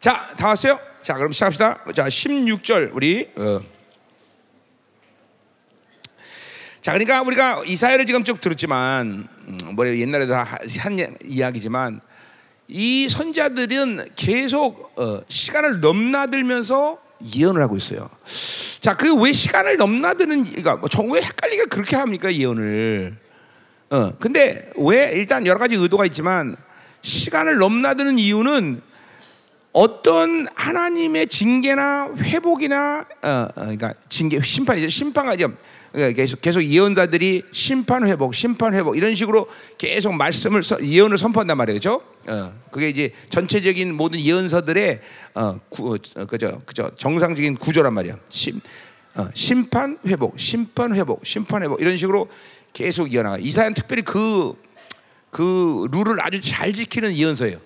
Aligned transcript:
자, 0.00 0.30
다 0.36 0.48
왔어요? 0.48 0.80
자, 1.02 1.14
그럼 1.14 1.32
시작합시다. 1.32 1.84
자, 1.94 2.04
16절 2.06 2.90
우리 2.94 3.28
어. 3.36 3.60
자, 6.80 6.92
그러니까 6.92 7.20
우리가 7.20 7.62
이사야를 7.66 8.06
지금 8.06 8.24
쭉 8.24 8.40
들었지만 8.40 9.28
음, 9.48 9.58
뭐 9.74 9.86
옛날에도 9.86 10.34
하- 10.34 10.44
한 10.78 11.16
이야기지만 11.22 12.00
이 12.68 13.08
선자들은 13.08 14.08
계속 14.16 14.92
어, 14.98 15.20
시간을 15.28 15.80
넘나들면서 15.80 16.98
예언을 17.34 17.60
하고 17.60 17.76
있어요. 17.76 18.08
자, 18.80 18.96
그 18.96 19.14
왜 19.14 19.32
시간을 19.32 19.76
넘나드는 19.76 20.44
그러니까 20.44 20.76
뭐 20.76 20.88
정왜 20.88 21.20
헷갈리게 21.20 21.64
그렇게 21.66 21.96
합니까 21.96 22.32
예언을? 22.32 23.14
어, 23.90 24.12
근데 24.18 24.70
왜 24.78 25.10
일단 25.12 25.46
여러 25.46 25.58
가지 25.58 25.74
의도가 25.74 26.06
있지만 26.06 26.56
시간을 27.02 27.58
넘나드는 27.58 28.18
이유는 28.18 28.80
어떤 29.72 30.48
하나님의 30.54 31.28
징계나 31.28 32.10
회복이나 32.18 33.06
어, 33.22 33.28
어, 33.28 33.48
그러니까 33.54 33.94
징계 34.08 34.40
심판이죠 34.40 34.88
심판가 34.88 35.36
죠 35.36 35.52
계속 36.16 36.40
계속 36.40 36.62
예언자들이 36.64 37.44
심판 37.52 38.06
회복 38.06 38.34
심판 38.34 38.74
회복 38.74 38.96
이런 38.96 39.14
식으로 39.14 39.48
계속 39.78 40.12
말씀을 40.14 40.62
서- 40.62 40.80
예언을 40.82 41.18
선포한단 41.18 41.56
말이죠. 41.56 42.02
어, 42.28 42.52
그게 42.70 42.88
이제 42.88 43.10
전체적인 43.28 43.94
모든 43.94 44.20
예언서들의 44.20 45.00
어, 45.34 45.58
구, 45.68 45.94
어, 46.16 46.24
그죠 46.26 46.62
그죠 46.66 46.90
정상적인 46.96 47.56
구조란 47.56 47.94
말이야. 47.94 48.16
심 48.28 48.60
어, 49.16 49.28
심판 49.34 49.98
회복 50.06 50.38
심판 50.38 50.94
회복 50.94 51.24
심판 51.26 51.62
회복 51.62 51.80
이런 51.80 51.96
식으로 51.96 52.28
계속 52.72 53.12
이어나가. 53.12 53.38
이사야는 53.38 53.74
특별히 53.74 54.02
그그 54.02 55.88
룰을 55.92 56.24
아주 56.24 56.40
잘 56.40 56.72
지키는 56.72 57.14
예언서예요. 57.14 57.58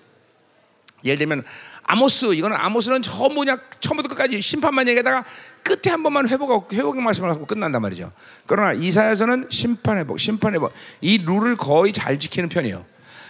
예를 1.03 1.19
들면 1.19 1.43
아모스 1.87 2.33
이거는 2.33 2.57
아모스는 2.57 3.01
저 3.01 3.29
뭐냐 3.29 3.57
처음부터 3.79 4.09
끝까지 4.09 4.41
심판만 4.41 4.87
얘기하다가 4.87 5.23
끝에 5.63 5.91
한 5.91 6.01
번만 6.01 6.27
회복 6.27 6.73
회복의 6.73 7.01
말씀을 7.01 7.29
하고 7.29 7.45
끝난단 7.45 7.81
말이죠. 7.81 8.11
그러나 8.47 8.73
이사야서는 8.73 9.47
심판 9.49 9.97
회복, 9.99 10.19
심판 10.19 10.53
회복 10.55 10.73
이 11.01 11.19
룰을 11.23 11.57
거의 11.57 11.93
잘 11.93 12.17
지키는 12.17 12.49
편이에요. 12.49 12.85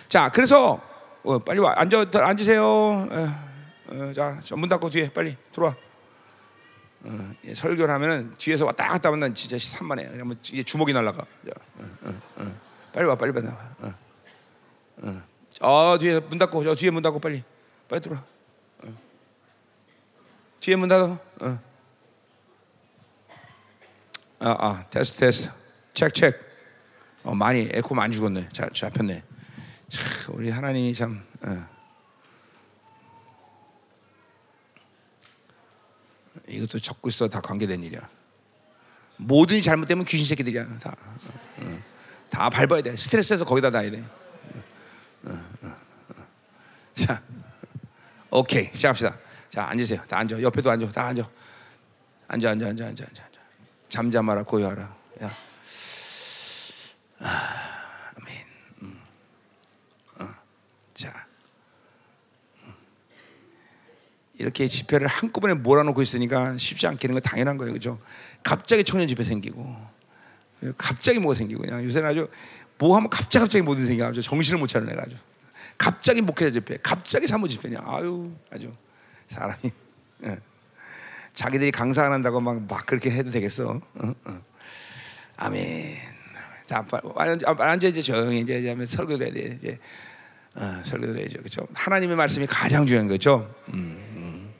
자, 0.08 0.30
그래서 0.30 0.82
어, 1.24 1.40
빨리 1.40 1.60
와 1.60 1.74
앉아 1.78 2.06
앉으세요. 2.14 2.64
어, 2.64 3.30
어, 3.88 4.14
자, 4.14 4.40
저문 4.44 4.70
닫고 4.70 4.90
뒤에 4.90 5.12
빨리 5.12 5.36
들어와. 5.52 5.76
어, 7.04 7.32
예, 7.44 7.54
설교를 7.54 7.94
하면은 7.94 8.34
뒤에서 8.38 8.66
왔다 8.66 8.88
갔다 8.88 9.10
하면 9.10 9.20
난 9.20 9.36
진짜 9.36 9.58
산만해. 9.60 10.06
뭐 10.24 10.36
이게 10.52 10.64
주먹이 10.64 10.94
날라가. 10.94 11.26
자, 11.46 11.52
어, 11.78 11.84
어, 12.04 12.22
어. 12.38 12.56
빨리 12.94 13.06
와, 13.06 13.16
빨리 13.16 13.34
빨리 13.34 13.48
와. 13.48 13.54
어. 13.80 13.94
어. 15.04 15.22
저 15.50 15.98
뒤에 16.00 16.20
문 16.20 16.38
닫고 16.38 16.64
저 16.64 16.74
뒤에 16.74 16.90
문 16.92 17.02
닫고 17.02 17.20
빨리 17.20 17.44
빨리 17.90 18.02
들어와. 18.02 18.24
어. 20.66 20.68
뒤에 20.68 20.76
문 20.76 20.90
닫아. 20.90 21.04
어. 21.06 21.60
아, 24.40 24.50
아, 24.60 24.86
테스트 24.90 25.20
테스트. 25.20 25.52
체크 25.94 26.12
체크. 26.12 26.40
어, 27.22 27.36
많이 27.36 27.70
에코 27.72 27.94
많이 27.94 28.16
죽었네. 28.16 28.50
잘 28.52 28.72
잡혔네. 28.72 29.24
참, 29.88 30.36
우리 30.36 30.50
하나님이 30.50 30.96
참 30.96 31.24
어. 31.44 31.68
이것도 36.48 36.80
적고 36.80 37.10
있어 37.10 37.30
다 37.30 37.42
관계된 37.42 37.84
일이야. 37.84 38.10
모든 39.18 39.62
잘못되면 39.62 40.04
귀신 40.06 40.26
새끼들이야 40.26 40.80
다. 40.80 40.96
어, 41.00 41.18
어. 41.62 41.80
다 42.32 42.50
밟아야 42.50 42.82
돼. 42.82 42.96
스트레스에서 42.96 43.46
거기다 43.46 43.70
놔야 43.70 43.92
돼. 43.92 44.04
자, 46.96 47.22
오케이 48.32 48.72
시작합시다. 48.74 49.25
자 49.56 49.70
앉으세요. 49.70 50.04
다 50.10 50.18
앉아. 50.18 50.42
옆에도 50.42 50.70
앉아. 50.70 50.90
다 50.90 51.06
앉아. 51.06 51.30
앉아, 52.28 52.50
앉아, 52.50 52.68
앉아, 52.68 52.88
앉아, 52.88 53.06
앉아. 53.06 53.24
앉아. 53.24 53.40
잠잠하라, 53.88 54.44
고요하라. 54.44 54.82
야, 55.24 55.32
아, 57.20 58.16
아멘. 58.18 58.36
음. 58.82 59.00
어. 60.20 60.28
자, 60.94 61.26
음. 62.66 62.74
이렇게 64.38 64.68
집회를 64.68 65.08
한꺼번에 65.08 65.54
몰아놓고 65.54 66.02
있으니까 66.02 66.58
쉽지 66.58 66.88
않게 66.88 67.08
되는 67.08 67.14
거 67.14 67.22
당연한 67.22 67.56
거예요, 67.58 67.72
그죠? 67.72 68.02
갑자기 68.44 68.84
청년 68.84 69.08
집회 69.08 69.24
생기고, 69.24 69.74
갑자기 70.78 71.20
뭐가 71.20 71.34
생기고, 71.34 71.62
그냥 71.62 71.82
요새는 71.82 72.10
아주 72.10 72.30
뭐 72.78 72.98
하면 72.98 73.10
갑자기 73.10 73.44
갑자기 73.44 73.62
뭐든 73.62 73.86
생겨가지고 73.86 74.22
정신을 74.22 74.60
못 74.60 74.68
차려 74.68 74.86
내가지고. 74.86 75.22
갑자기 75.78 76.20
목회자 76.20 76.52
집회, 76.52 76.76
갑자기 76.84 77.26
사무 77.26 77.48
집회냐. 77.48 77.80
아유, 77.86 78.34
아주 78.52 78.76
사람이. 79.28 79.72
예. 80.26 80.40
자기들이 81.34 81.72
강사 81.72 82.06
안 82.06 82.12
한다고 82.12 82.40
막, 82.40 82.62
막 82.68 82.86
그렇게 82.86 83.12
해도 83.12 83.30
되겠어. 83.30 83.70
어? 83.70 84.14
어. 84.26 84.42
아멘. 85.38 85.98
자, 86.66 86.82
빨리 86.82 87.38
앉아, 87.46 87.88
이제 87.88 88.02
조용히 88.02 88.40
이제 88.40 88.60
이제 88.60 88.86
설교를 88.86 89.28
해야 89.28 89.34
돼. 89.34 89.60
이제 89.62 89.80
어, 90.56 90.82
설교를 90.84 91.18
해야죠. 91.20 91.40
그렇죠? 91.40 91.68
하나님의 91.74 92.16
말씀이 92.16 92.48
가장 92.48 92.86
중요한 92.86 93.08
거죠. 93.08 93.54
음, 93.70 93.98
음. 94.16 94.54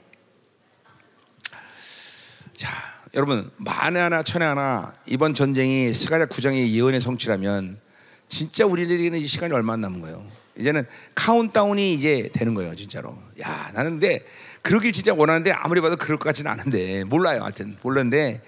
자, 2.54 2.70
여러분 3.14 3.50
만에 3.56 3.98
하나 3.98 4.22
천에 4.22 4.44
하나 4.44 4.94
이번 5.06 5.34
전쟁이 5.34 5.92
스가랴 5.92 6.26
9장의 6.26 6.68
예언의 6.68 7.00
성취라면 7.00 7.80
진짜 8.28 8.66
우리들에게는 8.66 9.18
이 9.18 9.26
시간이 9.26 9.54
얼마 9.54 9.72
안 9.72 9.80
남은 9.80 10.00
거예요. 10.00 10.26
이제는 10.58 10.86
카운트다운이 11.14 11.94
이제 11.94 12.30
되는 12.32 12.54
거예요, 12.54 12.74
진짜로. 12.74 13.16
야, 13.40 13.70
나는 13.74 13.92
근데 13.92 14.24
그러길 14.66 14.90
진짜 14.90 15.14
원하는데 15.14 15.52
아무리 15.52 15.80
봐도 15.80 15.94
그럴 15.96 16.18
것 16.18 16.24
같지는 16.24 16.50
않은데 16.50 17.04
몰라요, 17.04 17.42
하여튼 17.44 17.76
몰랐는데 17.82 18.42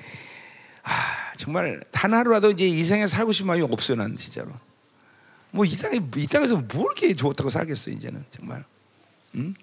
아, 0.83 0.93
정말 1.37 1.81
단 1.93 2.13
하루라도 2.13 2.51
이제 2.51 2.67
이 2.67 2.79
세상에 2.81 3.07
살고 3.07 3.31
싶은 3.31 3.47
마음이 3.47 3.63
없어요, 3.63 3.97
난 3.99 4.17
진짜로. 4.17 4.51
뭐 5.53 5.65
이 5.65 5.77
땅에 5.77 6.01
이 6.17 6.27
땅에서 6.27 6.57
뭐 6.57 6.87
이렇게 6.87 7.15
좋다고 7.15 7.51
살겠어, 7.51 7.91
이제는 7.93 8.25
정말. 8.31 8.65
응? 9.37 9.55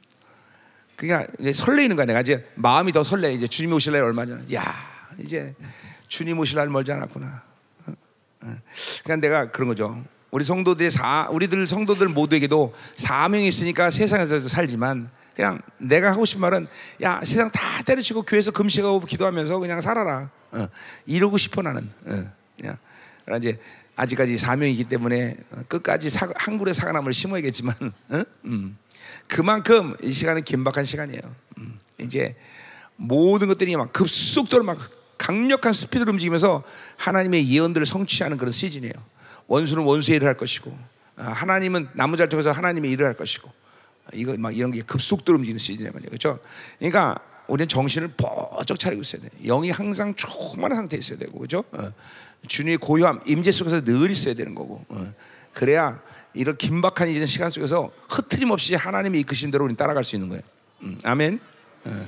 그러니까 0.95 1.29
이제 1.39 1.51
설레이는 1.51 1.97
거야. 1.97 2.05
내가 2.05 2.21
이제 2.21 2.49
마음이 2.55 2.93
더 2.93 3.03
설레. 3.03 3.33
이제 3.33 3.47
주님 3.47 3.73
오실 3.73 3.91
날 3.91 4.03
얼마 4.03 4.25
전. 4.25 4.45
야, 4.53 4.63
이제 5.19 5.53
주님 6.07 6.39
오실 6.39 6.55
날 6.55 6.69
멀지 6.69 6.93
않았구나. 6.93 7.43
어? 7.87 7.91
어. 8.43 8.57
그러니까 9.03 9.27
내가 9.27 9.51
그런 9.51 9.67
거죠. 9.67 10.01
우리 10.31 10.45
성도들의 10.45 10.89
사, 10.89 11.27
우리들 11.31 11.67
성도들 11.67 12.07
모두에게도 12.07 12.73
사명이 12.95 13.45
있으니까 13.45 13.89
세상에서 13.89 14.39
살지만 14.39 15.09
그냥 15.35 15.61
내가 15.77 16.11
하고 16.11 16.25
싶은 16.25 16.41
말은 16.41 16.67
야 17.01 17.19
세상 17.23 17.51
다 17.51 17.61
때려치고 17.83 18.23
교회에서 18.23 18.51
금식하고 18.51 19.01
기도하면서 19.01 19.59
그냥 19.59 19.81
살아라. 19.81 20.29
어. 20.51 20.67
이러고 21.05 21.37
싶어 21.37 21.61
나는. 21.61 21.89
어. 22.05 22.31
그냥 22.57 22.77
이제 23.37 23.59
아직까지 23.95 24.37
사명이기 24.37 24.85
때문에 24.85 25.37
어, 25.51 25.61
끝까지 25.67 26.09
사, 26.09 26.27
한 26.35 26.57
그루의 26.57 26.73
사과나무를 26.73 27.13
심어야겠지만 27.13 27.75
어? 28.09 28.23
음. 28.45 28.77
그만큼 29.27 29.95
이 30.01 30.11
시간은 30.11 30.43
긴박한 30.43 30.85
시간이에요. 30.85 31.21
음. 31.57 31.79
이제 31.99 32.35
모든 32.95 33.47
것들이 33.47 33.75
막 33.75 33.91
급속도로 33.91 34.63
막 34.63 34.77
강력한 35.17 35.73
스피드로 35.73 36.11
움직이면서 36.11 36.63
하나님의 36.97 37.49
예언들을 37.49 37.85
성취하는 37.85 38.37
그런 38.37 38.51
시즌이에요. 38.51 38.93
원수는 39.47 39.83
원수의 39.83 40.17
일을 40.17 40.27
할 40.27 40.37
것이고 40.37 40.77
아, 41.17 41.23
하나님은 41.23 41.89
나무 41.93 42.17
잘 42.17 42.29
통해서 42.29 42.51
하나님의 42.51 42.91
일을 42.91 43.05
할 43.05 43.15
것이고 43.15 43.49
아, 43.49 43.64
이거 44.13 44.35
막 44.37 44.55
이런 44.55 44.71
게 44.71 44.81
급속도로 44.81 45.37
움직이는 45.37 45.57
시즌이란 45.57 45.93
말이에요. 45.93 46.09
그렇죠? 46.09 46.39
그러니까 46.79 47.17
우리는 47.47 47.67
정신을 47.67 48.13
번쩍 48.17 48.79
차리고 48.79 49.01
있어야 49.01 49.21
돼. 49.21 49.29
영이 49.45 49.71
항상 49.71 50.15
충만한 50.15 50.77
상태에 50.77 50.99
있어야 50.99 51.17
되고, 51.17 51.37
그렇죠? 51.37 51.63
어. 51.71 51.91
주님의 52.47 52.77
고요함, 52.77 53.21
임재 53.25 53.51
속에서 53.51 53.81
늘 53.83 54.11
있어야 54.11 54.33
되는 54.33 54.55
거고. 54.55 54.85
어. 54.89 55.13
그래야 55.53 56.01
이런 56.33 56.57
긴박한 56.57 57.07
이전 57.09 57.25
시간 57.25 57.49
속에서 57.49 57.91
흐트림 58.09 58.51
없이 58.51 58.75
하나님의 58.75 59.21
이끄신 59.21 59.51
대로 59.51 59.63
우리는 59.63 59.77
따라갈 59.77 60.03
수 60.03 60.15
있는 60.15 60.29
거예요. 60.29 60.41
음, 60.81 60.99
아멘. 61.03 61.39
어. 61.85 62.07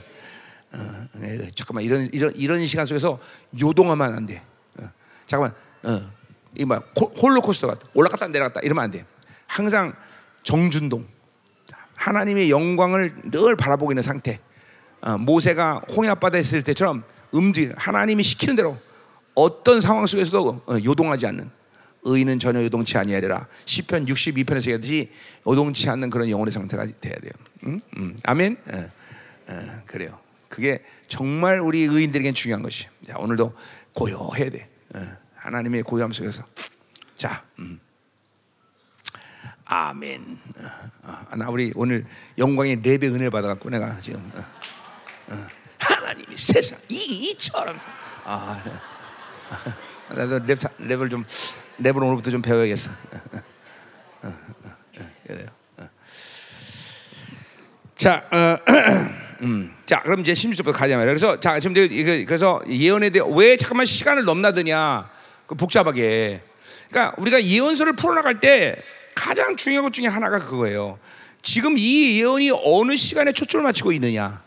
어, 0.74 1.24
에, 1.24 1.50
잠깐만 1.56 1.84
이런 1.84 2.10
이런 2.12 2.34
이런 2.36 2.66
시간 2.66 2.86
속에서 2.86 3.20
요동하면 3.60 4.16
안 4.16 4.26
돼. 4.26 4.44
어. 4.80 4.84
잠깐만, 5.26 5.56
어. 5.84 6.12
이뭐 6.58 6.82
홀로코스터 7.22 7.68
같다. 7.68 7.88
올라갔다 7.94 8.28
내려갔다 8.28 8.60
이러면 8.62 8.84
안 8.84 8.92
돼. 8.92 9.06
항상 9.46 9.94
정준동. 10.44 11.08
하나님의 11.98 12.50
영광을 12.50 13.14
늘 13.32 13.56
바라보고 13.56 13.92
있는 13.92 14.04
상태. 14.04 14.40
어, 15.02 15.18
모세가 15.18 15.82
홍해 15.96 16.10
앞바다에 16.10 16.42
있을 16.42 16.62
때처럼 16.62 17.04
움직 17.32 17.74
하나님이 17.76 18.24
시키는 18.24 18.56
대로 18.56 18.78
어떤 19.36 19.82
상황 19.82 20.06
속에서도 20.06 20.62
어, 20.66 20.78
요동하지 20.84 21.28
않는 21.28 21.50
의인은 22.04 22.40
전혀 22.40 22.64
요동치 22.64 22.98
아니하리라. 22.98 23.48
시편 23.66 24.06
62편에서 24.06 24.58
얘기하듯이 24.68 25.12
요동치 25.46 25.90
않는 25.90 26.10
그런 26.10 26.30
영혼의 26.30 26.52
상태가 26.52 26.86
돼야 27.02 27.16
돼요. 27.16 27.32
음? 27.66 27.80
음. 27.98 28.16
아멘. 28.24 28.58
어, 28.72 28.92
어, 29.50 29.82
그래요. 29.86 30.20
그게 30.48 30.84
정말 31.08 31.60
우리 31.60 31.82
의인들에겐 31.82 32.34
중요한 32.34 32.64
것이. 32.64 32.88
자, 33.06 33.18
오늘도 33.18 33.54
고요해야 33.94 34.50
돼. 34.50 34.70
어, 34.96 35.00
하나님의 35.36 35.84
고요함 35.84 36.14
속에서. 36.14 36.44
자, 37.16 37.44
음. 37.60 37.80
아멘. 39.70 40.40
어, 41.04 41.26
어, 41.32 41.36
나 41.36 41.50
우리 41.50 41.72
오늘 41.76 42.06
영광의 42.38 42.78
랩의 42.78 43.14
은혜 43.14 43.30
받아갖고 43.30 43.70
내가 43.70 44.00
지금 44.00 44.30
어, 44.34 45.34
어, 45.34 45.48
하나님이 45.78 46.38
세상 46.38 46.80
이 46.90 46.96
이처럼 46.96 47.78
아 48.24 48.64
나도 50.10 50.40
랩 50.46 50.58
사- 50.60 50.70
랩을 50.80 51.12
좀 51.12 51.26
랩을 51.82 51.98
오늘부터 52.02 52.32
좀 52.32 52.42
배워야겠어. 52.42 52.92
그래요. 55.28 55.48
어. 55.78 55.90
자, 57.96 58.24
어, 58.32 58.58
음, 59.44 59.76
자, 59.86 60.02
그럼 60.02 60.22
이제 60.22 60.32
16절부터 60.32 60.72
가자 60.74 60.96
말이야. 60.96 61.08
그래서 61.08 61.40
자, 61.42 61.60
지금 61.60 61.76
이거 61.76 62.12
그래서 62.26 62.62
예언에 62.70 63.10
대해 63.10 63.26
왜 63.36 63.58
잠깐만 63.58 63.86
시간을 63.86 64.24
넘나드냐? 64.24 65.10
그 65.46 65.56
복잡하게. 65.56 66.42
그러니까 66.90 67.16
우리가 67.18 67.44
예언서를 67.44 67.94
풀어나갈 67.98 68.40
때 68.40 68.82
가장 69.18 69.56
중요한 69.56 69.84
것 69.84 69.94
중에 69.94 70.08
하나가 70.08 70.40
그거예요. 70.40 71.00
지금 71.42 71.76
이 71.78 72.20
예언이 72.20 72.52
어느 72.64 72.96
시간에 72.96 73.32
초점을 73.32 73.64
맞추고 73.64 73.92
있느냐? 73.94 74.42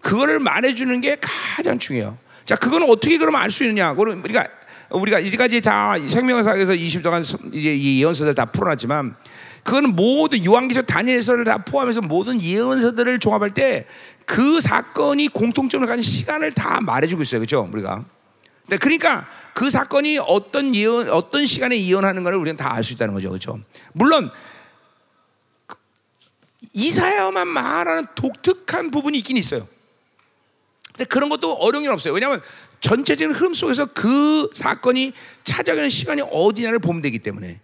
그거를 0.00 0.38
말해주는 0.38 1.00
게 1.00 1.16
가장 1.20 1.78
중요해요. 1.78 2.16
자, 2.44 2.56
그거는 2.56 2.88
어떻게 2.90 3.18
그러면 3.18 3.40
알 3.40 3.50
수 3.50 3.64
있느냐? 3.64 3.90
그거는 3.90 4.20
우리가 4.20 4.46
우리가 4.90 5.18
이제까지 5.18 5.60
다 5.62 5.94
생명사에서 6.08 6.74
20 6.74 7.02
동안 7.02 7.22
이제 7.52 7.74
이 7.74 8.00
예언서들 8.02 8.34
다 8.34 8.44
풀어놨지만 8.44 9.16
그거는 9.64 9.96
모든 9.96 10.44
요한기적 10.44 10.86
다니엘서를 10.86 11.44
다 11.44 11.58
포함해서 11.58 12.02
모든 12.02 12.40
예언서들을 12.40 13.18
종합할 13.18 13.50
때 13.50 13.86
그 14.26 14.60
사건이 14.60 15.28
공통점을 15.28 15.86
가진 15.86 16.02
시간을 16.02 16.52
다 16.52 16.80
말해주고 16.80 17.22
있어요, 17.22 17.40
그렇죠? 17.40 17.68
우리가. 17.72 18.04
네, 18.66 18.76
그러니까 18.78 19.28
그 19.52 19.68
사건이 19.70 20.18
어떤 20.26 20.74
예언, 20.74 21.08
어떤 21.10 21.44
시간에 21.46 21.80
예언하는 21.82 22.22
것을 22.22 22.38
우리는 22.38 22.56
다 22.56 22.72
알 22.72 22.82
수 22.82 22.94
있다는 22.94 23.14
거죠, 23.14 23.28
그렇죠? 23.28 23.60
물론 23.92 24.30
이사야만 26.72 27.46
말하는 27.48 28.06
독특한 28.14 28.90
부분이 28.90 29.18
있긴 29.18 29.36
있어요. 29.36 29.68
근데 30.88 31.04
그런 31.04 31.28
것도 31.28 31.54
어려운 31.54 31.84
게 31.84 31.90
없어요. 31.90 32.14
왜냐하면 32.14 32.40
전체적인 32.80 33.34
흐름 33.34 33.54
속에서 33.54 33.86
그 33.86 34.48
사건이 34.54 35.12
찾아가는 35.42 35.88
시간이 35.88 36.22
어디냐를 36.30 36.78
보면 36.78 37.02
되기 37.02 37.18
때문에. 37.18 37.60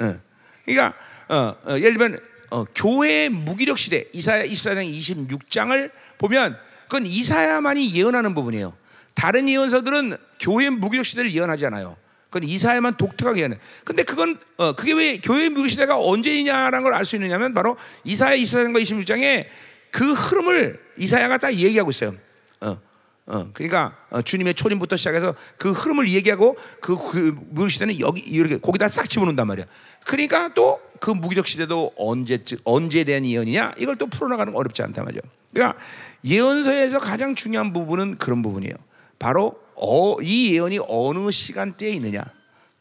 어. 0.00 0.20
그러니까 0.64 0.94
어, 1.28 1.56
어, 1.64 1.78
예를 1.78 1.96
들면 1.96 2.20
어, 2.50 2.64
교회의 2.64 3.28
무기력 3.28 3.78
시대 3.78 4.06
이사야 4.12 4.44
24장 4.46 5.28
26장을 5.28 5.90
보면 6.18 6.58
그건 6.82 7.06
이사야만이 7.06 7.94
예언하는 7.94 8.34
부분이에요. 8.34 8.76
다른 9.14 9.48
예언서들은 9.48 10.16
교회의 10.40 10.70
무기력 10.70 11.06
시대를 11.06 11.32
예언하지 11.32 11.66
않아요. 11.66 11.96
그건 12.30 12.48
이사야만 12.48 12.96
독특하게 12.96 13.40
예언해. 13.40 13.58
근데 13.84 14.02
그건 14.02 14.38
어, 14.56 14.72
그게 14.72 14.92
왜 14.92 15.18
교회의 15.18 15.50
무기력 15.50 15.70
시대가 15.70 15.98
언제냐라는 15.98 16.82
걸 16.82 16.94
알 16.94 17.04
수 17.04 17.16
있느냐면 17.16 17.54
바로 17.54 17.76
이사야 18.04 18.36
24장과 18.36 18.80
26장에 18.82 19.46
그 19.90 20.12
흐름을 20.12 20.80
이사야가 20.98 21.38
다 21.38 21.52
얘기하고 21.52 21.90
있어요. 21.90 22.14
어, 22.60 22.78
어, 23.26 23.50
그러니까 23.52 23.96
어, 24.10 24.22
주님의 24.22 24.54
초림부터 24.54 24.96
시작해서 24.96 25.34
그 25.58 25.72
흐름을 25.72 26.08
얘기하고 26.10 26.56
그, 26.80 26.96
그 26.96 27.36
무기력 27.50 27.70
시대는 27.70 28.00
여기 28.00 28.20
이렇게 28.20 28.58
거기다 28.58 28.88
싹 28.88 29.08
집어넣는단 29.08 29.46
말이야. 29.46 29.66
그러니까 30.06 30.54
또 30.54 30.90
그 31.00 31.10
무기력 31.10 31.46
시대도 31.46 31.94
언제 31.96 32.38
언제에 32.64 33.04
대한 33.04 33.24
예언이냐 33.24 33.72
이걸 33.78 33.96
또 33.96 34.06
풀어나가는 34.06 34.52
거 34.52 34.58
어렵지 34.58 34.82
않단 34.82 35.04
말이죠. 35.04 35.22
그러니까 35.52 35.78
예언서에서 36.24 36.98
가장 36.98 37.34
중요한 37.34 37.72
부분은 37.72 38.18
그런 38.18 38.42
부분이에요. 38.42 38.74
바로 39.20 39.60
어, 39.76 40.16
이 40.20 40.54
예언이 40.54 40.80
어느 40.88 41.30
시간대에 41.30 41.90
있느냐. 41.90 42.24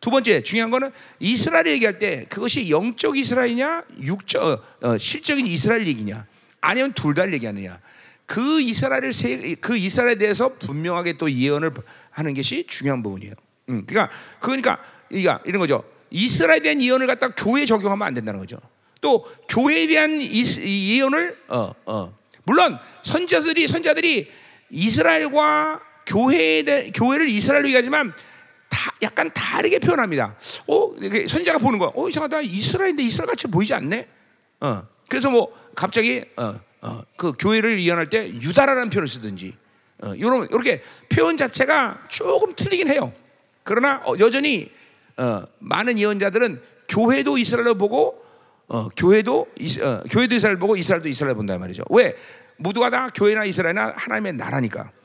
두 0.02 0.10
번째 0.10 0.42
중요한 0.42 0.72
거는 0.72 0.92
이스라엘 1.20 1.68
얘기할 1.68 2.00
때 2.00 2.26
그것이 2.30 2.72
영적 2.72 3.18
이스라엘이냐, 3.18 3.84
육적 4.02 4.44
어, 4.44 4.62
어, 4.82 4.98
실적인 4.98 5.46
이스라엘 5.46 5.86
얘기냐, 5.86 6.26
아니면 6.62 6.94
둘 6.94 7.14
다 7.14 7.32
얘기하느냐. 7.32 7.80
그 8.26 8.62
이스라엘을 8.62 9.12
세, 9.12 9.56
그 9.56 9.76
이스라엘에 9.76 10.16
대해서 10.16 10.56
분명하게 10.58 11.18
또 11.18 11.30
예언을 11.30 11.72
하는 12.12 12.34
것이 12.34 12.66
중요한 12.68 13.04
부분이에요. 13.04 13.34
음, 13.70 13.86
그러니까 13.86 14.16
그러니까 14.40 14.82
이가 15.12 15.42
이런 15.46 15.60
거죠. 15.60 15.84
이스라엘에 16.12 16.62
대한 16.62 16.82
예언을 16.82 17.06
갖다 17.08 17.30
교회에 17.30 17.66
적용하면 17.66 18.08
안 18.08 18.14
된다는 18.14 18.40
거죠. 18.40 18.58
또 19.02 19.26
교회에 19.50 19.88
대한 19.88 20.22
이, 20.22 20.42
이 20.42 20.98
예언을 20.98 21.38
어, 21.50 21.74
어. 21.86 22.18
물론 22.46 22.78
선자들이 23.02 23.68
선자들이 23.68 24.32
이스라엘과 24.70 25.89
교회에 26.10 26.64
대, 26.64 26.92
교회를 26.92 27.30
이스라엘로 27.30 27.68
얘기하지만 27.68 28.14
다 28.68 28.92
약간 29.02 29.32
다르게 29.34 29.80
표현합니다. 29.80 30.36
어, 30.68 30.94
선자가 31.28 31.60
보는 31.60 31.80
거야. 31.80 31.92
어, 31.94 32.10
이상하다. 32.10 32.42
이스라엘인데 32.42 33.04
이스라엘 33.04 33.28
같이 33.28 33.48
보이지 33.48 33.74
않네. 33.74 34.08
어. 34.62 34.84
그래서 35.08 35.30
뭐 35.30 35.54
갑자기 35.76 36.24
어, 36.36 36.60
어, 36.82 37.02
그 37.16 37.34
교회를 37.38 37.82
예언할 37.82 38.10
때 38.10 38.28
유다라는 38.28 38.90
표현을 38.90 39.08
쓰든지 39.08 39.56
어, 40.04 40.14
이런 40.16 40.48
이렇게 40.50 40.82
표현 41.10 41.38
자체가 41.38 42.06
조금 42.10 42.54
틀리긴 42.56 42.90
해요. 42.90 43.14
그러나 43.64 44.02
어, 44.06 44.14
여전히 44.20 44.72
어, 45.18 45.44
많은 45.60 46.00
예언자들은 46.00 46.62
교회도 46.88 47.38
이스라엘을 47.38 47.78
보고 47.78 48.24
어, 48.68 48.88
교회도 48.90 49.48
이스, 49.60 49.84
어, 49.84 50.04
교회도 50.10 50.36
이스라엘 50.36 50.58
보고 50.58 50.76
이스라엘도 50.76 51.10
이스라엘 51.10 51.36
본다 51.36 51.58
말이죠. 51.58 51.84
왜 51.90 52.16
모두가 52.58 52.90
다 52.90 53.10
교회나 53.14 53.46
이스라엘이나 53.46 53.94
하나님의 53.98 54.34
나라니까 54.34 54.82
어, 54.82 54.99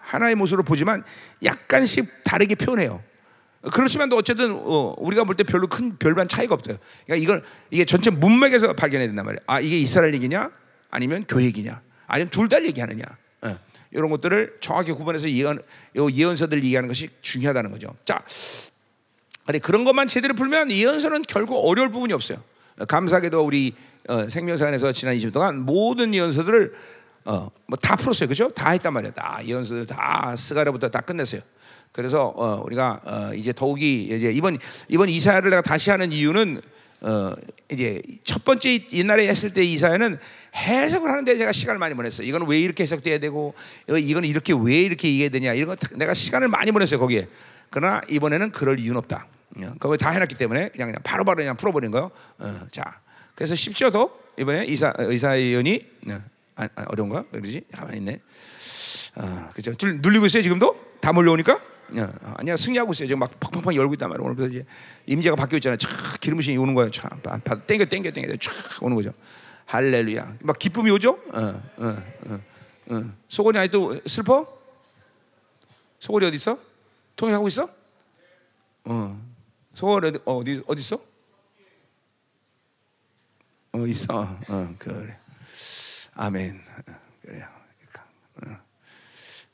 하나의 0.00 0.34
모습으로 0.34 0.62
보지만 0.62 1.02
약간씩 1.44 2.24
다르게 2.24 2.54
표현해요. 2.54 3.02
그렇지만 3.72 4.08
또 4.08 4.16
어쨌든 4.16 4.52
어, 4.52 4.94
우리가 4.98 5.24
볼 5.24 5.36
때 5.36 5.44
별로 5.44 5.66
큰 5.68 5.96
별반 5.96 6.26
차이가 6.28 6.54
없어요. 6.54 6.76
그러니까 7.06 7.22
이걸 7.22 7.44
이게 7.70 7.84
전체 7.84 8.10
문맥에서 8.10 8.72
발견해야 8.72 9.06
된단 9.08 9.24
말이에요. 9.24 9.40
아 9.46 9.60
이게 9.60 9.78
이스라엘 9.78 10.12
얘기냐 10.14 10.50
아니면 10.90 11.24
교회 11.28 11.44
얘기냐 11.44 11.80
아니면 12.06 12.30
둘 12.30 12.48
다 12.48 12.62
얘기하느냐 12.62 13.04
어, 13.42 13.56
이런 13.92 14.10
것들을 14.10 14.56
정확히 14.60 14.92
구분해서 14.92 15.30
예언 15.30 15.60
요 15.96 16.10
예언서들 16.10 16.58
얘기하는 16.64 16.88
것이 16.88 17.08
중요하다는 17.22 17.70
거죠. 17.70 17.94
자, 18.04 18.24
근데 19.46 19.58
그런 19.58 19.84
것만 19.84 20.06
제대로 20.08 20.34
풀면 20.34 20.70
예언서는 20.70 21.22
결국 21.28 21.56
어려울 21.58 21.90
부분이 21.90 22.12
없어요. 22.12 22.42
감사하게도 22.88 23.44
우리 23.44 23.74
어, 24.08 24.28
생명사관에서 24.28 24.90
지난 24.92 25.14
20년 25.16 25.32
동안 25.32 25.60
모든 25.60 26.14
예언서들을 26.14 26.72
어, 27.24 27.48
뭐 27.66 27.76
다 27.80 27.96
풀었어요, 27.96 28.28
그죠? 28.28 28.48
다 28.50 28.70
했단 28.70 28.92
말이야. 28.92 29.12
다 29.12 29.40
예언서들 29.44 29.86
다 29.86 30.34
스가랴부터 30.36 30.88
다 30.90 31.00
끝냈어요. 31.00 31.40
그래서 31.92 32.32
어, 32.36 32.62
우리가 32.64 33.00
어, 33.04 33.34
이제 33.34 33.52
더욱이 33.52 34.04
이제 34.04 34.32
이번 34.32 34.58
이번 34.88 35.08
이사야를 35.08 35.50
내가 35.50 35.62
다시 35.62 35.90
하는 35.90 36.10
이유는 36.12 36.60
어, 37.02 37.32
이제 37.70 38.00
첫 38.24 38.44
번째 38.44 38.86
옛날에 38.92 39.26
했을 39.28 39.52
때 39.52 39.64
이사야는 39.64 40.18
해석을 40.54 41.10
하는데 41.10 41.36
제가 41.36 41.52
시간을 41.52 41.78
많이 41.78 41.94
보냈어요. 41.94 42.26
이거는 42.26 42.46
왜 42.48 42.60
이렇게 42.60 42.84
해석돼야 42.84 43.18
되고 43.18 43.54
이거는 43.88 44.28
이렇게 44.28 44.54
왜 44.56 44.76
이렇게 44.76 45.08
얘기해야 45.08 45.30
되냐 45.30 45.52
이런 45.52 45.76
거 45.76 45.96
내가 45.96 46.14
시간을 46.14 46.48
많이 46.48 46.72
보냈어요 46.72 46.98
거기에. 46.98 47.28
그러나 47.70 48.00
이번에는 48.08 48.52
그럴 48.52 48.78
이유는 48.78 48.98
없다. 48.98 49.26
어, 49.56 49.72
그걸 49.78 49.98
다 49.98 50.10
해놨기 50.10 50.36
때문에 50.36 50.70
그냥 50.70 50.88
그냥 50.88 51.00
바로 51.02 51.24
바로 51.24 51.36
그냥 51.36 51.56
풀어버린 51.56 51.90
거요. 51.90 52.10
어, 52.38 52.60
자, 52.70 53.00
그래서 53.34 53.54
쉽죠 53.54 53.90
더 53.90 54.10
이번에 54.38 54.64
이사 54.66 54.92
이사연이 55.10 55.84
어, 56.10 56.20
아, 56.56 56.68
아, 56.74 56.84
어려운가? 56.88 57.24
왜 57.32 57.40
그러지? 57.40 57.64
가만히 57.72 57.98
있네. 57.98 58.20
아, 59.16 59.50
그죠? 59.54 59.74
줄 59.74 60.00
눌리고 60.00 60.26
있어요 60.26 60.42
지금도? 60.42 60.98
다 61.00 61.12
몰려오니까? 61.12 61.54
어, 61.54 62.34
아니야 62.36 62.56
승리하고 62.56 62.92
있어요. 62.92 63.08
지금 63.08 63.20
막 63.20 63.38
팍팍팍 63.40 63.74
열고 63.74 63.94
있단 63.94 64.08
말이야. 64.08 64.24
오늘부터 64.24 64.48
이제 64.48 64.64
임재가 65.06 65.36
바뀌어 65.36 65.58
있잖아요. 65.58 65.76
촥 65.76 66.20
기름부심이 66.20 66.56
오는 66.56 66.74
거예요. 66.74 66.90
촥 66.90 67.66
땡겨 67.66 67.84
땡겨 67.86 68.10
땡겨 68.10 68.34
촥 68.34 68.82
오는 68.82 68.96
거죠. 68.96 69.12
할렐루야. 69.66 70.38
막 70.40 70.58
기쁨이 70.58 70.90
오죠? 70.90 71.18
어, 71.32 71.62
어, 71.76 72.02
어, 72.26 72.40
어. 72.90 73.02
소곤이 73.28 73.58
아직도 73.58 74.00
슬퍼? 74.06 74.46
소곤이 75.98 76.26
어디 76.26 76.36
있어? 76.36 76.58
통역하고 77.16 77.48
있어? 77.48 77.68
어. 78.84 79.20
어디 79.82 80.18
어디 80.24 80.62
어디 80.66 80.80
있어? 80.80 81.00
어 83.72 83.86
있어. 83.86 84.38
어 84.48 84.74
그래. 84.78 85.18
아멘. 86.14 86.62
어, 86.88 86.92
그래요. 87.22 87.48
어, 88.36 88.58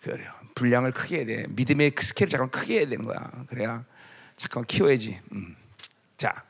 그래요. 0.02 0.32
분량을 0.54 0.92
크게 0.92 1.18
해야 1.18 1.26
돼. 1.26 1.46
믿음의 1.48 1.92
그 1.92 2.04
스케일을 2.04 2.30
잠깐 2.30 2.50
크게 2.50 2.80
해야 2.80 2.88
되는 2.88 3.04
거야. 3.04 3.30
그래야 3.48 3.84
잠깐 4.36 4.64
키워야지. 4.64 5.20
음. 5.32 5.56
자, 6.16 6.44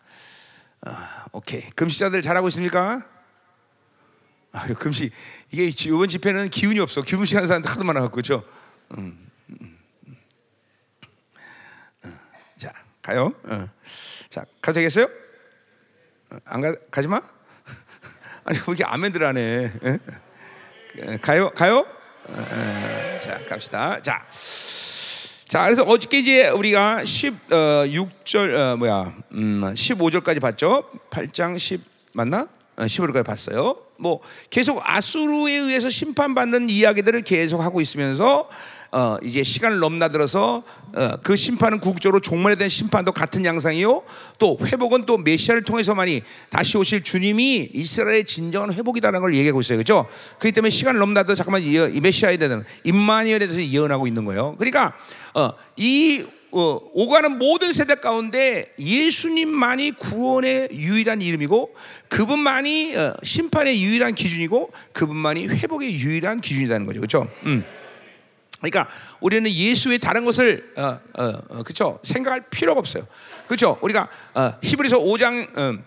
어, 0.87 0.91
오케이. 1.33 1.63
금식자들 1.71 2.23
잘하고 2.23 2.49
있습니까? 2.49 3.07
아, 4.53 4.67
금식 4.67 5.13
이게 5.51 5.67
이번 5.67 6.09
집회는 6.09 6.49
기운이 6.49 6.81
없어. 6.81 7.03
금식하는 7.03 7.47
사람들 7.47 7.71
하도 7.71 7.85
많아갖고 7.85 8.17
그죠? 8.17 8.49
음, 8.97 9.29
음, 9.51 9.79
음. 10.07 10.19
자, 12.57 12.73
가요. 13.03 13.35
어. 13.45 13.69
자, 14.31 14.45
가도 14.63 14.77
되겠어요? 14.77 15.05
어, 16.31 16.37
안 16.47 16.63
가, 16.63 16.75
가지 16.91 17.09
마? 17.09 17.21
아니, 18.49 18.59
왜 18.61 18.65
이렇게 18.69 18.85
아멘들 18.85 19.27
하네? 19.27 19.73
가요? 21.21 21.51
가요? 21.51 21.85
어, 22.25 23.19
자, 23.21 23.39
갑시다. 23.47 24.01
자. 24.01 24.25
자, 25.49 25.65
그래서 25.65 25.83
어저께 25.83 26.19
이제 26.21 26.49
우리가 26.49 27.03
16절 27.03 28.55
어, 28.55 28.77
뭐야? 28.79 29.15
음, 29.33 29.61
15절까지 29.63 30.41
봤죠? 30.41 30.89
8장 31.11 31.59
10 31.59 31.83
맞나? 32.15 32.49
어, 32.77 32.85
15절까지 32.85 33.25
봤어요. 33.27 33.77
뭐 33.99 34.21
계속 34.49 34.81
아수르에 34.83 35.53
의해서 35.53 35.91
심판받는 35.91 36.71
이야기들을 36.71 37.23
계속 37.23 37.61
하고 37.61 37.83
있으면서 37.83 38.49
어, 38.91 39.17
이제 39.23 39.43
시간을 39.43 39.81
넘나들어서 39.81 40.63
어, 40.95 41.17
그 41.23 41.37
심판은 41.37 41.81
궁극적으로 41.81 42.21
종말에 42.21 42.57
대한 42.57 42.69
심판도 42.69 43.13
같은 43.13 43.45
양상이요. 43.45 44.03
또 44.39 44.57
회복은 44.65 45.05
또 45.05 45.19
메시아를 45.19 45.63
통해서만이 45.63 46.23
다시 46.49 46.79
오실 46.79 47.03
주님이 47.03 47.71
이스라엘의 47.75 48.25
진정한 48.25 48.73
회복이다라는 48.73 49.21
걸 49.21 49.35
얘기하고 49.35 49.61
있어요. 49.61 49.77
그렇죠? 49.77 50.07
그렇기 50.39 50.53
때문에 50.53 50.71
시간을 50.71 51.01
넘나들어 51.01 51.35
잠깐만 51.35 51.63
이, 51.63 51.75
이 51.75 52.01
메시아에 52.01 52.39
대한 52.39 52.65
임마니엘에 52.85 53.41
대해서 53.41 53.63
예언하고 53.63 54.07
있는 54.07 54.25
거예요. 54.25 54.57
그러니까 54.57 54.95
어, 55.35 55.53
이 55.77 56.25
어, 56.51 56.79
오가는 56.95 57.37
모든 57.37 57.75
세대 57.75 57.97
가운데 57.97 58.73
예수님만이 58.79 59.93
구원의 59.93 60.71
유일한 60.73 61.21
이름이고 61.21 61.75
그분만이 62.09 62.97
어, 62.97 63.15
심판의 63.23 63.83
유일한 63.83 64.15
기준이고 64.15 64.71
그분만이 64.93 65.47
회복의 65.49 65.93
유일한 65.93 66.41
기준이라는 66.41 66.87
거죠. 66.87 67.01
그렇죠? 67.01 67.29
음. 67.45 67.65
그러니까 68.61 68.89
우리는 69.21 69.51
예수의 69.51 69.99
다른 69.99 70.25
것을 70.25 70.73
어, 70.77 70.99
어, 71.19 71.33
어, 71.49 71.63
그렇죠 71.63 72.01
생각할 72.03 72.43
필요가 72.51 72.79
없어요. 72.81 73.07
그렇죠? 73.47 73.79
우리가 73.81 74.09
어, 74.35 74.53
히브리서 74.63 74.99
5장 74.99 75.57
음, 75.59 75.85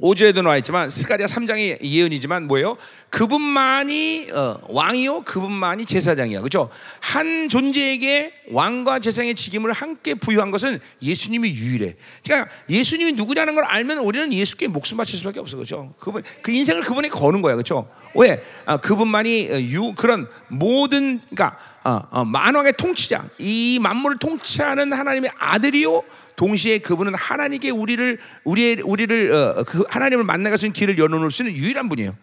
5절에도 0.00 0.42
나와 0.42 0.56
있지만 0.58 0.88
스가랴 0.88 1.26
3장의 1.26 1.82
예언이지만 1.82 2.46
뭐예요? 2.46 2.76
그분만이 3.10 4.28
어, 4.32 4.56
왕이요, 4.68 5.22
그분만이 5.22 5.84
제사장이야, 5.84 6.40
그렇죠? 6.40 6.70
한 7.00 7.48
존재에게 7.48 8.32
왕과 8.50 9.00
제사장의 9.00 9.34
직임을 9.34 9.72
함께 9.72 10.14
부여한 10.14 10.50
것은 10.50 10.80
예수님이 11.02 11.50
유일해. 11.50 11.96
그러니까 12.24 12.50
예수님이 12.68 13.12
누구냐는 13.12 13.54
걸 13.54 13.64
알면 13.64 13.98
우리는 13.98 14.32
예수께 14.32 14.68
목숨 14.68 14.96
바칠 14.96 15.18
수밖에 15.18 15.40
없어, 15.40 15.56
그렇죠? 15.56 15.94
그분 15.98 16.22
그 16.42 16.50
인생을 16.50 16.82
그분에 16.82 17.08
거는 17.08 17.42
거야, 17.42 17.54
그렇죠? 17.54 17.88
왜? 18.14 18.42
아, 18.66 18.76
그분만이 18.78 19.48
어, 19.50 19.60
유 19.60 19.92
그런 19.94 20.28
모든 20.48 21.20
그러니까 21.30 21.56
어, 21.84 22.00
어, 22.10 22.24
만왕의 22.24 22.74
통치자, 22.76 23.24
이 23.38 23.78
만물을 23.80 24.18
통치하는 24.18 24.92
하나님의 24.92 25.30
아들이요. 25.38 26.02
동시에 26.40 26.78
그분은 26.78 27.14
하나님께 27.14 27.68
우리를 27.68 28.18
우리의 28.44 28.80
우리를 28.82 29.30
어, 29.34 29.62
그 29.64 29.84
하나님을 29.90 30.24
만나게 30.24 30.56
하는 30.58 30.72
길을 30.72 30.96
열어놓을 30.96 31.30
수 31.30 31.42
있는 31.42 31.54
유일한 31.54 31.90
분이에요. 31.90 32.16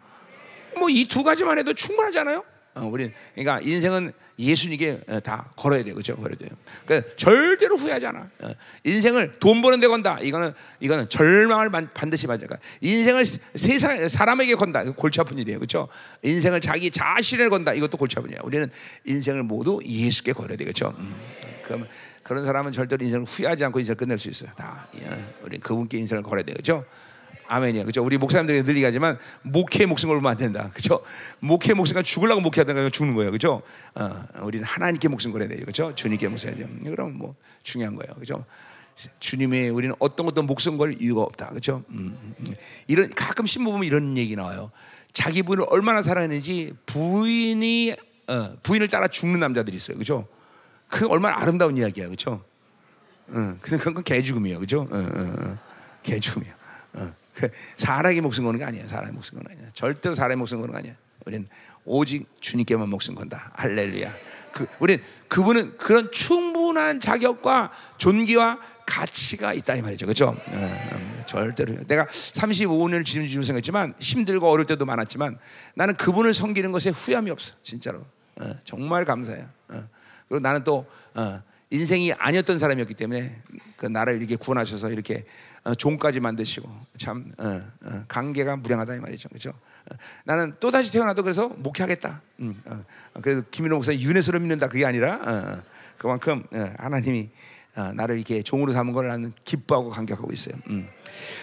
뭐 0.79 0.89
이 0.89 1.05
두 1.07 1.23
가지만 1.23 1.59
해도 1.59 1.71
충분하잖아요. 1.73 2.43
어, 2.73 2.81
우리 2.91 3.11
그러니까 3.35 3.59
인생은 3.61 4.11
예수님께 4.39 5.01
어, 5.07 5.19
다 5.19 5.51
걸어야 5.55 5.83
돼요, 5.83 5.93
그렇죠? 5.93 6.15
걸어야 6.15 6.35
돼요. 6.35 6.49
그러니까 6.87 7.15
절대로 7.15 7.75
후회하지 7.77 8.07
않아. 8.07 8.19
어, 8.41 8.49
인생을 8.85 9.35
돈 9.39 9.61
버는 9.61 9.79
데 9.79 9.87
건다. 9.87 10.17
이거는 10.19 10.51
이거는 10.79 11.09
절망을 11.09 11.69
반- 11.69 11.89
반드시 11.93 12.25
맞을 12.25 12.47
거야. 12.47 12.57
인생을 12.81 13.23
세상 13.23 14.07
사람에게 14.07 14.55
건다. 14.55 14.83
골치 14.93 15.21
아픈 15.21 15.37
일이에요, 15.37 15.59
그렇죠? 15.59 15.89
인생을 16.23 16.59
자기 16.59 16.89
자신에 16.89 17.49
건다. 17.49 17.73
이것도 17.73 17.97
골치 17.97 18.17
아픈 18.17 18.31
일이야. 18.31 18.41
우리는 18.43 18.67
인생을 19.05 19.43
모두 19.43 19.79
예수께 19.85 20.33
걸어야 20.33 20.57
되겠죠. 20.57 20.95
음. 20.97 21.15
그러면 21.65 21.87
그런 22.27 22.43
사람은 22.43 22.73
절대로 22.73 23.05
인생을 23.05 23.25
후회하지 23.25 23.63
않고 23.65 23.79
인생을 23.79 23.95
끝낼 23.95 24.19
수 24.19 24.29
있어요. 24.29 24.49
다. 24.57 24.85
예. 24.99 25.07
우리 25.43 25.59
그분께 25.59 25.97
인생을 25.97 26.23
걸어야 26.23 26.43
되겠죠. 26.43 26.83
아멘이야. 27.47 27.85
그죠? 27.85 28.03
우리 28.03 28.17
목사님들이 28.17 28.63
늘 28.63 28.75
얘기하지만 28.75 29.17
목회 29.43 29.85
목숨 29.85 30.09
걸면 30.09 30.29
안 30.29 30.37
된다. 30.37 30.69
그죠? 30.73 31.01
목회 31.39 31.73
목숨가 31.73 32.01
죽으려고 32.03 32.41
목회하다가 32.41 32.89
죽는 32.89 33.15
거예요. 33.15 33.31
그죠? 33.31 33.61
어, 33.95 34.23
우리는 34.41 34.65
하나님께 34.65 35.07
목숨 35.07 35.31
걸어야 35.31 35.47
돼요. 35.47 35.61
그죠? 35.65 35.95
주님께 35.95 36.27
목숨 36.27 36.49
해야 36.49 36.57
돼요. 36.57 36.67
그럼 36.83 37.17
뭐 37.17 37.35
중요한 37.63 37.95
거예요. 37.95 38.13
그죠? 38.15 38.43
주님의 39.19 39.69
우리는 39.69 39.95
어떤 39.99 40.25
것도 40.25 40.43
목숨 40.43 40.77
걸 40.77 41.01
이유가 41.01 41.21
없다. 41.21 41.51
그죠? 41.51 41.85
음, 41.91 42.17
음. 42.39 42.55
이런 42.87 43.09
가끔 43.11 43.45
신문 43.45 43.71
보면 43.71 43.87
이런 43.87 44.17
얘기 44.17 44.35
나와요. 44.35 44.71
자기 45.13 45.43
부인을 45.43 45.65
얼마나 45.69 46.01
사랑했는지 46.01 46.73
부인이 46.87 47.95
어, 48.27 48.53
부인을 48.63 48.89
따라 48.89 49.07
죽는 49.07 49.39
남자들이 49.39 49.77
있어요. 49.77 49.97
그죠? 49.97 50.27
그 50.87 51.07
얼마나 51.07 51.37
아름다운 51.41 51.77
이야기야. 51.77 52.09
그죠? 52.09 52.43
응, 53.29 53.57
근데 53.61 53.83
그건 53.83 54.03
개죽음이에요, 54.03 54.59
그죠? 54.59 54.87
응, 54.91 55.11
응, 55.15 55.35
응. 55.39 55.57
개죽음이야. 56.03 56.55
응. 56.97 57.13
그 57.33 57.49
사람에게 57.75 58.21
목숨 58.21 58.45
거는 58.45 58.59
게 58.59 58.65
아니야. 58.65 58.87
사람의 58.87 59.13
목숨 59.13 59.37
거는 59.37 59.57
아니야. 59.57 59.69
절대로 59.73 60.15
사람의 60.15 60.37
목숨 60.37 60.59
거는 60.59 60.71
거 60.71 60.79
아니야. 60.79 60.93
우리는 61.25 61.47
오직 61.85 62.27
주님께만 62.39 62.89
목숨 62.89 63.15
건다. 63.15 63.51
할렐루야. 63.55 64.13
그 64.53 64.65
우리 64.79 64.99
그분은 65.27 65.77
그런 65.77 66.09
충분한 66.11 66.99
자격과 66.99 67.71
존귀와 67.97 68.59
가치가 68.85 69.53
있다 69.53 69.75
이 69.75 69.81
말이죠, 69.81 70.05
그렇죠? 70.05 70.35
절대로 71.27 71.75
내가 71.85 72.05
35년을 72.05 73.05
지금 73.05 73.43
생각했지만 73.43 73.93
힘들고 73.99 74.49
어릴 74.49 74.65
때도 74.65 74.85
많았지만 74.85 75.37
나는 75.75 75.95
그분을 75.95 76.33
섬기는 76.33 76.71
것에 76.71 76.91
후회함이 76.91 77.29
없어, 77.29 77.53
진짜로. 77.61 78.05
어, 78.39 78.51
정말 78.63 79.03
감사해요. 79.03 79.45
어. 79.69 79.89
그리고 80.27 80.41
나는 80.41 80.63
또 80.63 80.85
어, 81.15 81.41
인생이 81.69 82.13
아니었던 82.13 82.59
사람이었기 82.59 82.93
때문에 82.93 83.41
그 83.75 83.85
나를 83.85 84.17
이렇게 84.17 84.35
구원하셔서 84.35 84.91
이렇게 84.91 85.25
어, 85.63 85.75
종까지 85.75 86.19
만드시고 86.19 86.69
참 86.97 87.31
어, 87.37 87.61
어, 87.83 88.03
관계가 88.07 88.57
무량하다 88.57 88.95
이 88.95 88.99
말이죠, 88.99 89.29
그렇죠? 89.29 89.49
어, 89.49 89.95
나는 90.23 90.55
또 90.59 90.71
다시 90.71 90.93
태어나도 90.93 91.23
그래서 91.23 91.49
목회하겠다. 91.49 92.21
음, 92.39 92.61
어, 92.65 92.83
어, 93.13 93.19
그래서 93.21 93.41
김인호 93.51 93.75
목사 93.75 93.93
윤회수로 93.93 94.39
믿는다 94.39 94.69
그게 94.69 94.85
아니라 94.85 95.61
그만큼 95.97 96.43
어, 96.51 96.73
하나님이 96.77 97.29
어, 97.75 97.93
나를 97.93 98.15
이렇게 98.15 98.41
종으로 98.41 98.73
삼은 98.73 98.91
걸 98.91 99.07
나는 99.07 99.33
기뻐하고 99.45 99.89
감격하고 99.89 100.33
있어요. 100.33 100.55
음. 100.69 100.89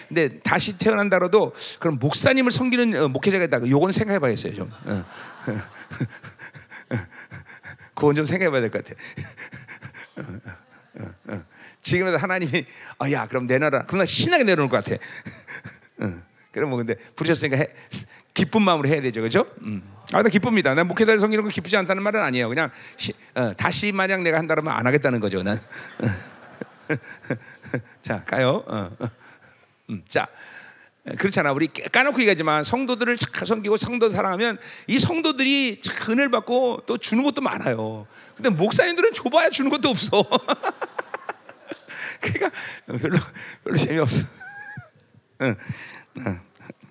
근데 0.08 0.40
다시 0.40 0.76
태어난다라도 0.76 1.52
그럼 1.78 1.98
목사님을 2.00 2.50
섬기는 2.50 3.02
어, 3.02 3.08
목회자가 3.08 3.44
있다. 3.44 3.68
요거는 3.68 3.92
생각해봐야겠어요 3.92 4.54
좀. 4.54 4.70
어. 8.04 8.08
그건 8.08 8.14
좀 8.16 8.24
생각해봐야 8.24 8.60
될 8.60 8.70
것 8.70 8.84
같아. 8.84 9.00
어, 10.16 11.00
어, 11.00 11.34
어. 11.34 11.44
지금에도 11.82 12.16
하나님이 12.18 12.66
아, 12.98 13.10
야 13.10 13.26
그럼 13.26 13.46
내놔라. 13.46 13.86
그럼 13.86 14.00
나 14.00 14.06
신나게 14.06 14.44
내려놓을 14.44 14.68
것 14.68 14.84
같아. 14.84 14.96
어. 16.00 16.22
그럼 16.52 16.70
뭐 16.70 16.78
근데 16.78 16.94
부르셨으니까 17.16 17.56
해, 17.56 17.68
기쁜 18.32 18.62
마음으로 18.62 18.88
해야 18.88 19.00
되죠, 19.02 19.20
그죠? 19.22 19.46
음. 19.62 19.82
아, 20.12 20.22
나 20.22 20.28
기쁩니다. 20.28 20.74
난 20.74 20.86
목회자를 20.86 21.18
섬기는 21.18 21.42
거 21.44 21.50
기쁘지 21.50 21.76
않다는 21.76 22.02
말은 22.02 22.20
아니에요. 22.20 22.48
그냥 22.48 22.70
시, 22.96 23.12
어, 23.34 23.52
다시 23.54 23.90
만약 23.90 24.22
내가 24.22 24.38
한다면 24.38 24.72
안 24.72 24.86
하겠다는 24.86 25.18
거죠. 25.20 25.42
난. 25.42 25.60
자 28.02 28.22
가요. 28.24 28.62
어, 28.66 28.90
어. 28.98 29.06
음, 29.90 30.02
자. 30.06 30.28
그렇잖아. 31.18 31.52
우리 31.52 31.66
까놓고 31.68 32.18
얘기하지만 32.20 32.64
성도들을 32.64 33.16
잘 33.18 33.46
섬기고 33.46 33.76
성도 33.76 34.10
사랑하면 34.10 34.58
이 34.86 34.98
성도들이 34.98 35.80
참 35.80 36.12
은혜를 36.12 36.30
받고 36.30 36.84
또 36.86 36.96
주는 36.96 37.22
것도 37.22 37.42
많아요. 37.42 38.06
근데 38.34 38.48
목사님들은 38.48 39.12
줘봐야 39.12 39.50
주는 39.50 39.70
것도 39.70 39.90
없어. 39.90 40.24
그러니까 42.20 42.50
별로 42.86 43.18
별로 43.64 43.76
재미없어. 43.76 44.24
응. 45.42 45.54
응. 46.26 46.40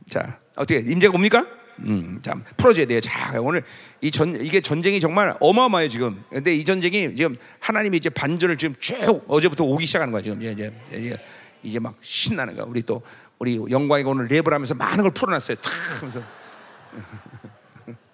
자 0.10 0.39
어떻게 0.55 0.79
임재가 0.79 1.15
옵니까? 1.15 1.46
음, 1.79 2.20
자 2.22 2.36
풀어줘야 2.55 2.86
돼요. 2.86 3.00
자 3.01 3.41
오늘 3.41 3.63
이 4.01 4.12
전 4.12 4.39
이게 4.46 4.62
전쟁이 4.62 5.00
정말 5.00 5.36
어마어마해요 5.39 5.89
지금. 5.89 6.24
근데 6.29 6.53
이 6.53 6.63
전쟁이 6.63 7.15
지금 7.15 7.36
하나님이 7.60 7.98
이제 7.98 8.10
반전을 8.12 8.58
지금 8.58 8.75
쭉 8.79 9.24
어제부터 9.27 9.63
오기 9.63 9.88
시작하는 9.88 10.12
거야 10.12 10.22
지금 10.22 10.39
이제 10.39 10.72
이제 10.93 11.17
이제 11.63 11.79
막 11.79 11.96
신나는 12.01 12.55
거야. 12.55 12.65
우리 12.67 12.84
또 12.84 13.01
우리 13.43 13.59
영광이가 13.69 14.09
오늘 14.09 14.29
랩을 14.29 14.51
하면서 14.51 14.73
많은 14.73 15.03
걸 15.03 15.12
풀어놨어요. 15.12 15.57
탁 15.57 15.73
하면서 15.97 16.23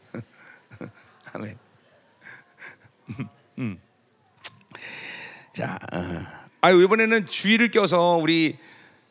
아멘. 1.34 1.56
음. 3.60 3.80
자, 5.54 5.78
어. 5.94 6.26
아유 6.62 6.82
이번에는 6.82 7.28
주의를 7.28 7.70
껴서 7.70 8.16
우리 8.16 8.58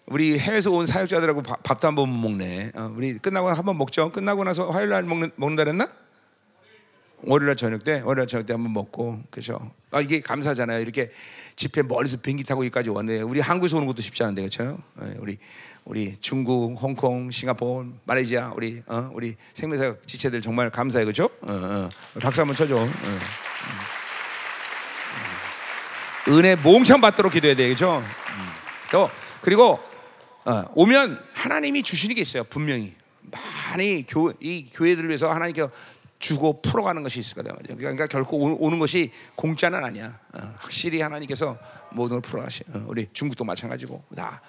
우리 0.06 0.36
해외에서 0.40 0.72
온 0.72 0.86
사역자들하고 0.86 1.44
밥, 1.44 1.62
밥도 1.62 1.86
한번 1.86 2.20
먹네. 2.20 2.72
어, 2.74 2.92
우리 2.96 3.16
끝나고 3.18 3.50
한번 3.50 3.78
먹죠. 3.78 4.10
끝나고 4.10 4.42
나서 4.42 4.70
화요일 4.70 4.88
날 4.88 5.04
먹는 5.04 5.30
먹는다 5.36 5.62
그랬나? 5.62 5.88
월요일 7.22 7.48
날 7.48 7.56
저녁 7.56 7.84
때, 7.84 8.00
월요일 8.00 8.18
날 8.18 8.26
저녁 8.26 8.46
때 8.46 8.52
한번 8.52 8.72
먹고, 8.72 9.20
그렇죠? 9.30 9.72
아 9.90 10.00
이게 10.00 10.20
감사잖아요. 10.20 10.80
이렇게 10.80 11.10
집회 11.56 11.82
멀리서 11.82 12.18
비행기 12.18 12.44
타고 12.44 12.64
여기까지 12.64 12.90
왔네. 12.90 13.22
우리 13.22 13.40
한국에서 13.40 13.76
오는 13.76 13.86
것도 13.86 14.02
쉽지 14.02 14.22
않은데, 14.22 14.42
그렇죠? 14.42 14.78
예, 15.02 15.14
우리 15.18 15.38
우리 15.84 16.16
중국, 16.20 16.80
홍콩, 16.80 17.30
싱가포르, 17.30 17.88
말레이시아, 18.04 18.52
우리 18.54 18.82
어, 18.86 19.10
우리 19.12 19.36
생명사 19.54 19.96
지체들 20.06 20.42
정말 20.42 20.70
감사해, 20.70 21.04
그렇죠? 21.04 21.24
어, 21.42 21.50
어. 21.52 21.88
박수 22.20 22.40
한번 22.40 22.54
쳐줘. 22.54 22.76
어. 22.76 22.86
은혜 26.28 26.56
몽창 26.56 27.00
받도록 27.00 27.32
기도해야 27.32 27.56
되겠죠. 27.56 27.98
음. 28.00 28.44
또 28.92 29.10
그리고 29.40 29.80
어, 30.44 30.64
오면 30.74 31.22
하나님이 31.32 31.82
주시는 31.82 32.14
게 32.14 32.20
있어요. 32.20 32.44
분명히 32.44 32.94
많이 33.30 34.04
교, 34.06 34.32
이 34.40 34.68
교회들을 34.72 35.08
위해서 35.08 35.30
하나님께서 35.30 35.70
주고 36.18 36.60
풀어가는 36.62 37.02
것이 37.02 37.20
있을 37.20 37.36
거다 37.36 37.54
말이에요. 37.54 37.76
그러니까 37.76 38.06
결코 38.06 38.38
오, 38.38 38.70
는 38.70 38.78
것이 38.78 39.12
공짜는 39.36 39.84
아니야. 39.84 40.18
어, 40.34 40.54
확실히 40.58 41.00
하나님께서 41.00 41.58
모든 41.92 42.16
걸 42.16 42.22
풀어가시. 42.22 42.64
어, 42.74 42.84
우리 42.88 43.06
중국도 43.12 43.44
마찬가지고 43.44 44.02
다 44.16 44.42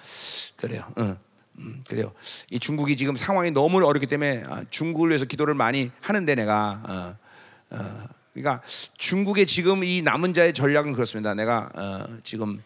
그래요. 0.56 0.84
어, 0.96 1.16
음, 1.58 1.82
그래요. 1.88 2.12
이 2.50 2.58
중국이 2.58 2.96
지금 2.96 3.14
상황이 3.14 3.50
너무 3.50 3.84
어렵기 3.84 4.06
때문에 4.06 4.44
아, 4.46 4.64
중국을 4.70 5.10
위해서 5.10 5.24
기도를 5.24 5.54
많이 5.54 5.90
하는데 6.00 6.34
내가 6.34 6.82
어, 6.88 7.76
어, 7.76 8.04
그러니까 8.32 8.62
중국의 8.96 9.46
지금 9.46 9.84
이 9.84 10.02
남은 10.02 10.34
자의 10.34 10.52
전략은 10.52 10.92
그렇습니다. 10.92 11.34
내가 11.34 11.70
어, 11.74 12.18
지금 12.24 12.62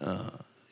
어, 0.00 0.28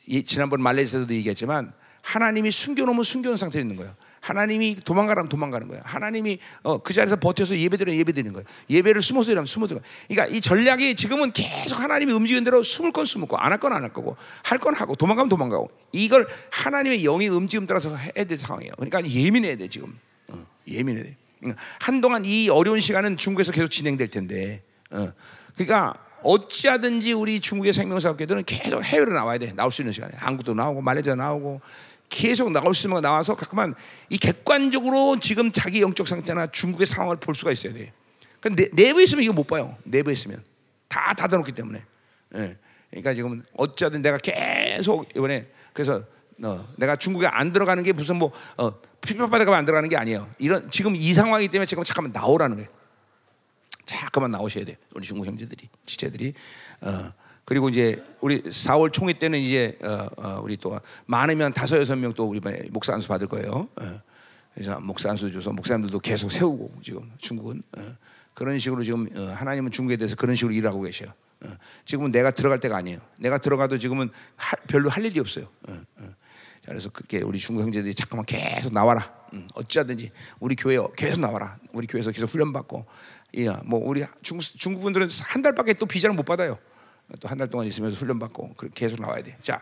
이, 0.07 0.23
지난번 0.23 0.61
말레이시아도 0.61 1.13
얘기했지만 1.13 1.73
하나님이 2.01 2.51
숨겨놓으면 2.51 3.03
숨겨놓은 3.03 3.37
상태에 3.37 3.61
있는 3.61 3.75
거예요. 3.75 3.95
하나님이 4.25 4.77
도망가라면 4.83 5.29
도망가는 5.29 5.67
거예요. 5.67 5.83
하나님이 5.85 6.39
어, 6.63 6.79
그 6.79 6.93
자리에서 6.95 7.15
버텨서 7.15 7.55
예배드리면 7.57 7.99
예배드리는 7.99 8.33
거예요. 8.33 8.45
예배를 8.71 9.03
숨어서 9.03 9.31
이라면 9.31 9.45
숨어서. 9.45 9.79
그러니까 10.07 10.35
이 10.35 10.41
전략이 10.41 10.95
지금은 10.95 11.31
계속 11.31 11.79
하나님이 11.79 12.11
움직이는 12.11 12.43
대로 12.43 12.63
숨을 12.63 12.91
건 12.91 13.05
숨을 13.05 13.27
거, 13.27 13.37
안 13.37 13.51
할 13.51 13.59
건 13.59 13.71
안 13.73 13.83
할 13.83 13.93
거고, 13.93 14.17
할 14.43 14.57
건 14.57 14.73
하고, 14.73 14.95
도망가면 14.95 15.29
도망가고. 15.29 15.69
이걸 15.91 16.27
하나님의 16.49 17.05
영의 17.05 17.27
움직임 17.27 17.67
따라서 17.67 17.95
해야 17.95 18.25
될 18.25 18.35
상황이에요. 18.37 18.73
그러니까 18.77 19.07
예민해야 19.07 19.57
돼 19.57 19.67
지금. 19.67 19.95
어, 20.31 20.43
예민해야 20.67 21.03
돼. 21.03 21.17
한동안 21.79 22.25
이 22.25 22.49
어려운 22.49 22.79
시간은 22.79 23.17
중국에서 23.17 23.51
계속 23.51 23.67
진행될 23.69 24.07
텐데. 24.07 24.63
어, 24.89 25.07
그러니까 25.53 25.93
어찌하든지 26.23 27.13
우리 27.13 27.39
중국의 27.39 27.73
생명사업계들은 27.73 28.45
계속 28.45 28.83
해외로 28.83 29.13
나와야 29.13 29.37
돼. 29.37 29.53
나올 29.53 29.71
수 29.71 29.83
있는 29.83 29.93
시간에. 29.93 30.13
한국도 30.17 30.55
나오고 30.55 30.81
말레이시아 30.81 31.13
나오고 31.13 31.61
계속 32.09 32.51
나올 32.51 32.73
수 32.73 32.87
있는 32.87 32.95
거 32.95 33.01
나와서 33.01 33.35
가끔만 33.35 33.75
이 34.09 34.17
객관적으로 34.17 35.19
지금 35.19 35.51
자기 35.51 35.81
영적 35.81 36.07
상태나 36.07 36.47
중국의 36.47 36.87
상황을 36.87 37.17
볼 37.17 37.35
수가 37.35 37.51
있어야 37.51 37.73
돼. 37.73 37.91
근데 38.39 38.69
내부에 38.73 39.03
있으면 39.03 39.23
이거 39.23 39.33
못 39.33 39.47
봐요. 39.47 39.75
내부에 39.83 40.13
있으면 40.13 40.43
다 40.87 41.13
닫아놓기 41.13 41.51
때문에. 41.51 41.83
예. 42.35 42.57
그러니까 42.89 43.13
지금 43.13 43.43
어쩌든 43.57 44.01
내가 44.01 44.17
계속 44.17 45.09
이번에 45.15 45.47
그래서 45.73 46.03
어, 46.43 46.67
내가 46.77 46.95
중국에 46.95 47.27
안 47.27 47.51
들어가는 47.51 47.81
게 47.83 47.91
무슨 47.91 48.17
뭐 48.17 48.31
어, 48.57 48.71
피파받아가면 49.01 49.59
안 49.59 49.65
들어가는 49.65 49.89
게 49.89 49.97
아니에요. 49.97 50.29
이런 50.37 50.69
지금 50.69 50.95
이 50.95 51.13
상황이기 51.13 51.51
때문에 51.51 51.65
지금 51.65 51.83
잠깐만 51.83 52.11
나오라는 52.11 52.57
거예요. 52.57 52.69
잠깐만 53.85 54.31
나오셔야 54.31 54.65
돼. 54.65 54.77
우리 54.93 55.05
중국 55.05 55.27
형제들이, 55.27 55.69
지체들이. 55.85 56.33
어, 56.81 57.13
그리고 57.45 57.69
이제 57.69 58.03
우리 58.21 58.41
4월 58.41 58.91
총회 58.91 59.13
때는 59.13 59.39
이제 59.39 59.77
어, 59.83 60.07
어, 60.17 60.41
우리 60.41 60.57
또 60.57 60.79
많으면 61.05 61.53
다섯 61.53 61.77
여섯 61.79 61.95
명 61.95 62.11
또 62.13 62.25
우리 62.25 62.41
목사 62.71 62.93
안수 62.93 63.07
받을 63.07 63.27
거예요. 63.27 63.69
어. 63.75 64.01
그래서 64.53 64.79
목사 64.79 65.09
안수 65.09 65.31
줘서 65.31 65.51
목사님들도 65.51 65.99
계속 65.99 66.31
세우고 66.31 66.79
지금 66.81 67.11
중국은 67.17 67.61
어. 67.77 67.81
그런 68.33 68.57
식으로 68.57 68.83
지금 68.83 69.07
어, 69.15 69.33
하나님은 69.35 69.71
중국에 69.71 69.95
대해서 69.97 70.15
그런 70.15 70.35
식으로 70.35 70.53
일하고 70.53 70.81
계셔요. 70.81 71.09
어. 71.45 71.49
지금은 71.85 72.11
내가 72.11 72.31
들어갈 72.31 72.59
때가 72.59 72.77
아니에요. 72.77 72.99
내가 73.19 73.37
들어가도 73.37 73.77
지금은 73.77 74.09
하, 74.35 74.55
별로 74.67 74.89
할 74.89 75.05
일이 75.05 75.19
없어요. 75.19 75.45
어, 75.67 75.73
어. 75.73 76.03
자, 76.65 76.71
그래서 76.71 76.89
그렇게 76.89 77.21
우리 77.21 77.37
중국 77.37 77.61
형제들이 77.61 77.93
잠깐만 77.93 78.25
계속 78.25 78.73
나와라. 78.73 79.13
음, 79.33 79.47
어찌하든지 79.53 80.09
우리 80.39 80.55
교회 80.55 80.79
계속 80.97 81.19
나와라. 81.19 81.57
우리 81.73 81.85
교회에서 81.85 82.11
계속 82.11 82.27
훈련 82.31 82.53
받고, 82.53 82.85
예, 83.35 83.49
뭐 83.65 83.79
우리 83.83 84.03
중국 84.23 84.41
중국 84.41 84.81
분들은 84.81 85.09
한 85.25 85.41
달밖에 85.43 85.73
또 85.73 85.85
비자를 85.85 86.15
못 86.15 86.23
받아요. 86.23 86.57
또 87.19 87.27
한 87.29 87.37
달 87.37 87.47
동안 87.49 87.67
있으면서 87.67 87.97
훈련 87.97 88.19
받고 88.19 88.55
계속 88.73 88.99
나와야 88.99 89.21
돼. 89.21 89.35
자, 89.41 89.61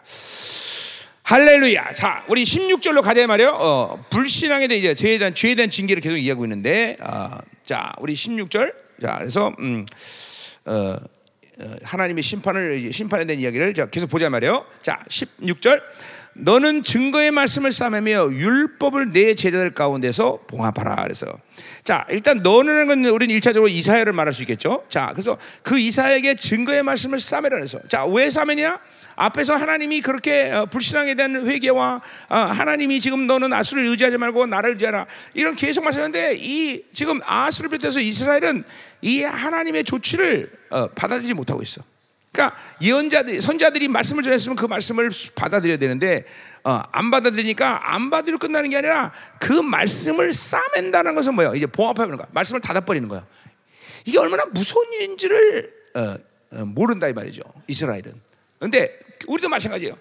할렐루야. 1.23 1.93
자, 1.93 2.23
우리 2.27 2.43
16절로 2.43 3.01
가자 3.01 3.25
말이요. 3.27 3.50
어, 3.50 4.05
불신앙에 4.09 4.67
대해 4.67 4.79
이제 4.79 4.93
죄에 4.95 5.17
대한 5.17 5.33
죄에 5.33 5.55
대한 5.55 5.69
징계를 5.69 6.01
계속 6.01 6.17
이해하고 6.17 6.45
있는데, 6.45 6.97
어, 7.01 7.38
자, 7.63 7.93
우리 8.00 8.13
16절. 8.13 8.73
자, 9.01 9.17
그래서 9.19 9.53
음, 9.59 9.85
어, 10.65 10.73
어, 10.73 11.75
하나님의 11.83 12.23
심판을 12.23 12.91
심판에 12.91 13.25
대한 13.25 13.39
이야기를 13.41 13.73
자, 13.73 13.85
계속 13.88 14.09
보자 14.09 14.29
말이요. 14.29 14.65
자, 14.81 15.03
16절. 15.09 15.81
너는 16.35 16.81
증거의 16.81 17.31
말씀을 17.31 17.71
싸매며 17.71 18.31
율법을 18.31 19.11
내 19.11 19.35
제자들 19.35 19.71
가운데서 19.71 20.39
봉합하라. 20.47 21.03
그래서 21.03 21.27
자 21.83 22.05
일단 22.09 22.41
너는 22.41 22.87
건 22.87 23.05
우리는 23.05 23.33
일차적으로 23.35 23.69
이사야를 23.69 24.13
말할 24.13 24.33
수 24.33 24.41
있겠죠? 24.43 24.83
자 24.89 25.09
그래서 25.13 25.37
그 25.61 25.79
이사야에게 25.79 26.35
증거의 26.35 26.83
말씀을 26.83 27.19
싸매라 27.19 27.58
그래서 27.58 27.79
자왜 27.88 28.29
싸매냐? 28.29 28.79
앞에서 29.15 29.55
하나님이 29.55 30.01
그렇게 30.01 30.51
어, 30.51 30.65
불신앙에 30.65 31.13
대한 31.13 31.47
회개와 31.47 32.01
어, 32.29 32.36
하나님이 32.36 32.99
지금 32.99 33.27
너는 33.27 33.53
아수를 33.53 33.86
의지하지 33.86 34.17
말고 34.17 34.47
나를 34.47 34.71
의지하라. 34.71 35.05
이런 35.36 35.55
계속 35.55 35.84
말씀하는데 35.84 36.36
이 36.38 36.84
지금 36.93 37.19
아수를 37.23 37.69
비롯해서 37.69 37.99
이스라엘은 37.99 38.63
이 39.01 39.21
하나님의 39.21 39.84
조치를 39.84 40.49
어, 40.71 40.88
받아들이지 40.88 41.36
못하고 41.36 41.62
있어. 41.62 41.84
그러니까 42.34 42.58
예언자들, 42.82 43.41
선자들이 43.41 43.88
말씀을 43.88 44.24
전했으면 44.24 44.56
그 44.56 44.65
말씀을 44.65 45.12
받아들여야 45.36 45.78
되는데 45.78 46.26
어, 46.63 46.82
안 46.91 47.12
받아들이니까 47.12 47.93
안 47.93 48.10
받아들여 48.10 48.39
끝나는 48.39 48.72
게 48.72 48.78
아니라 48.78 49.13
그 49.39 49.54
말씀을 49.54 50.34
싸맨다는 50.34 51.13
것은 51.13 51.36
뭐예요? 51.36 51.54
이제 51.54 51.67
봉합하는 51.67 52.17
거야. 52.17 52.28
말씀을 52.32 52.60
닫아버리는 52.60 53.08
거야. 53.08 53.26
이게 54.06 54.17
얼마나 54.17 54.46
무서운 54.46 54.91
일인지를 54.93 55.72
어, 55.96 56.15
어, 56.54 56.65
모른다 56.65 57.08
이 57.08 57.13
말이죠. 57.13 57.43
이스라엘은. 57.67 58.19
근데 58.60 58.98
우리도 59.28 59.48
마찬가지예요. 59.50 59.96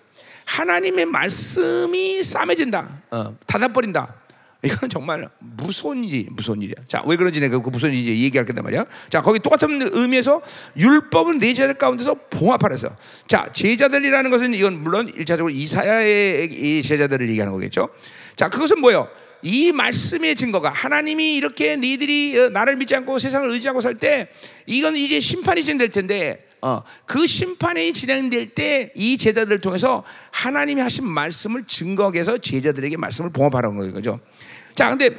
하나님의 0.47 1.07
말씀이 1.07 2.23
싸매진다, 2.23 3.03
어, 3.11 3.37
닫아버린다. 3.47 4.22
이건 4.65 4.89
정말 4.89 5.29
무서운 5.41 6.05
일이 6.05 6.29
무서운 6.31 6.63
일이야. 6.63 6.75
자, 6.87 7.03
왜 7.07 7.17
그런지 7.17 7.41
내가 7.41 7.59
그 7.59 7.71
무슨 7.71 7.91
일인지 7.93 8.23
얘기할 8.23 8.47
건단 8.47 8.65
말이야. 8.65 8.85
자, 9.11 9.21
거기 9.21 9.41
똑같은 9.41 9.81
의미에서 9.93 10.41
율법은 10.77 11.39
내 11.39 11.53
제자들 11.53 11.75
가운데서 11.75 12.15
봉합하래서. 12.31 12.97
자, 13.27 13.51
제자들이라는 13.53 14.31
것은 14.31 14.55
이건 14.55 14.83
물론 14.83 15.09
일차적으로 15.09 15.51
이사야의 15.51 16.83
제자들을 16.83 17.29
얘기하는 17.31 17.53
거겠죠. 17.53 17.89
자, 18.37 18.49
그것은 18.49 18.81
뭐예요? 18.81 19.09
이 19.43 19.73
말씀의 19.73 20.37
증거가 20.37 20.71
하나님이 20.71 21.35
이렇게 21.35 21.77
니들이 21.77 22.39
어, 22.39 22.49
나를 22.51 22.77
믿지 22.77 22.95
않고 22.95 23.19
세상을 23.19 23.51
의지하고 23.51 23.81
살 23.81 23.99
때 23.99 24.29
이건 24.67 24.95
이제 24.97 25.19
심판이 25.19 25.63
진행될 25.65 25.89
텐데 25.91 26.47
어, 26.61 26.81
그 27.07 27.27
심판이 27.27 27.93
진행될 27.93 28.55
때 28.55 28.93
이 28.95 29.19
제자들을 29.19 29.61
통해서 29.61 30.05
하나님이 30.31 30.81
하신 30.81 31.09
말씀을 31.09 31.65
증거하기 31.65 32.15
위해서 32.17 32.39
제자들에게 32.39 32.97
말씀을 32.97 33.31
봉합하라는 33.33 33.93
거죠. 33.93 34.21
자, 34.75 34.91
근데 34.91 35.11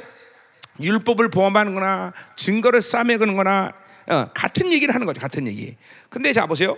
율법을 0.80 1.30
봉합하는 1.30 1.74
거나 1.74 2.12
증거를 2.36 2.82
싸매는 2.82 3.36
거나 3.36 3.72
어, 4.06 4.28
같은 4.34 4.72
얘기를 4.72 4.94
하는 4.94 5.06
거죠. 5.06 5.20
같은 5.20 5.46
얘기. 5.46 5.76
근데 6.10 6.32
자 6.32 6.46
보세요. 6.46 6.76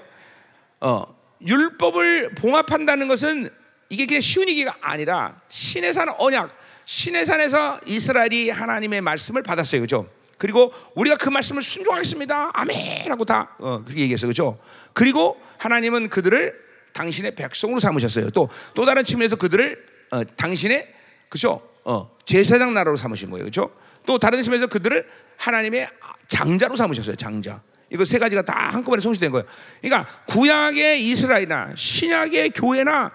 어, 0.80 1.02
율법을 1.40 2.34
봉합한다는 2.36 3.08
것은 3.08 3.48
이게 3.88 4.06
그냥 4.06 4.20
쉬운 4.20 4.48
얘기가 4.48 4.76
아니라 4.80 5.40
신의 5.48 5.92
산 5.92 6.08
언약, 6.18 6.56
신의 6.84 7.26
산에서 7.26 7.80
이스라엘이 7.86 8.50
하나님의 8.50 9.00
말씀을 9.00 9.42
받았어요. 9.42 9.80
그죠? 9.80 10.08
그리고 10.38 10.72
우리가 10.94 11.16
그 11.16 11.30
말씀을 11.30 11.62
순종하겠습니다. 11.62 12.50
아멘 12.52 13.10
하고 13.10 13.24
다 13.24 13.56
어, 13.58 13.82
그렇게 13.82 14.02
얘기했어요. 14.02 14.28
그죠? 14.28 14.58
그리고 14.92 15.40
하나님은 15.58 16.08
그들을 16.10 16.54
당신의 16.92 17.34
백성으로 17.34 17.80
삼으셨어요. 17.80 18.30
또 18.30 18.48
또 18.74 18.84
다른 18.84 19.02
측면에서 19.04 19.36
그들을 19.36 19.84
어, 20.12 20.24
당신의 20.24 20.92
그죠? 21.28 21.60
어, 21.86 22.10
제사장 22.24 22.74
나라로 22.74 22.96
삼으신 22.96 23.30
거예요. 23.30 23.44
그렇죠? 23.44 23.70
또 24.04 24.18
다른 24.18 24.42
측면에서 24.42 24.66
그들을 24.66 25.06
하나님의 25.38 25.88
장자로 26.28 26.76
삼으셨어요. 26.76 27.16
장자. 27.16 27.62
이거 27.90 28.04
세 28.04 28.18
가지가 28.18 28.42
다 28.42 28.70
한꺼번에 28.72 29.00
성취된 29.00 29.30
거예요. 29.30 29.46
그러니까 29.80 30.10
구약의 30.26 31.06
이스라엘이나 31.08 31.74
신약의 31.76 32.50
교회나 32.50 33.12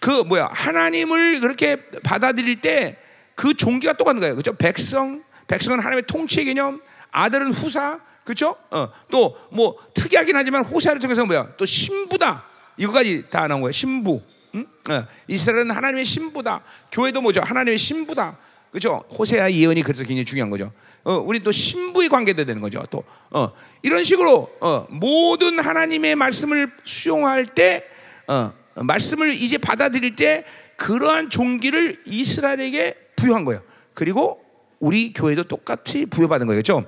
그 0.00 0.10
뭐야 0.10 0.50
하나님을 0.52 1.40
그렇게 1.40 1.88
받아들일 2.02 2.60
때 2.60 2.98
그 3.36 3.54
종기가 3.54 3.92
똑같은 3.92 4.18
거예요. 4.18 4.34
그렇죠? 4.34 4.54
백성, 4.54 5.22
백성은 5.46 5.78
하나님의 5.78 6.04
통치의 6.06 6.46
개념, 6.46 6.80
아들은 7.12 7.52
후사, 7.52 8.00
그렇죠? 8.24 8.56
어, 8.70 8.88
또 9.10 9.36
뭐 9.52 9.76
특이하긴 9.94 10.34
하지만 10.34 10.64
호세아를 10.64 11.00
통해서 11.00 11.24
뭐야? 11.24 11.52
또 11.56 11.64
신부다. 11.64 12.44
이거까지 12.78 13.26
다 13.30 13.46
나온 13.46 13.60
거예요. 13.60 13.72
신부. 13.72 14.22
응? 14.56 14.66
어, 14.90 15.06
이스라엘은 15.28 15.70
하나님의 15.70 16.04
신부다. 16.04 16.62
교회도 16.90 17.20
뭐죠? 17.20 17.40
하나님의 17.42 17.78
신부다. 17.78 18.38
그죠? 18.70 19.04
호세아 19.16 19.52
예언이 19.52 19.82
그래서 19.82 20.04
굉장히 20.04 20.24
중요한 20.24 20.50
거죠. 20.50 20.72
어, 21.04 21.14
우리 21.14 21.40
또 21.42 21.52
신부의 21.52 22.08
관계도 22.08 22.44
되는 22.44 22.60
거죠. 22.60 22.84
또 22.90 23.04
어, 23.30 23.50
이런 23.82 24.04
식으로 24.04 24.50
어, 24.60 24.86
모든 24.90 25.58
하나님의 25.58 26.16
말씀을 26.16 26.70
수용할 26.84 27.46
때, 27.46 27.84
어, 28.26 28.52
말씀을 28.74 29.32
이제 29.32 29.56
받아들일 29.56 30.16
때 30.16 30.44
그러한 30.76 31.30
종기를 31.30 32.02
이스라엘에게 32.06 32.96
부여한 33.16 33.44
거예요. 33.44 33.62
그리고 33.94 34.42
우리 34.78 35.12
교회도 35.12 35.44
똑같이 35.44 36.04
부여받은 36.06 36.46
거겠죠. 36.46 36.84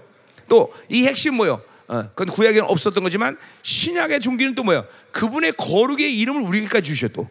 또 0.49 0.71
이 0.91 1.07
핵심 1.07 1.35
뭐요? 1.35 1.63
어, 1.89 2.03
그건 2.15 2.27
구약에는 2.29 2.65
없었던 2.69 3.03
거지만 3.03 3.39
신약의 3.63 4.21
종기는 4.21 4.55
또 4.55 4.63
뭐요? 4.63 4.85
그분의 5.13 5.53
거룩의 5.57 6.19
이름을 6.19 6.43
우리에게까지 6.43 6.87
주셔 6.87 7.09
또. 7.09 7.29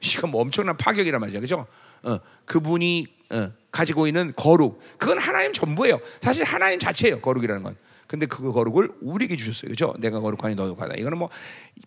이건 0.00 0.30
뭐 0.30 0.40
엄청난 0.42 0.76
파격이란 0.76 1.20
말이죠, 1.20 1.40
그죠? 1.40 1.66
어, 2.02 2.18
그분이 2.46 3.06
어, 3.30 3.52
가지고 3.70 4.06
있는 4.06 4.32
거룩, 4.36 4.80
그건 4.98 5.18
하나님 5.18 5.52
전부예요. 5.52 6.00
사실 6.20 6.44
하나님 6.44 6.78
자체예요, 6.78 7.20
거룩이라는 7.20 7.62
건. 7.62 7.76
근데 8.10 8.26
그 8.26 8.50
거룩을 8.50 8.90
우리에게 9.02 9.36
주셨어요. 9.36 9.68
그렇죠? 9.68 9.94
내가 10.00 10.18
거룩하니 10.18 10.56
너도 10.56 10.74
거룩하다. 10.74 11.00
이거는 11.00 11.16
뭐 11.16 11.30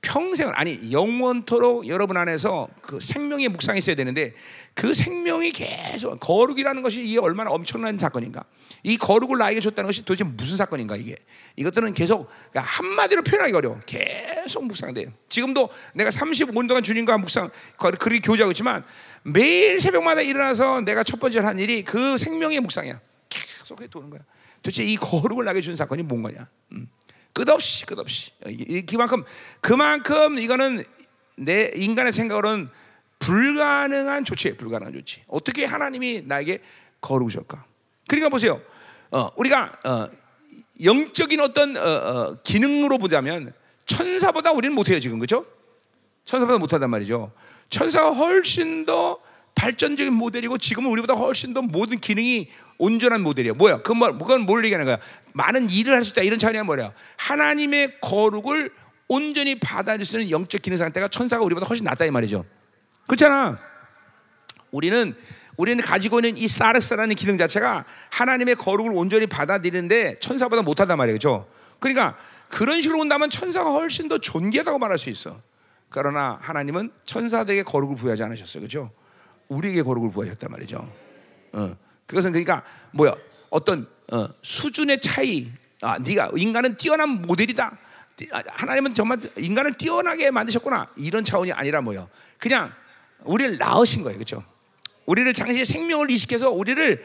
평생을 0.01 0.57
아니 0.57 0.89
영원토록 0.89 1.89
여러분 1.89 2.15
안에서 2.15 2.69
그 2.81 3.01
생명의 3.01 3.49
묵상이 3.49 3.79
있어야 3.79 3.97
되는데 3.97 4.33
그 4.73 4.93
생명이 4.93 5.51
계속 5.51 6.17
거룩이라는 6.21 6.81
것이 6.81 7.03
이게 7.03 7.19
얼마나 7.19 7.51
엄청난 7.51 7.97
사건인가. 7.97 8.45
이 8.83 8.97
거룩을 8.97 9.37
나에게 9.37 9.59
줬다는 9.59 9.89
것이 9.89 10.05
도대체 10.05 10.23
무슨 10.23 10.55
사건인가 10.55 10.95
이게. 10.95 11.17
이것들은 11.57 11.93
계속 11.93 12.29
그러니까 12.51 12.71
한마디로 12.71 13.23
표현하기 13.23 13.53
어려워. 13.53 13.81
계속 13.85 14.65
묵상돼요. 14.65 15.09
지금도 15.27 15.67
내가 15.93 16.09
35년 16.09 16.69
동안 16.69 16.83
주님과 16.83 17.17
묵상 17.17 17.49
그렇게 17.77 18.21
교제하고 18.21 18.53
있지만 18.53 18.85
매일 19.23 19.81
새벽마다 19.81 20.21
일어나서 20.21 20.79
내가 20.85 21.03
첫 21.03 21.19
번째 21.19 21.39
한 21.39 21.59
일이 21.59 21.83
그 21.83 22.17
생명의 22.17 22.61
묵상이야. 22.61 23.01
계속 23.27 23.75
그게 23.75 23.89
도는 23.89 24.09
거야. 24.09 24.21
도대체 24.63 24.83
이 24.83 24.95
거룩을 24.95 25.45
나게 25.45 25.61
준 25.61 25.75
사건이 25.75 26.03
뭔 26.03 26.23
거냐? 26.23 26.47
음. 26.71 26.87
끝없이 27.33 27.85
끝없이 27.85 28.31
그만큼 28.87 29.23
그만큼 29.59 30.37
이거는 30.37 30.83
내 31.35 31.71
인간의 31.75 32.11
생각으로는 32.11 32.69
불가능한 33.19 34.23
조치에 34.25 34.55
불가능한 34.55 34.93
조치. 34.93 35.23
어떻게 35.27 35.65
하나님이 35.65 36.23
나에게 36.25 36.61
거룩을까? 37.01 37.65
그러니까 38.07 38.29
보세요. 38.29 38.61
어, 39.11 39.29
우리가 39.35 39.79
어, 39.85 40.07
영적인 40.83 41.39
어떤 41.39 41.75
어, 41.75 41.81
어, 41.81 42.41
기능으로 42.43 42.97
보자면 42.97 43.53
천사보다 43.85 44.51
우리는 44.51 44.73
못해요 44.73 44.99
지금 44.99 45.19
그렇죠? 45.19 45.45
천사보다 46.25 46.57
못하단 46.57 46.89
말이죠. 46.89 47.31
천사가 47.69 48.11
훨씬 48.11 48.85
더 48.85 49.19
발전적인 49.55 50.13
모델이고 50.13 50.57
지금은 50.57 50.89
우리보다 50.91 51.13
훨씬 51.13 51.53
더 51.53 51.61
모든 51.61 51.99
기능이 51.99 52.49
온전한 52.77 53.21
모델이에요. 53.21 53.53
뭐야? 53.53 53.77
그건, 53.77 53.97
뭐, 53.97 54.17
그건 54.17 54.41
뭘 54.41 54.65
얘기하는 54.65 54.85
거야? 54.85 54.97
많은 55.33 55.69
일을 55.69 55.93
할 55.93 56.03
수 56.03 56.11
있다. 56.11 56.21
이런 56.23 56.39
차이가 56.39 56.63
뭐야? 56.63 56.91
하나님의 57.17 57.99
거룩을 58.01 58.71
온전히 59.07 59.59
받아들일 59.59 60.05
수 60.05 60.19
있는 60.19 60.31
영적 60.31 60.61
기능 60.61 60.77
상태가 60.77 61.07
천사가 61.07 61.43
우리보다 61.43 61.67
훨씬 61.67 61.83
낫다 61.85 62.05
이 62.05 62.11
말이죠. 62.11 62.45
그렇잖아. 63.07 63.59
우리는 64.71 65.15
우리는 65.57 65.83
가지고 65.83 66.19
있는 66.19 66.35
이 66.35 66.47
사르스라는 66.47 67.15
기능 67.15 67.37
자체가 67.37 67.85
하나님의 68.09 68.55
거룩을 68.55 68.91
온전히 68.93 69.27
받아들이는데 69.27 70.17
천사보다 70.19 70.63
못하단. 70.63 70.97
그렇죠? 70.97 71.47
그러니까 71.79 72.17
그런 72.49 72.81
식으로 72.81 72.99
온다면 72.99 73.29
천사가 73.29 73.71
훨씬 73.71 74.07
더 74.07 74.17
존귀하다고 74.17 74.79
말할 74.79 74.97
수 74.97 75.09
있어. 75.09 75.39
그러나 75.89 76.39
하나님은 76.41 76.91
천사들에게 77.05 77.63
거룩을 77.63 77.95
부여하지 77.95 78.23
않으셨어요. 78.23 78.61
그렇죠? 78.61 78.91
우리에게 79.47 79.83
거룩을 79.83 80.11
부여하셨단 80.11 80.51
말이죠. 80.51 80.93
어. 81.53 81.75
그것은 82.05 82.31
그러니까 82.31 82.63
뭐야? 82.91 83.15
어떤 83.49 83.87
어, 84.11 84.27
수준의 84.41 84.99
차이. 84.99 85.51
아, 85.81 85.97
네가 85.99 86.31
인간은 86.35 86.77
뛰어난 86.77 87.21
모델이다. 87.21 87.77
아, 88.31 88.43
하나님은 88.47 88.93
정말 88.93 89.19
인간을 89.37 89.73
뛰어나게 89.73 90.31
만드셨구나. 90.31 90.89
이런 90.97 91.23
차원이 91.23 91.51
아니라 91.51 91.81
뭐요? 91.81 92.09
그냥 92.37 92.71
우리를 93.23 93.57
낳으신 93.57 94.03
거예요. 94.03 94.17
그렇죠? 94.17 94.43
우리를 95.05 95.33
장시의 95.33 95.65
생명을 95.65 96.09
이식해서 96.11 96.49
우리를 96.51 97.03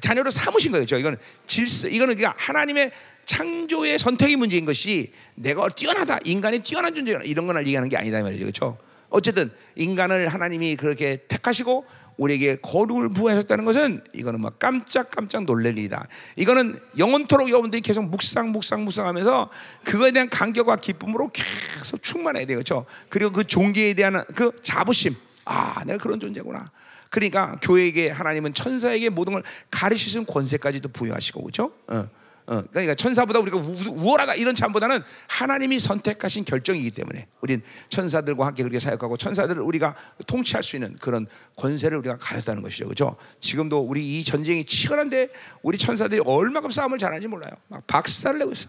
자녀로 0.00 0.30
삼으신 0.30 0.72
거예요. 0.72 0.84
그렇죠? 0.84 0.98
이거는 0.98 1.18
질서, 1.46 1.88
이거는 1.88 2.16
그냥 2.16 2.34
하나님의 2.36 2.92
창조의 3.24 3.98
선택의 3.98 4.36
문제인 4.36 4.64
것이 4.64 5.12
내가 5.34 5.68
뛰어나다, 5.68 6.18
인간이 6.24 6.58
뛰어난 6.58 6.94
존재 6.94 7.18
이런 7.24 7.46
걸 7.46 7.64
얘기하는 7.66 7.88
게 7.88 7.96
아니다 7.96 8.20
말이죠, 8.20 8.44
그렇죠? 8.44 8.78
어쨌든 9.12 9.50
인간을 9.76 10.28
하나님이 10.28 10.76
그렇게 10.76 11.24
택하시고 11.28 11.84
우리에게 12.16 12.56
거룩을 12.56 13.10
부여하셨다는 13.10 13.64
것은 13.64 14.02
이거는 14.12 14.40
막 14.40 14.58
깜짝깜짝 14.58 15.44
놀랄 15.44 15.78
일이다. 15.78 16.06
이거는 16.36 16.78
영원토록 16.98 17.48
여러분들이 17.48 17.80
계속 17.82 18.04
묵상 18.04 18.50
묵상 18.52 18.84
묵상하면서 18.84 19.50
그거에 19.84 20.10
대한 20.12 20.28
감격과 20.28 20.76
기쁨으로 20.76 21.30
계속 21.32 22.02
충만해야 22.02 22.46
돼요, 22.46 22.58
그렇죠? 22.58 22.86
그리고 23.08 23.32
그 23.32 23.44
종교에 23.44 23.94
대한 23.94 24.24
그 24.34 24.52
자부심, 24.62 25.14
아, 25.44 25.84
내가 25.84 25.98
그런 25.98 26.18
존재구나. 26.18 26.70
그러니까 27.10 27.56
교회에게 27.60 28.10
하나님은 28.10 28.54
천사에게 28.54 29.10
모든 29.10 29.34
걸 29.34 29.42
가르치는 29.70 30.24
권세까지도 30.24 30.88
부여하시고 30.88 31.42
그렇죠? 31.42 31.72
어. 31.88 32.08
어, 32.46 32.62
그러니까 32.70 32.94
천사보다 32.94 33.38
우리가 33.38 33.56
우, 33.56 34.08
월하다 34.08 34.34
이런 34.34 34.54
참보다는 34.54 35.00
하나님이 35.28 35.78
선택하신 35.78 36.44
결정이기 36.44 36.90
때문에 36.90 37.28
우린 37.40 37.62
천사들과 37.88 38.46
함께 38.46 38.62
그렇게 38.62 38.80
사역하고 38.80 39.16
천사들을 39.16 39.62
우리가 39.62 39.94
통치할 40.26 40.62
수 40.62 40.76
있는 40.76 40.96
그런 41.00 41.26
권세를 41.56 41.98
우리가 41.98 42.18
가졌다는 42.18 42.62
것이죠, 42.62 42.84
그렇죠? 42.84 43.16
지금도 43.40 43.78
우리 43.78 44.20
이 44.20 44.24
전쟁이 44.24 44.64
치열한데 44.64 45.28
우리 45.62 45.78
천사들이 45.78 46.22
얼마큼 46.24 46.70
싸움을 46.70 46.98
잘하는지 46.98 47.28
몰라요. 47.28 47.52
막 47.68 47.86
박살을 47.86 48.38
내고 48.40 48.52
있어요. 48.52 48.68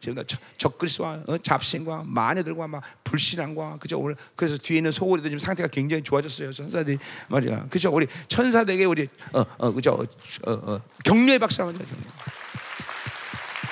지금 0.00 0.22
적그리스와 0.58 1.22
어, 1.26 1.38
잡신과 1.38 2.02
마녀들과 2.04 2.66
막 2.66 2.82
불신앙과 3.04 3.78
그죠? 3.78 3.98
오늘 3.98 4.16
그래서 4.34 4.58
뒤에 4.58 4.78
있는 4.78 4.90
소고리도 4.90 5.28
지금 5.28 5.38
상태가 5.38 5.68
굉장히 5.68 6.02
좋아졌어요 6.02 6.52
천사들이. 6.52 6.98
말이야. 7.28 7.66
그죠? 7.70 7.90
우리 7.90 8.06
천사들에게 8.28 8.84
우리 8.84 9.08
어, 9.32 9.44
어 9.56 9.72
그죠? 9.72 10.04
어, 10.46 10.52
어, 10.52 10.80
격려의 11.04 11.38
박수 11.38 11.62
한번 11.62 11.78
줘 11.78 11.94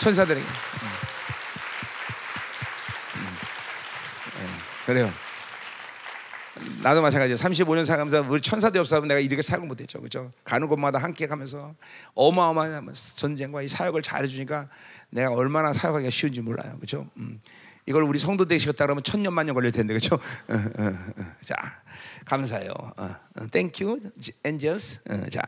천사들에게. 0.04 0.46
네, 4.36 4.46
그래요 4.84 5.10
나도 6.82 7.00
마찬가지예요. 7.00 7.36
35년 7.36 7.86
살면서 7.86 8.26
우리 8.28 8.42
천사들 8.42 8.80
없으면 8.80 9.08
내가 9.08 9.18
이렇게 9.18 9.40
살고 9.40 9.64
못했죠. 9.64 10.02
그죠? 10.02 10.30
가는 10.44 10.68
곳마다 10.68 10.98
함께 10.98 11.26
가면서 11.26 11.74
어마어마한 12.14 12.92
전쟁과 13.16 13.62
이 13.62 13.68
사역을 13.68 14.02
잘해주니까 14.02 14.68
내가 15.08 15.32
얼마나 15.32 15.72
사역하기가 15.72 16.10
쉬운지 16.10 16.42
몰라요. 16.42 16.76
그죠? 16.80 17.08
음. 17.16 17.40
이걸 17.86 18.02
우리 18.02 18.18
성도 18.18 18.44
되시겠다 18.44 18.84
그러면 18.84 19.02
천년 19.02 19.32
만년 19.32 19.54
걸릴 19.54 19.72
텐데 19.72 19.94
그죠? 19.94 20.16
어, 20.16 20.54
어, 20.54 20.84
어. 21.18 21.24
자 21.42 21.56
감사해요. 22.26 22.74
Thank 23.50 23.86
you, 23.86 24.00
angels. 24.44 25.00
자, 25.30 25.40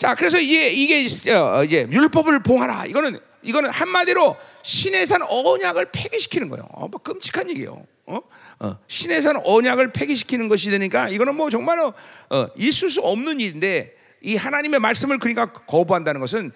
자 0.00 0.14
그래서 0.14 0.38
이게 0.40 0.70
이게 0.70 1.02
이제 1.02 1.86
율법을 1.92 2.42
봉하라. 2.42 2.86
이거는 2.86 3.18
이거는 3.42 3.68
한마디로 3.68 4.34
신의 4.62 5.06
산 5.06 5.20
언약을 5.20 5.90
폐기시키는 5.92 6.48
거예요. 6.48 6.66
어, 6.72 6.88
뭐 6.88 6.98
끔찍한 6.98 7.50
얘기예요. 7.50 7.84
어? 8.06 8.18
어, 8.60 8.78
신의 8.86 9.20
산 9.20 9.36
언약을 9.44 9.92
폐기시키는 9.92 10.48
것이 10.48 10.70
되니까 10.70 11.10
이거는 11.10 11.34
뭐 11.34 11.50
정말로 11.50 11.92
어, 12.30 12.46
있을 12.56 12.88
수 12.88 13.02
없는 13.02 13.40
일인데 13.40 13.94
이 14.22 14.36
하나님의 14.36 14.80
말씀을 14.80 15.18
그러니까 15.18 15.52
거부한다는 15.52 16.22
것은 16.22 16.50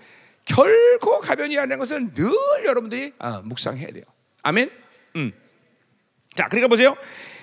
결코 0.46 1.20
가변이 1.20 1.59
아닌 1.59 1.76
것은 1.76 2.14
늘 2.14 2.24
여러분들이 2.64 3.12
어, 3.18 3.42
묵상해야 3.44 3.88
돼요. 3.88 4.04
아멘. 4.42 4.70
음. 5.16 5.33
자, 6.35 6.48
그러니까 6.48 6.68
보세요. 6.68 6.96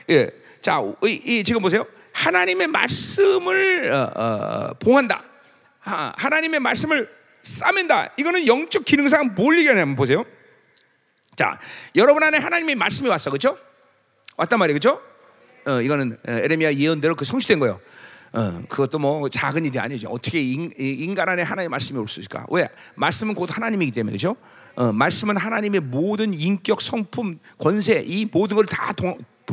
예. 0.10 0.32
자, 0.64 0.82
이, 1.04 1.22
이, 1.26 1.44
지금 1.44 1.62
보세요. 1.62 1.86
하나님의 2.14 2.70
말씀을 2.70 3.92
어, 3.94 4.12
어, 4.16 4.74
봉한다. 4.80 5.31
하, 5.82 6.14
하나님의 6.16 6.60
말씀을 6.60 7.10
싸맨다. 7.44 8.14
이거는 8.18 8.48
영적 8.48 8.86
기능상 8.86 9.34
뭘 9.36 9.58
얘기하냐면 9.60 9.96
보세요. 9.96 10.24
자, 11.36 11.60
여러분 11.96 12.22
안에 12.24 12.38
하나님의 12.38 12.76
말씀이 12.76 13.10
왔어, 13.10 13.30
그렇죠? 13.30 13.58
왔단 14.38 14.60
말이에요, 14.60 14.80
그렇죠? 14.80 15.02
어, 15.68 15.82
이거는 15.82 16.18
에레미야 16.26 16.74
예언대로 16.74 17.16
그 17.16 17.26
성취된 17.26 17.60
거예요. 17.60 17.80
어, 18.34 18.62
그것도 18.70 19.00
뭐 19.00 19.28
작은 19.28 19.66
일이 19.66 19.78
아니죠. 19.80 20.10
어떻게 20.10 20.40
인, 20.42 20.72
인간 20.78 21.28
안에 21.30 21.42
하나님의 21.42 21.70
말씀이 21.70 22.00
올 22.00 22.08
수 22.08 22.20
있을까? 22.20 22.46
왜? 22.50 22.70
말씀은 22.96 23.34
곧 23.36 23.56
하나님이기 23.56 23.92
때문에 23.92 24.14
그죠? 24.14 24.36
어, 24.76 24.92
말씀은 24.92 25.36
하나님의 25.38 25.82
모든 25.82 26.34
인격, 26.34 26.82
성품, 26.82 27.40
권세 27.58 28.04
이 28.06 28.26
모든 28.32 28.56
걸 28.56 28.66
다 28.66 28.94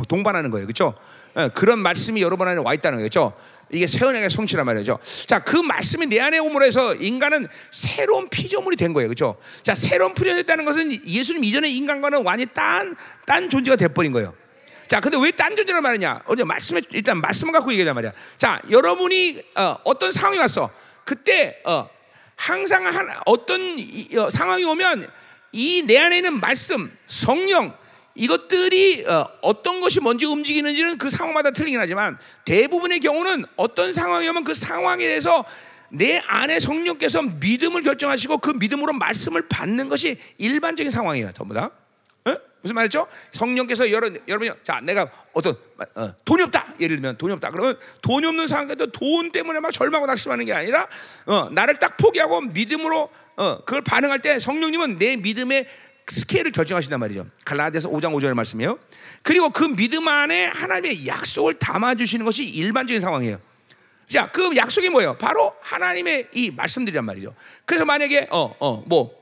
동반하는 0.07 0.49
거예요, 0.51 0.65
그렇죠? 0.65 0.93
어, 1.35 1.49
그런 1.49 1.79
말씀이 1.79 2.21
여러분 2.21 2.47
안에 2.47 2.61
와 2.61 2.73
있다는 2.73 2.99
거죠. 2.99 3.33
이게 3.71 3.85
새언약의 3.87 4.29
성취란 4.29 4.65
말이죠. 4.65 4.99
자, 5.27 5.39
그 5.39 5.55
말씀이 5.57 6.07
내 6.07 6.19
안에 6.19 6.39
오므로 6.39 6.65
해서 6.65 6.95
인간은 6.95 7.47
새로운 7.71 8.27
피조물이 8.29 8.75
된 8.77 8.93
거예요. 8.93 9.07
그렇죠? 9.07 9.37
자, 9.63 9.75
새로운 9.75 10.13
피조물이 10.13 10.43
됐다는 10.43 10.65
것은 10.65 11.05
예수님 11.07 11.43
이전의 11.43 11.75
인간과는 11.75 12.23
완전히 12.25 12.51
딴, 12.53 12.95
딴 13.25 13.49
존재가 13.49 13.75
돼버린 13.77 14.11
거예요. 14.11 14.33
자, 14.87 14.99
근데 14.99 15.17
왜 15.21 15.31
딴 15.31 15.55
존재를 15.55 15.81
말하냐? 15.81 16.21
어제 16.25 16.43
말씀에 16.43 16.81
일단 16.91 17.21
말씀을 17.21 17.53
갖고 17.53 17.71
얘기하자 17.71 17.93
말이야. 17.93 18.11
자, 18.37 18.59
여러분이 18.71 19.41
어, 19.55 19.99
떤 19.99 20.11
상황이 20.11 20.39
왔어. 20.39 20.71
그때 21.05 21.57
어, 21.65 21.87
항상 22.35 22.85
한, 22.85 23.07
어떤 23.25 23.77
이, 23.77 24.07
어, 24.17 24.29
상황이 24.29 24.63
오면 24.63 25.07
이 25.51 25.83
내 25.85 25.97
안에 25.97 26.17
있는 26.17 26.39
말씀, 26.39 26.91
성령 27.07 27.73
이것들이 28.19 29.05
어, 29.07 29.63
떤 29.63 29.79
것이 29.79 30.01
먼저 30.01 30.29
움직이는지는 30.29 30.97
그 30.97 31.09
상황마다 31.09 31.51
틀리긴 31.51 31.79
하지만 31.79 32.19
대부분의 32.43 32.99
경우는 32.99 33.45
어떤 33.55 33.93
상황이 33.93 34.27
오면 34.27 34.43
그 34.43 34.53
상황에 34.53 35.07
대해서 35.07 35.45
내 35.87 36.21
안에 36.27 36.59
성령께서 36.59 37.21
믿음을 37.21 37.81
결정하시고 37.81 38.39
그 38.39 38.51
믿음으로 38.51 38.91
말씀을 38.93 39.47
받는 39.47 39.87
것이 39.87 40.17
일반적인 40.37 40.91
상황이에요. 40.91 41.31
전부 41.33 41.53
다. 41.53 41.71
무슨 42.61 42.75
말이죠? 42.75 43.07
성령께서 43.31 43.89
여러분, 43.89 44.21
여러분이 44.27 44.51
자 44.63 44.81
내가 44.81 45.09
어떤 45.33 45.55
어, 45.95 46.13
돈이 46.25 46.43
없다 46.43 46.73
예를 46.79 46.97
들면 46.97 47.17
돈이 47.17 47.33
없다 47.33 47.51
그러면 47.51 47.77
돈이 48.01 48.25
없는 48.25 48.47
상황에도 48.47 48.87
돈 48.87 49.31
때문에 49.31 49.61
막 49.61 49.71
절망하고 49.71 50.07
낙심하는 50.07 50.45
게 50.45 50.53
아니라 50.53 50.87
어, 51.25 51.49
나를 51.51 51.79
딱 51.79 51.95
포기하고 51.95 52.41
믿음으로 52.41 53.09
어, 53.37 53.63
그걸 53.63 53.81
반응할 53.81 54.19
때 54.19 54.39
성령님은 54.39 54.97
내 54.97 55.15
믿음의 55.15 55.67
스케일을 56.09 56.51
결정하신단 56.51 56.99
말이죠. 56.99 57.27
갈라디아서 57.45 57.89
5장 57.89 58.13
5절의 58.15 58.33
말씀이에요. 58.33 58.79
그리고 59.21 59.49
그 59.49 59.63
믿음 59.75 60.07
안에 60.07 60.45
하나님의 60.47 61.07
약속을 61.07 61.55
담아 61.55 61.95
주시는 61.95 62.25
것이 62.25 62.43
일반적인 62.45 62.99
상황이에요. 62.99 63.39
자, 64.07 64.31
그 64.31 64.55
약속이 64.55 64.89
뭐예요? 64.89 65.17
바로 65.17 65.53
하나님의 65.61 66.29
이 66.33 66.51
말씀들이란 66.51 67.05
말이죠. 67.05 67.35
그래서 67.65 67.85
만약에 67.85 68.27
어, 68.31 68.55
어, 68.59 68.83
뭐 68.87 69.19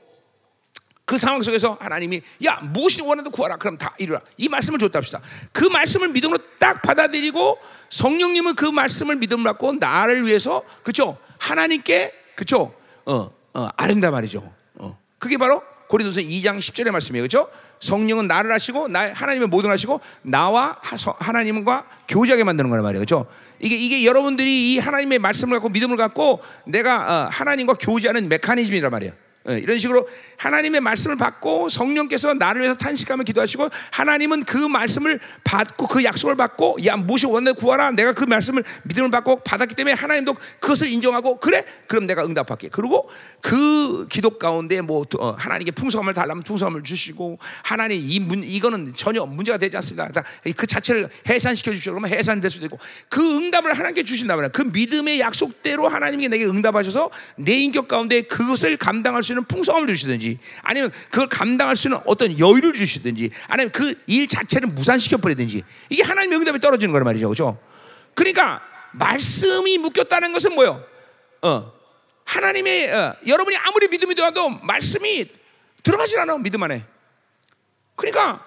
그 1.08 1.16
상황 1.16 1.42
속에서 1.42 1.78
하나님이 1.80 2.20
야 2.44 2.56
무엇이 2.56 3.00
원하도 3.00 3.30
구하라 3.30 3.56
그럼 3.56 3.78
다 3.78 3.94
이루라 3.96 4.20
이 4.36 4.46
말씀을 4.50 4.78
줬다 4.78 4.98
합시다 4.98 5.22
그 5.52 5.64
말씀을 5.64 6.08
믿음으로 6.08 6.38
딱 6.58 6.82
받아들이고 6.82 7.58
성령님은 7.88 8.56
그 8.56 8.66
말씀을 8.66 9.16
믿음으로 9.16 9.52
받고 9.52 9.72
나를 9.80 10.26
위해서 10.26 10.62
그쵸 10.82 11.16
하나님께 11.38 12.12
그쵸 12.36 12.74
어, 13.06 13.30
어 13.54 13.68
아른다 13.78 14.10
말이죠 14.10 14.52
어. 14.74 14.98
그게 15.18 15.38
바로 15.38 15.62
고린도서 15.88 16.20
2장 16.20 16.58
10절의 16.58 16.90
말씀이에요. 16.90 17.22
그렇죠? 17.22 17.50
성령은 17.80 18.26
나를 18.26 18.52
하시고 18.52 18.88
나 18.88 19.12
하나님의 19.12 19.48
모든 19.48 19.70
하시고 19.70 20.00
나와 20.22 20.78
하나님과 21.18 21.86
교제하게 22.08 22.44
만드는 22.44 22.70
거란 22.70 22.82
말이에요. 22.84 23.04
그렇죠? 23.04 23.26
이게 23.60 23.76
이게 23.76 24.04
여러분들이 24.04 24.74
이 24.74 24.78
하나님의 24.78 25.18
말씀을 25.18 25.56
갖고 25.56 25.68
믿음을 25.70 25.96
갖고 25.96 26.40
내가 26.66 27.24
어, 27.24 27.28
하나님과 27.30 27.74
교제하는 27.74 28.28
메커니즘이란 28.28 28.90
말이에요. 28.90 29.12
예, 29.12 29.27
이런 29.56 29.78
식으로 29.78 30.06
하나님의 30.36 30.80
말씀을 30.80 31.16
받고 31.16 31.68
성령께서 31.68 32.34
나를 32.34 32.60
위해서 32.62 32.76
탄식하며 32.76 33.24
기도하시고 33.24 33.68
하나님은 33.90 34.44
그 34.44 34.56
말씀을 34.56 35.18
받고 35.42 35.88
그 35.88 36.04
약속을 36.04 36.36
받고 36.36 36.78
야 36.86 36.96
무엇이 36.96 37.26
원해 37.26 37.52
구하라. 37.52 37.92
내가 37.92 38.12
그 38.12 38.24
말씀을 38.24 38.62
믿음을 38.84 39.10
받고 39.10 39.40
받았기 39.40 39.74
때문에 39.74 39.94
하나님도 39.94 40.34
그것을 40.60 40.88
인정하고 40.92 41.40
그래? 41.40 41.64
그럼 41.86 42.06
내가 42.06 42.24
응답할게. 42.24 42.68
그리고 42.68 43.08
그 43.40 44.06
기도 44.08 44.38
가운데 44.38 44.80
뭐 44.80 45.04
어, 45.18 45.30
하나님께 45.38 45.72
풍성함을 45.72 46.14
달라면 46.14 46.42
풍성함을 46.44 46.82
주시고 46.84 47.38
하나님 47.64 47.98
이 48.00 48.28
문 48.28 48.44
이거는 48.44 48.92
전혀 48.94 49.24
문제가 49.24 49.58
되지 49.58 49.76
않습니다. 49.78 50.22
그 50.56 50.66
자체를 50.66 51.08
해산시켜 51.28 51.72
주시고 51.72 51.94
그러면 51.94 52.10
해산될 52.16 52.50
수도 52.50 52.66
있고 52.66 52.78
그 53.08 53.36
응답을 53.38 53.72
하나님께 53.72 54.02
주신다면 54.02 54.52
그 54.52 54.62
믿음의 54.62 55.20
약속대로 55.20 55.88
하나님이 55.88 56.28
내게 56.28 56.44
응답하셔서 56.44 57.10
내 57.36 57.52
인격 57.54 57.88
가운데 57.88 58.22
그것을 58.22 58.76
감당할 58.76 59.22
수 59.22 59.32
있는 59.32 59.37
풍성함을 59.44 59.88
주시든지 59.88 60.38
아니면 60.62 60.90
그걸 61.10 61.28
감당할 61.28 61.76
수 61.76 61.88
있는 61.88 62.00
어떤 62.06 62.38
여유를 62.38 62.72
주시든지 62.72 63.30
아니면 63.48 63.72
그 63.72 63.94
일 64.06 64.26
자체를 64.26 64.68
무산시켜 64.68 65.18
버리든지 65.18 65.62
이게 65.90 66.02
하나님의 66.02 66.38
응답이 66.38 66.60
떨어지는 66.60 66.92
거란 66.92 67.04
말이죠. 67.04 67.28
그죠? 67.28 67.58
그러니까 68.14 68.62
말씀이 68.92 69.78
묶였다는 69.78 70.32
것은 70.32 70.54
뭐요? 70.54 70.82
어. 71.42 71.72
하나님의 72.24 72.92
어, 72.92 73.16
여러분이 73.26 73.56
아무리 73.56 73.88
믿음이 73.88 74.14
들어도 74.14 74.48
말씀이 74.50 75.26
들어가질 75.82 76.18
않아 76.20 76.38
믿음 76.38 76.62
안에. 76.62 76.84
그러니까 77.96 78.44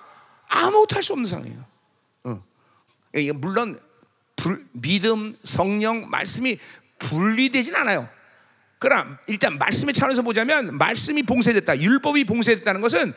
아무것도 0.47 0.95
할 0.95 1.03
수 1.03 1.13
없는 1.13 1.27
상황이에요. 1.27 1.65
어. 2.25 2.43
물론 3.35 3.79
불, 4.35 4.65
믿음, 4.71 5.37
성령, 5.43 6.09
말씀이 6.09 6.57
분리되진 6.99 7.75
않아요. 7.75 8.09
그러나 8.81 9.19
일단 9.27 9.59
말씀의 9.59 9.93
차원에서 9.93 10.23
보자면 10.23 10.75
말씀이 10.75 11.21
봉쇄됐다. 11.21 11.79
율법이 11.79 12.23
봉쇄됐다는 12.23 12.81
것은 12.81 13.13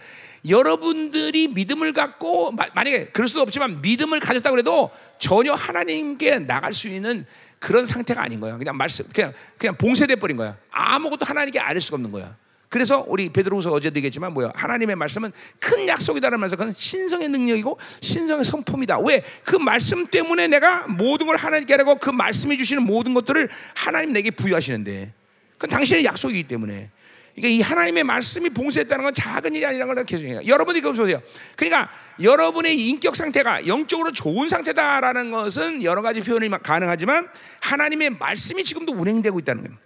여러분들이 0.47 1.49
믿음을 1.49 1.95
갖고 1.95 2.53
만약에 2.53 3.07
그럴 3.07 3.27
수도 3.29 3.41
없지만 3.41 3.81
믿음을 3.81 4.21
가졌다 4.21 4.51
그래도 4.51 4.91
전혀 5.19 5.55
하나님께 5.55 6.41
나갈 6.41 6.75
수 6.75 6.89
있는 6.89 7.25
그런 7.59 7.87
상태가 7.87 8.23
아닌 8.23 8.41
거야. 8.41 8.59
그냥 8.59 8.77
말씀 8.77 9.07
그냥 9.11 9.33
그냥 9.57 9.75
봉쇄돼 9.79 10.17
버린 10.17 10.37
거야. 10.37 10.55
아무것도 10.71 11.25
하나님께 11.25 11.59
알 11.59 11.81
수가 11.81 11.95
없는 11.95 12.13
거야. 12.13 12.37
그래서 12.69 13.03
우리 13.09 13.31
베드로후서 13.31 13.71
어제도 13.71 13.97
얘기했지만 13.97 14.35
뭐야? 14.35 14.53
하나님의 14.55 14.97
말씀은 14.97 15.33
큰 15.61 15.89
약속이다라는 15.89 16.41
말에서 16.41 16.57
그건 16.57 16.75
신성의 16.77 17.31
능력이고 17.31 17.79
신성의 18.03 18.45
성품이다. 18.45 18.99
왜? 18.99 19.25
그 19.45 19.57
말씀 19.57 20.07
때문에 20.09 20.47
내가 20.49 20.87
모든 20.89 21.27
걸 21.27 21.37
하나님께 21.37 21.73
하라고 21.73 21.95
그 21.95 22.11
말씀해 22.11 22.59
주시는 22.59 22.83
모든 22.83 23.15
것들을 23.15 23.49
하나님 23.75 24.13
내게 24.13 24.31
부여하시는데 24.31 25.24
그건 25.65 25.71
당신의 25.71 26.05
약속이기 26.05 26.45
때문에. 26.45 26.91
그러니까 27.35 27.49
이 27.49 27.61
하나님의 27.63 28.05
말씀이 28.05 28.51
봉쇄했다는 28.51 29.03
건 29.03 29.15
작은 29.15 29.55
일이 29.55 29.65
아니라는 29.65 29.95
걸 29.95 30.05
계속 30.05 30.25
해요. 30.27 30.41
여러분이 30.47 30.81
그거 30.81 30.93
보세요. 30.93 31.23
그러니까 31.57 31.91
여러분의 32.23 32.79
인격 32.79 33.17
상태가 33.17 33.67
영적으로 33.67 34.13
좋은 34.13 34.49
상태다라는 34.49 35.31
것은 35.31 35.83
여러 35.83 36.03
가지 36.03 36.21
표현이 36.21 36.51
가능하지만 36.63 37.29
하나님의 37.61 38.11
말씀이 38.11 38.63
지금도 38.63 38.93
운행되고 38.93 39.39
있다는 39.41 39.65
거예요. 39.65 39.79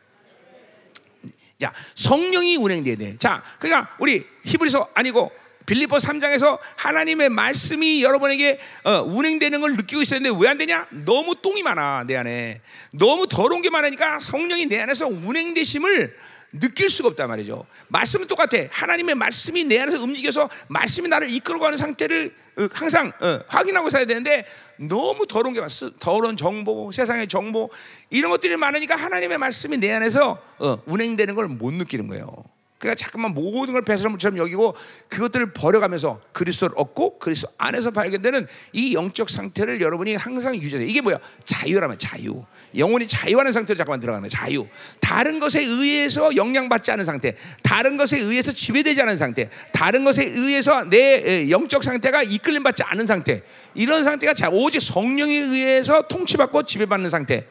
자, 1.61 1.73
성령이 1.95 2.57
운행돼야 2.57 2.97
돼. 2.97 3.17
자, 3.19 3.43
그러니까 3.59 3.97
우리 4.01 4.27
히브리서 4.45 4.91
아니고 4.95 5.31
빌리포 5.69 5.99
3장에서 5.99 6.59
하나님의 6.77 7.29
말씀이 7.29 8.03
여러분에게 8.03 8.59
어, 8.85 9.03
운행되는 9.03 9.61
걸 9.61 9.73
느끼고 9.77 10.01
있었는데 10.01 10.35
왜 10.43 10.49
안 10.49 10.57
되냐? 10.57 10.87
너무 11.05 11.35
똥이 11.35 11.63
많아 11.63 12.05
내 12.07 12.17
안에 12.17 12.63
너무 12.91 13.27
더러운 13.29 13.61
게 13.61 13.69
많으니까 13.69 14.19
성령이 14.19 14.65
내 14.67 14.81
안에서 14.81 15.07
운행되심을 15.09 16.17
느낄 16.55 16.89
수가 16.89 17.11
없단 17.11 17.29
말이죠. 17.29 17.67
말씀은 17.89 18.27
똑같아. 18.27 18.57
하나님의 18.71 19.15
말씀이 19.17 19.65
내 19.65 19.81
안에서 19.81 20.03
움직여서 20.03 20.49
말씀이 20.69 21.07
나를 21.07 21.29
이끌어가는 21.29 21.77
상태를 21.77 22.35
어, 22.59 22.69
항상 22.73 23.13
어, 23.21 23.41
확인하고 23.49 23.91
살아야 23.91 24.07
되는데 24.07 24.47
너무 24.79 25.27
더러운 25.27 25.53
게 25.53 25.61
많아. 25.61 25.69
더러운 26.01 26.39
정보, 26.39 26.91
세상의 26.91 27.29
정보 27.29 27.69
이런 28.09 28.31
것들이 28.31 28.57
많으니까 28.57 28.97
하나님의 28.97 29.37
말씀이 29.37 29.77
내 29.77 29.93
안에서 29.93 30.41
어, 30.61 30.79
운행되는 30.87 31.35
걸 31.35 31.47
못 31.49 31.75
느끼는 31.75 32.09
거예요. 32.09 32.33
그러니까 32.79 32.95
잠깐만 32.95 33.35
모든 33.35 33.73
걸 33.73 33.83
배설물처럼 33.83 34.39
여기고 34.39 34.77
그것들을 35.09 35.53
버려가면서 35.53 36.21
그리스도를 36.33 36.75
얻고 36.77 37.19
그리스도 37.19 37.49
안에서 37.59 37.91
발견되는 37.91 38.47
이 38.73 38.95
영적 38.95 39.29
상태를 39.31 39.81
여러분이 39.81 40.15
항상 40.15 40.55
유지해. 40.55 40.85
이게 40.85 41.01
뭐야? 41.01 41.19
자유라면 41.43 41.99
자유. 41.99 42.45
영혼이 42.77 43.09
자유하는 43.09 43.51
상태로 43.51 43.77
잠깐만 43.77 44.01
들어가는 44.01 44.29
자유. 44.29 44.67
다른 45.01 45.41
것에 45.41 45.61
의해서 45.61 46.37
영향받지 46.37 46.93
않은 46.93 47.05
상태, 47.05 47.35
다른 47.65 47.97
것에 47.97 48.19
의해서 48.19 48.53
지배되지 48.53 49.03
않은 49.03 49.17
상태, 49.17 49.49
다른 49.73 50.05
것에 50.05 50.25
의해서 50.25 50.85
내 50.85 51.51
영적 51.51 51.83
상태가 51.83 52.23
이끌림 52.23 52.63
받지 52.63 52.85
않은 52.85 53.07
상태. 53.07 53.43
이런 53.75 54.05
상태가 54.05 54.35
오직 54.53 54.81
성령에 54.81 55.35
의해서 55.35 56.03
통치받고 56.03 56.63
지배받는 56.63 57.11
상태. 57.11 57.47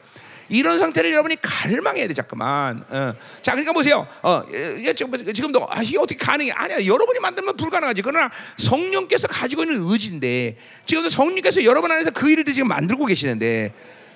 이런 0.48 0.78
상태를 0.78 1.12
여러분이 1.12 1.36
갈망해야 1.40 2.08
돼 2.08 2.14
잠깐만. 2.14 2.84
어. 2.88 3.14
자, 3.42 3.52
그러니까 3.52 3.72
보세요. 3.72 4.06
어, 4.22 4.42
지금도 5.34 5.66
아, 5.70 5.82
이게 5.82 5.98
어떻게 5.98 6.16
가능해? 6.16 6.52
아니야. 6.52 6.86
여러분이 6.86 7.18
만들면 7.20 7.56
불가능하지. 7.56 8.02
그러나 8.02 8.30
성령께서 8.56 9.28
가지고 9.28 9.64
있는 9.64 9.82
의지인데 9.82 10.56
지금도 10.84 11.10
성령께서 11.10 11.64
여러분 11.64 11.90
안에서 11.90 12.10
그 12.10 12.30
일을 12.30 12.44
지금 12.44 12.68
만들고 12.68 13.06
계시는데 13.06 13.72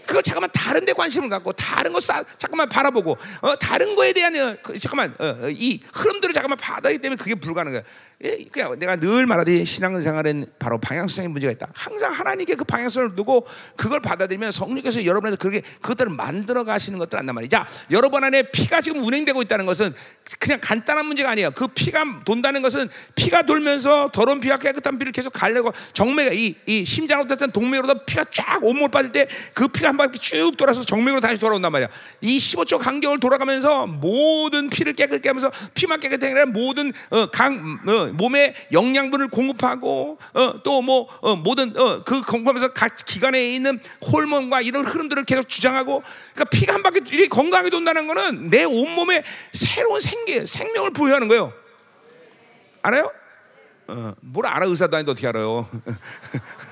그걸 0.06 0.22
잠깐만 0.22 0.50
다른 0.52 0.84
데 0.84 0.92
관심을 0.92 1.28
갖고 1.28 1.52
다른 1.52 1.92
거 1.92 2.00
싹, 2.00 2.26
잠깐만 2.38 2.68
바라보고 2.68 3.16
어, 3.40 3.56
다른 3.56 3.94
거에 3.96 4.12
대한 4.12 4.34
어, 4.36 4.56
그, 4.62 4.78
잠깐만 4.78 5.14
어, 5.18 5.44
어, 5.44 5.50
이 5.50 5.80
흐름들을 5.92 6.32
잠깐만 6.34 6.58
받아야 6.58 6.96
때문에 6.96 7.16
그게 7.16 7.34
불가능해. 7.34 7.82
예, 8.24 8.44
그냥 8.52 8.78
내가 8.78 8.96
늘 8.96 9.26
말하듯이 9.26 9.64
신앙생활은 9.64 10.46
바로 10.60 10.78
방향성의 10.78 11.28
문제가 11.28 11.52
있다. 11.52 11.66
항상 11.74 12.12
하나님께 12.12 12.54
그 12.54 12.64
방향성을 12.64 13.16
두고 13.16 13.46
그걸 13.76 14.00
받아들이면 14.00 14.52
성령께서 14.52 15.04
여러분에서 15.04 15.36
그렇게 15.36 15.60
그것들을 15.80 16.12
만들어 16.12 16.62
가시는 16.62 17.00
것들 17.00 17.18
안단 17.18 17.34
말이야. 17.34 17.48
자, 17.48 17.66
여러분 17.90 18.22
안에 18.22 18.50
피가 18.52 18.80
지금 18.80 19.02
운행되고 19.02 19.42
있다는 19.42 19.66
것은 19.66 19.92
그냥 20.38 20.60
간단한 20.62 21.04
문제가 21.06 21.30
아니에요. 21.30 21.50
그 21.50 21.66
피가 21.66 22.22
돈다는 22.24 22.62
것은 22.62 22.88
피가 23.16 23.42
돌면서 23.42 24.10
더러운 24.12 24.40
피와 24.40 24.58
깨끗한 24.58 24.98
피를 24.98 25.10
계속 25.10 25.32
가려고 25.32 25.72
정맥 25.92 26.32
이, 26.32 26.56
이 26.66 26.84
심장으로 26.84 27.26
던 27.26 27.50
동맥으로 27.50 28.04
피가 28.04 28.26
쫙 28.30 28.62
온몸을 28.62 28.90
빠질 28.90 29.10
때 29.10 29.26
그 29.54 29.68
피가 29.68 29.91
한 29.92 29.96
바퀴 29.98 30.18
쭉 30.18 30.56
돌아서 30.56 30.82
정맥으로 30.82 31.20
다시 31.20 31.38
돌아온단 31.38 31.70
말이야. 31.70 31.88
이 32.22 32.38
15초 32.38 32.78
간격을 32.78 33.20
돌아가면서 33.20 33.86
모든 33.86 34.70
피를 34.70 34.94
깨끗게 34.94 35.28
하면서 35.28 35.52
피만 35.74 36.00
깨끗하게 36.00 36.26
아니라 36.32 36.46
모든 36.46 36.92
어, 37.10 37.26
강 37.26 37.78
어, 37.86 38.06
몸에 38.14 38.54
영양분을 38.72 39.28
공급하고 39.28 40.18
어, 40.32 40.62
또뭐 40.62 41.08
어, 41.20 41.36
모든 41.36 41.76
어, 41.78 42.02
그 42.04 42.22
공급하면서 42.22 42.72
각 42.72 42.96
기관에 43.04 43.54
있는 43.54 43.80
호르몬과 44.10 44.62
이런 44.62 44.86
흐름들을 44.86 45.24
계속 45.24 45.46
주장하고 45.48 46.02
그러니까 46.32 46.44
피가 46.44 46.72
한 46.72 46.82
바퀴 46.82 47.00
이렇게 47.08 47.28
건강하게 47.28 47.68
돈다는 47.68 48.06
거는 48.06 48.48
내 48.48 48.64
온몸에 48.64 49.24
새로운 49.52 50.00
생계, 50.00 50.46
생명을 50.46 50.92
부여하는 50.92 51.28
거예요. 51.28 51.52
알아요? 52.80 53.12
어, 53.88 54.14
뭘 54.22 54.46
알아 54.46 54.64
의사도 54.66 54.96
아닌데 54.96 55.12
어떻게 55.12 55.28
알아요? 55.28 55.68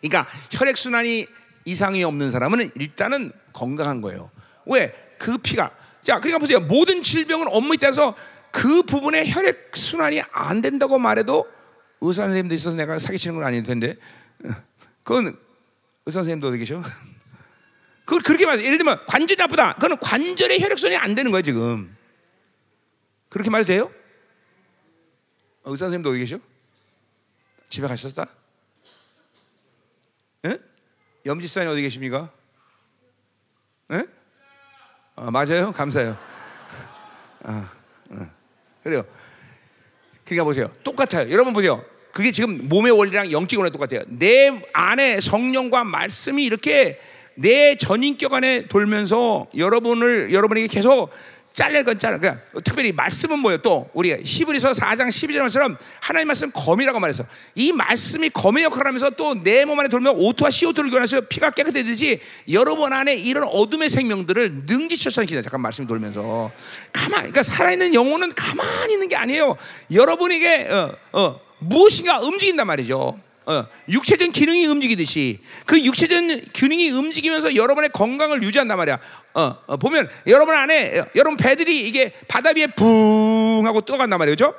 그러니까 0.00 0.30
혈액 0.50 0.76
순환이 0.76 1.26
이상이 1.64 2.02
없는 2.04 2.30
사람은 2.30 2.70
일단은 2.76 3.32
건강한 3.52 4.00
거예요. 4.00 4.30
왜? 4.66 4.92
그 5.18 5.38
피가 5.38 5.70
자, 6.02 6.20
그러니까 6.20 6.38
보세요. 6.38 6.60
모든 6.60 7.02
질병은 7.02 7.48
업무에 7.50 7.76
따라서 7.78 8.14
그 8.50 8.82
부분에 8.82 9.28
혈액 9.28 9.72
순환이 9.74 10.22
안 10.32 10.62
된다고 10.62 10.98
말해도 10.98 11.46
의사 12.00 12.22
선생님도 12.22 12.54
있어서 12.54 12.76
내가 12.76 12.98
사기치는 12.98 13.36
건 13.36 13.44
아닐 13.44 13.62
텐데. 13.62 13.96
그건 15.02 15.36
의사 16.06 16.20
선생님도 16.20 16.48
어디 16.48 16.58
계셔? 16.58 16.82
그걸 18.06 18.22
그렇게 18.22 18.46
말해. 18.46 18.64
예를 18.64 18.78
들면 18.78 19.04
관절이 19.06 19.36
나쁘다. 19.36 19.74
그거는 19.74 19.98
관절의 19.98 20.62
혈액 20.62 20.78
순환이 20.78 20.96
안 20.96 21.14
되는 21.14 21.30
거예요 21.30 21.42
지금. 21.42 21.94
그렇게 23.28 23.50
말해도 23.50 23.66
돼요? 23.66 23.92
어, 25.64 25.70
의사 25.70 25.86
선생님도 25.86 26.10
어디 26.10 26.20
계셔? 26.20 26.38
집에 27.68 27.86
가셨다? 27.86 28.26
예? 30.46 30.58
염지사님 31.26 31.70
어디 31.70 31.82
계십니까? 31.82 32.30
예? 33.92 34.04
아, 35.16 35.30
맞아요. 35.30 35.72
감사해요. 35.72 36.16
아, 37.44 37.70
아. 38.10 38.30
그래요. 38.82 39.04
그러니까 40.24 40.44
보세요. 40.44 40.70
똑같아요. 40.84 41.30
여러분 41.30 41.52
보세요. 41.52 41.84
그게 42.12 42.32
지금 42.32 42.68
몸의 42.68 42.92
원리랑 42.92 43.32
영적 43.32 43.58
원리 43.58 43.70
똑같아요. 43.70 44.02
내 44.08 44.62
안에 44.72 45.20
성령과 45.20 45.84
말씀이 45.84 46.44
이렇게 46.44 46.98
내 47.34 47.76
전인격 47.76 48.32
안에 48.34 48.66
돌면서 48.66 49.46
여러분을 49.56 50.32
여러분에게 50.32 50.66
계속 50.66 51.10
잘릴 51.58 51.82
건 51.82 51.98
잘라. 51.98 52.18
그러니까 52.18 52.40
특별히 52.62 52.92
말씀은 52.92 53.40
뭐예요? 53.40 53.58
또 53.58 53.90
우리가 53.92 54.18
히브리서 54.24 54.72
4장 54.72 55.08
12절처럼 55.08 55.76
하나님 56.00 56.28
말씀 56.28 56.52
검이라고 56.52 57.00
말했어. 57.00 57.24
이 57.56 57.72
말씀이 57.72 58.30
검의 58.30 58.62
역할을 58.62 58.86
하면서 58.86 59.10
또 59.10 59.34
내 59.42 59.64
몸 59.64 59.80
안에 59.80 59.88
돌면 59.88 60.14
오토와 60.16 60.50
CO2를 60.50 60.88
교환해서 60.90 61.22
피가 61.22 61.50
깨끗해지듯이 61.50 62.20
여러분 62.52 62.92
안에 62.92 63.14
이런 63.16 63.42
어둠의 63.42 63.88
생명들을 63.88 64.62
능지처럼 64.66 65.26
기다. 65.26 65.42
잠깐 65.42 65.60
말씀이 65.60 65.88
돌면서 65.88 66.52
가만. 66.92 67.18
그러니까 67.22 67.42
살아있는 67.42 67.92
영혼은 67.92 68.32
가만히 68.36 68.92
있는 68.92 69.08
게 69.08 69.16
아니에요. 69.16 69.56
여러분에게 69.92 70.68
어, 70.70 70.94
어, 71.12 71.40
무엇인가 71.58 72.20
움직인단 72.20 72.68
말이죠. 72.68 73.18
어, 73.48 73.66
육체적 73.88 74.30
기능이 74.30 74.66
움직이듯이 74.66 75.38
그 75.64 75.82
육체적 75.82 76.22
기능이 76.52 76.90
움직이면서 76.90 77.56
여러분의 77.56 77.88
건강을 77.94 78.42
유지한단 78.42 78.76
말이야. 78.76 78.98
어, 79.32 79.56
어, 79.66 79.76
보면 79.78 80.10
여러분 80.26 80.54
안에 80.54 81.02
여러분 81.14 81.38
배들이 81.38 81.88
이게 81.88 82.12
바다 82.28 82.50
위에 82.54 82.66
붕 82.66 83.62
하고 83.64 83.80
떠간단 83.80 84.18
말이죠. 84.18 84.54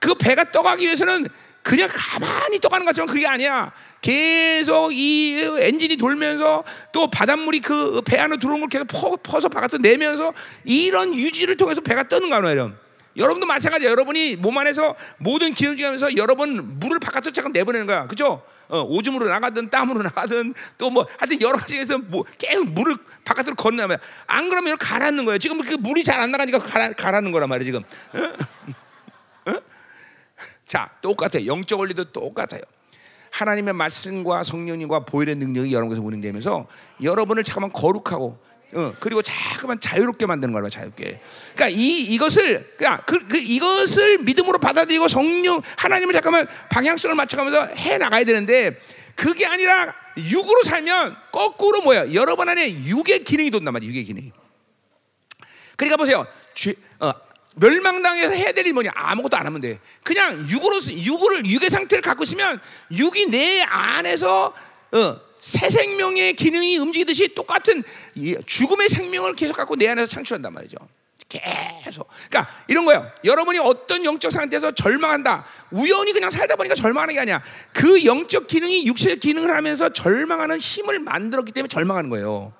그 0.00 0.14
배가 0.16 0.50
떠가기 0.50 0.84
위해서는 0.84 1.28
그냥 1.62 1.88
가만히 1.88 2.58
떠가는 2.58 2.84
것처럼 2.84 3.06
그게 3.06 3.24
아니야. 3.28 3.72
계속 4.00 4.90
이 4.92 5.38
엔진이 5.60 5.96
돌면서 5.96 6.64
또 6.92 7.08
바닷물이 7.08 7.60
그 7.60 8.02
배 8.04 8.18
안으로 8.18 8.40
들어온 8.40 8.58
걸 8.58 8.68
계속 8.68 8.86
퍼, 8.88 9.16
퍼서 9.22 9.48
바깥으로 9.48 9.78
내면서 9.78 10.32
이런 10.64 11.14
유지를 11.14 11.56
통해서 11.56 11.80
배가 11.80 12.08
떠는 12.08 12.28
거예요. 12.28 12.72
여러분도 13.16 13.46
마찬가지야. 13.46 13.90
여러분이 13.90 14.36
몸 14.36 14.56
안에서 14.58 14.94
모든 15.18 15.52
기능 15.52 15.76
중하면서 15.76 16.16
여러분 16.16 16.78
물을 16.80 16.98
바깥으로 16.98 17.32
잠깐 17.32 17.52
내보내는 17.52 17.86
거야. 17.86 18.06
그죠? 18.06 18.42
어, 18.68 18.80
오줌으로 18.82 19.28
나가든 19.28 19.68
땀으로 19.70 20.00
나가든 20.04 20.54
또 20.78 20.90
뭐 20.90 21.06
하여튼 21.18 21.40
여러 21.40 21.56
가지에서 21.58 21.98
뭐 21.98 22.24
계속 22.38 22.66
물을 22.68 22.96
바깥으로 23.24 23.54
건너면 23.54 23.98
안 24.26 24.48
그러면 24.50 24.76
가라앉는 24.78 25.24
거예요. 25.24 25.38
지금 25.38 25.60
그 25.62 25.74
물이 25.74 26.04
잘 26.04 26.20
안 26.20 26.30
나가니까 26.30 26.58
가라, 26.58 26.92
가라앉는 26.92 27.32
거란 27.32 27.48
말이에요. 27.48 27.64
지금. 27.64 27.82
자, 30.66 30.90
똑같아요. 31.02 31.46
영적 31.46 31.78
원리도 31.80 32.12
똑같아요. 32.12 32.62
하나님의 33.30 33.74
말씀과 33.74 34.42
성령님과 34.44 35.00
보혈의 35.00 35.36
능력이 35.36 35.72
여러분께서 35.72 36.02
운행되면서 36.02 36.66
여러분을 37.02 37.44
잠깐만 37.44 37.72
거룩하고 37.72 38.38
어, 38.74 38.94
그리고 39.00 39.20
자꾸만 39.20 39.78
자유롭게 39.80 40.24
만드는 40.26 40.52
거야, 40.52 40.68
자유롭게. 40.68 41.20
그러니까 41.54 41.68
이 41.68 41.98
이것을 42.14 42.74
그냥 42.76 43.00
그, 43.06 43.26
그 43.28 43.36
이것을 43.36 44.18
믿음으로 44.18 44.58
받아들이고 44.58 45.08
성령 45.08 45.60
하나님을 45.76 46.14
잠깐만 46.14 46.46
방향성을 46.70 47.14
맞춰가면서 47.14 47.66
해 47.74 47.98
나가야 47.98 48.24
되는데 48.24 48.78
그게 49.14 49.44
아니라 49.46 49.94
육으로 50.16 50.62
살면 50.62 51.16
거꾸로 51.32 51.82
뭐야? 51.82 52.14
여러분 52.14 52.48
안에 52.48 52.84
육의 52.84 53.24
기능이 53.24 53.50
돈단 53.50 53.72
말이야, 53.72 53.90
육의 53.90 54.04
기능이. 54.04 54.32
그러니까 55.76 55.96
보세요, 55.96 56.26
죄, 56.54 56.74
어, 57.00 57.12
멸망당해서 57.56 58.32
해야 58.32 58.52
될 58.52 58.64
일이 58.64 58.72
뭐냐? 58.72 58.90
아무것도 58.94 59.36
안 59.36 59.46
하면 59.46 59.60
돼. 59.60 59.80
그냥 60.02 60.46
육으로 60.48 60.80
육을 60.82 61.44
육의 61.46 61.68
상태를 61.68 62.00
갖고 62.00 62.24
있으면 62.24 62.60
육이 62.90 63.26
내 63.26 63.62
안에서 63.62 64.54
어, 64.92 65.31
새 65.42 65.68
생명의 65.68 66.34
기능이 66.34 66.78
움직이듯이 66.78 67.34
똑같은 67.34 67.82
죽음의 68.46 68.88
생명을 68.88 69.34
계속 69.34 69.56
갖고 69.56 69.74
내 69.74 69.88
안에서 69.88 70.10
창출한단 70.12 70.52
말이죠. 70.52 70.76
계속. 71.28 72.08
그러니까 72.30 72.48
이런 72.68 72.84
거예요. 72.84 73.10
여러분이 73.24 73.58
어떤 73.58 74.04
영적 74.04 74.30
상태에서 74.30 74.70
절망한다. 74.70 75.44
우연히 75.72 76.12
그냥 76.12 76.30
살다 76.30 76.54
보니까 76.54 76.76
절망하는 76.76 77.14
게 77.14 77.20
아니야. 77.20 77.42
그 77.72 78.04
영적 78.04 78.46
기능이 78.46 78.86
육체적 78.86 79.18
기능을 79.18 79.54
하면서 79.54 79.88
절망하는 79.88 80.58
힘을 80.58 81.00
만들었기 81.00 81.50
때문에 81.50 81.68
절망하는 81.68 82.08
거예요. 82.10 82.52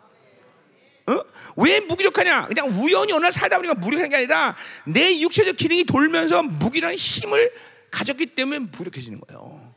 어? 1.07 1.21
왜 1.57 1.81
무기력하냐? 1.81 2.47
그냥 2.47 2.69
우연히 2.71 3.13
어느 3.13 3.23
날 3.23 3.31
살다 3.33 3.59
보니까 3.59 3.75
무력한 3.75 4.09
게 4.09 4.17
아니라 4.17 4.57
내 4.87 5.21
육체적 5.21 5.55
기능이 5.55 5.85
돌면서 5.85 6.43
무기력한 6.43 6.97
힘을 6.97 7.53
가졌기 7.93 8.27
때문에 8.27 8.59
무력해지는 8.59 9.21
거예요. 9.21 9.73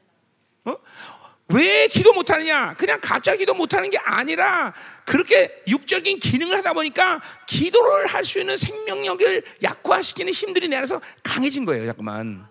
어? 0.65 0.77
왜 1.49 1.87
기도 1.87 2.11
못하느냐? 2.13 2.73
그냥 2.75 2.99
갑자기 3.01 3.39
기도 3.39 3.53
못하는 3.53 3.89
게 3.91 3.97
아니라 3.99 4.73
그렇게 5.05 5.61
육적인 5.67 6.17
기능을 6.19 6.57
하다 6.57 6.73
보니까 6.73 7.21
기도를 7.47 8.07
할 8.07 8.25
수 8.25 8.39
있는 8.39 8.57
생명력을 8.57 9.43
약화시키는 9.61 10.33
힘들이 10.33 10.67
내 10.67 10.77
안에서 10.77 10.99
강해진 11.21 11.65
거예요, 11.65 11.85
잠깐만. 11.85 12.47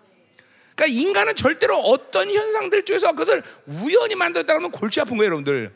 그러니까 0.75 0.99
인간은 1.01 1.35
절대로 1.35 1.77
어떤 1.77 2.31
현상들 2.31 2.85
중에서 2.85 3.11
그것을 3.11 3.43
우연히 3.65 4.15
만들었다 4.15 4.53
그러면 4.53 4.71
골치 4.71 5.01
아픈 5.01 5.17
거예요, 5.17 5.27
여러분들. 5.27 5.73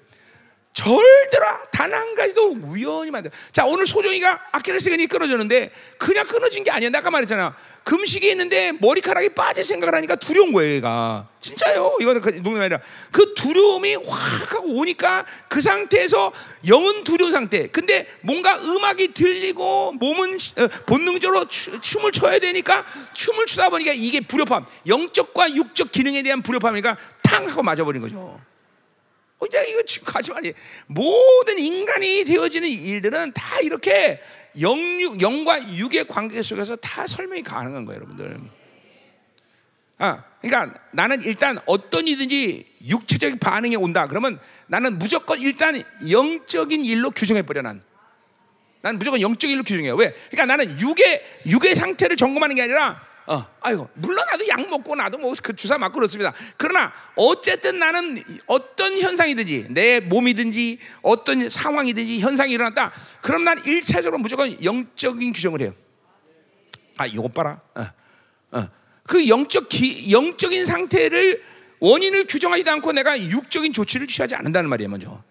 절대로 0.79 1.45
단 1.71 1.89
한 1.93 2.13
가지도 2.15 2.55
우연히 2.61 3.09
만들. 3.11 3.31
자 3.51 3.65
오늘 3.65 3.85
소정이가 3.87 4.39
아킬레스건이 4.51 5.07
끊어졌는데 5.07 5.71
그냥 5.97 6.25
끊어진 6.27 6.63
게 6.63 6.71
아니야. 6.71 6.89
내가 6.89 7.09
말했잖아. 7.09 7.55
금식이 7.83 8.29
있는데 8.31 8.71
머리카락이 8.79 9.29
빠질 9.29 9.63
생각을 9.63 9.95
하니까 9.95 10.15
두려운 10.15 10.53
거예요, 10.53 10.75
얘가. 10.75 11.27
진짜요. 11.41 11.97
이거는 11.99 12.21
그 12.21 12.29
농담이 12.29 12.59
아니라 12.59 12.79
그 13.11 13.33
두려움이 13.33 13.95
확 13.95 14.53
하고 14.55 14.67
오니까 14.75 15.25
그 15.47 15.61
상태에서 15.61 16.31
영은 16.67 17.03
두려운 17.03 17.31
상태. 17.31 17.67
근데 17.67 18.07
뭔가 18.21 18.57
음악이 18.59 19.13
들리고 19.13 19.93
몸은 19.93 20.35
어, 20.35 20.67
본능적으로 20.85 21.47
춤을 21.47 22.11
춰야 22.11 22.39
되니까 22.39 22.85
춤을 23.13 23.45
추다 23.47 23.69
보니까 23.69 23.93
이게 23.93 24.21
불협함. 24.21 24.65
영적과 24.87 25.53
육적 25.55 25.91
기능에 25.91 26.21
대한 26.23 26.41
불협함이니까 26.41 26.97
탕 27.23 27.47
하고 27.49 27.63
맞아버린 27.63 28.01
거죠. 28.01 28.39
그냥 29.39 29.65
이거 29.69 29.81
지금 29.83 30.05
가지 30.05 30.31
말이 30.31 30.53
모든 30.87 31.57
인간이 31.57 32.25
되어지는 32.25 32.67
일들은 32.67 33.31
다 33.33 33.59
이렇게 33.61 34.21
영육 34.59 35.21
영과 35.21 35.61
육의 35.75 36.07
관계 36.07 36.41
속에서 36.41 36.75
다 36.75 37.07
설명이 37.07 37.43
가능한 37.43 37.85
거예요, 37.85 38.01
여러분들. 38.01 38.39
아, 39.97 40.23
그러니까 40.41 40.79
나는 40.91 41.21
일단 41.23 41.57
어떤 41.65 42.07
이든지 42.07 42.65
육체적인 42.85 43.39
반응이 43.39 43.75
온다. 43.75 44.07
그러면 44.07 44.39
나는 44.67 44.99
무조건 44.99 45.41
일단 45.41 45.81
영적인 46.09 46.83
일로 46.85 47.11
규정해 47.11 47.41
버려 47.41 47.61
난. 47.61 47.81
난 48.81 48.97
무조건 48.97 49.19
영적인 49.19 49.53
일로 49.53 49.63
규정해요. 49.63 49.95
왜? 49.95 50.13
그러니까 50.29 50.45
나는 50.45 50.79
육의 50.79 51.25
육의 51.47 51.75
상태를 51.75 52.15
점검하는 52.15 52.55
게 52.55 52.63
아니라 52.63 53.01
어, 53.31 53.45
아이고, 53.61 53.87
물론 53.93 54.25
나도 54.31 54.47
약 54.47 54.67
먹고 54.67 54.95
나도 54.95 55.19
뭐 55.19 55.35
그 55.43 55.55
주사 55.55 55.77
맞고 55.77 55.93
그렇습니다. 55.93 56.33
그러나 56.57 56.91
어쨌든 57.15 57.77
나는 57.77 58.23
어떤 58.47 58.99
현상이든지 58.99 59.67
내 59.69 59.99
몸이든지 59.99 60.79
어떤 61.03 61.47
상황이든지 61.47 62.19
현상이 62.21 62.51
일어났다. 62.53 62.91
그럼 63.21 63.43
난 63.43 63.61
일차적으로 63.65 64.17
무조건 64.19 64.61
영적인 64.63 65.31
규정을 65.33 65.61
해요. 65.61 65.73
아, 66.97 67.05
이것 67.05 67.31
봐라. 67.31 67.61
어, 67.75 67.85
어. 68.57 68.67
그 69.03 69.27
영적 69.27 69.69
기, 69.69 70.11
영적인 70.11 70.65
상태를 70.65 71.43
원인을 71.79 72.25
규정하지도 72.25 72.71
않고 72.71 72.91
내가 72.93 73.19
육적인 73.19 73.73
조치를 73.73 74.07
취하지 74.07 74.33
않는다는 74.35 74.69
말이에요, 74.71 74.89
먼저. 74.89 75.23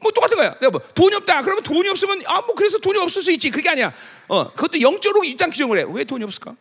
뭐 0.00 0.10
똑같은 0.10 0.36
거야. 0.38 0.54
내가 0.58 0.70
뭐 0.70 0.80
돈이 0.94 1.14
없다. 1.16 1.42
그러면 1.42 1.62
돈이 1.62 1.86
없으면 1.90 2.22
아 2.26 2.40
뭐 2.40 2.54
그래서 2.54 2.78
돈이 2.78 2.98
없을 2.98 3.20
수 3.22 3.30
있지. 3.30 3.50
그게 3.50 3.68
아니야. 3.68 3.92
어, 4.28 4.50
그것도 4.52 4.80
영적으로 4.80 5.22
일단 5.24 5.50
규정을 5.50 5.78
해. 5.78 5.84
왜 5.86 6.02
돈이 6.04 6.24
없을까? 6.24 6.56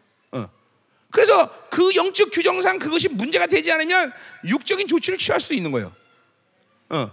어. 1.12 1.22
그래서 1.22 1.50
그 1.70 1.94
영적 1.96 2.30
규정상 2.32 2.80
그것이 2.80 3.10
문제가 3.10 3.46
되지 3.46 3.72
않으면 3.72 4.14
육적인 4.46 4.88
조치를 4.88 5.18
취할 5.18 5.42
수 5.42 5.54
있는 5.54 5.72
거예요. 5.72 5.94
어. 6.90 7.12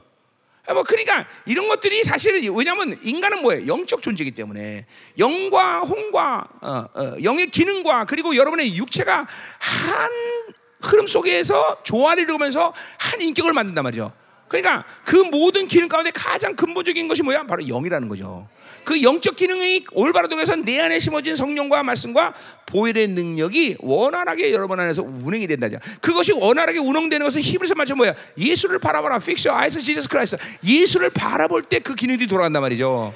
뭐 0.73 0.83
그러니까 0.83 1.27
이런 1.47 1.67
것들이 1.67 2.05
사실은 2.05 2.43
왜냐하면 2.55 2.99
인간은 3.03 3.43
뭐예요? 3.43 3.67
영적 3.67 4.03
존재이기 4.03 4.33
때문에 4.33 4.87
영과 5.19 5.81
혼과 5.81 6.47
어, 6.61 6.85
어, 6.95 7.17
영의 7.23 7.47
기능과 7.47 8.05
그리고 8.05 8.37
여러분의 8.37 8.77
육체가 8.77 9.27
한 9.59 10.11
흐름 10.83 11.07
속에서 11.07 11.83
조화를 11.83 12.25
이루면서 12.25 12.75
한 12.99 13.21
인격을 13.21 13.53
만든단 13.53 13.83
말이죠. 13.83 14.13
그러니까 14.49 14.85
그 15.05 15.17
모든 15.17 15.67
기능 15.67 15.89
가운데 15.89 16.11
가장 16.11 16.55
근본적인 16.55 17.09
것이 17.09 17.23
뭐야? 17.23 17.45
바로 17.45 17.67
영이라는 17.67 18.09
거죠. 18.09 18.49
그 18.89 19.03
영적 19.03 19.37
기능이 19.37 19.85
올바로 19.93 20.29
통해서 20.29 20.57
내 20.57 20.81
안에 20.81 20.99
심어진 20.99 21.37
성령과 21.37 21.83
말씀과 21.83 22.33
보혈의 22.65 23.09
능력이 23.09 23.77
원활하게 23.81 24.51
여러분 24.51 24.81
안에서 24.81 25.03
운행이 25.03 25.47
된다죠. 25.47 25.77
그것이 26.01 26.33
원활하게 26.33 26.79
운영되는 26.79 27.23
것은 27.27 27.43
히브리서 27.43 27.75
말처 27.75 27.95
뭐야? 27.95 28.15
예수를 28.39 28.79
바라봐라. 28.79 29.17
Fix 29.17 29.47
your 29.47 29.61
eyes 29.61 29.77
on 29.77 29.85
Jesus 29.85 30.09
Christ. 30.09 30.39
예수를 30.65 31.11
바라볼 31.11 31.65
때 31.65 31.81
그 31.81 31.95
기능이 31.95 32.27
돌아간단 32.27 32.63
말이죠. 32.63 33.15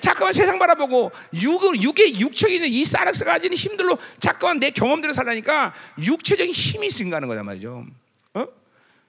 잠깐만 0.00 0.34
세상 0.34 0.58
바라보고 0.58 1.10
육, 1.42 1.82
육의 1.82 2.20
육적인 2.20 2.62
이 2.66 2.84
사락스가 2.84 3.32
가지는 3.32 3.56
힘들로 3.56 3.96
잠깐만 4.20 4.60
내 4.60 4.68
경험대로 4.72 5.14
살라니까 5.14 5.72
육체적인 6.02 6.52
힘이 6.52 6.90
생가는 6.90 7.26
거단 7.28 7.46
말이죠. 7.46 7.86
어? 8.34 8.46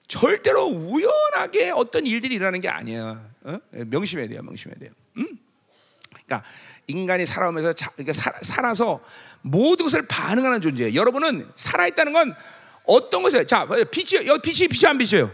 절대로 0.08 0.64
우연하게 0.64 1.72
어떤 1.72 2.06
일들이 2.06 2.36
일어나는 2.36 2.62
게 2.62 2.70
아니야. 2.70 3.22
어? 3.44 3.58
명심해야 3.72 4.30
돼요. 4.30 4.44
명심해야 4.44 4.80
돼요. 4.80 4.92
음? 5.18 5.40
그러니까 6.26 6.48
인간이 6.88 7.26
살아오면서 7.26 7.74
자, 7.74 7.92
그러니까 7.92 8.14
사, 8.14 8.32
살아서 8.42 9.04
모든 9.42 9.86
것을 9.86 10.08
반응하는 10.08 10.62
존재예요. 10.62 10.96
여러분은 10.96 11.52
살아있다는 11.56 12.14
건 12.14 12.36
어떤 12.84 13.24
것을 13.24 13.46
자 13.48 13.68
빛이 13.92 14.28
여기 14.28 14.42
빛이 14.42 14.68
빛이 14.68 14.88
안 14.88 14.98
비쳐요. 14.98 15.32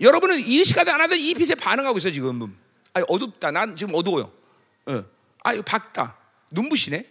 여러분은 0.00 0.38
이 0.40 0.64
시간에 0.64 0.90
안 0.90 1.00
하던 1.00 1.18
이 1.18 1.34
빛에 1.34 1.54
반응하고 1.54 1.98
있어 1.98 2.10
지금. 2.10 2.56
아 2.94 3.02
어둡다. 3.06 3.50
난 3.50 3.76
지금 3.76 3.94
어두워요. 3.94 4.32
어. 4.86 5.04
아 5.44 5.52
이거 5.52 5.62
밝다. 5.62 6.16
눈부시네. 6.50 7.06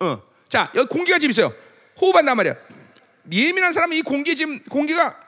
어. 0.00 0.22
자 0.48 0.70
여기 0.74 0.88
공기가 0.88 1.18
지금 1.18 1.30
있어요. 1.30 1.52
호흡한단 2.00 2.36
말이야. 2.36 2.54
예민한 3.32 3.72
사람은 3.72 3.96
이 3.96 4.02
공기 4.02 4.36
지금 4.36 4.62
공기가 4.64 5.18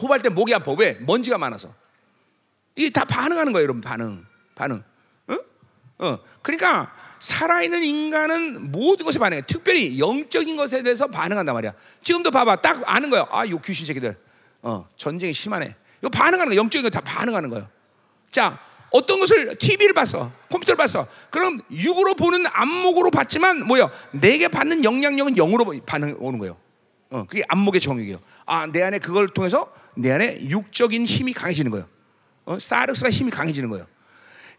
호흡할 0.00 0.20
때 0.20 0.28
목이 0.28 0.54
아파. 0.54 0.72
왜? 0.72 0.94
먼지가 1.00 1.38
많아서. 1.38 1.74
이게 2.74 2.90
다 2.90 3.04
반응하는 3.04 3.52
거예요, 3.52 3.64
여러분. 3.64 3.80
반응, 3.80 4.24
반응. 4.54 4.82
어? 6.00 6.06
어. 6.06 6.18
그러니까 6.42 6.92
살아있는 7.20 7.84
인간은 7.84 8.72
모든 8.72 9.04
것에 9.06 9.18
반응해. 9.18 9.42
특별히 9.46 9.98
영적인 9.98 10.56
것에 10.56 10.82
대해서 10.82 11.06
반응한단 11.06 11.54
말이야. 11.54 11.72
지금도 12.02 12.30
봐봐, 12.30 12.62
딱 12.62 12.82
아는 12.86 13.10
거야. 13.10 13.26
아, 13.30 13.46
요 13.48 13.58
귀신 13.60 13.86
새끼들. 13.86 14.16
어, 14.62 14.88
전쟁이 14.96 15.32
심하네. 15.32 15.74
이거 16.00 16.08
반응하는 16.08 16.54
거, 16.54 16.56
영적인 16.56 16.82
거 16.82 16.90
다 16.90 17.00
반응하는 17.02 17.50
거예요. 17.50 17.68
자, 18.30 18.58
어떤 18.90 19.18
것을 19.20 19.54
TV를 19.56 19.92
봤어, 19.92 20.32
컴퓨터를 20.50 20.76
봤어. 20.76 21.06
그럼 21.30 21.60
육으로 21.70 22.14
보는 22.14 22.46
안목으로 22.50 23.10
봤지만 23.10 23.66
뭐야? 23.66 23.90
내게 24.12 24.48
받는 24.48 24.82
영향력은 24.82 25.34
영으로 25.34 25.74
반응 25.86 26.16
오는 26.18 26.38
거예요. 26.38 26.56
어, 27.10 27.24
그게 27.26 27.42
안목의 27.48 27.80
정욕이에요. 27.80 28.18
아, 28.46 28.66
내 28.66 28.82
안에 28.82 28.98
그걸 28.98 29.28
통해서 29.28 29.70
내 29.94 30.10
안에 30.10 30.40
육적인 30.48 31.04
힘이 31.04 31.32
강해지는 31.34 31.70
거예요. 31.70 31.86
어, 32.46 32.58
사르스가 32.58 33.10
힘이 33.10 33.30
강해지는 33.30 33.68
거예요. 33.68 33.84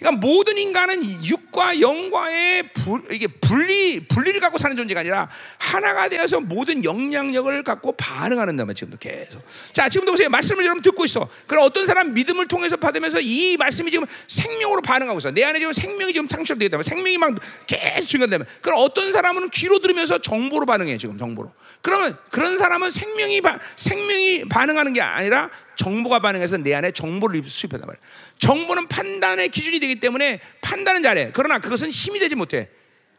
그러니까 0.01 0.19
모든 0.19 0.57
인간은 0.57 1.03
육과 1.23 1.79
영과의 1.79 2.73
부, 2.73 3.03
이게 3.11 3.27
분리 3.27 3.99
분리를 4.07 4.39
갖고 4.39 4.57
사는 4.57 4.75
존재가 4.75 5.01
아니라 5.01 5.29
하나가 5.59 6.09
되어서 6.09 6.39
모든 6.39 6.83
영향력을 6.83 7.63
갖고 7.63 7.91
반응하는다 7.91 8.65
말 8.65 8.73
지금도 8.73 8.97
계속. 8.97 9.43
자 9.73 9.87
지금도 9.89 10.13
보세요 10.13 10.27
말씀을 10.29 10.65
여러분 10.65 10.81
듣고 10.81 11.05
있어. 11.05 11.29
그럼 11.45 11.63
어떤 11.63 11.85
사람 11.85 12.15
믿음을 12.15 12.47
통해서 12.47 12.77
받으면서 12.77 13.19
이 13.21 13.57
말씀이 13.57 13.91
지금 13.91 14.07
생명으로 14.27 14.81
반응하고 14.81 15.19
있어. 15.19 15.29
내 15.29 15.43
안에 15.43 15.59
지금 15.59 15.71
생명이 15.71 16.13
지금 16.13 16.27
창출되겠다면 16.27 16.81
생명이 16.81 17.19
막 17.19 17.35
계속 17.67 18.07
증가되면. 18.07 18.47
그럼 18.61 18.79
어떤 18.81 19.13
사람은 19.13 19.51
귀로 19.51 19.77
들으면서 19.77 20.17
정보로 20.17 20.65
반응해 20.65 20.97
지금 20.97 21.19
정보로. 21.19 21.53
그러면 21.83 22.17
그런 22.31 22.57
사람은 22.57 22.89
생명이 22.89 23.41
바, 23.41 23.59
생명이 23.75 24.45
반응하는 24.49 24.93
게 24.93 25.01
아니라 25.01 25.51
정보가 25.75 26.19
반응해서 26.19 26.57
내 26.57 26.73
안에 26.73 26.91
정보를 26.91 27.43
수입한단 27.45 27.87
말이야. 27.87 28.01
정보는 28.37 28.87
판단의 28.87 29.49
기준이 29.49 29.79
되기 29.79 29.99
때문에 29.99 30.39
판단은 30.61 31.01
잘해. 31.01 31.31
그러나 31.33 31.59
그것은 31.59 31.89
힘이 31.89 32.19
되지 32.19 32.35
못해. 32.35 32.69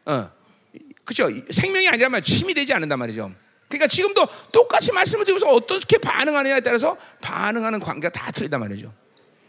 어. 0.05 0.29
그죠? 1.05 1.27
생명이 1.51 1.87
아니라면 1.89 2.21
힘이 2.23 2.53
되지 2.53 2.73
않는단 2.73 2.97
말이죠. 2.99 3.31
그러니까 3.67 3.87
지금도 3.87 4.27
똑같이 4.51 4.91
말씀을 4.91 5.25
드리면서 5.25 5.47
어떻게 5.47 5.97
반응하느냐에 5.97 6.61
따라서 6.61 6.97
반응하는 7.21 7.79
관계가 7.79 8.11
다 8.11 8.31
틀리단 8.31 8.59
말이죠. 8.59 8.93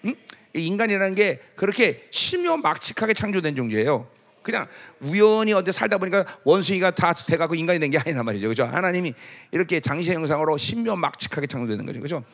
응? 0.06 0.14
인간이라는 0.54 1.14
게 1.14 1.40
그렇게 1.56 2.06
심요 2.10 2.56
막측하게 2.56 3.14
창조된 3.14 3.54
존재예요. 3.54 4.08
그냥 4.42 4.66
우연히 5.00 5.52
어디 5.54 5.72
살다 5.72 5.96
보니까 5.98 6.24
원숭이가 6.44 6.90
다 6.90 7.12
돼가고 7.14 7.54
인간이 7.54 7.80
된 7.80 7.90
게 7.90 7.98
아니란 7.98 8.24
말이죠. 8.24 8.48
그죠? 8.48 8.64
하나님이 8.64 9.14
이렇게 9.52 9.80
장시의 9.80 10.16
형상으로 10.16 10.56
신묘막측하게 10.58 11.46
창조되는 11.46 11.86
거죠. 11.86 12.00
그죠? 12.00 12.24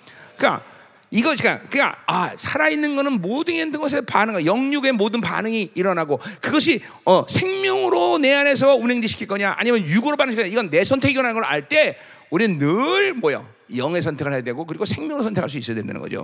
그러니까 0.40 0.64
이거 1.12 1.34
그러니까, 1.36 1.68
그러니까 1.68 1.98
아 2.06 2.32
살아있는 2.36 2.96
거는 2.96 3.20
모든 3.20 3.72
것에 3.72 4.00
반응, 4.00 4.44
영육의 4.46 4.92
모든 4.92 5.20
반응이 5.20 5.72
일어나고 5.74 6.20
그것이 6.40 6.80
어, 7.04 7.26
생명으로 7.28 8.18
내 8.18 8.32
안에서 8.32 8.76
운행시킬 8.76 9.26
거냐 9.26 9.54
아니면 9.58 9.80
육으로 9.82 10.16
반응시킬 10.16 10.44
거냐 10.44 10.52
이건 10.52 10.70
내 10.70 10.84
선택이라는 10.84 11.34
걸 11.34 11.44
알 11.44 11.68
때 11.68 11.98
우리는 12.30 12.58
늘 12.58 13.12
뭐요 13.14 13.46
영의 13.76 14.02
선택을 14.02 14.32
해야 14.32 14.42
되고 14.42 14.64
그리고 14.64 14.84
생명으로 14.84 15.24
선택할 15.24 15.50
수 15.50 15.58
있어야 15.58 15.76
된다는 15.76 16.00
거죠. 16.00 16.22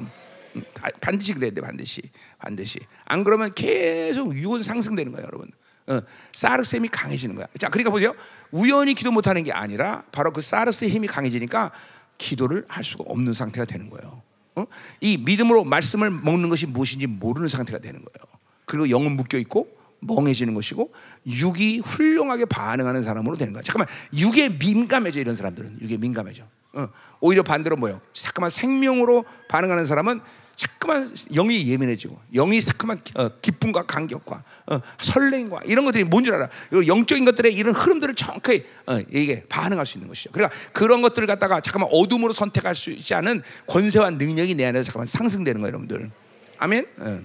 음, 0.55 0.63
반드시 1.01 1.35
그래야 1.35 1.51
돼 1.51 1.61
반드시 1.61 2.01
반드시 2.39 2.79
안 3.05 3.25
그러면 3.25 3.53
계속 3.55 4.35
육은 4.35 4.63
상승되는 4.63 5.13
거예요 5.13 5.27
여러분. 5.27 5.51
어, 5.89 6.01
사르스의 6.33 6.81
힘이 6.81 6.89
강해지는 6.89 7.37
거야. 7.37 7.47
자, 7.61 7.69
그러니까 7.69 7.91
보세요. 7.91 8.13
우연히 8.51 8.95
기도 8.95 9.13
못하는 9.13 9.45
게 9.45 9.53
아니라 9.53 10.03
바로 10.11 10.33
그 10.33 10.41
사르스의 10.43 10.91
힘이 10.91 11.07
강해지니까 11.07 11.71
기도를 12.19 12.65
할 12.69 12.85
수가 12.85 13.05
없는 13.09 13.33
상태가 13.33 13.65
되는 13.65 13.91
거예요. 13.91 14.23
어? 14.57 14.65
이 15.01 15.19
믿음으로 15.19 15.65
말씀을 15.65 16.11
먹는 16.11 16.49
것이 16.49 16.67
무엇인지 16.67 17.07
모르는 17.07 17.49
상태가 17.49 17.79
되는 17.79 18.01
거예요. 18.01 18.39
그리고 18.65 18.91
영은 18.91 19.17
묶여 19.17 19.39
있고 19.39 19.69
멍해지는 20.01 20.55
것이고 20.55 20.93
육이 21.27 21.79
훌륭하게 21.81 22.45
반응하는 22.47 23.03
사람으로 23.03 23.37
되는 23.37 23.53
거야. 23.53 23.63
잠깐만 23.63 23.89
육에 24.15 24.49
민감해져 24.51 25.21
이런 25.21 25.37
사람들은 25.37 25.81
육에 25.81 25.97
민감해져. 25.97 26.45
어. 26.75 26.89
오히려 27.21 27.43
반대로 27.43 27.77
뭐요? 27.77 28.01
잠깐만 28.13 28.51
생명으로 28.51 29.25
반응하는 29.49 29.85
사람은 29.85 30.21
자꾸만 30.57 31.07
영이 31.31 31.69
예민해지고 31.71 32.19
영이 32.35 32.61
자꾸만 32.63 32.99
어, 33.15 33.29
기쁨과 33.41 33.85
감격과 33.85 34.43
어, 34.67 34.81
설렘과 34.99 35.61
이런 35.67 35.85
것들이 35.85 36.05
뭔 36.05 36.25
줄 36.25 36.35
알아? 36.35 36.49
영적인 36.87 37.25
것들의 37.27 37.55
이런 37.55 37.75
흐름들을 37.75 38.15
정확히 38.15 38.65
어, 38.87 38.99
이게 39.13 39.45
반응할 39.49 39.85
수 39.87 39.99
있는 39.99 40.09
것이죠. 40.09 40.31
그러니까 40.33 40.57
그런 40.73 41.03
것들을 41.03 41.27
갖다가 41.29 41.61
잠깐만 41.61 41.91
어둠으로 41.93 42.33
선택할 42.33 42.75
수 42.75 42.91
있지 42.91 43.15
않은 43.15 43.43
권세와 43.67 44.11
능력이 44.11 44.55
내 44.55 44.65
안에서 44.65 44.85
잠깐만 44.85 45.07
상승되는 45.07 45.61
거예요, 45.61 45.75
여러분들. 45.75 46.11
아멘. 46.59 46.87
어. 47.01 47.21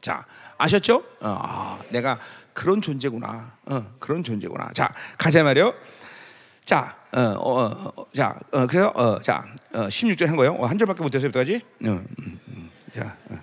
자 0.00 0.26
아셨죠? 0.58 0.96
어, 1.20 1.38
아, 1.40 1.80
내가 1.90 2.18
그런 2.52 2.82
존재구나. 2.82 3.56
어, 3.66 3.86
그런 3.98 4.22
존재구나. 4.22 4.70
자 4.74 4.92
가자 5.16 5.42
말이요. 5.44 5.72
자, 6.64 6.96
어, 7.12 7.20
어, 7.20 7.92
어, 7.94 8.06
자, 8.14 8.34
어, 8.50 8.66
그래서 8.66 8.88
어, 8.94 9.20
자, 9.20 9.44
어, 9.74 9.86
16절 9.86 10.26
한 10.26 10.36
거예요. 10.36 10.54
어, 10.54 10.66
한 10.66 10.78
절밖에 10.78 11.02
못 11.02 11.14
했어요, 11.14 11.26
여기까지. 11.28 11.56
어, 11.56 11.88
음, 11.88 12.40
음, 12.48 12.70
자, 12.94 13.16
어, 13.28 13.34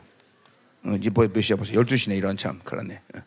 어, 0.88 0.96
이제 1.00 1.12
뭐, 1.12 1.28
몇 1.28 1.42
시야 1.42 1.56
벌써 1.56 1.74
12시네 1.74 2.18
이런 2.18 2.36
참 2.36 2.60
그렇네. 2.64 3.00
어. 3.16 3.20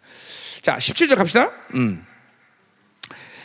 자, 0.62 0.76
17절 0.76 1.16
갑시다. 1.16 1.52
음. 1.74 2.04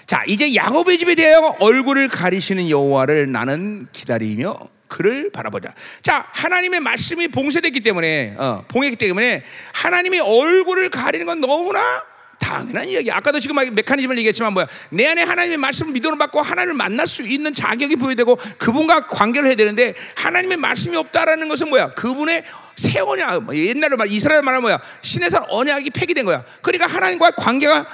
자, 0.08 0.24
이제 0.26 0.56
야곱의 0.56 0.98
집에 0.98 1.14
대하여 1.14 1.56
얼굴을 1.60 2.08
가리시는 2.08 2.68
여호와를 2.68 3.32
나는 3.32 3.88
기다리며 3.92 4.58
그를 4.88 5.32
바라보자. 5.32 5.76
자, 6.02 6.26
하나님의 6.34 6.80
말씀이 6.80 7.28
봉쇄됐기 7.28 7.82
때문에, 7.82 8.34
어, 8.40 8.66
봉했기 8.68 8.96
때문에 8.96 9.44
하나님의 9.74 10.22
얼굴을 10.22 10.90
가리는 10.90 11.28
건 11.28 11.42
너무나 11.42 12.04
당연한 12.40 12.88
이야기. 12.88 13.12
아까도 13.12 13.40
지금 13.40 13.56
메커니즘을 13.74 14.18
얘기했지만 14.20 14.54
뭐야? 14.54 14.68
내 14.90 15.08
안에 15.08 15.24
하나님의 15.24 15.58
말씀을 15.58 15.92
믿음을 15.94 16.18
받고 16.18 16.42
하나님을 16.42 16.76
만날 16.76 17.08
수 17.08 17.22
있는 17.22 17.54
자격이 17.54 17.98
보여야 17.98 18.16
되고 18.16 18.36
그분과 18.58 19.08
관계를 19.08 19.50
해야 19.50 19.56
되는데 19.56 19.94
하나님의 20.16 20.58
말씀이 20.58 20.96
없다라는 20.96 21.50
것은 21.50 21.70
뭐야? 21.70 21.94
그분의 21.94 22.44
새 22.80 23.02
언약, 23.02 23.44
뭐 23.44 23.54
옛날에 23.54 23.98
말 23.98 24.10
이스라엘 24.10 24.42
말하면 24.42 24.62
뭐야? 24.62 24.80
신에서 25.02 25.46
언약이 25.50 25.90
폐기된 25.90 26.24
거야. 26.24 26.46
그러니까 26.62 26.88
하나님과 26.88 27.32
관계가 27.32 27.86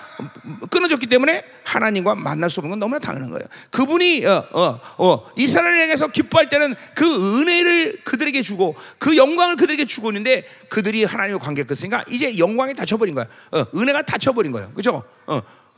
끊어졌기 0.69 1.07
때문에 1.07 1.43
하나님과 1.63 2.13
만날 2.13 2.51
수 2.51 2.59
없는 2.59 2.69
건 2.69 2.79
너무나 2.79 2.99
당연한 2.99 3.31
거예요. 3.31 3.47
그분이 3.71 4.23
어, 4.27 4.47
어, 4.51 4.79
어, 4.99 5.31
이스라엘에서 5.36 6.09
기뻐할 6.09 6.49
때는 6.49 6.75
그 6.93 7.41
은혜를 7.41 8.01
그들에게 8.03 8.43
주고 8.43 8.75
그 8.99 9.17
영광을 9.17 9.55
그들에게 9.55 9.86
주고 9.86 10.09
있는데 10.09 10.45
그들이 10.69 11.03
하나님과 11.03 11.43
관계를 11.43 11.67
끊으니까 11.67 12.03
이제 12.07 12.38
영광이 12.38 12.75
닫혀버린 12.75 13.15
거야. 13.15 13.25
어, 13.53 13.65
은혜가 13.75 14.03
닫혀버린 14.03 14.51
거예요. 14.51 14.71
그죠? 14.75 15.03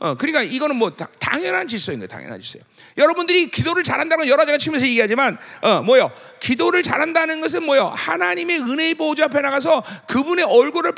어, 0.00 0.08
어, 0.08 0.14
그러니까 0.14 0.42
이거는 0.42 0.76
뭐 0.76 0.90
다, 0.90 1.08
당연한 1.18 1.66
질서인 1.66 1.98
거예요. 1.98 2.08
당연한 2.08 2.40
질서예요. 2.40 2.64
여러분들이 2.96 3.50
기도를 3.50 3.82
잘한다는 3.82 4.24
건 4.24 4.28
여러 4.28 4.44
가지 4.44 4.58
측면에서 4.64 4.86
얘기하지만 4.86 5.36
어, 5.60 5.82
뭐요? 5.82 6.10
기도를 6.40 6.82
잘한다는 6.82 7.40
것은 7.40 7.64
뭐요? 7.64 7.92
하나님의 7.96 8.60
은혜의 8.60 8.94
보호자 8.94 9.24
앞에 9.24 9.40
나가서 9.40 9.82
그분의 10.08 10.44
얼굴을 10.44 10.92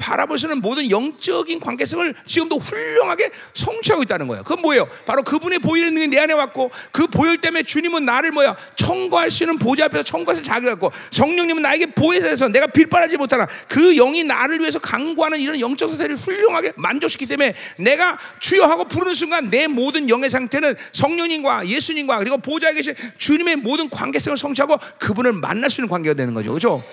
있는 0.44 0.61
모든 0.61 0.90
영적인 0.90 1.61
관계성을 1.61 2.14
지금도 2.26 2.59
훌륭하게 2.59 3.30
성취하고 3.55 4.03
있다는 4.03 4.28
거예요. 4.28 4.42
그건 4.42 4.61
뭐예요? 4.62 4.88
바로 5.07 5.22
그분의 5.22 5.61
보이는 5.61 5.92
능력이 5.94 6.09
내 6.09 6.18
안에 6.20 6.34
왔고 6.34 6.70
그 6.92 7.07
보혈 7.07 7.38
때문에 7.38 7.62
주님은 7.62 8.05
나를 8.05 8.32
뭐야? 8.32 8.57
청구할 8.76 9.30
수 9.30 9.44
있는 9.44 9.59
보좌 9.59 9.86
앞에서 9.86 10.03
청구해서 10.03 10.42
자기가 10.42 10.72
갖고 10.72 10.92
성령님은 11.11 11.62
나에게 11.62 11.86
보혜해서 11.94 12.48
내가 12.48 12.66
빌바라지 12.66 13.16
못하나 13.16 13.46
그 13.68 13.94
영이 13.94 14.24
나를 14.24 14.61
위해서 14.61 14.78
강구하는 14.78 15.40
이런 15.40 15.59
영적 15.59 15.88
상태를 15.88 16.16
훌륭하게 16.16 16.72
만족시키기 16.76 17.28
때문에 17.28 17.55
내가 17.78 18.18
주여 18.40 18.64
하고 18.64 18.84
부르는 18.91 19.14
순간 19.14 19.49
내 19.51 19.66
모든 19.66 20.09
영의 20.11 20.28
상태는 20.28 20.74
성령님과 20.93 21.66
예수님과 21.66 22.18
그리고 22.18 22.36
보좌에 22.38 22.74
계신 22.74 22.95
주님의 23.16 23.57
모든 23.57 23.88
관계성을 23.88 24.36
성취하고 24.36 24.76
그분을 24.99 25.32
만날 25.32 25.70
수 25.70 25.80
있는 25.80 25.88
관계가 25.88 26.14
되는 26.14 26.34
거죠. 26.34 26.51
그렇죠? 26.51 26.84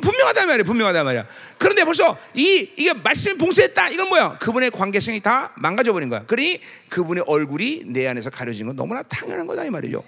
분명하단 0.00 0.46
말이야, 0.46 0.64
분명하단 0.64 1.04
말이야. 1.04 1.26
그런데 1.58 1.84
벌써 1.84 2.16
이 2.34 2.70
이게 2.76 2.94
말씀이 2.94 3.36
봉쇄했다. 3.36 3.90
이건 3.90 4.08
뭐야? 4.08 4.38
그분의 4.38 4.70
관계성이 4.70 5.20
다 5.20 5.52
망가져 5.56 5.92
버린 5.92 6.08
거야. 6.08 6.24
그러니 6.24 6.60
그분의 6.88 7.24
얼굴이 7.26 7.82
내 7.88 8.08
안에서 8.08 8.30
가려진 8.30 8.66
건 8.66 8.76
너무나 8.76 9.02
당연한 9.02 9.46
거다 9.46 9.64
이 9.66 9.70
말이죠. 9.70 10.02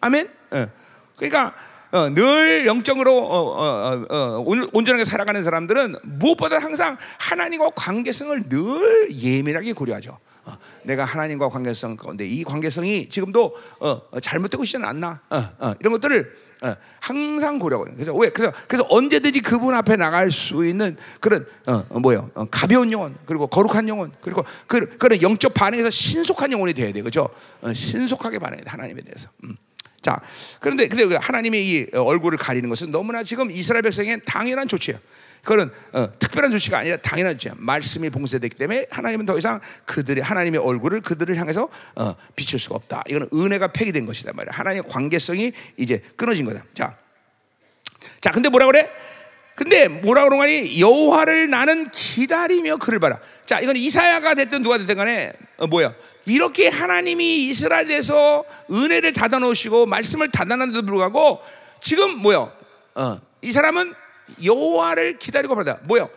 아멘. 0.00 0.28
어. 0.50 0.66
그러니까 1.16 1.54
어, 1.92 2.10
늘 2.14 2.66
영적으로 2.66 3.16
어, 3.16 3.38
어, 3.38 3.64
어, 3.64 4.06
어, 4.10 4.42
온- 4.44 4.68
온전하게 4.72 5.04
살아가는 5.04 5.40
사람들은 5.40 5.96
무엇보다 6.02 6.58
항상 6.58 6.98
하나님과 7.18 7.70
관계성을 7.76 8.48
늘 8.48 9.08
예민하게 9.12 9.72
고려하죠. 9.72 10.18
어, 10.48 10.58
내가 10.82 11.04
하나님과 11.04 11.48
관계성 11.48 11.96
가운데 11.96 12.26
이 12.26 12.44
관계성이 12.44 13.08
지금도 13.08 13.54
어, 13.80 14.00
어, 14.10 14.20
잘못되고 14.20 14.64
있지는 14.64 14.86
않나 14.86 15.20
이런 15.80 15.92
것들을 15.92 16.48
어, 16.62 16.74
항상 17.00 17.58
고려해요. 17.58 17.94
그래서 17.94 18.12
왜 18.14 18.30
그래서 18.30 18.52
그래서 18.66 18.84
언제든지 18.90 19.40
그분 19.40 19.74
앞에 19.74 19.96
나갈 19.96 20.30
수 20.30 20.66
있는 20.66 20.96
그런 21.20 21.46
어, 21.66 21.84
어, 21.88 22.00
뭐요 22.00 22.30
어, 22.34 22.46
가벼운 22.50 22.90
영혼 22.90 23.16
그리고 23.26 23.46
거룩한 23.46 23.88
영혼 23.88 24.12
그리고 24.20 24.44
그, 24.66 24.88
그런 24.98 25.22
영적 25.22 25.54
반응에서 25.54 25.90
신속한 25.90 26.50
영혼이 26.50 26.74
돼야 26.74 26.92
돼 26.92 27.02
그죠? 27.02 27.28
어, 27.60 27.72
신속하게 27.72 28.38
반응해야 28.40 28.64
돼 28.64 28.70
하나님에 28.70 29.02
대해서. 29.02 29.28
음. 29.44 29.56
자, 30.00 30.20
그런데 30.60 30.88
근데 30.88 31.06
그 31.06 31.16
하나님의 31.20 31.68
이 31.68 31.86
얼굴을 31.92 32.38
가리는 32.38 32.68
것은 32.68 32.90
너무나 32.90 33.22
지금 33.22 33.50
이스라엘 33.50 33.82
백성에겐 33.82 34.22
당연한 34.24 34.66
조치예요. 34.68 34.98
그거는 35.48 35.72
어, 35.94 36.12
특별한 36.18 36.50
조치가 36.50 36.80
아니라 36.80 36.98
당연한 36.98 37.32
조치야. 37.38 37.54
말씀이 37.56 38.10
봉쇄됐기 38.10 38.58
때문에 38.58 38.86
하나님은 38.90 39.24
더 39.24 39.38
이상 39.38 39.60
그들의 39.86 40.22
하나님의 40.22 40.60
얼굴을 40.60 41.00
그들을 41.00 41.34
향해서 41.36 41.70
어, 41.96 42.14
비칠 42.36 42.58
수가 42.58 42.76
없다. 42.76 43.02
이거는 43.08 43.28
은혜가 43.32 43.68
폐기된 43.68 44.04
것이다 44.04 44.32
말이야. 44.34 44.52
하나님의 44.52 44.90
관계성이 44.90 45.52
이제 45.78 46.02
끊어진 46.16 46.44
거다. 46.44 46.64
자, 46.74 46.98
자, 48.20 48.30
근데 48.30 48.50
뭐라 48.50 48.66
그래? 48.66 48.90
근데 49.54 49.88
뭐라 49.88 50.24
그런 50.24 50.38
거니? 50.38 50.78
여호와를 50.82 51.48
나는 51.48 51.90
기다리며 51.92 52.76
그를 52.76 53.00
봐라. 53.00 53.18
자, 53.46 53.58
이건 53.58 53.74
이사야가 53.76 54.34
됐든 54.34 54.62
누가 54.62 54.76
됐든 54.76 54.96
간에 54.96 55.32
어, 55.56 55.66
뭐야? 55.66 55.94
이렇게 56.26 56.68
하나님이 56.68 57.44
이스라엘에서 57.44 58.44
은혜를 58.70 59.14
닫아 59.14 59.38
놓으시고 59.38 59.86
말씀을 59.86 60.30
닫아 60.30 60.56
놨는데도 60.56 60.84
불구하고 60.84 61.40
지금 61.80 62.18
뭐야? 62.18 62.52
어, 62.96 63.20
이 63.40 63.50
사람은 63.50 63.94
여호와를 64.42 65.18
기다리고 65.18 65.54
봐라. 65.54 65.78
뭐야? 65.84 66.08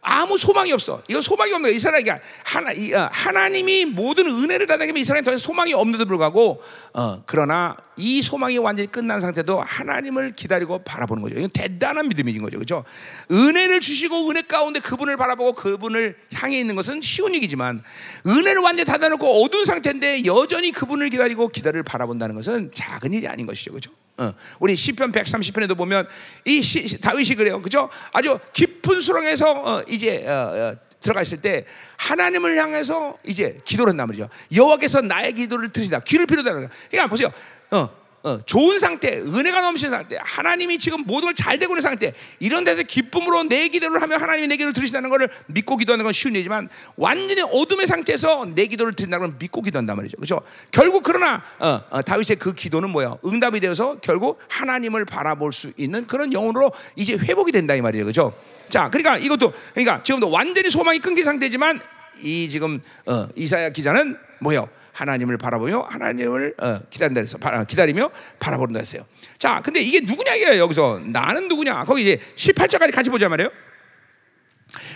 아무 0.00 0.38
소망이 0.38 0.72
없어. 0.72 1.02
이건 1.08 1.22
소망이 1.22 1.52
없는 1.52 1.68
거야. 1.68 1.76
이스라엘 1.76 2.02
그러니까 2.02 2.26
하나 2.44 2.72
이, 2.72 2.94
어, 2.94 3.08
하나님이 3.12 3.84
모든 3.84 4.26
은혜를 4.26 4.66
닫아내면 4.66 4.96
이스라엘에 4.96 5.22
더 5.22 5.32
이상 5.32 5.38
소망이 5.38 5.74
없는데도 5.74 6.06
불구하고 6.06 6.62
어, 6.94 7.22
그러나 7.26 7.76
이 7.96 8.22
소망이 8.22 8.58
완전히 8.58 8.90
끝난 8.90 9.20
상태도 9.20 9.60
하나님을 9.60 10.36
기다리고 10.36 10.78
바라보는 10.84 11.22
거죠. 11.22 11.36
이건 11.36 11.50
대단한 11.50 12.08
믿음인 12.08 12.40
거죠. 12.40 12.56
그렇죠? 12.58 12.84
은혜를 13.30 13.80
주시고 13.80 14.30
은혜 14.30 14.42
가운데 14.42 14.80
그분을 14.80 15.16
바라보고 15.16 15.54
그분을 15.54 16.16
향해 16.34 16.58
있는 16.58 16.76
것은 16.76 17.00
쉬운 17.00 17.34
얘기지만 17.34 17.82
은혜를 18.26 18.62
완전히 18.62 18.86
닫아놓고 18.86 19.42
어두운 19.42 19.64
상태인데 19.64 20.24
여전히 20.24 20.70
그분을 20.70 21.10
기다리고 21.10 21.48
기다를 21.48 21.82
바라본다는 21.82 22.36
것은 22.36 22.70
작은 22.72 23.12
일이 23.12 23.26
아닌 23.26 23.46
것이죠. 23.46 23.72
그렇죠? 23.72 23.90
어, 24.18 24.34
우리 24.58 24.76
시편 24.76 25.12
130편에도 25.12 25.76
보면 25.76 26.08
이 26.44 26.60
시, 26.62 27.00
다윗이 27.00 27.36
그래요. 27.36 27.62
그죠? 27.62 27.88
아주 28.12 28.38
깊은 28.52 29.00
수렁에서 29.00 29.50
어, 29.50 29.82
이제 29.88 30.26
어, 30.26 30.32
어, 30.32 30.76
들어가 31.00 31.22
있을 31.22 31.40
때 31.40 31.64
하나님을 31.96 32.58
향해서 32.58 33.14
이제 33.24 33.56
기도를 33.64 33.92
한단 33.92 34.08
말이죠. 34.08 34.28
여호와께서 34.54 35.02
나의 35.02 35.32
기도를 35.34 35.68
들으시다. 35.68 36.00
귀를 36.00 36.26
필요하다. 36.26 36.68
그러니까 36.90 37.06
보세요. 37.08 37.32
어, 37.70 37.88
어, 38.24 38.38
좋은 38.44 38.78
상태, 38.80 39.16
은혜가 39.16 39.60
넘치는 39.60 39.90
상태, 39.90 40.18
하나님이 40.20 40.78
지금 40.78 41.04
모든 41.06 41.28
걸 41.28 41.34
잘 41.34 41.58
되고 41.58 41.72
있는 41.72 41.82
상태, 41.82 42.12
이런 42.40 42.64
데서 42.64 42.82
기쁨으로 42.82 43.44
내 43.44 43.68
기도를 43.68 44.02
하면 44.02 44.20
하나님이 44.20 44.48
내 44.48 44.56
기도를 44.56 44.72
들으신다는 44.72 45.08
것을 45.08 45.28
믿고 45.46 45.76
기도하는 45.76 46.04
건 46.04 46.12
쉬운 46.12 46.34
일이지만 46.34 46.68
완전히 46.96 47.42
어둠의 47.42 47.86
상태에서 47.86 48.46
내 48.54 48.66
기도를 48.66 48.94
드린다는 48.94 49.26
걸 49.26 49.36
믿고 49.38 49.62
기도한단 49.62 49.96
말이죠. 49.96 50.16
그렇죠? 50.16 50.40
결국 50.72 51.04
그러나 51.04 51.42
어, 51.60 51.80
어, 51.90 52.02
다윗의 52.02 52.36
그 52.38 52.54
기도는 52.54 52.90
뭐야? 52.90 53.18
응답이 53.24 53.60
되어서 53.60 53.98
결국 54.00 54.40
하나님을 54.48 55.04
바라볼 55.04 55.52
수 55.52 55.72
있는 55.76 56.06
그런 56.06 56.32
영혼으로 56.32 56.72
이제 56.96 57.14
회복이 57.14 57.52
된다 57.52 57.74
이 57.76 57.80
말이에요. 57.80 58.04
그렇죠? 58.04 58.34
자, 58.68 58.90
그러니까 58.90 59.16
이것도 59.16 59.52
그러니까 59.74 60.02
지금도 60.02 60.30
완전히 60.30 60.70
소망이 60.70 60.98
끊긴 60.98 61.24
상태지만 61.24 61.80
이 62.22 62.48
지금 62.48 62.80
어, 63.06 63.28
이사야 63.36 63.70
기자는 63.70 64.16
뭐요? 64.40 64.68
하나님을 64.98 65.36
바라보며 65.38 65.86
하나님을 65.90 66.54
어, 66.58 66.80
기다린다 66.90 67.20
해서 67.20 67.38
바- 67.38 67.62
기다리며 67.64 68.10
바라본다 68.40 68.80
했어요. 68.80 69.06
자, 69.38 69.60
근데 69.64 69.80
이게 69.80 70.00
누구냐 70.00 70.34
이게 70.34 70.58
여기서 70.58 71.00
나는 71.04 71.46
누구냐? 71.46 71.84
거기 71.84 72.02
이제 72.02 72.20
18절까지 72.34 72.92
같이 72.92 73.08
보자 73.08 73.28
말이에요. 73.28 73.48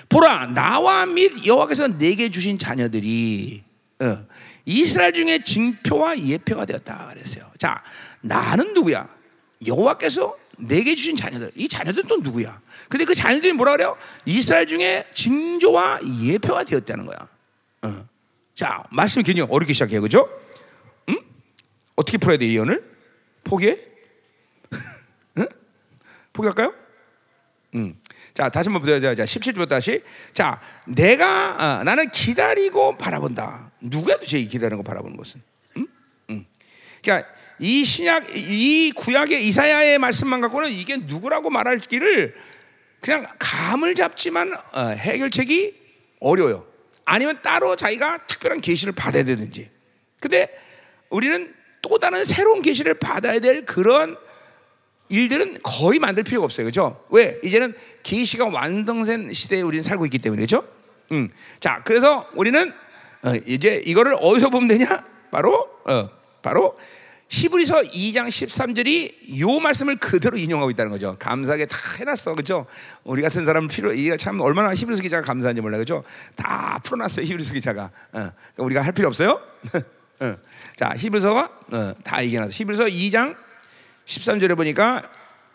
보라 0.09 0.47
나와 0.49 1.07
및 1.07 1.47
여호와께서 1.47 1.99
내게 1.99 2.31
주신 2.31 2.59
자녀들이 2.59 3.63
어, 4.01 4.17
이스라엘 4.65 5.13
중에 5.13 5.39
징표와 5.39 6.19
예표가 6.19 6.65
되었다 6.67 7.11
그랬어요. 7.15 7.49
자, 7.59 7.81
나는 8.21 8.75
누구야? 8.75 9.09
여호와께서 9.65 10.37
내게 10.59 10.97
주신 10.97 11.15
자녀들. 11.15 11.53
이 11.55 11.69
자녀들은 11.69 12.09
또 12.09 12.17
누구야? 12.17 12.61
근데 12.89 13.05
그 13.05 13.15
자녀들이 13.15 13.53
뭐라 13.53 13.73
그래요? 13.73 13.97
이스라엘 14.27 14.67
중에 14.67 15.07
징조와 15.15 16.01
예표가 16.25 16.65
되었다는 16.65 17.07
거야. 17.07 17.29
어. 17.83 18.12
자, 18.55 18.83
말씀이 18.91 19.23
굉장히 19.25 19.49
어렵게 19.51 19.73
시작해요. 19.73 20.01
그죠? 20.03 20.29
응? 21.09 21.19
어떻게 21.97 22.19
풀어야 22.19 22.37
돼, 22.39 22.47
이 22.47 22.55
예언을? 22.55 22.83
포기해? 23.45 23.79
응? 25.39 25.47
포기할까요? 26.33 26.75
음. 27.75 27.99
자, 28.35 28.49
다시 28.49 28.69
한번 28.69 28.83
보자. 28.83 29.15
자, 29.15 29.25
17절 29.25 29.69
다시. 29.69 30.03
자, 30.33 30.61
내가 30.87 31.63
아, 31.81 31.85
나는 31.85 32.11
기다리고 32.11 32.97
바라본다. 32.97 33.73
누구야 33.81 34.17
도대체 34.17 34.39
이 34.39 34.47
기다리는 34.47 34.77
거 34.77 34.83
바라보는 34.83 35.17
것은? 35.17 35.43
음? 35.77 35.87
음. 36.31 36.47
그러니까 37.03 37.29
이 37.59 37.85
신약 37.85 38.37
이 38.37 38.93
구약의 38.95 39.47
이사야의 39.47 39.99
말씀만 39.99 40.41
갖고는 40.41 40.71
이게 40.71 40.97
누구라고 40.97 41.51
말할 41.51 41.79
길을 41.79 42.35
그냥 43.01 43.25
감을 43.39 43.95
잡지만 43.95 44.53
어, 44.73 44.81
해결책이 44.89 45.75
어려워요. 46.21 46.72
아니면 47.05 47.41
따로 47.43 47.77
자기가 47.77 48.27
특별한 48.27 48.61
계시를 48.61 48.93
받아야 48.93 49.23
되든지. 49.25 49.71
근데 50.21 50.49
우리는 51.11 51.55
또 51.83 51.99
다른 51.99 52.25
새로운 52.25 52.63
계시를 52.63 52.95
받아야 52.95 53.39
될 53.41 53.65
그런 53.65 54.17
일들은 55.09 55.59
거의 55.63 55.99
만들 55.99 56.23
필요가 56.23 56.45
없어요. 56.45 56.65
그죠? 56.67 57.05
왜? 57.11 57.39
이제는 57.45 57.75
계시가 58.03 58.47
완성된 58.47 59.33
시대에 59.33 59.61
우리는 59.61 59.83
살고 59.83 60.07
있기 60.07 60.19
때문에 60.19 60.43
그죠? 60.43 60.67
음. 61.11 61.29
자, 61.61 61.83
그래서 61.85 62.29
우리는 62.35 62.73
어, 63.25 63.35
이제 63.47 63.83
이거를 63.85 64.17
어디서 64.19 64.49
보면 64.49 64.69
되냐? 64.69 65.05
바로 65.31 65.69
어, 65.85 66.09
바로 66.41 66.79
히브리서 67.33 67.81
2장 67.81 68.29
13절이 68.29 69.41
요 69.41 69.59
말씀을 69.59 69.97
그대로 69.97 70.37
인용하고 70.37 70.71
있다는 70.71 70.93
거죠. 70.93 71.17
감사하게 71.19 71.65
다 71.65 71.79
해놨어, 71.99 72.35
그죠? 72.35 72.67
우리 73.05 73.23
같은 73.23 73.47
사람 73.47 73.69
필요, 73.69 73.91
이게 73.91 74.19
참 74.19 74.39
얼마나 74.41 74.75
히브리서 74.75 75.03
기자가 75.03 75.23
감사한지 75.23 75.63
몰라, 75.63 75.79
그죠? 75.79 76.05
다 76.37 76.79
풀어놨어요, 76.85 77.25
히브리서 77.25 77.55
기자가. 77.55 77.85
어, 77.85 77.91
그러니까 78.11 78.35
우리가 78.59 78.83
할 78.83 78.93
필요 78.93 79.09
없어요. 79.09 79.41
어. 80.21 80.37
자, 80.77 80.93
히브리서가 80.95 81.51
어, 81.73 81.95
다 82.05 82.23
얘기해놨어. 82.23 82.51
히브리서 82.53 82.85
2장 82.85 83.35
13절에 84.05 84.55
보니까 84.55 85.03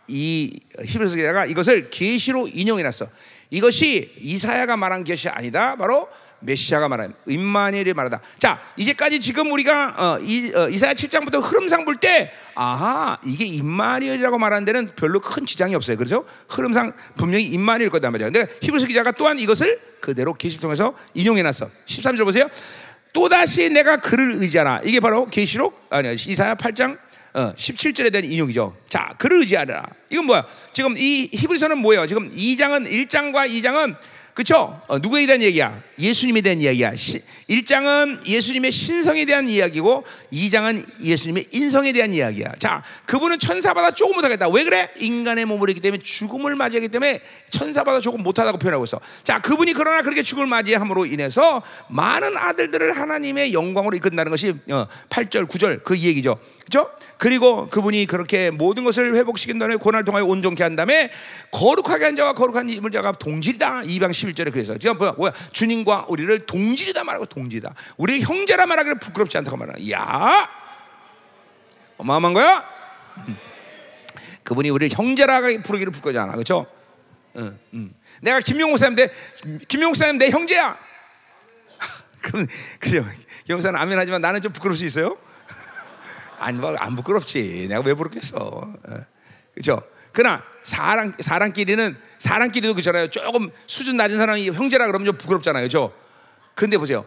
이 0.08 0.60
히브리서 0.84 1.16
기자가 1.16 1.46
이것을 1.46 1.92
계시로 1.92 2.48
인용해 2.48 2.82
놨어. 2.82 3.08
이것이 3.52 4.16
이사야가 4.18 4.78
말한 4.78 5.04
것이 5.04 5.30
아니다. 5.30 5.76
바로 5.76 6.10
메시아가 6.40 6.88
말한 6.88 7.14
임마누엘이 7.28 7.94
말하다. 7.94 8.22
자, 8.38 8.60
이제까지 8.78 9.20
지금 9.20 9.52
우리가 9.52 9.96
어, 9.98 10.20
이, 10.22 10.52
어, 10.56 10.70
이사야 10.70 10.94
7장부터 10.94 11.42
흐름상 11.44 11.84
볼 11.86 11.98
때 12.00 12.32
아하, 12.54 13.18
이게 13.26 13.46
임마누엘이라고 13.46 14.38
말하는 14.38 14.66
데는 14.66 14.90
별로 14.96 15.20
큰 15.20 15.46
지장이 15.46 15.74
없어요. 15.76 15.98
그렇죠? 15.98 16.26
흐름상 16.50 16.92
분명히 17.16 17.46
임마누엘 17.46 17.90
거단 17.90 18.12
말이야. 18.12 18.30
근데 18.30 18.52
히브리서 18.62 18.88
기자가 18.88 19.12
또한 19.12 19.40
이것을 19.40 19.80
그대로 20.00 20.34
계시를 20.34 20.62
통해서 20.62 20.94
인용해 21.14 21.42
놨어. 21.42 21.70
13절 21.86 22.24
보세요. 22.24 22.48
또다시 23.14 23.70
내가 23.70 23.98
그를 23.98 24.34
의지하라. 24.34 24.82
이게 24.84 25.00
바로 25.00 25.26
계시록 25.28 25.88
아니 25.90 26.14
이사야 26.14 26.56
8장 26.56 27.00
어, 27.34 27.54
17절에 27.56 28.12
대한 28.12 28.26
인용이죠. 28.26 28.76
자, 28.90 29.14
그를 29.18 29.40
의지하라. 29.42 29.84
이건 30.10 30.26
뭐야? 30.26 30.46
지금 30.74 30.96
이 30.98 31.30
히브리서는 31.34 31.78
뭐예요? 31.80 32.08
지금 32.08 32.30
2장은 32.30 32.90
1장과 32.90 33.48
2장은 33.50 33.96
그렇죠? 34.38 34.80
어, 34.88 35.00
누구에 35.00 35.26
대한 35.26 35.42
얘기야? 35.42 35.82
예수님에 35.98 36.42
대한 36.42 36.62
이야기야. 36.62 36.94
시, 36.94 37.24
1장은 37.50 38.24
예수님의 38.24 38.72
신성에 38.72 39.26
대한 39.26 39.50
이야기고 39.50 40.04
2장은 40.32 40.86
예수님의 41.02 41.48
인성에 41.52 41.92
대한 41.92 42.14
이야기야. 42.14 42.52
자, 42.60 42.84
그분은 43.08 43.40
천사보다 43.40 43.90
조금 43.90 44.16
못하겠다. 44.18 44.48
왜 44.50 44.64
그래? 44.64 44.92
인간의 45.00 45.46
몸을 45.46 45.70
했기 45.70 45.82
때문에 45.82 46.00
죽음을 46.00 46.56
맞이하기 46.56 46.90
때문에 46.90 47.22
천사보다 47.50 48.00
조금 48.00 48.22
못하다고 48.22 48.60
표현하고 48.60 48.84
있어. 48.84 49.00
자, 49.24 49.42
그분이 49.42 49.74
그러나 49.74 50.04
그렇게 50.04 50.22
죽음을 50.22 50.46
맞이함으로 50.46 51.08
인해서 51.08 51.64
많은 51.90 52.38
아들들을 52.38 52.96
하나님의 52.96 53.54
영광으로 53.54 53.98
이끈다는 53.98 54.30
것이 54.30 54.54
어, 54.70 54.86
8절, 55.10 55.48
9절 55.48 55.84
그 55.84 55.98
얘기죠. 55.98 56.38
그렇죠? 56.70 56.92
그리고 57.18 57.70
그분이 57.70 58.06
그렇게 58.06 58.52
모든 58.52 58.84
것을 58.84 59.16
회복시킨 59.16 59.58
다음에 59.58 59.78
고난을 59.78 60.04
통하여 60.04 60.26
온전케 60.26 60.64
한 60.64 60.76
다음에 60.76 61.10
거룩하게 61.52 62.06
한 62.06 62.16
자와 62.16 62.34
거룩한 62.34 62.70
이물 62.70 62.92
자가 62.92 63.14
동질이다. 63.14 63.84
2방 63.84 64.12
11절에 64.34 64.52
그래서 64.52 64.78
지금 64.78 64.98
뭐야, 64.98 65.14
뭐야? 65.14 65.34
주님과 65.52 66.06
우리를 66.10 66.46
동질이다 66.46 67.04
말하고 67.04 67.26
동질이다. 67.26 67.74
우리 67.98 68.22
형제라 68.22 68.66
말하기를 68.66 69.00
부끄럽지 69.00 69.38
않다고 69.38 69.58
말하는. 69.58 69.90
야, 69.92 70.50
어마어마한 71.98 72.34
거야. 72.34 72.64
그분이 74.44 74.70
우리를 74.70 74.96
형제라 74.96 75.42
부르기를 75.64 75.92
부끄러지 75.92 76.18
않아, 76.20 76.34
그렇죠? 76.34 76.66
응, 77.38 77.58
응. 77.74 77.94
내가 78.22 78.40
김용 78.40 78.72
목사님인데 78.72 79.14
김용 79.68 79.90
목사님 79.90 80.18
내 80.18 80.30
형제야. 80.30 80.78
그럼 82.22 82.48
그죠? 82.80 83.06
김 83.46 83.56
목사는 83.56 83.80
아멘 83.80 83.98
하지만 83.98 84.22
나는 84.22 84.42
좀 84.42 84.52
부끄러울 84.52 84.78
수 84.78 84.86
있어요. 84.86 85.18
안, 86.40 86.64
안 86.78 86.96
부끄럽지. 86.96 87.68
내가 87.70 87.82
왜 87.82 87.94
부르겠어. 87.94 88.74
그렇죠? 89.54 89.82
그러나 90.18 90.42
사람 90.64 91.14
사람끼리는 91.20 91.96
사람끼리도 92.18 92.74
그렇잖아요. 92.74 93.08
조금 93.10 93.52
수준 93.68 93.98
낮은 93.98 94.18
사람이 94.18 94.50
형제라 94.50 94.88
그러면 94.88 95.06
좀 95.06 95.16
부끄럽잖아요. 95.16 95.62
그렇죠? 95.62 95.94
근데 96.56 96.80
보세요. 96.80 97.06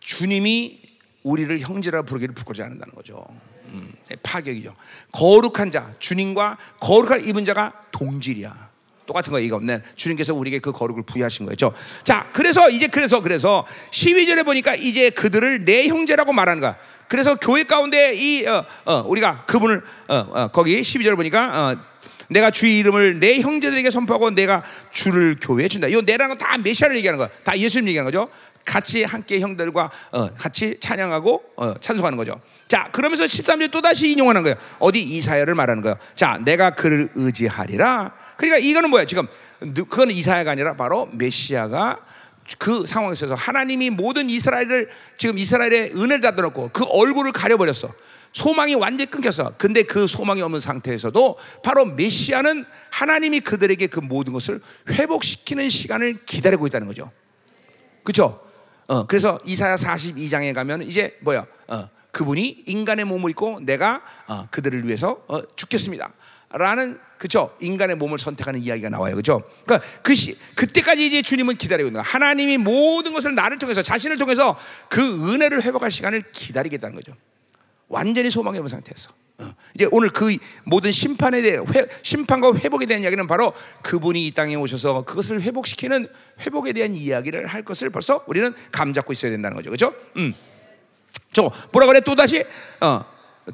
주님이 0.00 0.78
우리를 1.22 1.60
형제라 1.60 2.02
부르기를 2.02 2.34
부끄러지 2.34 2.62
않는다는 2.62 2.94
거죠. 2.94 3.24
음, 3.68 3.90
파격이죠. 4.22 4.74
거룩한 5.12 5.70
자, 5.70 5.94
주님과 5.98 6.58
거룩한 6.78 7.24
입은 7.24 7.46
자가 7.46 7.72
동질이야. 7.90 8.70
똑같은 9.06 9.32
거 9.32 9.38
얘기가 9.38 9.56
없네. 9.56 9.80
주님께서 9.96 10.34
우리에게 10.34 10.58
그 10.58 10.72
거룩을 10.72 11.04
부여하신 11.04 11.46
거죠. 11.46 11.72
자, 12.04 12.28
그래서 12.34 12.68
이제 12.68 12.86
그래서 12.86 13.22
그래서 13.22 13.66
12절에 13.92 14.44
보니까 14.44 14.74
이제 14.74 15.08
그들을 15.08 15.64
내 15.64 15.88
형제라고 15.88 16.34
말하는 16.34 16.60
거야. 16.60 16.76
그래서 17.08 17.34
교회 17.34 17.64
가운데 17.64 18.12
이 18.12 18.46
어, 18.46 18.66
어, 18.84 19.04
우리가 19.06 19.46
그분을 19.46 19.82
어, 20.08 20.16
어 20.16 20.48
거기 20.48 20.78
12절 20.82 21.16
보니까 21.16 21.70
어, 21.72 21.91
내가 22.32 22.50
주의 22.50 22.78
이름을 22.78 23.20
내 23.20 23.40
형제들에게 23.40 23.90
선포하고 23.90 24.30
내가 24.30 24.62
주를 24.90 25.36
교회에 25.40 25.68
준다. 25.68 25.86
이거 25.88 26.00
내라는 26.02 26.36
건 26.36 26.42
다 26.42 26.58
메시아를 26.58 26.96
얘기하는 26.96 27.18
거야. 27.18 27.28
다 27.44 27.56
예수님 27.56 27.88
얘기하는 27.88 28.10
거죠. 28.10 28.28
같이 28.64 29.04
함께 29.04 29.40
형들과 29.40 29.90
어, 30.12 30.28
같이 30.34 30.76
찬양하고 30.80 31.42
어, 31.56 31.74
찬송하는 31.80 32.16
거죠. 32.16 32.40
자, 32.68 32.88
그러면서 32.92 33.24
13절 33.24 33.70
또 33.70 33.80
다시 33.80 34.10
인용하는 34.12 34.42
거예요. 34.42 34.56
어디 34.78 35.00
이사야를 35.02 35.54
말하는 35.54 35.82
거예요. 35.82 35.96
자, 36.14 36.38
내가 36.44 36.74
그를 36.74 37.08
의지하리라. 37.14 38.12
그러니까 38.36 38.58
이거는 38.58 38.90
뭐야? 38.90 39.04
지금 39.04 39.26
그건 39.74 40.10
이사야가 40.10 40.52
아니라 40.52 40.74
바로 40.76 41.08
메시아가 41.12 41.98
그 42.58 42.86
상황에 42.86 43.12
있어서 43.12 43.34
하나님이 43.34 43.90
모든 43.90 44.28
이스라엘을 44.28 44.90
지금 45.16 45.38
이스라엘의 45.38 45.92
은혜를 45.94 46.20
닫아놓고 46.20 46.70
그 46.72 46.84
얼굴을 46.84 47.32
가려버렸어. 47.32 47.92
소망이 48.32 48.74
완전히 48.74 49.10
끊겼어. 49.10 49.54
근데 49.58 49.82
그 49.82 50.06
소망이 50.06 50.42
없는 50.42 50.60
상태에서도 50.60 51.38
바로 51.62 51.84
메시아는 51.84 52.64
하나님이 52.90 53.40
그들에게 53.40 53.86
그 53.88 54.00
모든 54.00 54.32
것을 54.32 54.60
회복시키는 54.88 55.68
시간을 55.68 56.24
기다리고 56.24 56.66
있다는 56.66 56.86
거죠. 56.86 57.10
그렇죠? 58.02 58.40
어, 58.86 59.06
그래서 59.06 59.38
이사야 59.44 59.76
42장에 59.76 60.54
가면 60.54 60.82
이제 60.82 61.16
뭐야? 61.20 61.46
어, 61.68 61.88
그분이 62.10 62.64
인간의 62.66 63.04
몸을 63.04 63.30
입고 63.30 63.60
내가 63.60 64.02
어, 64.26 64.46
그들을 64.50 64.86
위해서 64.86 65.22
어, 65.28 65.40
죽겠습니다. 65.56 66.12
라는 66.50 66.98
그죠? 67.16 67.56
인간의 67.60 67.96
몸을 67.96 68.18
선택하는 68.18 68.60
이야기가 68.60 68.88
나와요. 68.90 69.14
그죠? 69.14 69.42
그러니까 69.64 69.88
그 70.02 70.14
시, 70.14 70.36
그때까지 70.56 71.06
이제 71.06 71.22
주님은 71.22 71.56
기다리고 71.56 71.88
있는 71.88 72.02
거야. 72.02 72.10
하나님이 72.10 72.58
모든 72.58 73.12
것을 73.12 73.34
나를 73.34 73.58
통해서 73.58 73.80
자신을 73.80 74.18
통해서 74.18 74.58
그 74.88 75.32
은혜를 75.32 75.62
회복할 75.62 75.90
시간을 75.90 76.24
기다리겠다는 76.32 76.94
거죠. 76.96 77.14
완전히 77.92 78.30
소망이 78.30 78.58
없는 78.58 78.68
상태에서. 78.68 79.10
어. 79.38 79.50
이제 79.74 79.86
오늘 79.90 80.08
그 80.08 80.36
모든 80.64 80.90
심판에 80.90 81.42
대해 81.42 81.58
회, 81.74 81.86
심판과 82.02 82.54
회복에 82.56 82.86
대한 82.86 83.02
이야기는 83.02 83.26
바로 83.26 83.52
그분이 83.82 84.26
이 84.26 84.30
땅에 84.30 84.54
오셔서 84.54 85.02
그것을 85.04 85.42
회복시키는 85.42 86.06
회복에 86.40 86.72
대한 86.72 86.96
이야기를 86.96 87.46
할 87.46 87.62
것을 87.62 87.90
벌써 87.90 88.24
우리는 88.26 88.54
감 88.70 88.92
잡고 88.92 89.12
있어야 89.12 89.30
된다는 89.30 89.56
거죠. 89.56 89.70
그렇죠? 89.70 89.94
음. 90.16 90.34
저 91.32 91.50
뭐라 91.72 91.86
그래 91.86 92.00
또 92.00 92.14
다시 92.14 92.44
어. 92.80 93.04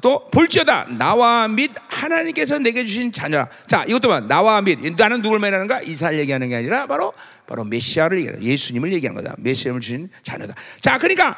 또 0.01 0.29
볼지어다 0.29 0.85
나와 0.97 1.47
및 1.47 1.71
하나님께서 1.87 2.59
내게 2.59 2.85
주신 2.85 3.11
자녀. 3.11 3.47
자 3.67 3.83
이것도 3.85 4.07
봐 4.07 4.19
나와 4.21 4.61
및 4.61 4.79
나는 4.95 5.21
누굴 5.21 5.39
말하는가 5.39 5.81
이사를 5.81 6.17
얘기하는 6.19 6.49
게 6.49 6.55
아니라 6.55 6.85
바로 6.85 7.11
바로 7.47 7.63
메시아를 7.63 8.19
얘기하는 8.19 8.43
예수님을 8.43 8.93
얘기하는 8.93 9.21
거다. 9.21 9.35
메시아를 9.39 9.81
주신 9.81 10.09
자녀다. 10.21 10.53
자 10.79 10.97
그러니까 10.97 11.37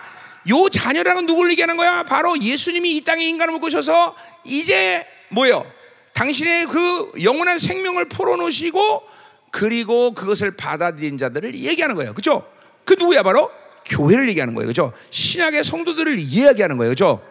요 0.49 0.69
자녀라는 0.69 1.25
누구를 1.25 1.51
얘기하는 1.51 1.77
거야? 1.77 2.03
바로 2.03 2.39
예수님이 2.39 2.97
이 2.97 3.01
땅에 3.01 3.25
인간을 3.25 3.53
묶으셔서 3.53 4.15
이제 4.43 5.05
뭐요? 5.29 5.65
당신의 6.13 6.65
그 6.67 7.11
영원한 7.23 7.59
생명을 7.59 8.09
풀어놓으시고 8.09 9.03
그리고 9.51 10.13
그것을 10.13 10.51
받아들인 10.51 11.17
자들을 11.17 11.55
얘기하는 11.55 11.95
거예요. 11.95 12.13
그죠? 12.13 12.49
그 12.85 12.93
누구야? 12.93 13.23
바로 13.23 13.51
교회를 13.85 14.29
얘기하는 14.29 14.53
거예요. 14.55 14.67
그죠? 14.67 14.93
신약의 15.09 15.63
성도들을 15.63 16.17
이야기하는 16.19 16.77
거예요. 16.77 16.91
그죠? 16.91 17.21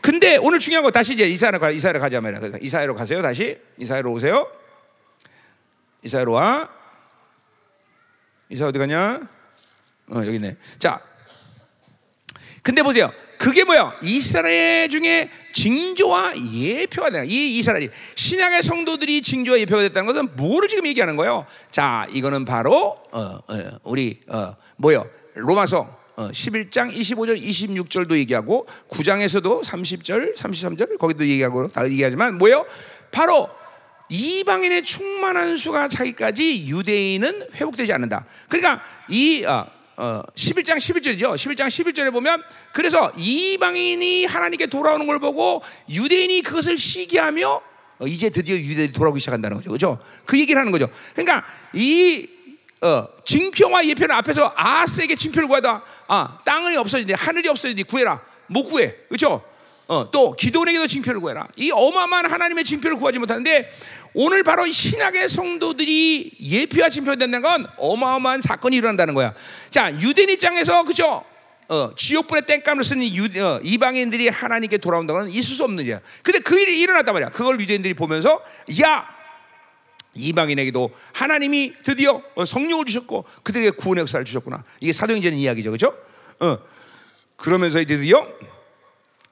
근데 0.00 0.36
오늘 0.36 0.58
중요한 0.58 0.84
거 0.84 0.90
다시 0.90 1.14
이제 1.14 1.24
이사야로 1.24 1.58
가, 1.58 1.70
이사야로 1.70 1.98
가자면 1.98 2.58
이사야로 2.60 2.94
가세요. 2.94 3.22
다시 3.22 3.58
이사야로 3.78 4.12
오세요. 4.12 4.46
이사야로 6.02 6.32
와. 6.32 6.68
이사 8.50 8.66
어디 8.66 8.78
가냐? 8.78 9.20
어, 10.10 10.16
여기 10.18 10.36
있네. 10.36 10.56
자, 10.78 11.00
근데 12.64 12.82
보세요. 12.82 13.12
그게 13.36 13.62
뭐야? 13.62 13.92
이스라엘 14.02 14.88
중에 14.88 15.28
징조와 15.52 16.32
예표가 16.54 17.10
되는 17.10 17.28
이 17.28 17.58
이스라엘이 17.58 17.90
신약의 18.14 18.62
성도들이 18.62 19.20
징조와 19.20 19.58
예표가 19.60 19.82
됐다는 19.82 20.06
것은 20.06 20.34
뭐를 20.34 20.66
지금 20.66 20.86
얘기하는 20.86 21.14
거예요? 21.16 21.44
자, 21.70 22.06
이거는 22.10 22.46
바로 22.46 22.98
어, 23.12 23.20
어, 23.20 23.78
우리 23.82 24.18
어, 24.28 24.56
뭐요? 24.76 25.06
로마서 25.34 26.04
어, 26.16 26.28
11장 26.28 26.90
25절 26.90 27.38
26절도 27.38 28.16
얘기하고 28.16 28.66
9장에서도 28.88 29.62
30절 29.62 30.34
33절 30.34 30.96
거기도 30.96 31.26
얘기하고 31.26 31.68
다 31.68 31.84
얘기하지만 31.84 32.38
뭐요? 32.38 32.64
바로 33.10 33.50
이방인의 34.08 34.84
충만한 34.84 35.58
수가 35.58 35.88
차기까지 35.88 36.66
유대인은 36.66 37.48
회복되지 37.56 37.92
않는다. 37.92 38.24
그러니까 38.48 38.82
이 39.10 39.44
어, 39.44 39.66
어, 39.96 40.22
11장 40.34 40.76
11절이죠. 40.76 41.34
11장 41.34 41.66
11절에 41.66 42.12
보면 42.12 42.42
그래서 42.72 43.12
이방인이 43.16 44.24
하나님께 44.24 44.66
돌아오는 44.66 45.06
걸 45.06 45.20
보고 45.20 45.62
유대인이 45.88 46.42
그것을 46.42 46.76
시기하며 46.76 47.60
어, 48.00 48.06
이제 48.06 48.28
드디어 48.30 48.56
유대인이 48.56 48.92
돌아오기 48.92 49.20
시작한다는 49.20 49.58
거죠. 49.58 49.70
그죠? 49.70 49.98
그 50.24 50.38
얘기를 50.38 50.58
하는 50.58 50.72
거죠. 50.72 50.88
그러니까 51.14 51.44
이 51.72 52.28
어, 52.80 53.06
징표와 53.24 53.86
예표는 53.86 54.14
앞에서 54.16 54.52
아스에게 54.56 55.14
징표를 55.16 55.48
구하다. 55.48 55.82
아, 56.08 56.38
땅이 56.44 56.76
없어지니 56.76 57.14
하늘이 57.14 57.48
없어지니 57.48 57.84
구해라. 57.84 58.20
못 58.48 58.64
구해. 58.64 58.94
그죠? 59.08 59.42
어, 59.86 60.10
또 60.10 60.34
기도원에게도 60.34 60.86
징표를 60.86 61.20
구해라. 61.20 61.46
이 61.56 61.70
어마어마한 61.70 62.30
하나님의 62.30 62.64
징표를 62.64 62.96
구하지 62.96 63.18
못하는데 63.18 63.70
오늘 64.14 64.42
바로 64.42 64.64
신약의 64.66 65.28
성도들이 65.28 66.32
예표와 66.40 66.88
징표된다는 66.88 67.42
건 67.42 67.66
어마어마한 67.76 68.40
사건이 68.40 68.76
일어난다는 68.76 69.14
거야. 69.14 69.34
자, 69.70 69.92
유대인 70.00 70.30
입장에서 70.30 70.84
그죠? 70.84 71.24
어, 71.68 71.94
지옥불의 71.94 72.46
땡감을 72.46 72.84
쓰는 72.84 73.06
유, 73.14 73.24
어, 73.42 73.60
이방인들이 73.62 74.28
하나님께 74.28 74.78
돌아온다는 74.78 75.22
건 75.22 75.30
있을 75.30 75.56
수 75.56 75.64
없는 75.64 75.82
일이야. 75.84 76.00
근데 76.22 76.38
그 76.38 76.58
일이 76.60 76.80
일어났단 76.80 77.12
말이야. 77.14 77.30
그걸 77.30 77.60
유대인들이 77.60 77.94
보면서 77.94 78.42
야 78.82 79.06
이방인에게도 80.14 80.90
하나님이 81.12 81.72
드디어 81.82 82.22
어, 82.34 82.44
성령을 82.44 82.84
주셨고 82.84 83.24
그들에게 83.42 83.70
구원의 83.70 84.02
역사를 84.02 84.24
주셨구나. 84.24 84.62
이게 84.80 84.92
사도행전 84.92 85.34
이야기죠, 85.34 85.70
그렇죠? 85.70 85.96
어, 86.40 86.58
그러면서 87.36 87.82
드디어 87.84 88.26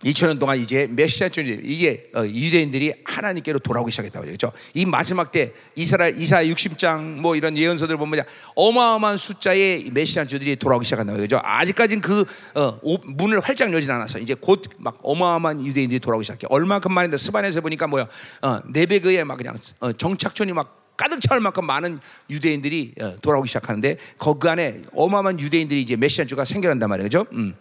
2000년 0.05 0.39
동안 0.39 0.59
이제 0.59 0.89
메시아주의 0.91 1.61
이게 1.63 2.11
어, 2.15 2.25
유대인들이 2.25 2.93
하나님께로 3.05 3.61
돌아오기 3.61 3.91
시작했다고 3.93 4.27
그렇죠. 4.27 4.53
이 4.75 4.85
마지막 4.85 5.31
때 5.31 5.53
이스라엘 5.77 6.19
이사 6.19 6.43
60장 6.43 7.21
뭐 7.21 7.37
이런 7.37 7.57
예언서들 7.57 7.97
보면 7.97 8.25
어마어마한 8.57 9.17
숫자의 9.17 9.91
메시아주들이 9.93 10.57
돌아오기 10.57 10.85
시작한다고 10.85 11.19
그렇죠. 11.19 11.41
아직까지는 11.43 12.03
그 12.03 12.25
어, 12.55 12.79
오, 12.83 12.99
문을 12.99 13.41
활짝 13.41 13.73
열진 13.73 13.91
않았어. 13.91 14.19
이제 14.19 14.35
곧 14.35 14.63
막 14.79 14.99
어마어마한 15.03 15.65
유대인들이 15.65 16.01
돌아오기 16.01 16.25
시작해. 16.25 16.47
얼마큼 16.51 16.93
많은데 16.93 17.17
스바에서 17.17 17.61
보니까 17.61 17.87
뭐야 17.87 18.09
어, 18.43 18.61
네베그에 18.73 19.25
막 19.25 19.37
그냥 19.37 19.55
어, 19.81 19.93
정착촌이 19.93 20.53
막 20.53 20.95
가득 20.97 21.21
차올 21.21 21.41
만큼 21.41 21.65
많은 21.67 22.01
유대인들이 22.31 22.95
어, 23.01 23.17
돌아오기 23.23 23.49
시작하는데 23.49 23.97
그 24.19 24.49
안에 24.49 24.83
어마어마한 24.95 25.41
유대인들이 25.41 25.83
이제 25.83 25.97
메시아주가 25.97 26.45
생겨난단 26.45 26.89
말이죠. 26.89 27.27
음. 27.33 27.55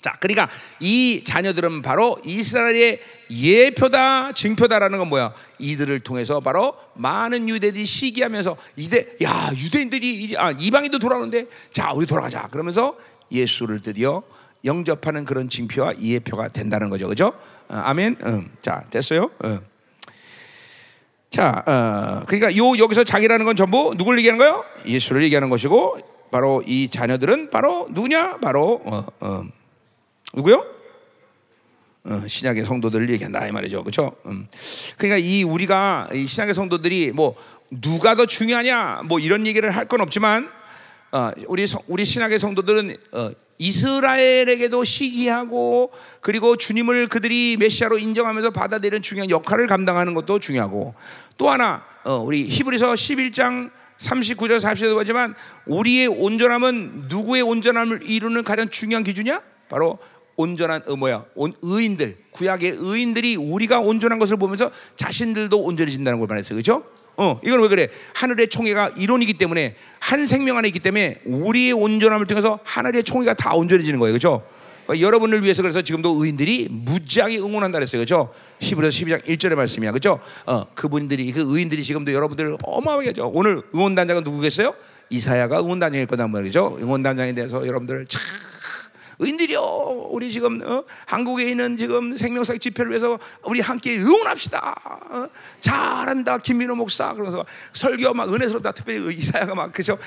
자, 0.00 0.16
그러니까 0.18 0.48
이 0.80 1.22
자녀들은 1.24 1.82
바로 1.82 2.16
이스라엘의 2.24 3.00
예표다, 3.30 4.32
증표다라는 4.32 4.98
건 4.98 5.08
뭐야? 5.08 5.34
이들을 5.58 6.00
통해서 6.00 6.40
바로 6.40 6.74
많은 6.94 7.48
유대들이 7.48 7.84
시기하면서 7.84 8.56
이대, 8.76 9.08
야, 9.22 9.50
유대인들이 9.54 10.36
아, 10.38 10.52
이방인도 10.52 10.98
돌아오는데, 10.98 11.46
자, 11.70 11.92
우리 11.92 12.06
돌아가자. 12.06 12.48
그러면서 12.50 12.96
예수를 13.30 13.80
드디어 13.80 14.22
영접하는 14.64 15.24
그런 15.24 15.48
징표와 15.48 15.94
예표가 16.00 16.48
된다는 16.48 16.88
거죠, 16.88 17.06
그죠? 17.06 17.34
어, 17.68 17.76
아멘. 17.76 18.16
음, 18.24 18.50
자, 18.62 18.84
됐어요. 18.90 19.30
어. 19.44 19.60
자, 21.28 21.62
어, 21.66 22.24
그러니까 22.26 22.56
요 22.56 22.76
여기서 22.76 23.04
자기라는 23.04 23.44
건 23.44 23.54
전부 23.54 23.94
누굴 23.96 24.18
얘기하는 24.18 24.38
거요? 24.38 24.64
예수를 24.86 25.22
얘기하는 25.24 25.50
것이고, 25.50 25.98
바로 26.30 26.62
이 26.66 26.88
자녀들은 26.88 27.50
바로 27.50 27.86
누구냐? 27.90 28.38
바로 28.38 28.80
어, 28.84 29.06
어. 29.20 29.59
누구요? 30.34 30.64
어, 32.04 32.26
신약의 32.26 32.64
성도들을 32.64 33.10
얘기한다 33.10 33.46
이 33.46 33.52
말이죠, 33.52 33.82
그렇죠? 33.82 34.16
음. 34.26 34.48
그러니까 34.96 35.18
이 35.18 35.42
우리가 35.42 36.08
이 36.14 36.26
신약의 36.26 36.54
성도들이 36.54 37.12
뭐 37.12 37.34
누가 37.70 38.14
더 38.14 38.26
중요하냐 38.26 39.02
뭐 39.04 39.18
이런 39.18 39.46
얘기를 39.46 39.70
할 39.70 39.86
건 39.86 40.00
없지만 40.00 40.48
어, 41.12 41.30
우리 41.48 41.66
성, 41.66 41.80
우리 41.88 42.04
신약의 42.04 42.38
성도들은 42.38 42.96
어, 43.12 43.30
이스라엘에게도 43.58 44.84
시기하고 44.84 45.92
그리고 46.20 46.56
주님을 46.56 47.08
그들이 47.08 47.56
메시아로 47.58 47.98
인정하면서 47.98 48.50
받아들이는 48.52 49.02
중요한 49.02 49.28
역할을 49.28 49.66
감당하는 49.66 50.14
것도 50.14 50.38
중요하고 50.38 50.94
또 51.36 51.50
하나 51.50 51.84
어, 52.04 52.14
우리 52.14 52.48
히브리서 52.48 52.94
11장 52.94 53.70
39절 53.98 54.60
40절도 54.60 54.94
보지만 54.94 55.34
우리의 55.66 56.06
온전함은 56.06 57.08
누구의 57.08 57.42
온전함을 57.42 58.08
이루는 58.08 58.44
가장 58.44 58.70
중요한 58.70 59.04
기준이야? 59.04 59.42
바로 59.68 59.98
온전한 60.40 60.82
어 60.86 60.96
뭐야 60.96 61.24
온, 61.34 61.52
의인들 61.62 62.16
구약의 62.32 62.76
의인들이 62.78 63.36
우리가 63.36 63.80
온전한 63.80 64.18
것을 64.18 64.36
보면서 64.36 64.70
자신들도 64.96 65.58
온전해진다는 65.58 66.18
걸 66.18 66.28
말했어요, 66.28 66.54
그렇죠? 66.56 66.84
어 67.16 67.38
이건 67.44 67.60
왜 67.60 67.68
그래? 67.68 67.88
하늘의 68.14 68.48
총회가 68.48 68.88
이론이기 68.96 69.34
때문에 69.34 69.76
한 69.98 70.26
생명 70.26 70.56
안에 70.56 70.68
있기 70.68 70.80
때문에 70.80 71.16
우리의 71.26 71.72
온전함을 71.72 72.26
통해서 72.26 72.58
하늘의 72.64 73.04
총회가 73.04 73.34
다 73.34 73.54
온전해지는 73.54 73.98
거예요, 73.98 74.12
그렇죠? 74.12 74.42
그러니까 74.86 75.06
여러분을 75.06 75.42
위해서 75.44 75.62
그래서 75.62 75.82
지금도 75.82 76.16
의인들이 76.18 76.68
무지하게 76.70 77.38
응원한다 77.38 77.78
그랬어요, 77.78 78.00
그렇죠? 78.00 78.32
히브리서 78.60 79.04
12장 79.04 79.24
1절의 79.24 79.54
말씀이야, 79.54 79.92
그렇죠? 79.92 80.18
어 80.46 80.64
그분들이 80.74 81.30
그 81.32 81.44
의인들이 81.46 81.82
지금도 81.84 82.12
여러분들 82.12 82.56
어마어마하게 82.62 83.08
하죠. 83.08 83.30
오늘 83.34 83.60
응원단장은 83.74 84.24
누구겠어요? 84.24 84.74
이사야가 85.10 85.60
응원단장일 85.60 86.06
거단 86.06 86.30
말이죠. 86.30 86.78
응원단장에 86.80 87.34
대해서 87.34 87.66
여러분들 87.66 88.06
참 88.08 88.22
의인들이요, 89.20 90.08
우리 90.10 90.32
지금 90.32 90.60
어? 90.64 90.82
한국에 91.06 91.50
있는 91.50 91.76
지금 91.76 92.16
생명사 92.16 92.56
집회를 92.56 92.90
위해서 92.90 93.18
우리 93.44 93.60
함께 93.60 93.96
응원합시다. 93.98 94.74
어? 95.10 95.28
잘한다, 95.60 96.38
김민호 96.38 96.74
목사. 96.74 97.12
그러면서 97.12 97.44
설교 97.74 98.14
막 98.14 98.32
은혜스럽다. 98.32 98.72
특별히 98.72 99.14
이사야가 99.14 99.54
막 99.54 99.72
그죠. 99.72 99.98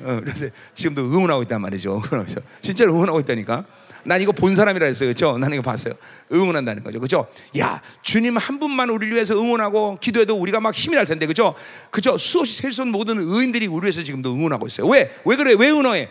어, 0.00 0.20
그래서 0.24 0.46
지금도 0.74 1.02
응원하고 1.02 1.42
있단 1.42 1.60
말이죠. 1.62 2.00
그러면서 2.00 2.40
진짜로 2.60 2.92
응원하고 2.94 3.20
있다니까. 3.20 3.64
난 4.02 4.20
이거 4.20 4.30
본 4.30 4.54
사람이라 4.54 4.86
했어요. 4.86 5.08
그죠? 5.10 5.36
나는 5.38 5.54
이거 5.58 5.62
봤어요. 5.62 5.94
응원한다는 6.32 6.84
거죠. 6.84 7.00
그죠? 7.00 7.26
야, 7.58 7.82
주님 8.02 8.36
한 8.36 8.60
분만 8.60 8.90
우리를 8.90 9.12
위해서 9.14 9.34
응원하고 9.34 9.98
기도해도 10.00 10.36
우리가 10.36 10.60
막 10.60 10.74
힘이 10.74 10.94
날 10.96 11.06
텐데. 11.06 11.26
그죠? 11.26 11.54
그죠? 11.90 12.16
수없이 12.16 12.54
셀 12.62 12.72
수 12.72 12.82
없는 12.82 12.92
모든 12.92 13.18
의인들이 13.18 13.66
우리 13.66 13.86
위해서 13.86 14.02
지금도 14.04 14.32
응원하고 14.32 14.66
있어요. 14.68 14.86
왜? 14.86 15.10
왜 15.24 15.36
그래? 15.36 15.54
왜 15.58 15.70
응원해? 15.70 16.08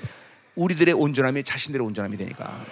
우리들의 0.56 0.94
온전함이 0.94 1.44
자신들의 1.44 1.86
온전함이 1.86 2.18
되니까. 2.18 2.66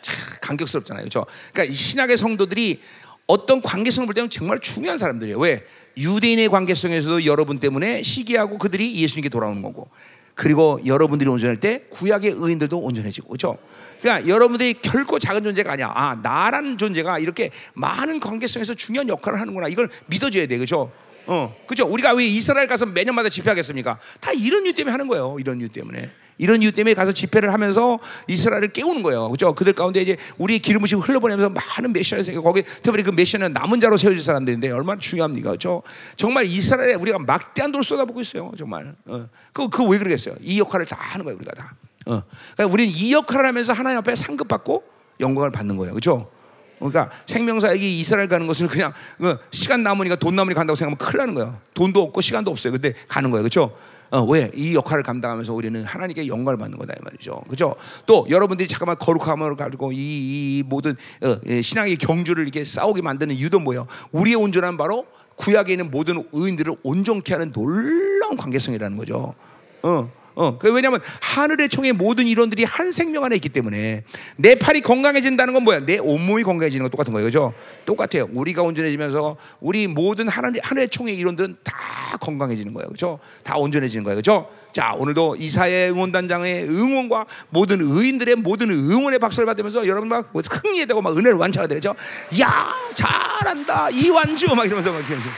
참 0.00 0.16
감격스럽잖아요. 0.40 1.02
그렇죠? 1.02 1.26
그러니까 1.52 1.72
이 1.72 1.74
신약의 1.74 2.16
성도들이 2.16 2.80
어떤 3.26 3.60
관계성을 3.60 4.06
볼 4.06 4.14
때는 4.14 4.30
정말 4.30 4.58
중요한 4.58 4.96
사람들이에요. 4.96 5.38
왜? 5.38 5.64
유대인의 5.96 6.48
관계성에서도 6.48 7.26
여러분 7.26 7.58
때문에 7.58 8.02
시기하고 8.02 8.56
그들이 8.56 8.94
예수님께 8.94 9.28
돌아오는 9.28 9.60
거고. 9.60 9.90
그리고 10.34 10.80
여러분들이 10.86 11.28
온전할 11.28 11.58
때 11.58 11.82
구약의 11.90 12.36
의인들도 12.36 12.78
온전해지고. 12.78 13.28
그렇죠? 13.28 13.58
그러니까 14.00 14.28
여러분들이 14.28 14.74
결코 14.80 15.18
작은 15.18 15.42
존재가 15.42 15.72
아니야. 15.72 15.92
아, 15.94 16.14
나라는 16.22 16.78
존재가 16.78 17.18
이렇게 17.18 17.50
많은 17.74 18.20
관계성에서 18.20 18.74
중요한 18.74 19.08
역할을 19.08 19.40
하는구나. 19.40 19.68
이걸 19.68 19.90
믿어줘야 20.06 20.46
돼. 20.46 20.56
그렇죠? 20.56 20.92
어, 21.28 21.54
그죠? 21.66 21.86
우리가 21.86 22.14
왜 22.14 22.26
이스라엘 22.26 22.66
가서 22.66 22.86
매년마다 22.86 23.28
집회하겠습니까? 23.28 23.98
다 24.20 24.32
이런 24.32 24.64
이유 24.64 24.72
때문에 24.72 24.90
하는 24.92 25.06
거예요. 25.06 25.36
이런 25.38 25.60
이유 25.60 25.68
때문에. 25.68 26.10
이런 26.38 26.62
이유 26.62 26.72
때문에 26.72 26.94
가서 26.94 27.12
집회를 27.12 27.52
하면서 27.52 27.98
이스라엘을 28.28 28.68
깨우는 28.68 29.02
거예요. 29.02 29.28
그죠? 29.28 29.54
그들 29.54 29.72
가운데 29.74 30.00
이제 30.00 30.16
우리 30.38 30.58
기름 30.60 30.80
부심 30.80 31.00
흘러보내면서 31.00 31.50
많은 31.50 31.92
메시아를 31.92 32.24
생겨 32.24 32.40
거기 32.40 32.62
특별히 32.62 33.02
그 33.02 33.10
메시아는 33.10 33.52
남은 33.52 33.80
자로 33.80 33.96
세워질 33.96 34.22
사람들인데 34.22 34.70
얼마나 34.70 34.98
중요합니까? 35.00 35.50
그죠? 35.52 35.82
정말 36.16 36.44
이스라엘에 36.44 36.94
우리가 36.94 37.18
막대한 37.18 37.72
돈을 37.72 37.84
쏟아붓고 37.84 38.20
있어요. 38.20 38.52
정말. 38.56 38.94
어. 39.06 39.28
그, 39.52 39.68
그 39.68 39.82
왜 39.84 39.98
그러겠어요? 39.98 40.36
이 40.40 40.60
역할을 40.60 40.86
다 40.86 40.96
하는 40.98 41.24
거예요. 41.24 41.36
우리가 41.38 41.52
다. 41.52 41.74
어. 42.06 42.22
그러니까 42.54 42.72
우리는 42.72 42.94
이 42.94 43.12
역할을 43.12 43.46
하면서 43.46 43.72
하나님 43.72 43.98
앞에 43.98 44.14
상급받고 44.14 44.84
영광을 45.20 45.50
받는 45.50 45.76
거예요. 45.76 45.92
그죠? 45.94 46.30
그러니까 46.78 47.10
생명사역이 47.26 47.98
이스라엘 47.98 48.28
가는 48.28 48.46
것을 48.46 48.68
그냥 48.68 48.92
그 49.18 49.36
시간 49.50 49.82
남으니까 49.82 50.16
돈 50.16 50.36
남으니까 50.36 50.60
간다고 50.60 50.76
생각하면 50.76 50.98
큰일 50.98 51.18
나는 51.18 51.34
거예요. 51.34 51.58
돈도 51.74 52.02
없고 52.02 52.20
시간도 52.20 52.50
없어요. 52.50 52.72
근데 52.72 52.94
가는 53.08 53.30
거예요. 53.30 53.42
그렇죠? 53.42 53.72
어, 54.10 54.22
왜? 54.22 54.50
이 54.54 54.74
역할을 54.74 55.02
감당하면서 55.02 55.52
우리는 55.52 55.84
하나님께 55.84 56.26
영광을 56.28 56.56
받는 56.56 56.78
거다 56.78 56.94
이 56.94 57.04
말이죠. 57.04 57.42
그죠? 57.48 57.74
또 58.06 58.26
여러분들이 58.30 58.66
잠깐만 58.66 58.96
거룩함을 58.98 59.56
가지고 59.56 59.92
이, 59.92 59.96
이 59.98 60.62
모든 60.66 60.96
어, 61.22 61.60
신앙의 61.60 61.96
경주를 61.96 62.44
이렇게 62.44 62.64
싸우게 62.64 63.02
만드는 63.02 63.34
이유도 63.34 63.60
뭐예요? 63.60 63.86
우리의 64.12 64.36
온전한 64.36 64.76
바로 64.76 65.06
구약에 65.36 65.72
있는 65.72 65.90
모든 65.90 66.24
의인들을 66.32 66.76
온전케 66.82 67.34
하는 67.34 67.52
놀라운 67.52 68.36
관계성이라는 68.36 68.96
거죠. 68.96 69.34
어. 69.82 70.17
어, 70.38 70.56
그 70.56 70.72
왜냐하면 70.72 71.00
하늘의 71.20 71.68
총의 71.68 71.92
모든 71.92 72.28
이론들이 72.28 72.62
한 72.62 72.92
생명 72.92 73.24
안에 73.24 73.34
있기 73.34 73.48
때문에 73.48 74.04
내 74.36 74.54
팔이 74.54 74.82
건강해진다는 74.82 75.52
건 75.52 75.64
뭐야? 75.64 75.80
내 75.80 75.98
온몸이 75.98 76.44
건강해지는 76.44 76.84
건 76.84 76.90
똑같은 76.92 77.12
거예요, 77.12 77.26
그죠? 77.26 77.52
똑같아요. 77.84 78.28
우리가 78.32 78.62
온전해지면서 78.62 79.36
우리 79.58 79.88
모든 79.88 80.28
하늘, 80.28 80.60
하늘의 80.62 80.90
총의 80.90 81.16
이론들은 81.16 81.56
다 81.64 81.74
건강해지는 82.20 82.72
거예요, 82.72 82.88
그죠? 82.88 83.18
다 83.42 83.56
온전해지는 83.56 84.04
거예요, 84.04 84.16
그죠? 84.16 84.48
자, 84.72 84.94
오늘도 84.96 85.34
이사의 85.40 85.90
응원단장의 85.90 86.68
응원과 86.68 87.26
모든 87.50 87.80
의인들의 87.80 88.36
모든 88.36 88.70
응원의 88.70 89.18
박수를 89.18 89.44
받으면서 89.44 89.88
여러분 89.88 90.08
막 90.08 90.30
흥미에 90.32 90.86
되고 90.86 91.02
막 91.02 91.18
은혜를 91.18 91.36
완차가 91.36 91.66
되죠. 91.66 91.96
야, 92.40 92.74
잘한다, 92.94 93.90
이완주 93.90 94.54
막 94.54 94.64
이러면서 94.64 94.92
막 94.92 95.00
이러면서, 95.00 95.28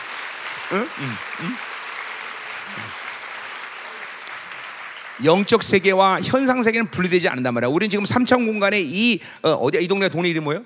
응? 0.73 0.79
응? 0.79 0.87
응? 1.41 1.70
영적 5.25 5.63
세계와 5.63 6.21
현상 6.23 6.63
세계는 6.63 6.91
분리되지 6.91 7.29
않는단 7.29 7.55
말이야. 7.55 7.69
우리는 7.69 7.91
지금 7.91 8.05
삼천 8.05 8.47
공간에 8.47 8.81
이 8.81 9.21
어, 9.43 9.51
어디야 9.51 9.81
이 9.81 9.89
동네 9.89 10.09
동네 10.09 10.29
이름 10.29 10.45
뭐예요? 10.45 10.65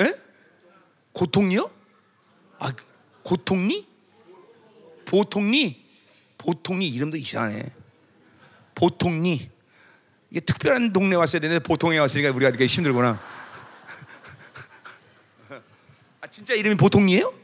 에? 0.00 0.14
고통리요? 1.12 1.70
아 2.58 2.72
고통리? 3.22 3.86
보통리? 5.04 5.82
보통리 6.38 6.88
이름도 6.88 7.16
이상해. 7.16 7.64
보통리 8.74 9.50
이게 10.30 10.40
특별한 10.40 10.92
동네 10.92 11.14
왔어야 11.14 11.40
되는데 11.40 11.62
보통에 11.62 11.98
왔으니까 11.98 12.30
우리가 12.30 12.48
이렇게 12.48 12.66
힘들구나. 12.66 13.20
아 16.20 16.26
진짜 16.28 16.54
이름이 16.54 16.76
보통리예요? 16.76 17.34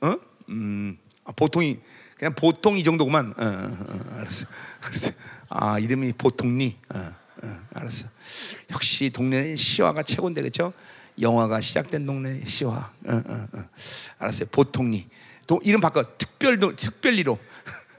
어? 0.00 0.16
음, 0.48 0.96
아, 1.24 1.32
보통이 1.32 1.80
그냥 2.18 2.34
보통 2.34 2.76
이 2.76 2.82
정도구만. 2.82 3.32
어, 3.38 3.44
어, 3.44 3.46
어, 3.46 4.18
알았어. 4.18 4.46
알았어. 4.82 5.10
아 5.48 5.78
이름이 5.78 6.12
보통리. 6.14 6.76
어, 6.92 7.14
어, 7.44 7.60
알았어. 7.74 8.06
역시 8.72 9.10
동네 9.10 9.54
시화가 9.54 10.02
최고인데 10.02 10.42
그렇죠? 10.42 10.72
영화가 11.20 11.60
시작된 11.60 12.04
동네 12.06 12.40
시화. 12.44 12.90
어, 13.06 13.22
알았어요. 14.18 14.48
보통리. 14.50 15.06
도, 15.46 15.60
이름 15.62 15.80
바꿔. 15.80 16.02
특별 16.18 16.58
특별리로. 16.58 17.38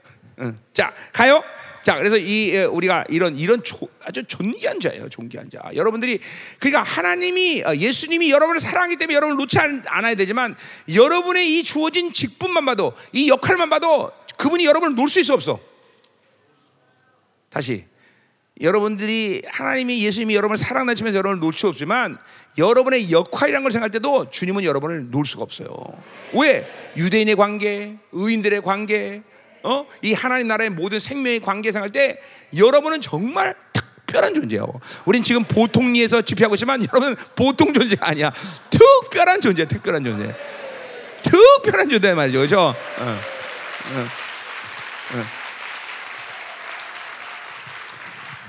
자 0.74 0.94
가요. 1.12 1.42
자, 1.82 1.96
그래서 1.96 2.16
이 2.16 2.50
에, 2.54 2.64
우리가 2.64 3.04
이런 3.08 3.36
이런 3.36 3.62
조, 3.62 3.88
아주 4.02 4.22
존귀한 4.24 4.80
자예요, 4.80 5.08
존귀한 5.08 5.48
자. 5.48 5.60
여러분들이 5.74 6.18
그러니까 6.58 6.82
하나님이 6.82 7.62
어, 7.64 7.74
예수님이 7.74 8.30
여러분을 8.30 8.60
사랑하기 8.60 8.96
때문에 8.96 9.16
여러분을 9.16 9.38
놓지 9.38 9.58
않, 9.58 9.82
않아야 9.86 10.14
되지만 10.14 10.56
여러분의 10.94 11.58
이 11.58 11.62
주어진 11.62 12.12
직분만 12.12 12.66
봐도 12.66 12.92
이 13.12 13.28
역할만 13.30 13.70
봐도 13.70 14.12
그분이 14.36 14.64
여러분을 14.66 14.94
놓을 14.94 15.08
수 15.08 15.20
있어 15.20 15.34
없어. 15.34 15.58
다시 17.48 17.84
여러분들이 18.60 19.42
하나님이 19.48 20.04
예수님이 20.04 20.34
여러분을 20.34 20.58
사랑하시면서 20.58 21.18
여러분을 21.18 21.40
놓을 21.40 21.54
수 21.54 21.66
없지만 21.68 22.18
여러분의 22.58 23.10
역할이라는 23.10 23.62
걸 23.62 23.72
생각할 23.72 23.90
때도 23.90 24.28
주님은 24.28 24.64
여러분을 24.64 25.10
놓을 25.10 25.24
수가 25.24 25.44
없어요. 25.44 25.68
왜? 26.34 26.70
유대인의 26.96 27.36
관계, 27.36 27.96
의인들의 28.12 28.60
관계, 28.62 29.22
어? 29.62 29.86
이 30.02 30.12
하나님 30.12 30.48
나라의 30.48 30.70
모든 30.70 30.98
생명의 30.98 31.40
관계 31.40 31.72
생각할 31.72 31.92
때 31.92 32.20
여러분은 32.56 33.00
정말 33.00 33.54
특별한 33.72 34.34
존재예요. 34.34 34.66
우린 35.06 35.22
지금 35.22 35.44
보통리에서 35.44 36.22
집회하고 36.22 36.54
있지만 36.54 36.80
여러분은 36.82 37.16
보통 37.36 37.72
존재가 37.72 38.08
아니야. 38.08 38.32
특별한 38.70 39.40
존재, 39.40 39.66
특별한 39.66 40.04
존재. 40.04 40.34
특별한 41.22 41.88
존재 41.90 42.14
말이죠. 42.14 42.40
그죠? 42.40 42.60
어. 42.60 42.74
어. 43.00 43.16
어. 45.12 45.40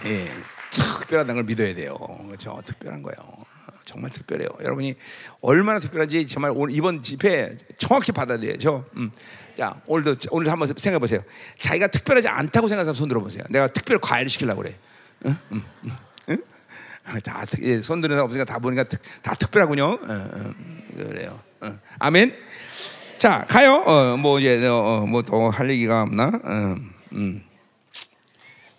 예, 0.06 0.32
특별하다는 0.72 1.36
걸 1.36 1.44
믿어야 1.44 1.76
돼요. 1.76 1.96
그렇죠? 2.28 2.60
특별한 2.66 3.04
거예요. 3.04 3.18
정말 3.86 4.10
특별해요. 4.10 4.48
여러분이 4.62 4.96
얼마나 5.42 5.80
특별한지 5.80 6.26
정말 6.28 6.54
오늘 6.56 6.74
이번 6.74 7.02
집회 7.02 7.56
정확히 7.78 8.12
받아들여야죠. 8.12 8.86
음. 8.96 9.12
자, 9.56 9.82
오늘도 9.86 10.16
오늘 10.32 10.52
한번 10.52 10.68
생각해 10.68 11.00
보세요. 11.00 11.22
자기가 11.60 11.88
특별하지 11.88 12.28
않다고 12.28 12.68
생각해서 12.68 12.94
손 12.94 13.08
들어 13.08 13.22
보세요. 13.22 13.44
내가 13.50 13.68
특별 13.68 14.00
과외를 14.00 14.30
시키려고 14.30 14.62
그래. 14.62 14.76
응? 15.26 15.38
응? 15.52 15.62
응? 16.30 16.38
다 17.24 17.44
예, 17.62 17.82
손 17.82 18.02
드는 18.02 18.16
사람 18.16 18.26
없으니까 18.26 18.46
다 18.46 18.60
보니까 18.60 18.84
다 19.22 19.34
특별하군요. 19.34 20.00
그래요. 20.96 21.40
아멘. 22.00 22.36
자, 23.18 23.46
가요. 23.48 23.84
어, 23.86 24.18
뭐 24.18 24.40
이제 24.40 24.66
어, 24.68 25.06
뭐더 25.08 25.50
할 25.50 25.70
얘기가 25.70 26.04
없나? 26.04 26.32
음. 27.14 27.44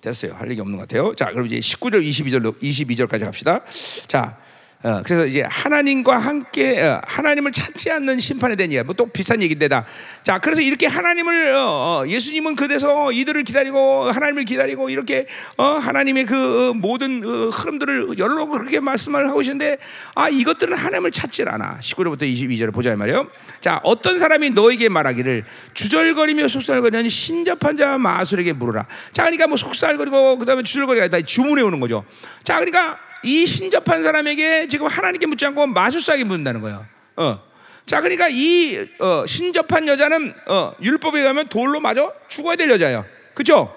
됐어요. 0.00 0.34
할 0.34 0.50
얘기 0.50 0.60
없는 0.60 0.76
것 0.76 0.88
같아요. 0.88 1.14
자, 1.14 1.30
그럼 1.30 1.46
이제 1.46 1.56
19절, 1.56 2.04
22절, 2.04 2.60
22절까지 2.60 3.24
갑시다. 3.24 3.60
자, 4.08 4.36
어, 4.84 5.00
그래서 5.04 5.26
이제 5.26 5.42
하나님과 5.48 6.18
함께 6.18 6.82
어, 6.82 7.00
하나님을 7.06 7.52
찾지 7.52 7.90
않는 7.92 8.18
심판에 8.18 8.56
대한 8.56 8.72
얘기, 8.72 8.82
뭐또 8.82 9.06
비슷한 9.06 9.40
얘기인데다. 9.40 9.84
자, 10.24 10.38
그래서 10.38 10.60
이렇게 10.60 10.86
하나님을 10.86 11.52
어, 11.52 12.02
어 12.02 12.04
예수님은 12.08 12.56
그래서 12.56 13.12
이들을 13.12 13.44
기다리고 13.44 14.10
하나님을 14.10 14.44
기다리고 14.44 14.90
이렇게 14.90 15.26
어, 15.56 15.64
하나님의 15.64 16.26
그 16.26 16.70
어, 16.70 16.74
모든 16.74 17.22
흐름들을 17.22 18.18
여러 18.18 18.46
그렇게 18.46 18.80
말씀을 18.80 19.28
하고 19.28 19.38
계시는데 19.38 19.78
아 20.16 20.28
이것들은 20.28 20.76
하나님을 20.76 21.12
찾질 21.12 21.48
않아. 21.48 21.78
19절부터 21.80 22.22
22절을 22.22 22.72
보자 22.72 22.94
말이에요. 22.96 23.28
자, 23.60 23.80
어떤 23.84 24.18
사람이 24.18 24.50
너에게 24.50 24.88
말하기를 24.88 25.44
주절거리며 25.74 26.48
속살거리는 26.48 27.08
신접한 27.08 27.76
자 27.76 27.98
마술에게 27.98 28.52
물어라. 28.52 28.86
자, 29.12 29.22
그러니까 29.22 29.46
뭐 29.46 29.56
속살거리고 29.56 30.38
그다음에 30.38 30.64
주절거리가 30.64 31.08
다 31.08 31.20
주문해 31.20 31.62
오는 31.62 31.78
거죠. 31.78 32.04
자, 32.42 32.56
그러니까 32.56 32.98
이 33.22 33.46
신접한 33.46 34.02
사람에게 34.02 34.66
지금 34.66 34.86
하나님께 34.86 35.26
묻지 35.26 35.46
않고 35.46 35.66
마술사에게 35.68 36.24
묻는다는 36.24 36.60
거예요. 36.60 36.86
어. 37.16 37.42
자, 37.86 38.00
그러니까 38.00 38.28
이 38.30 38.88
어, 39.00 39.24
신접한 39.26 39.88
여자는 39.88 40.34
어, 40.46 40.72
율법에 40.82 41.20
의하면 41.20 41.48
돌로 41.48 41.80
맞아 41.80 42.12
죽어야 42.28 42.56
될 42.56 42.70
여자예요. 42.70 43.04
그렇죠? 43.34 43.74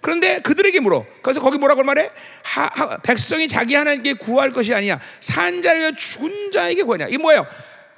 그런데 0.00 0.40
그들에게 0.40 0.80
물어. 0.80 1.04
그래서 1.22 1.40
거기 1.40 1.58
뭐라고 1.58 1.82
말해? 1.82 2.10
하, 2.44 2.70
하, 2.72 2.96
백성이 2.98 3.48
자기 3.48 3.74
하나님께 3.74 4.14
구할 4.14 4.52
것이 4.52 4.72
아니야. 4.72 5.00
산 5.20 5.60
자에게 5.60 5.96
죽은 5.96 6.52
자에게 6.52 6.82
구하냐. 6.82 7.08
이게 7.08 7.18
뭐예요? 7.18 7.46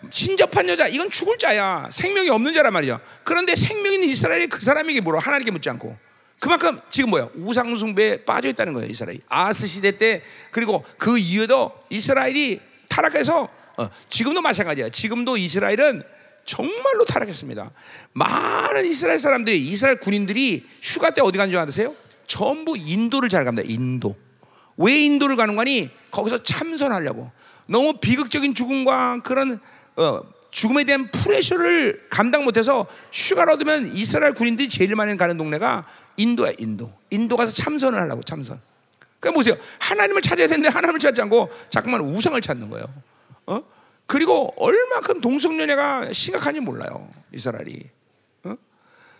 신접한 0.08 0.68
여자, 0.70 0.86
이건 0.86 1.10
죽을 1.10 1.36
자야. 1.36 1.88
생명이 1.90 2.30
없는 2.30 2.54
자란 2.54 2.72
말이죠. 2.72 3.00
그런데 3.22 3.54
생명이 3.54 3.96
있는 3.96 4.08
이스라엘이 4.08 4.46
그 4.46 4.60
사람에게 4.62 5.02
물어. 5.02 5.18
하나님께 5.18 5.50
묻지 5.50 5.68
않고. 5.68 6.09
그만큼 6.41 6.80
지금 6.88 7.11
뭐야 7.11 7.28
우상숭배에 7.34 8.24
빠져 8.24 8.49
있다는 8.49 8.72
거예요 8.72 8.88
이스라엘이. 8.91 9.20
아스 9.28 9.66
시대 9.66 9.97
때 9.97 10.22
그리고 10.51 10.82
그 10.99 11.18
이후에도 11.18 11.72
이스라엘이 11.91 12.61
타락해서 12.88 13.49
어, 13.76 13.88
지금도 14.09 14.43
마찬가지야 14.43 14.88
지금도 14.88 15.36
이스라엘은 15.36 16.03
정말로 16.45 17.05
타락했습니다. 17.07 17.70
많은 18.14 18.86
이스라엘 18.86 19.18
사람들이 19.18 19.61
이스라엘 19.68 20.01
군인들이 20.01 20.66
휴가 20.82 21.11
때 21.11 21.20
어디 21.20 21.38
간 21.38 21.51
줄 21.51 21.59
아세요? 21.61 21.95
전부 22.26 22.76
인도를 22.76 23.28
잘 23.28 23.45
갑니다 23.45 23.68
인도. 23.70 24.16
왜 24.76 24.97
인도를 24.97 25.36
가는 25.36 25.55
거니? 25.57 25.91
거기서 26.11 26.43
참선하려고. 26.43 27.30
너무 27.66 28.01
비극적인 28.01 28.55
죽음과 28.55 29.20
그런 29.22 29.61
어, 29.97 30.20
죽음에 30.51 30.84
대한 30.84 31.11
프레셔를 31.11 32.07
감당 32.11 32.44
못해서 32.44 32.86
휴가를 33.12 33.55
얻으면 33.55 33.94
이스라엘 33.94 34.34
군인들이 34.34 34.68
제일 34.68 34.94
많이 34.96 35.16
가는 35.16 35.36
동네가 35.36 35.86
인도야 36.16 36.53
인도. 36.59 36.92
인도 37.11 37.36
가서 37.36 37.53
참선을 37.53 37.98
하려고 38.01 38.22
참선. 38.22 38.61
그러니까 39.20 39.38
보세요. 39.38 39.57
하나님을 39.78 40.22
찾아야 40.22 40.48
되는데 40.48 40.68
하나님을 40.68 40.98
찾지 40.98 41.20
않고 41.22 41.51
자꾸만 41.68 42.01
우상을 42.01 42.40
찾는 42.40 42.70
거예요. 42.70 42.86
어? 43.46 43.62
그리고 44.07 44.53
얼마큼 44.57 45.20
동성연애가 45.20 46.12
심각한지 46.12 46.61
몰라요. 46.61 47.09
이스라엘이. 47.32 47.88
어? 48.44 48.57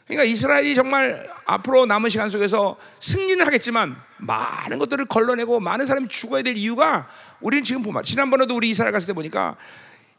그러니까 0.07 0.25
이스라엘이 0.25 0.75
정말 0.75 1.31
앞으로 1.45 1.87
남은 1.87 2.11
시간 2.11 2.29
속에서 2.29 2.77
승리는 2.99 3.47
하겠지만 3.47 3.97
많은 4.17 4.79
것들을 4.79 5.05
걸러내고 5.05 5.61
많은 5.61 5.87
사람이 5.87 6.09
죽어야 6.09 6.43
될 6.43 6.57
이유가 6.57 7.09
우리는 7.41 7.63
지금 7.63 7.83
보면 7.83 8.03
지난번에도 8.03 8.57
우리 8.57 8.71
이스라엘 8.71 8.93
갔을 8.93 9.07
때 9.07 9.13
보니까 9.13 9.57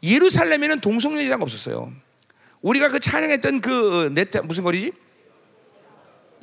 예루살렘에는 0.04 0.80
동성연애자가 0.80 1.44
없었어요. 1.44 1.92
우리가 2.62 2.90
그 2.90 3.00
찬양했던 3.00 3.62
그 3.62 4.12
네타 4.14 4.44
무슨 4.44 4.64
거리지? 4.64 4.94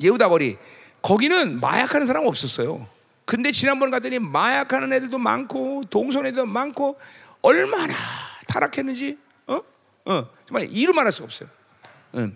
예후다 0.01 0.29
거리. 0.29 0.57
거기는 1.01 1.59
마약하는 1.59 2.07
사람 2.07 2.25
없었어요. 2.25 2.87
근데 3.25 3.51
지난번 3.51 3.91
갔더니 3.91 4.19
마약하는 4.19 4.91
애들도 4.91 5.17
많고 5.17 5.83
동성 5.89 6.25
애들도 6.25 6.45
많고 6.45 6.97
얼마나 7.41 7.93
타락했는지 8.47 9.17
어? 9.47 9.61
어. 10.05 10.29
정말 10.47 10.67
이루 10.71 10.93
말할 10.93 11.11
수가 11.11 11.25
없어요. 11.25 11.49
응. 12.15 12.35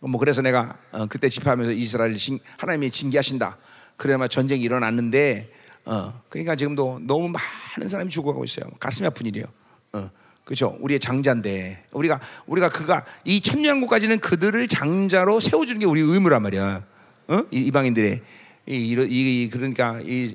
뭐 0.00 0.18
그래서 0.18 0.42
내가 0.42 0.78
어, 0.90 1.06
그때 1.06 1.28
집회하면서 1.28 1.72
이스라엘 1.72 2.16
하나님이 2.58 2.90
징계하신다. 2.90 3.58
그래야만 3.96 4.28
전쟁이 4.28 4.62
일어났는데 4.62 5.52
어, 5.84 6.22
그러니까 6.28 6.56
지금도 6.56 7.00
너무 7.02 7.28
많은 7.28 7.88
사람이 7.88 8.10
죽어가고 8.10 8.44
있어요. 8.44 8.64
가슴이 8.80 9.06
아픈 9.06 9.26
일이에요. 9.26 9.46
어. 9.92 10.10
그렇죠. 10.44 10.76
우리의 10.80 10.98
장자인데 10.98 11.84
우리가 11.92 12.20
우리가 12.46 12.68
그가 12.68 13.04
이 13.24 13.40
천년국까지는 13.40 14.18
그들을 14.18 14.66
장자로 14.68 15.40
세워주는 15.40 15.78
게 15.78 15.86
우리 15.86 16.00
의무란 16.00 16.42
말이야. 16.42 16.84
어? 17.28 17.42
이방인들의 17.50 18.20
이, 18.66 18.74
이, 18.74 19.44
이 19.44 19.48
그러니까 19.50 20.00
이 20.02 20.34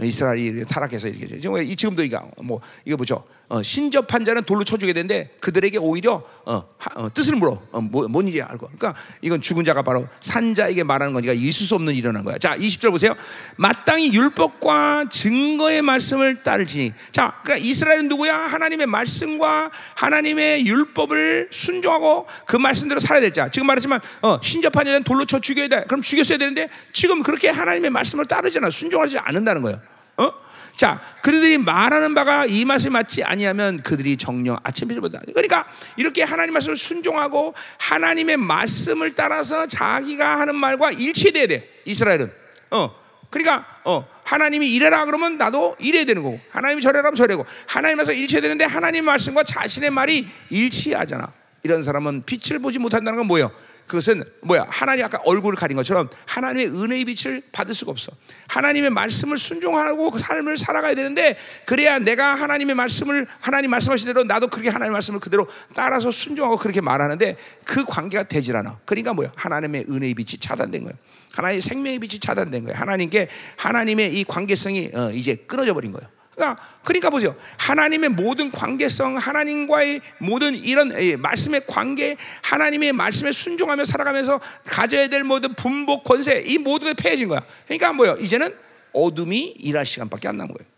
이스라엘이 0.00 0.64
타락해서 0.64 1.08
이렇게 1.08 1.38
지금 1.38 1.62
이 1.62 1.76
지금도 1.76 2.02
이거 2.02 2.28
뭐 2.42 2.60
이거 2.84 2.96
보죠. 2.96 3.24
어, 3.48 3.62
신접한 3.62 4.24
자는 4.24 4.42
돌로 4.44 4.64
쳐주게 4.64 4.92
되는데 4.92 5.36
그들에게 5.40 5.78
오히려 5.78 6.22
어, 6.46 6.64
하, 6.78 6.90
어, 7.00 7.12
뜻을 7.12 7.36
물어 7.36 7.60
어, 7.72 7.80
뭐, 7.80 8.08
뭔 8.08 8.26
일이야 8.26 8.46
알고. 8.48 8.70
그러니까 8.76 8.94
이건 9.20 9.40
죽은 9.42 9.64
자가 9.64 9.82
바로 9.82 10.08
산자에게 10.20 10.82
말하는 10.82 11.12
거니까 11.12 11.32
있을 11.34 11.66
수 11.66 11.74
없는 11.74 11.94
일어난 11.94 12.24
거야. 12.24 12.38
자, 12.38 12.56
20절 12.56 12.90
보세요. 12.90 13.14
마땅히 13.56 14.12
율법과 14.12 15.06
증거의 15.10 15.82
말씀을 15.82 16.42
따르지니. 16.42 16.94
자, 17.12 17.40
그러니까 17.42 17.66
이스라엘은 17.66 18.08
누구야? 18.08 18.34
하나님의 18.34 18.86
말씀과 18.86 19.70
하나님의 19.94 20.66
율법을 20.66 21.48
순종하고 21.50 22.26
그 22.46 22.56
말씀대로 22.56 22.98
살아야 23.00 23.20
될 23.20 23.32
자. 23.32 23.50
지금 23.50 23.66
말했지만 23.66 24.00
어, 24.22 24.38
신접한 24.42 24.84
자는 24.86 25.04
돌로 25.04 25.26
쳐 25.26 25.38
죽여야 25.38 25.68
돼. 25.68 25.84
그럼 25.86 26.00
죽였어야 26.00 26.38
되는데 26.38 26.68
지금 26.92 27.22
그렇게 27.22 27.50
하나님의 27.50 27.90
말씀을 27.90 28.24
따르잖아. 28.24 28.70
순종하지 28.70 29.18
않는다는 29.18 29.62
거예요. 29.62 29.80
어? 30.16 30.32
자, 30.76 31.00
그들이 31.22 31.58
말하는 31.58 32.14
바가 32.14 32.46
이 32.46 32.64
맛에 32.64 32.90
맞지 32.90 33.22
아니하면 33.22 33.80
그들이 33.82 34.16
정령 34.16 34.58
아침에보다 34.62 35.20
그러니까 35.32 35.66
이렇게 35.96 36.22
하나님 36.22 36.54
말씀을 36.54 36.76
순종하고 36.76 37.54
하나님의 37.78 38.36
말씀을 38.38 39.14
따라서 39.14 39.66
자기가 39.66 40.40
하는 40.40 40.56
말과 40.56 40.90
일치돼야 40.90 41.46
돼. 41.46 41.68
이스라엘은. 41.84 42.32
어. 42.72 43.04
그러니까 43.30 43.66
어, 43.84 44.06
하나님이 44.22 44.72
이래라 44.72 45.04
그러면 45.06 45.38
나도 45.38 45.74
이래야 45.80 46.04
되는 46.04 46.22
거고 46.22 46.38
하나님이 46.50 46.80
저래라 46.80 47.10
면 47.10 47.16
저래고 47.16 47.44
하나님에서 47.66 48.12
일치되는데 48.12 48.64
하나님 48.64 49.04
말씀과 49.06 49.42
자신의 49.42 49.90
말이 49.90 50.28
일치하잖아. 50.50 51.32
이런 51.64 51.82
사람은 51.82 52.22
빛을 52.26 52.60
보지 52.60 52.78
못한다는 52.78 53.18
건 53.18 53.26
뭐예요? 53.26 53.50
그것은 53.86 54.24
뭐야? 54.42 54.66
하나님 54.68 55.04
아까 55.04 55.18
얼굴을 55.24 55.56
가린 55.56 55.76
것처럼 55.76 56.08
하나님의 56.26 56.68
은혜의 56.68 57.04
빛을 57.04 57.42
받을 57.52 57.74
수가 57.74 57.90
없어. 57.90 58.12
하나님의 58.48 58.90
말씀을 58.90 59.36
순종하고 59.36 60.10
그 60.10 60.18
삶을 60.18 60.56
살아가야 60.56 60.94
되는데 60.94 61.36
그래야 61.66 61.98
내가 61.98 62.34
하나님의 62.34 62.74
말씀을 62.74 63.26
하나님 63.40 63.70
말씀하신 63.70 64.06
대로 64.06 64.24
나도 64.24 64.48
그렇게 64.48 64.70
하나님의 64.70 64.92
말씀을 64.92 65.20
그대로 65.20 65.46
따라서 65.74 66.10
순종하고 66.10 66.56
그렇게 66.56 66.80
말하는데 66.80 67.36
그 67.64 67.84
관계가 67.84 68.24
되질 68.24 68.56
않아. 68.56 68.78
그러니까 68.84 69.12
뭐야? 69.12 69.32
하나님의 69.36 69.86
은혜의 69.88 70.14
빛이 70.14 70.38
차단된 70.40 70.84
거예요. 70.84 70.96
하나님의 71.32 71.60
생명의 71.60 71.98
빛이 71.98 72.20
차단된 72.20 72.64
거예요. 72.64 72.78
하나님께 72.78 73.28
하나님의 73.56 74.18
이 74.18 74.24
관계성이 74.24 74.90
어, 74.94 75.10
이제 75.10 75.34
끊어져 75.34 75.74
버린 75.74 75.92
거예요. 75.92 76.08
그러니까, 76.34 76.62
그러니까 76.82 77.10
보세요. 77.10 77.34
하나님의 77.56 78.10
모든 78.10 78.50
관계성, 78.50 79.16
하나님과의 79.16 80.00
모든 80.18 80.54
이런 80.56 80.92
말씀의 81.20 81.62
관계, 81.66 82.16
하나님의 82.42 82.92
말씀에 82.92 83.32
순종하며 83.32 83.84
살아가면서 83.84 84.40
가져야 84.64 85.08
될 85.08 85.24
모든 85.24 85.54
분복, 85.54 86.04
권세, 86.04 86.42
이 86.46 86.58
모든 86.58 86.88
게 86.88 87.02
폐해진 87.02 87.28
거야. 87.28 87.44
그러니까 87.66 87.92
뭐요? 87.92 88.16
이제는 88.20 88.54
어둠이 88.92 89.54
일할 89.58 89.86
시간밖에 89.86 90.28
안 90.28 90.36
남은 90.36 90.54
거예요. 90.54 90.73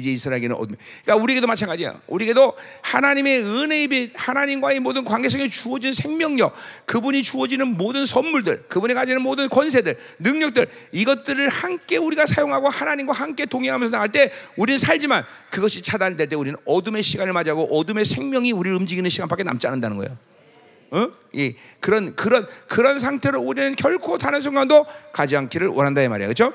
이제 0.00 0.10
이스라엘에게는 0.10 0.56
어둠. 0.56 0.76
그러니까 1.04 1.22
우리에게도 1.22 1.46
마찬가지야. 1.46 2.00
우리에게도 2.08 2.54
하나님의 2.82 3.42
은혜의 3.42 3.88
빛, 3.88 4.12
하나님과의 4.14 4.80
모든 4.80 5.04
관계성에 5.04 5.48
주어진 5.48 5.92
생명력, 5.92 6.54
그분이 6.86 7.22
주어지는 7.22 7.76
모든 7.76 8.06
선물들, 8.06 8.64
그분이 8.68 8.94
가지는 8.94 9.22
모든 9.22 9.48
권세들, 9.48 9.98
능력들, 10.18 10.66
이것들을 10.92 11.48
함께 11.48 11.96
우리가 11.96 12.26
사용하고 12.26 12.68
하나님과 12.68 13.12
함께 13.12 13.46
동행하면서 13.46 13.92
나갈 13.92 14.10
때 14.10 14.32
우리는 14.56 14.78
살지만 14.78 15.24
그것이 15.50 15.82
차단될 15.82 16.28
때 16.28 16.36
우리는 16.36 16.58
어둠의 16.64 17.02
시간을 17.02 17.32
맞이하고 17.32 17.78
어둠의 17.78 18.04
생명이 18.04 18.52
우리를 18.52 18.76
움직이는 18.76 19.08
시간밖에 19.10 19.42
남지 19.42 19.66
않는다는 19.66 19.96
거예요. 19.98 20.16
어? 20.92 21.08
이 21.32 21.54
그런 21.78 22.16
그런 22.16 22.46
그런 22.68 22.98
상태로 22.98 23.40
우리는 23.40 23.76
결코 23.76 24.18
다른 24.18 24.40
순간도 24.40 24.86
가지 25.12 25.36
않기를 25.36 25.68
원한다 25.68 26.02
이 26.02 26.08
말이야. 26.08 26.26
그렇죠? 26.26 26.52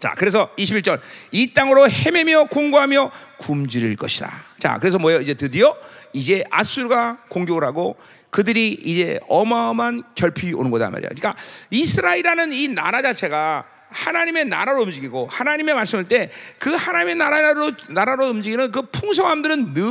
자, 0.00 0.14
그래서 0.16 0.50
21절. 0.56 1.00
이 1.32 1.52
땅으로 1.52 1.90
헤매며 1.90 2.44
공고하며 2.46 3.10
굶주릴 3.38 3.96
것이다. 3.96 4.44
자, 4.58 4.78
그래서 4.78 4.98
뭐예요? 4.98 5.20
이제 5.20 5.34
드디어 5.34 5.76
이제 6.12 6.44
아수르가 6.50 7.18
공격을 7.28 7.64
하고 7.64 7.96
그들이 8.30 8.78
이제 8.84 9.18
어마어마한 9.28 10.02
결핍이 10.14 10.52
오는 10.54 10.70
거다 10.70 10.90
말이야. 10.90 11.08
그러니까 11.08 11.34
이스라엘이라는 11.70 12.52
이 12.52 12.68
나라 12.68 13.02
자체가 13.02 13.64
하나님의 13.90 14.44
나라로 14.46 14.82
움직이고 14.82 15.28
하나님의 15.30 15.74
말씀을 15.74 16.04
때 16.04 16.30
그 16.58 16.74
하나님의 16.74 17.14
나라로 17.14 17.72
나라로 17.88 18.28
움직이는 18.28 18.70
그 18.70 18.82
풍성함들은 18.82 19.72
늘 19.74 19.84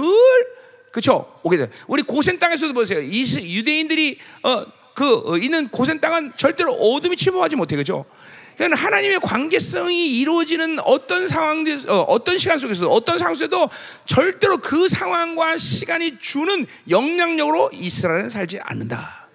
그렇죠. 0.91 1.33
오게 1.43 1.57
돼. 1.57 1.69
우리 1.87 2.01
고센 2.03 2.39
땅에서도 2.39 2.73
보세요. 2.73 2.99
이 2.99 3.21
유대인들이 3.21 4.19
어그 4.41 5.23
어, 5.25 5.37
있는 5.37 5.67
고센 5.69 5.99
땅은 5.99 6.33
절대로 6.35 6.73
어둠이 6.73 7.15
침범하지 7.15 7.55
못해 7.55 7.75
그죠. 7.75 8.05
그러니까 8.57 8.81
하나님의 8.81 9.19
관계성이 9.19 10.19
이루어지는 10.19 10.79
어떤 10.79 11.27
상황들, 11.27 11.89
어, 11.89 12.23
떤 12.23 12.39
시간 12.39 12.57
속에서 12.57 12.87
어떤 12.87 13.19
상황 13.19 13.35
속에도 13.35 13.69
절대로 14.05 14.57
그 14.57 14.89
상황과 14.89 15.57
시간이 15.57 16.17
주는 16.17 16.65
영향력으로 16.89 17.69
이스라엘은 17.71 18.29
살지 18.29 18.59
않는다. 18.63 19.27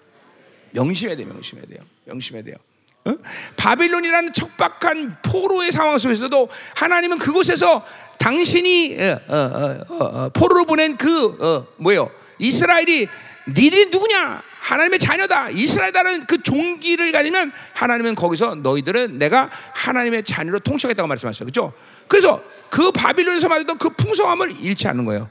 명심해야 0.73 1.16
돼요, 1.16 1.29
명심해야 1.29 1.66
돼요, 1.66 1.79
명심해야 2.05 2.43
돼요. 2.43 2.57
어? 3.05 3.14
바빌론이라는 3.57 4.33
척박한 4.33 5.18
포로의 5.23 5.70
상황 5.70 5.99
속에서도 5.99 6.49
하나님은 6.77 7.18
그곳에서 7.18 7.85
당신이 8.18 8.97
어, 9.01 9.20
어, 9.29 10.05
어, 10.05 10.29
포로로 10.31 10.64
보낸 10.64 10.97
그 10.97 11.66
뭐요 11.79 12.11
이스라엘이 12.39 13.09
니들이 13.49 13.87
누구냐? 13.87 14.43
하나님의 14.63 15.01
자녀다. 15.01 15.51
이스라엘이라는 15.51 16.27
그 16.27 16.41
종기를 16.41 17.11
가지면 17.11 17.53
하나님은 17.75 18.15
거기서 18.15 18.55
너희들은 18.57 19.19
내가 19.19 19.51
하나님의 19.75 20.23
자녀로 20.23 20.61
통치하겠다고 20.61 21.09
말씀하셨죠. 21.09 21.45
그렇죠? 21.45 21.75
그래서 22.07 22.43
그 22.71 22.93
바빌론에서 22.93 23.49
말했던 23.49 23.79
그 23.79 23.91
풍성함을 23.91 24.61
잃지 24.61 24.87
않는 24.89 25.05
거예요. 25.05 25.29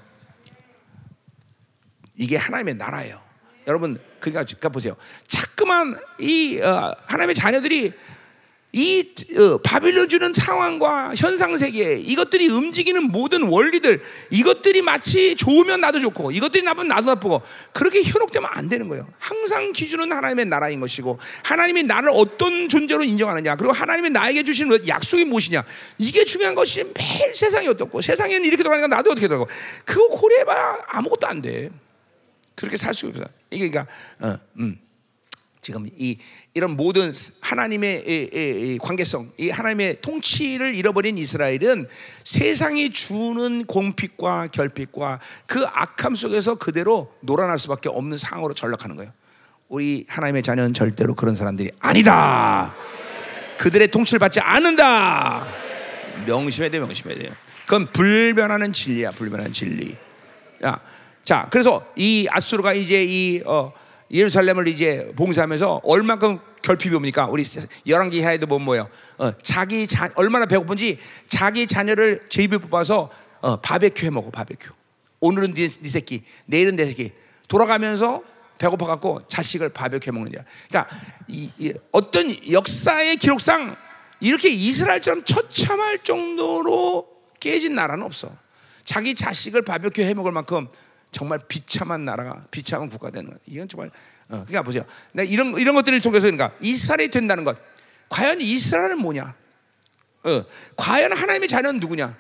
이게 2.18 2.36
하나님의 2.36 2.76
나라예요. 2.76 3.22
여러분 3.68 3.98
그러니까 4.20 4.70
보세요. 4.70 4.96
자꾸만 5.28 5.98
이 6.20 6.60
어, 6.60 6.94
하나님의 7.08 7.34
자녀들이 7.34 7.94
이 8.74 9.06
어, 9.38 9.58
바빌론 9.58 10.08
주는 10.08 10.34
상황과 10.34 11.14
현상 11.18 11.58
세계 11.58 11.96
이것들이 11.96 12.48
움직이는 12.48 13.04
모든 13.04 13.44
원리들 13.44 14.02
이것들이 14.30 14.82
마치 14.82 15.36
좋으면 15.36 15.82
나도 15.82 16.00
좋고 16.00 16.32
이것들이 16.32 16.64
나쁘면 16.64 16.88
나도 16.88 17.08
나쁘고 17.08 17.42
그렇게 17.74 18.02
현혹되면 18.02 18.50
안 18.54 18.70
되는 18.70 18.88
거예요. 18.88 19.06
항상 19.20 19.74
기준은 19.74 20.14
하나님의 20.14 20.46
나라인 20.46 20.80
것이고 20.80 21.20
하나님이 21.44 21.84
나를 21.84 22.12
어떤 22.14 22.70
존재로 22.70 23.04
인정하느냐 23.04 23.58
그리고 23.58 23.74
하나님이 23.74 24.10
나에게 24.10 24.44
주시는 24.44 24.88
약속이 24.88 25.26
무엇이냐 25.26 25.64
이게 25.98 26.24
중요한 26.24 26.56
것이 26.56 26.84
매일 26.84 27.36
세상이 27.36 27.68
어떻고 27.68 28.00
세상에는 28.00 28.46
이렇게 28.46 28.64
돌아가니까 28.64 28.96
나도 28.96 29.12
어떻게 29.12 29.28
돌아가고 29.28 29.52
그거 29.84 30.08
고려해봐 30.08 30.78
아무것도 30.88 31.28
안 31.28 31.42
돼. 31.42 31.70
그렇게 32.56 32.78
살 32.78 32.94
수가 32.94 33.10
없어. 33.10 33.26
이게 33.50 33.70
그러니까 33.70 33.92
어, 34.20 34.38
음. 34.60 34.80
지금 35.62 35.88
이 35.96 36.18
이런 36.56 36.76
모든 36.76 37.14
하나님의 37.40 38.80
관계성, 38.82 39.32
이 39.38 39.52
하나님의 39.52 40.02
통치를 40.02 40.74
잃어버린 40.74 41.20
이스라엘은 41.20 41.88
세상이 42.24 42.90
주는 42.90 43.64
공핍과 43.66 44.48
결핍과 44.48 45.20
그 45.46 45.64
악함 45.68 46.16
속에서 46.16 46.56
그대로 46.56 47.14
놀아날 47.22 47.60
수밖에 47.60 47.90
없는 47.90 48.18
상황으로 48.18 48.56
전락하는 48.56 48.96
거예요. 48.96 49.12
우리 49.70 50.06
하나님의 50.10 50.42
자녀는 50.42 50.74
절대로 50.74 51.14
그런 51.14 51.36
사람들이 51.36 51.72
아니다. 51.80 52.76
그들의 53.60 53.90
통치를 53.90 54.20
받지 54.20 54.40
않는다. 54.40 55.46
명심해야 56.26 56.72
돼, 56.72 56.80
명심해야 56.80 57.20
돼요. 57.20 57.32
그건 57.66 57.86
불변하는 57.92 58.74
진리야, 58.74 59.12
불변하는 59.12 59.54
진리. 59.54 59.96
야, 60.66 60.82
자, 61.24 61.48
그래서 61.52 61.86
이 61.96 62.28
아수르가 62.30 62.74
이제 62.74 63.04
이 63.04 63.42
어, 63.46 63.72
예루살렘을 64.12 64.68
이제 64.68 65.12
봉사하면서 65.16 65.82
얼만큼 65.84 66.40
결핍이 66.62 66.96
옵니까? 66.96 67.28
우리 67.28 67.44
열왕기 67.88 68.22
하에도 68.22 68.48
보면 68.48 68.66
뭐예요? 68.66 68.90
어, 69.18 69.32
자기 69.42 69.88
자, 69.88 70.10
얼마나 70.16 70.46
배고픈지 70.46 71.00
자기 71.28 71.66
자녀를 71.66 72.26
제입에 72.30 72.58
뽑아서 72.58 73.10
어, 73.42 73.58
바베큐 73.58 74.06
해 74.06 74.10
먹어 74.10 74.30
바베큐. 74.30 74.72
오늘은 75.20 75.54
네, 75.54 75.68
네 75.68 75.90
새끼, 75.90 76.24
내일은 76.46 76.76
내 76.76 76.86
새끼. 76.86 77.12
돌아가면서 77.48 78.24
배고파 78.58 78.86
갖고 78.86 79.22
자식을 79.28 79.70
바베큐 79.70 80.08
해 80.08 80.12
먹는 80.12 80.32
거야. 80.32 80.44
그러니까 80.70 80.96
이, 81.28 81.52
이, 81.58 81.74
어떤 81.92 82.32
역사의 82.52 83.18
기록상 83.18 83.76
이렇게 84.20 84.50
이스라엘처럼 84.50 85.24
처참할 85.24 86.00
정도로 86.00 87.08
깨진 87.40 87.76
나라는 87.76 88.06
없어. 88.06 88.32
자기 88.84 89.16
자식을 89.16 89.64
바베큐 89.64 90.02
해 90.02 90.14
먹을 90.14 90.32
만큼 90.32 90.68
정말 91.12 91.40
비참한 91.48 92.06
나라가 92.06 92.46
비참한 92.52 92.90
국가 92.90 93.10
되는 93.10 93.30
거 93.30 93.38
이건 93.46 93.68
정말 93.68 93.90
어, 94.30 94.46
그러니까 94.48 94.64
보세요. 94.64 94.86
내 95.12 95.26
이런 95.26 95.54
이런 95.58 95.76
것들을 95.76 96.00
속에서 96.02 96.28
그러니까 96.28 96.56
이스라엘이 96.62 97.12
된다는 97.12 97.44
것. 97.44 97.58
과연 98.10 98.40
이스라엘은 98.42 98.98
뭐냐? 99.00 99.36
어, 100.24 100.44
과연 100.78 101.14
하나님의 101.14 101.48
자녀는 101.48 101.80
누구냐? 101.80 102.18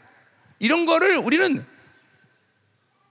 이런 0.59 0.85
거를 0.85 1.17
우리는 1.17 1.65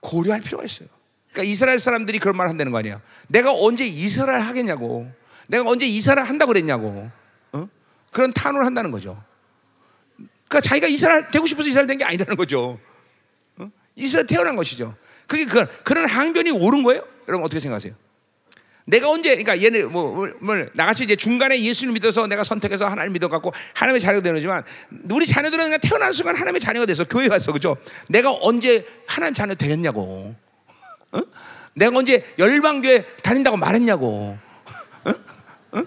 고려할 0.00 0.40
필요가 0.40 0.64
있어요. 0.64 0.88
그러니까 1.32 1.50
이스라엘 1.50 1.78
사람들이 1.78 2.18
그런 2.18 2.36
말 2.36 2.48
한다는 2.48 2.72
거 2.72 2.78
아니야. 2.78 3.00
내가 3.28 3.52
언제 3.52 3.86
이스라엘 3.86 4.40
하겠냐고. 4.42 5.10
내가 5.48 5.68
언제 5.68 5.86
이스라엘 5.86 6.26
한다고 6.28 6.52
그랬냐고. 6.52 7.10
어? 7.52 7.68
그런 8.10 8.32
탄원을 8.32 8.66
한다는 8.66 8.90
거죠. 8.90 9.22
그러니까 10.48 10.60
자기가 10.60 10.86
이스라엘 10.88 11.30
되고 11.30 11.46
싶어서 11.46 11.68
이스라엘 11.68 11.86
된 11.86 11.98
게 11.98 12.04
아니라는 12.04 12.36
거죠. 12.36 12.80
어? 13.58 13.70
이스라엘 13.94 14.26
태어난 14.26 14.56
것이죠. 14.56 14.96
그게 15.30 15.44
그, 15.44 15.64
그런 15.84 16.06
항변이 16.06 16.50
옳은 16.50 16.82
거예요? 16.82 17.06
여러분 17.28 17.44
어떻게 17.44 17.60
생각하세요? 17.60 17.94
내가 18.84 19.08
언제 19.08 19.36
그러니까 19.36 19.62
얘네 19.62 19.84
뭐, 19.84 20.12
뭐, 20.12 20.28
뭐 20.40 20.56
나같이 20.72 21.04
이제 21.04 21.14
중간에 21.14 21.62
예수를 21.62 21.92
믿어서 21.92 22.26
내가 22.26 22.42
선택해서 22.42 22.88
하나님 22.88 23.12
믿어 23.12 23.28
갖고 23.28 23.52
하나님의 23.74 24.00
자녀가 24.00 24.24
되는지만 24.24 24.64
우리 25.12 25.28
자녀들은 25.28 25.66
그냥 25.66 25.78
태어난 25.80 26.12
순간 26.12 26.34
하나님의 26.34 26.60
자녀가 26.60 26.84
돼서 26.84 27.04
교회 27.04 27.28
가서 27.28 27.52
그죠? 27.52 27.76
내가 28.08 28.36
언제 28.40 28.84
하나님 29.06 29.32
자녀 29.32 29.54
되겠냐고. 29.54 30.34
어? 31.12 31.20
내가 31.74 31.96
언제 31.96 32.24
열방교회 32.36 33.04
다닌다고 33.22 33.56
말했냐고. 33.56 34.36
어? 35.04 35.10
어? 35.78 35.82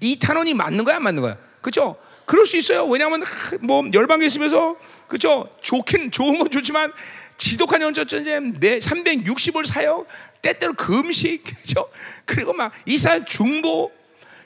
이 0.00 0.18
탄원이 0.18 0.54
맞는 0.54 0.82
거야, 0.82 0.96
안 0.96 1.04
맞는 1.04 1.22
거야? 1.22 1.38
그죠? 1.60 1.96
그럴 2.24 2.44
수 2.46 2.56
있어요. 2.56 2.86
왜냐하면 2.86 3.22
뭐 3.60 3.84
열방교회 3.92 4.26
있으면서 4.26 4.76
그죠? 5.06 5.48
좋긴 5.60 6.10
좋은 6.10 6.38
건 6.38 6.50
좋지만 6.50 6.92
지독한 7.36 7.82
연전전쟁 7.82 8.58
내 8.60 8.78
360을 8.78 9.66
사요. 9.66 10.06
때때로 10.40 10.72
금식 10.74 11.44
그죠? 11.44 11.88
그리고 12.24 12.52
막 12.52 12.72
이스라엘 12.86 13.24
중보 13.24 13.92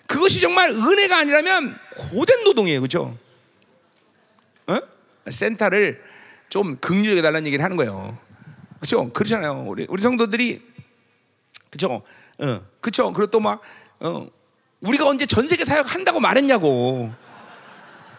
그것이 0.06 0.40
정말 0.40 0.70
은혜가 0.70 1.18
아니라면 1.18 1.76
고된 1.96 2.44
노동이에요. 2.44 2.80
그죠? 2.80 3.18
어? 4.66 4.78
센터를 5.28 6.02
좀 6.48 6.76
극률하게 6.76 7.22
달라는 7.22 7.46
얘기를 7.46 7.64
하는 7.64 7.76
거예요. 7.76 8.16
그죠? 8.80 9.10
그렇잖아요. 9.12 9.64
우리 9.66 9.86
우리 9.88 10.02
성도들이 10.02 10.62
그죠? 11.70 12.02
어, 12.38 12.60
그쵸? 12.80 13.12
그리고 13.12 13.30
또 13.30 13.40
막, 13.40 13.60
어, 14.00 14.26
우리가 14.80 15.06
언제 15.06 15.26
전 15.26 15.48
세계 15.48 15.64
사역 15.64 15.94
한다고 15.94 16.20
말했냐고. 16.20 17.12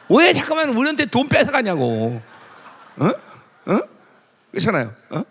왜 0.10 0.34
잠깐만 0.34 0.70
우리한테 0.70 1.06
돈 1.06 1.28
뺏어가냐고. 1.28 2.22
어? 2.98 3.06
어? 3.06 3.97
그렇잖아요. 4.52 4.94
어? 5.10 5.24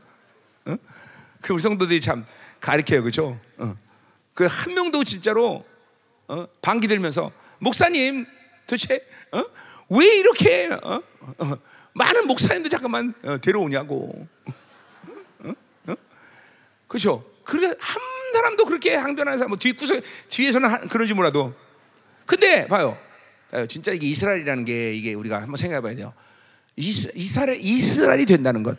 어? 0.67 0.77
그 1.41 1.53
우리 1.53 1.63
성도들이 1.63 2.01
참 2.01 2.25
가르쳐요. 2.61 3.03
그죠? 3.03 3.39
어. 3.59 3.77
그한 4.35 4.75
명도 4.75 5.05
진짜로 5.05 5.65
어? 6.29 6.47
방귀 6.61 6.89
들면서 6.89 7.33
목사님 7.59 8.27
도대체 8.67 9.01
어? 9.33 9.45
왜 9.91 10.19
이렇게 10.19 10.69
어? 10.83 11.03
어? 11.39 11.57
많은 11.95 12.27
목사님들 12.27 12.71
잠깐만 12.71 13.15
어, 13.25 13.39
데려오냐고. 13.39 14.27
어? 15.41 15.53
어? 15.87 15.95
그렇죠? 16.89 17.25
그래 17.45 17.69
한 17.79 18.03
사람도 18.35 18.67
그렇게 18.67 18.95
항변하는 18.95 19.39
사람 19.39 19.51
뭐 19.51 19.59
뒷구석 19.59 20.03
뒤에서는 20.29 20.69
하, 20.69 20.79
그런지 20.81 21.15
몰라도 21.15 21.55
근데 22.27 22.67
봐요. 22.67 22.99
봐요. 23.51 23.67
진짜 23.67 23.93
이게 23.93 24.09
이스라엘이라는 24.09 24.65
게 24.65 24.93
이게 24.95 25.15
우리가 25.15 25.41
한번 25.41 25.57
생각해 25.57 25.81
봐야 25.81 25.95
돼요. 25.95 26.13
이스, 26.75 27.11
이스라엘 27.15 27.59
이스라엘이 27.61 28.27
된다는 28.27 28.63
것. 28.63 28.77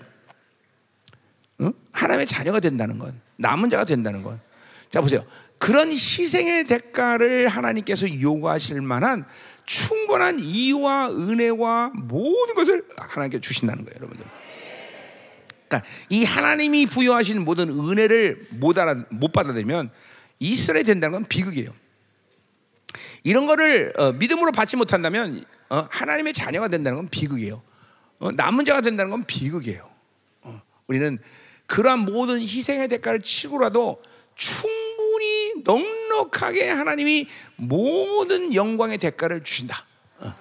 어? 1.59 1.71
하나님의 1.91 2.27
자녀가 2.27 2.59
된다는 2.59 2.99
것. 2.99 3.13
남은 3.37 3.69
자가 3.69 3.85
된다는 3.85 4.23
것. 4.23 4.39
자 4.89 5.01
보세요. 5.01 5.25
그런 5.57 5.91
희생의 5.91 6.65
대가를 6.65 7.47
하나님께서 7.47 8.21
요구하실 8.21 8.81
만한 8.81 9.25
충분한 9.65 10.39
이유와 10.39 11.09
은혜와 11.09 11.91
모든 11.93 12.55
것을 12.55 12.85
하나님께 12.97 13.39
주신다는 13.39 13.83
거예요, 13.85 13.95
여러분들. 13.97 14.25
그러니까 15.67 15.89
이 16.09 16.23
하나님이 16.23 16.85
부여하신 16.85 17.43
모든 17.43 17.69
은혜를 17.69 18.47
못 18.51 18.77
알아 18.77 19.03
못 19.09 19.33
받아들면 19.33 19.91
이스라엘 20.39 20.85
된다는 20.85 21.13
건 21.13 21.25
비극이에요. 21.27 21.73
이런 23.23 23.45
거를 23.45 23.91
어, 23.97 24.13
믿음으로 24.13 24.51
받지 24.53 24.77
못한다면 24.77 25.43
어, 25.69 25.87
하나님의 25.91 26.33
자녀가 26.33 26.69
된다는 26.69 26.99
건 26.99 27.07
비극이에요. 27.09 27.61
어, 28.19 28.31
남은 28.31 28.63
자가 28.63 28.79
된다는 28.81 29.11
건 29.11 29.25
비극이에요. 29.25 29.89
어, 30.43 30.61
우리는 30.87 31.19
그러한 31.67 31.99
모든 31.99 32.41
희생의 32.41 32.87
대가를 32.87 33.21
치고라도 33.21 34.01
충분히 34.35 35.53
넉넉하게 35.63 36.69
하나님이 36.69 37.27
모든 37.55 38.53
영광의 38.53 38.97
대가를 38.97 39.43
주신다. 39.43 39.85
어, 40.19 40.33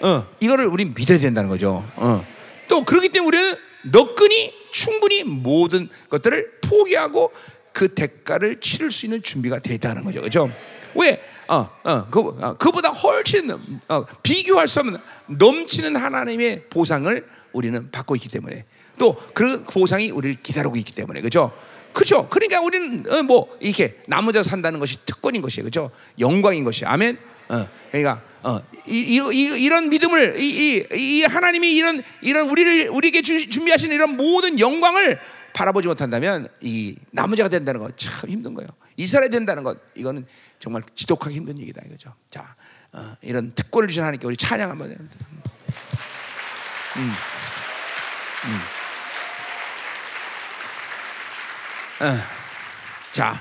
어, 0.00 0.26
이거를 0.40 0.66
우리 0.66 0.84
믿어야 0.84 1.18
된다는 1.18 1.48
거죠. 1.50 1.86
어. 1.96 2.24
또 2.68 2.84
그렇기 2.84 3.10
때문에 3.10 3.26
우리는 3.26 3.56
너끈히 3.84 4.52
충분히 4.70 5.24
모든 5.24 5.88
것들을 6.08 6.60
포기하고 6.60 7.32
그 7.72 7.94
대가를 7.94 8.60
치를 8.60 8.90
수 8.90 9.06
있는 9.06 9.22
준비가 9.22 9.58
되다는 9.58 10.04
거죠. 10.04 10.20
그죠? 10.22 10.50
왜? 10.94 11.22
어, 11.48 11.68
어, 11.84 12.06
그, 12.10 12.20
어, 12.20 12.54
그보다 12.54 12.90
훨씬 12.90 13.50
어, 13.88 14.04
비교할 14.22 14.68
수 14.68 14.80
없는 14.80 14.98
넘치는 15.26 15.96
하나님의 15.96 16.68
보상을 16.68 17.26
우리는 17.52 17.90
받고 17.90 18.16
있기 18.16 18.28
때문에 18.28 18.64
또 18.98 19.16
그 19.34 19.64
보상이 19.64 20.10
우리를 20.10 20.42
기다리고 20.42 20.76
있기 20.76 20.94
때문에 20.94 21.20
그죠? 21.20 21.52
그죠? 21.92 22.28
그러니까 22.28 22.60
우리는 22.60 23.04
어, 23.12 23.22
뭐 23.22 23.56
이렇게 23.60 23.98
나무자 24.06 24.42
산다는 24.42 24.80
것이 24.80 24.98
특권인 25.04 25.42
것이에요, 25.42 25.64
그죠? 25.64 25.90
영광인 26.18 26.64
것이 26.64 26.84
아멘. 26.84 27.18
어, 27.48 27.68
그러니까 27.90 28.22
어, 28.42 28.60
이, 28.86 29.20
이, 29.32 29.68
런 29.68 29.88
믿음을 29.90 30.38
이, 30.38 30.84
이, 30.92 31.22
하나님이 31.24 31.74
이런 31.74 32.02
이런 32.22 32.48
우리를 32.48 32.88
우리에게 32.88 33.22
주, 33.22 33.48
준비하신 33.48 33.92
이런 33.92 34.16
모든 34.16 34.58
영광을 34.58 35.20
바라보지 35.52 35.86
못한다면 35.86 36.48
이 36.60 36.96
나무자가 37.10 37.48
된다는 37.48 37.80
것참 37.80 38.30
힘든 38.30 38.54
거예요. 38.54 38.68
이스라엘 38.96 39.30
된다는 39.30 39.62
것 39.62 39.78
이거는 39.94 40.26
정말 40.58 40.82
지독하게 40.94 41.36
힘든 41.36 41.58
얘기다 41.60 41.82
이거죠. 41.86 42.14
자, 42.30 42.56
어, 42.92 43.16
이런 43.22 43.54
특권을 43.54 43.88
주신 43.88 44.02
하나님께 44.02 44.26
우리 44.26 44.36
찬양 44.36 44.70
한번 44.70 44.88
됩니다. 44.88 45.16
음. 46.96 47.12
음. 48.44 48.81
어. 52.02 52.18
자, 53.12 53.40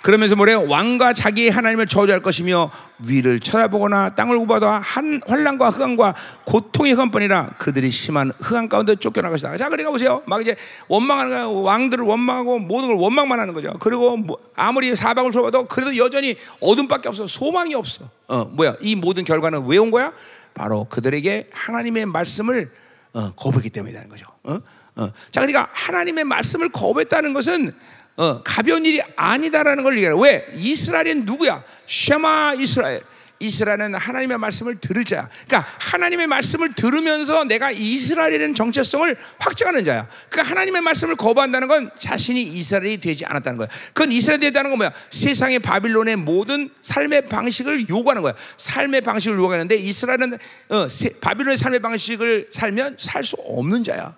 그러면서 0.00 0.36
뭐래요? 0.36 0.64
왕과 0.66 1.12
자기 1.12 1.48
하나님을 1.50 1.86
저주할 1.86 2.22
것이며 2.22 2.70
위를 3.00 3.40
쳐다보거나 3.40 4.10
땅을 4.14 4.36
우봐도 4.36 4.66
한 4.66 5.20
환란과 5.26 5.68
흑암과 5.70 6.14
고통의 6.44 6.92
흑암뿐이라 6.92 7.56
그들이 7.58 7.90
심한 7.90 8.32
흑암 8.40 8.68
가운데 8.68 8.94
쫓겨날 8.96 9.30
것이다. 9.32 9.56
자, 9.58 9.66
그러니까 9.68 9.90
보세요. 9.90 10.22
막 10.24 10.40
이제 10.40 10.56
원망하는 10.86 11.30
거야. 11.32 11.46
왕들을 11.46 12.04
원망하고 12.04 12.60
모든 12.60 12.88
걸 12.88 12.96
원망만 12.96 13.38
하는 13.40 13.52
거죠. 13.52 13.74
그리고 13.80 14.16
뭐 14.16 14.38
아무리 14.54 14.94
사방을 14.96 15.32
쏘봐도 15.32 15.66
그래도 15.66 15.94
여전히 15.96 16.36
어둠밖에 16.60 17.08
없어. 17.08 17.26
소망이 17.26 17.74
없어. 17.74 18.08
어, 18.28 18.44
뭐야? 18.44 18.76
이 18.80 18.94
모든 18.94 19.24
결과는 19.24 19.66
왜 19.66 19.78
온 19.78 19.90
거야? 19.90 20.12
바로 20.54 20.84
그들에게 20.84 21.48
하나님의 21.52 22.06
말씀을 22.06 22.70
어, 23.12 23.32
거부했기 23.32 23.70
때문이라는 23.70 24.08
거죠. 24.08 24.26
어? 24.44 24.58
어. 24.96 25.12
자, 25.30 25.40
그러니까 25.40 25.68
하나님의 25.72 26.24
말씀을 26.24 26.70
거부했다는 26.70 27.32
것은 27.32 27.72
어, 28.18 28.42
가벼운 28.42 28.84
일이 28.84 29.00
아니다라는 29.14 29.84
걸 29.84 29.94
얘기해요. 29.96 30.18
왜? 30.18 30.44
이스라엘은 30.54 31.24
누구야? 31.24 31.62
쉐마 31.86 32.54
이스라엘. 32.58 33.00
이스라엘은 33.40 33.94
하나님의 33.94 34.36
말씀을 34.36 34.80
들을 34.80 35.04
자야. 35.04 35.28
그러니까 35.46 35.70
하나님의 35.78 36.26
말씀을 36.26 36.74
들으면서 36.74 37.44
내가 37.44 37.70
이스라엘이라는 37.70 38.56
정체성을 38.56 39.16
확증하는 39.38 39.84
자야. 39.84 40.08
그러니까 40.28 40.50
하나님의 40.50 40.82
말씀을 40.82 41.14
거부한다는 41.14 41.68
건 41.68 41.90
자신이 41.94 42.42
이스라엘이 42.42 42.98
되지 42.98 43.24
않았다는 43.24 43.58
거야. 43.58 43.68
그건 43.94 44.10
이스라엘이 44.10 44.40
되다는 44.40 44.70
건 44.70 44.78
뭐야? 44.78 44.92
세상의 45.10 45.60
바빌론의 45.60 46.16
모든 46.16 46.70
삶의 46.82 47.26
방식을 47.26 47.88
요구하는 47.88 48.22
거야. 48.22 48.34
삶의 48.56 49.02
방식을 49.02 49.38
요구하는데 49.38 49.76
이스라엘은 49.76 50.36
어, 50.70 50.88
세, 50.88 51.10
바빌론의 51.20 51.56
삶의 51.56 51.78
방식을 51.78 52.48
살면 52.50 52.96
살 52.98 53.22
수 53.22 53.36
없는 53.36 53.84
자야. 53.84 54.16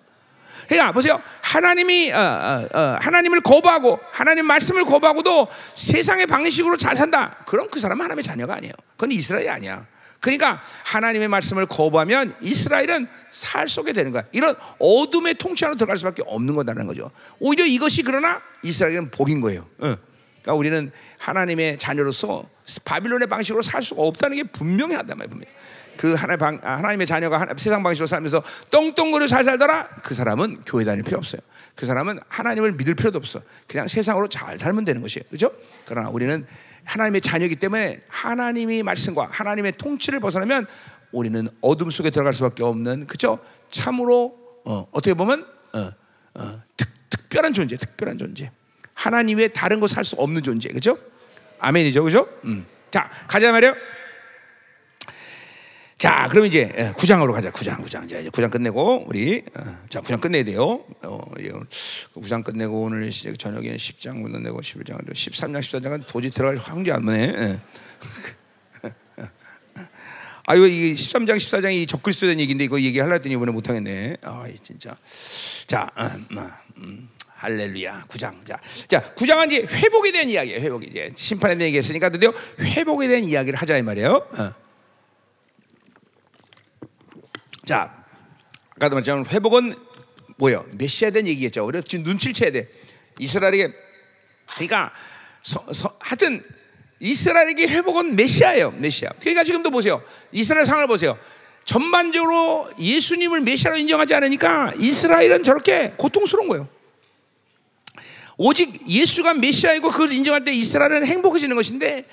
그러니까 0.71 0.93
보세요. 0.93 1.21
하나님이 1.43 2.13
어, 2.13 2.17
어, 2.17 2.79
어, 2.79 2.99
하나님을 3.01 3.41
거부하고 3.41 3.99
하나님 4.13 4.47
말씀을 4.47 4.85
거부하고도 4.85 5.49
세상의 5.75 6.29
방식으로 6.29 6.77
잘 6.77 6.97
산다. 6.97 7.39
그럼 7.45 7.69
그 7.69 7.81
사람은 7.81 8.05
하나님의 8.05 8.23
자녀가 8.23 8.55
아니에요. 8.55 8.73
그건 8.93 9.11
이스라엘이 9.11 9.49
아니야. 9.49 9.85
그러니까 10.21 10.63
하나님의 10.85 11.27
말씀을 11.27 11.67
거부하면 11.67 12.37
이스라엘은 12.41 13.09
살 13.31 13.69
속에 13.69 13.93
되는 13.93 14.13
거야. 14.13 14.23
이런 14.31 14.55
어둠의 14.79 15.35
통치 15.35 15.65
안으로 15.65 15.77
들어갈 15.77 15.97
수밖에 15.97 16.23
없는 16.25 16.55
거다는 16.55 16.87
거죠. 16.87 17.11
오히려 17.41 17.65
이것이 17.65 18.05
그러나 18.05 18.41
이스라엘은 18.63 19.11
복인 19.11 19.41
거예요. 19.41 19.67
그러니까 19.79 20.55
우리는 20.55 20.93
하나님의 21.19 21.79
자녀로서 21.79 22.49
바빌론의 22.85 23.29
방식으로 23.29 23.63
살 23.63 23.83
수가 23.83 24.03
없다는 24.03 24.37
게 24.37 24.45
분명하단 24.45 25.19
말이에요. 25.19 25.31
분명히. 25.31 25.53
그 26.01 26.15
하나님 26.15 26.39
방, 26.39 26.59
아, 26.63 26.79
하나님 26.79 27.03
의 27.03 27.07
자녀가 27.07 27.47
세상 27.59 27.83
방식으로 27.83 28.07
살면서 28.07 28.43
똥똥거려 28.71 29.27
잘 29.27 29.45
살더라. 29.45 29.87
그 30.03 30.15
사람은 30.15 30.63
교회 30.65 30.83
다닐 30.83 31.05
필요 31.05 31.19
없어요. 31.19 31.43
그 31.75 31.85
사람은 31.85 32.21
하나님을 32.27 32.73
믿을 32.73 32.95
필요도 32.95 33.19
없어. 33.19 33.43
그냥 33.67 33.87
세상으로 33.87 34.31
잘 34.31 34.59
살면 34.59 34.87
되는 34.87 35.03
것이에요. 35.03 35.25
그렇죠? 35.29 35.53
그러나 35.85 36.09
우리는 36.09 36.47
하나님의 36.85 37.21
자녀이기 37.21 37.57
때문에 37.57 38.01
하나님의 38.09 38.83
말씀과 38.83 39.29
하나님의 39.31 39.73
통치를 39.73 40.21
벗어나면 40.21 40.67
우리는 41.13 41.47
어둠 41.61 41.91
속에 41.91 42.09
들어갈 42.09 42.33
수밖에 42.33 42.63
없는 42.63 43.07
그죠? 43.07 43.39
참으로 43.69 44.39
어, 44.65 44.87
떻게 44.95 45.13
보면 45.13 45.45
어, 45.75 45.91
어, 46.41 46.63
특, 46.79 46.89
특별한 47.11 47.53
존재, 47.53 47.77
특별한 47.77 48.17
존재. 48.17 48.51
하나님 48.95 49.37
외 49.37 49.49
다른 49.49 49.81
곳살수 49.81 50.17
없는 50.17 50.43
존재, 50.43 50.71
그죠? 50.71 50.97
아멘이죠, 51.59 52.03
그죠? 52.05 52.27
음. 52.47 52.65
자, 52.91 53.11
가자 53.29 53.53
말이요. 53.53 53.75
자, 56.01 56.27
그럼 56.31 56.47
이제 56.47 56.67
9장으로 56.97 57.35
가자. 57.35 57.51
9장, 57.51 57.85
9장. 57.85 58.09
자, 58.09 58.19
이제 58.19 58.31
9장 58.31 58.51
끝내고 58.51 59.05
우리 59.07 59.45
어, 59.55 59.63
자, 59.91 60.01
9장 60.01 60.19
끝내야 60.19 60.45
돼요. 60.45 60.83
어, 61.03 61.21
9장 62.15 62.43
끝내고 62.43 62.85
오늘 62.85 63.11
저녁에는 63.11 63.77
10장 63.77 64.23
끝내고 64.23 64.63
11장, 64.63 65.07
13장, 65.07 65.61
14장은 65.61 66.07
도저히 66.07 66.31
들어갈 66.31 66.57
확률이 66.57 66.93
안 66.93 67.05
되네. 67.05 67.61
아유, 70.47 70.67
이 70.69 70.95
13장, 70.95 71.37
14장이 71.37 71.87
적그리스도에 71.87 72.29
대한 72.29 72.41
얘기인데 72.41 72.65
이거 72.65 72.81
얘기하려 72.81 73.13
했더니 73.13 73.35
이번에 73.35 73.53
못 73.53 73.69
하겠네. 73.69 74.17
아, 74.23 74.47
진짜. 74.63 74.97
자, 75.67 75.87
음, 75.99 76.27
음, 76.31 76.51
음. 76.79 77.09
할렐루야. 77.35 78.07
9장. 78.09 78.47
자, 78.47 78.59
자, 78.89 79.03
9장은 79.03 79.53
이제 79.53 79.67
회복에 79.71 80.13
대한 80.13 80.31
이야기예요. 80.31 80.61
회복 80.61 80.83
이제 80.83 81.13
심판에 81.15 81.57
대한 81.57 81.67
얘기했으니까 81.67 82.09
드디어 82.09 82.33
회복에 82.59 83.07
대한 83.07 83.23
이야기를 83.23 83.59
하자 83.59 83.77
이 83.77 83.83
말이에요. 83.83 84.29
어. 84.39 84.70
자, 87.71 88.05
아까도 88.71 88.97
말했지만 88.97 89.27
회복은 89.27 89.77
뭐예요? 90.39 90.67
메시아에 90.73 91.13
대한 91.13 91.29
얘기겠죠. 91.29 91.65
그래서 91.67 91.87
지금 91.87 92.03
눈치를 92.03 92.35
채야 92.35 92.51
돼. 92.51 92.69
이스라엘에게 93.21 93.73
그러니까 94.55 94.93
서, 95.45 95.65
서, 95.73 95.97
하여튼 96.01 96.43
이스라엘에게 96.99 97.69
회복은 97.69 98.17
메시아예요. 98.17 98.73
메시아. 98.73 99.11
그러니까 99.21 99.45
지금도 99.45 99.71
보세요. 99.71 100.03
이스라엘 100.33 100.67
상황을 100.67 100.89
보세요. 100.89 101.17
전반적으로 101.65 102.69
예수님을 102.77 103.43
메시아로 103.43 103.77
인정하지 103.77 104.15
않으니까 104.17 104.73
이스라엘은 104.77 105.45
저렇게 105.45 105.95
고통스러운 105.97 106.49
거예요. 106.49 106.69
오직 108.37 108.89
예수가 108.89 109.35
메시아이고 109.35 109.93
그걸 109.93 110.11
인정할 110.11 110.43
때 110.43 110.53
이스라엘은 110.53 111.07
행복해지는 111.07 111.55
것인데 111.55 112.05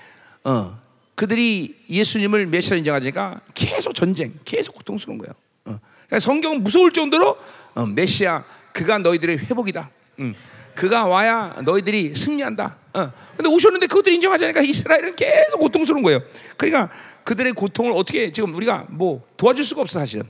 어, 0.44 0.78
그들이 1.18 1.76
예수님을 1.90 2.46
메시아로 2.46 2.78
인정하니까 2.78 3.42
계속 3.56 3.96
전쟁, 3.96 4.36
계속 4.46 4.76
고통스러운 4.76 5.18
거예요. 5.18 5.34
어. 5.68 5.80
그러니까 6.08 6.20
성경은 6.20 6.64
무서울 6.64 6.92
정도로 6.92 7.38
어, 7.76 7.86
메시아 7.86 8.44
그가 8.74 8.98
너희들의 9.00 9.38
회복이다. 9.40 9.90
음. 10.20 10.36
그가 10.76 11.06
와야 11.06 11.56
너희들이 11.64 12.14
승리한다. 12.16 12.78
어. 12.94 13.12
근데 13.36 13.50
오셨는데 13.50 13.88
그것들 13.88 14.14
인정하지 14.14 14.46
않으니까 14.46 14.62
이스라엘은 14.62 15.16
계속 15.16 15.60
고통스러운 15.60 16.04
거예요. 16.04 16.22
그러니까 16.56 16.92
그들의 17.24 17.54
고통을 17.54 17.92
어떻게 17.94 18.32
지금 18.32 18.54
우리가 18.54 18.86
뭐 18.90 19.24
도와줄 19.38 19.66
수가 19.66 19.82
없어 19.82 20.00
사실은. 20.00 20.30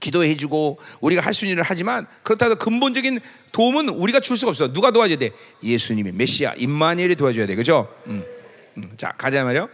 기도해주고 0.00 0.78
우리가 1.00 1.22
할 1.22 1.32
수 1.34 1.44
있는 1.46 1.54
일을 1.54 1.64
하지만 1.66 2.06
그렇다고 2.22 2.56
근본적인 2.56 3.18
도움은 3.52 3.88
우리가 3.88 4.20
줄 4.20 4.36
수가 4.36 4.50
없어. 4.50 4.72
누가 4.72 4.90
도와줘야 4.90 5.16
돼? 5.18 5.30
예수님이 5.62 6.12
메시아 6.12 6.54
임마누엘이 6.56 7.16
도와줘야 7.16 7.46
돼. 7.46 7.54
그죠? 7.56 7.88
음. 8.06 8.22
음. 8.76 8.90
자 8.96 9.12
가자 9.16 9.42
말이요. 9.42 9.68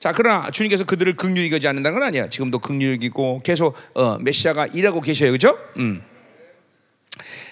자 0.00 0.12
그러나 0.12 0.50
주님께서 0.50 0.84
그들을 0.84 1.14
극률히 1.14 1.52
여기지 1.52 1.68
않는다는 1.68 1.98
건 2.00 2.08
아니야. 2.08 2.28
지금도 2.28 2.58
여기고 2.92 3.42
계속 3.44 3.76
어, 3.94 4.16
메시아가 4.18 4.66
일하고 4.66 5.02
계셔요. 5.02 5.30
그죠? 5.30 5.58
음. 5.76 6.02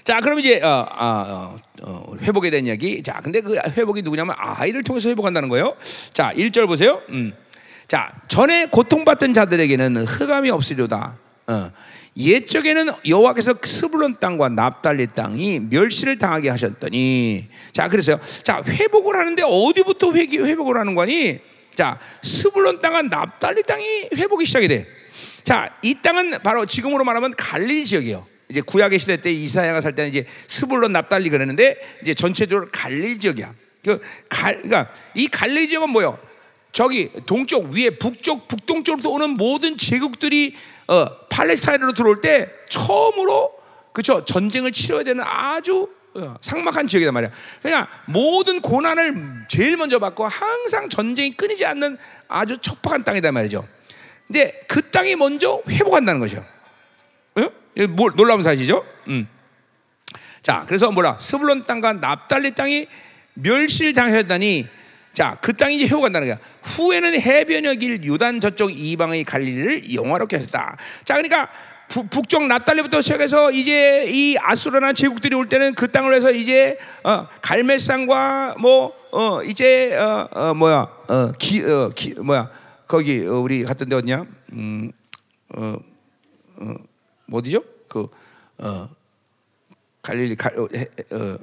자, 0.02 0.22
그럼 0.22 0.40
이제 0.40 0.58
어, 0.62 0.86
어, 0.90 1.56
어, 1.82 2.16
회복에 2.22 2.48
대한 2.48 2.66
이야기. 2.66 3.02
자, 3.02 3.20
근데 3.22 3.42
그 3.42 3.54
회복이 3.76 4.00
누구냐면 4.00 4.34
아이를 4.38 4.82
통해서 4.82 5.10
회복한다는 5.10 5.50
거예요. 5.50 5.76
자, 6.14 6.32
1절 6.32 6.66
보세요. 6.66 7.02
음. 7.10 7.34
자, 7.86 8.14
전에 8.28 8.68
고통받던 8.68 9.34
자들에게는 9.34 9.98
흑암이 10.06 10.48
없으리로다. 10.48 11.18
어. 11.48 11.70
옛적에는 12.16 12.86
여호와께서 13.06 13.56
스불론 13.62 14.16
땅과 14.18 14.48
납달리 14.48 15.06
땅이 15.06 15.60
멸시를 15.70 16.18
당하게 16.18 16.48
하셨더니 16.48 17.46
자 17.70 17.88
그래서요 17.88 18.18
자 18.42 18.60
회복을 18.66 19.14
하는데 19.14 19.40
어디부터 19.44 20.12
회, 20.14 20.22
회복을 20.24 20.78
하는 20.78 20.96
거니 20.96 21.38
자 21.78 21.96
스불론 22.24 22.80
땅과 22.80 23.02
납달리 23.02 23.62
땅이 23.62 24.08
회복이 24.16 24.44
시작이 24.44 24.66
돼 24.66 24.84
자 25.44 25.70
이 25.82 25.94
땅은 26.02 26.40
바로 26.42 26.66
지금으로 26.66 27.04
말하면 27.04 27.32
갈릴리 27.36 27.86
지역이에요 27.86 28.26
이제 28.48 28.60
구약의 28.60 28.98
시대 28.98 29.16
때 29.18 29.30
이사야가 29.30 29.80
살 29.80 29.94
때는 29.94 30.10
이제 30.10 30.26
스불론 30.48 30.92
납달리 30.92 31.30
그러는데 31.30 31.76
이제 32.02 32.14
전체적으로 32.14 32.68
갈릴 32.72 33.20
지역이야. 33.20 33.54
그 33.84 34.00
갈, 34.28 34.56
그러니까 34.62 34.90
이 35.14 35.28
갈릴 35.28 35.68
지역은 35.68 35.90
뭐요? 35.90 36.18
저기 36.72 37.10
동쪽 37.26 37.70
위에 37.70 37.90
북쪽 37.90 38.48
북동쪽으로 38.48 39.10
오는 39.10 39.30
모든 39.30 39.76
제국들이 39.76 40.54
어, 40.88 41.06
팔레스타인으로 41.28 41.92
들어올 41.92 42.20
때 42.20 42.48
처음으로 42.68 43.52
그쵸 43.92 44.24
전쟁을 44.24 44.72
치러야 44.72 45.04
되는 45.04 45.22
아주 45.24 45.88
어, 46.14 46.36
상막한 46.40 46.86
지역이단 46.86 47.14
말이야. 47.14 47.30
그러니까 47.62 47.88
모든 48.06 48.60
고난을 48.60 49.46
제일 49.48 49.76
먼저 49.76 49.98
받고 49.98 50.26
항상 50.26 50.88
전쟁이 50.88 51.36
끊이지 51.36 51.64
않는 51.66 51.96
아주 52.28 52.58
척박한 52.58 53.04
땅이단 53.04 53.34
말이죠. 53.34 53.66
근데 54.26 54.60
그 54.68 54.90
땅이 54.90 55.16
먼저 55.16 55.62
회복한다는 55.68 56.20
거죠. 56.20 56.44
뭘 57.86 58.12
놀라운 58.16 58.42
사실이죠. 58.42 58.84
음. 59.08 59.28
자, 60.42 60.64
그래서 60.66 60.90
뭐라 60.90 61.18
스불론 61.18 61.64
땅과 61.64 61.94
납달리 61.94 62.54
땅이 62.54 62.86
멸실 63.34 63.92
당하셨다니 63.92 64.66
자, 65.12 65.36
그 65.40 65.56
땅이 65.56 65.76
이제 65.76 65.86
회복한다는 65.86 66.28
거야. 66.28 66.38
후에는 66.62 67.20
해변의 67.20 67.76
길 67.78 68.02
유단 68.04 68.40
저쪽 68.40 68.70
이방의 68.72 69.24
갈릴리를 69.24 69.94
영화롭게 69.94 70.36
하셨다. 70.36 70.76
자, 71.04 71.14
그러니까 71.14 71.48
부, 71.48 71.52
북쪽 71.88 72.46
납달리부터 72.46 73.00
시작해서 73.00 73.50
이제 73.50 74.04
이 74.08 74.36
아수라나 74.38 74.92
제국들이 74.92 75.34
올 75.34 75.48
때는 75.48 75.74
그 75.74 75.90
땅을 75.90 76.12
해서 76.14 76.30
이제 76.30 76.78
어, 77.02 77.26
갈멜산과 77.40 78.56
뭐 78.58 78.92
어, 79.10 79.42
이제 79.42 79.96
어, 79.96 80.28
어 80.32 80.54
뭐야 80.54 80.80
어, 81.08 81.32
기, 81.38 81.64
어, 81.64 81.90
기, 81.94 82.14
뭐야 82.14 82.50
거기 82.86 83.26
어, 83.26 83.38
우리 83.40 83.64
갔던 83.64 83.88
데 83.88 83.96
어디냐? 83.96 84.26
음, 84.52 84.92
어, 85.56 85.76
어, 86.56 86.74
뭐 87.26 87.40
어디죠? 87.40 87.62
그 87.88 88.06
어, 88.58 88.88
갈릴리 90.02 90.36
갈, 90.36 90.58
어, 90.58 90.64
어, 90.64 91.38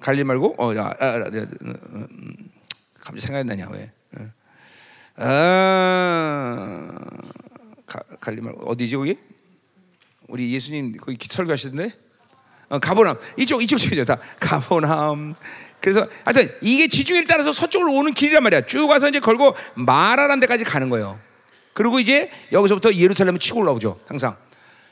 갈릴 0.00 0.24
말고 0.24 0.54
어, 0.58 0.76
야, 0.76 0.92
아, 1.00 1.04
아, 1.04 1.14
아, 1.14 1.46
음, 1.62 2.50
갑자기 2.94 3.20
생각이 3.20 3.48
나냐 3.48 3.68
왜? 3.72 3.90
어. 4.16 4.30
아, 5.16 6.88
가, 7.84 8.00
갈릴 8.20 8.42
말고 8.42 8.70
어디지 8.70 8.96
거기? 8.96 9.25
우리 10.28 10.52
예수님 10.52 10.92
거기 10.92 11.16
설교하시던데? 11.28 11.92
어, 12.68 12.78
가보남 12.78 13.16
이쪽 13.36 13.62
이쪽 13.62 13.78
쪽이죠 13.78 14.04
다 14.04 14.18
가보남. 14.40 15.34
그래서 15.80 16.08
하여튼 16.24 16.52
이게 16.62 16.88
지중해를 16.88 17.28
따라서 17.28 17.52
서쪽으로 17.52 17.92
오는 17.92 18.12
길이란 18.12 18.42
말이야. 18.42 18.62
쭉 18.62 18.88
가서 18.88 19.08
이제 19.08 19.20
걸고 19.20 19.54
마라란 19.74 20.40
데까지 20.40 20.64
가는 20.64 20.88
거예요. 20.88 21.20
그리고 21.74 22.00
이제 22.00 22.30
여기서부터 22.52 22.94
예루살렘을 22.94 23.38
치고 23.38 23.60
올라오죠. 23.60 24.00
항상. 24.08 24.36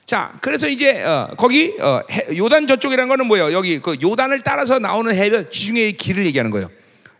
자, 0.06 0.32
그래서 0.40 0.68
이제 0.68 1.02
어, 1.02 1.30
거기 1.36 1.74
어, 1.80 2.02
해, 2.10 2.36
요단 2.36 2.66
저쪽이라는 2.66 3.08
거는 3.08 3.26
뭐예요? 3.26 3.52
여기 3.52 3.80
그 3.80 3.96
요단을 4.02 4.42
따라서 4.42 4.78
나오는 4.78 5.12
해변 5.14 5.50
지중해의 5.50 5.94
길을 5.96 6.26
얘기하는 6.26 6.50
거예요. 6.50 6.70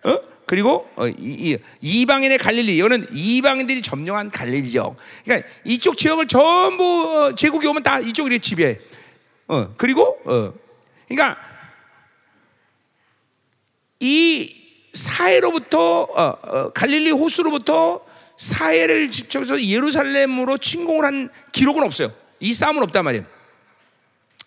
어? 0.04 0.33
그리고 0.46 0.88
어, 0.96 1.08
이, 1.08 1.58
이, 1.80 2.06
방인의 2.06 2.38
갈릴리 2.38 2.76
이거는 2.76 3.06
이방인들이 3.12 3.82
점령한 3.82 4.30
갈릴리 4.30 4.68
지역. 4.68 4.96
그러니까 5.24 5.48
이쪽 5.64 5.96
지역을 5.96 6.26
전부 6.26 6.84
어, 6.84 7.34
제국이 7.34 7.66
오면 7.66 7.82
다 7.82 7.98
이쪽이 7.98 8.40
지배해. 8.40 8.78
어, 9.48 9.74
그리고 9.76 10.18
어, 10.24 10.52
그러니까 11.08 11.40
이 14.00 14.54
사해로부터 14.92 16.02
어, 16.02 16.22
어, 16.42 16.68
갈릴리 16.70 17.10
호수로부터 17.10 18.04
사해를 18.36 19.10
집적해서 19.10 19.62
예루살렘으로 19.62 20.58
침공을 20.58 21.04
한 21.04 21.30
기록은 21.52 21.82
없어요. 21.82 22.12
이 22.40 22.52
싸움은 22.52 22.82
없단 22.82 23.04
말이에요. 23.04 23.33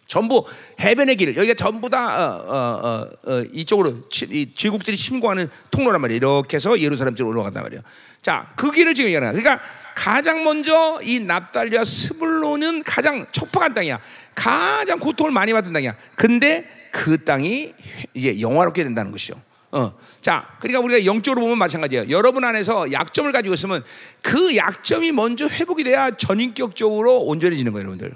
전부 0.08 0.46
해변의 0.80 1.18
길 1.18 1.36
여기가 1.36 1.54
전부 1.54 1.90
다 1.90 2.16
어, 2.18 2.46
어, 2.48 2.56
어, 2.84 3.32
어 3.32 3.44
이쪽으로 3.54 4.08
치, 4.10 4.26
이 4.32 4.54
제국들이 4.54 4.96
침공하는 4.96 5.50
통로란 5.70 6.02
말이에요. 6.02 6.18
이렇게 6.18 6.58
해서 6.58 6.80
예루살렘 6.80 7.14
쪽으로 7.16 7.36
올라간단 7.36 7.64
말이에요. 7.64 7.82
자, 8.22 8.52
그 8.56 8.72
길을 8.72 8.94
지금 8.94 9.10
얘기하는 9.10 9.34
그러니까 9.34 9.64
가장 9.96 10.44
먼저 10.44 11.00
이 11.04 11.20
납달리와 11.20 11.84
스불론은 11.84 12.84
가장 12.84 13.26
척박한 13.32 13.74
땅이야. 13.74 14.00
가장 14.36 15.00
고통을 15.00 15.32
많이 15.32 15.54
받은 15.54 15.74
땅이야. 15.74 15.96
근데 16.16 16.68
그 16.92 17.24
땅이 17.24 17.74
이제 18.14 18.40
영화롭게 18.40 18.84
된다는 18.84 19.12
것이죠. 19.12 19.42
어. 19.72 19.94
자, 20.22 20.48
그러니까 20.60 20.80
우리가 20.80 21.06
영적으로 21.06 21.42
보면 21.42 21.58
마찬가지예요. 21.58 22.06
여러분 22.10 22.44
안에서 22.44 22.92
약점을 22.92 23.32
가지고 23.32 23.56
있으면 23.56 23.84
그 24.22 24.56
약점이 24.56 25.12
먼저 25.12 25.48
회복이 25.48 25.84
돼야 25.84 26.12
전인격적으로 26.12 27.22
온전해지는 27.24 27.74
거예요, 27.74 27.88
여러분들. 27.88 28.16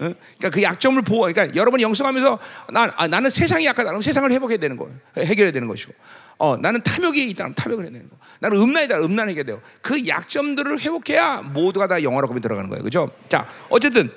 어? 0.00 0.12
그러니까 0.38 0.50
그 0.50 0.62
약점을 0.62 1.00
보호, 1.02 1.20
그러니까 1.22 1.54
여러분이 1.54 1.82
영성하면서 1.82 2.38
난, 2.72 2.90
아, 2.96 3.08
나는 3.08 3.30
세상이 3.30 3.64
약하다. 3.66 3.90
그럼 3.90 4.02
세상을 4.02 4.30
회복해야 4.30 4.58
되는 4.58 4.76
거예요. 4.76 4.94
해결해야 5.16 5.52
되는 5.52 5.66
것이고. 5.68 5.92
어, 6.38 6.56
나는 6.56 6.82
탐욕이 6.82 7.22
있다. 7.30 7.50
탐욕을 7.54 7.84
해야 7.84 7.92
되는 7.92 8.08
거. 8.08 8.16
나는 8.40 8.58
음란이다. 8.58 8.98
음란 9.00 9.28
해결해야 9.28 9.56
돼요. 9.56 9.62
그 9.82 10.06
약점들을 10.06 10.80
회복해야 10.80 11.42
모두가 11.42 11.88
다 11.88 12.02
영화로 12.02 12.28
들어가는 12.40 12.70
거예요. 12.70 12.84
그죠? 12.84 13.10
자, 13.28 13.46
어쨌든. 13.68 14.10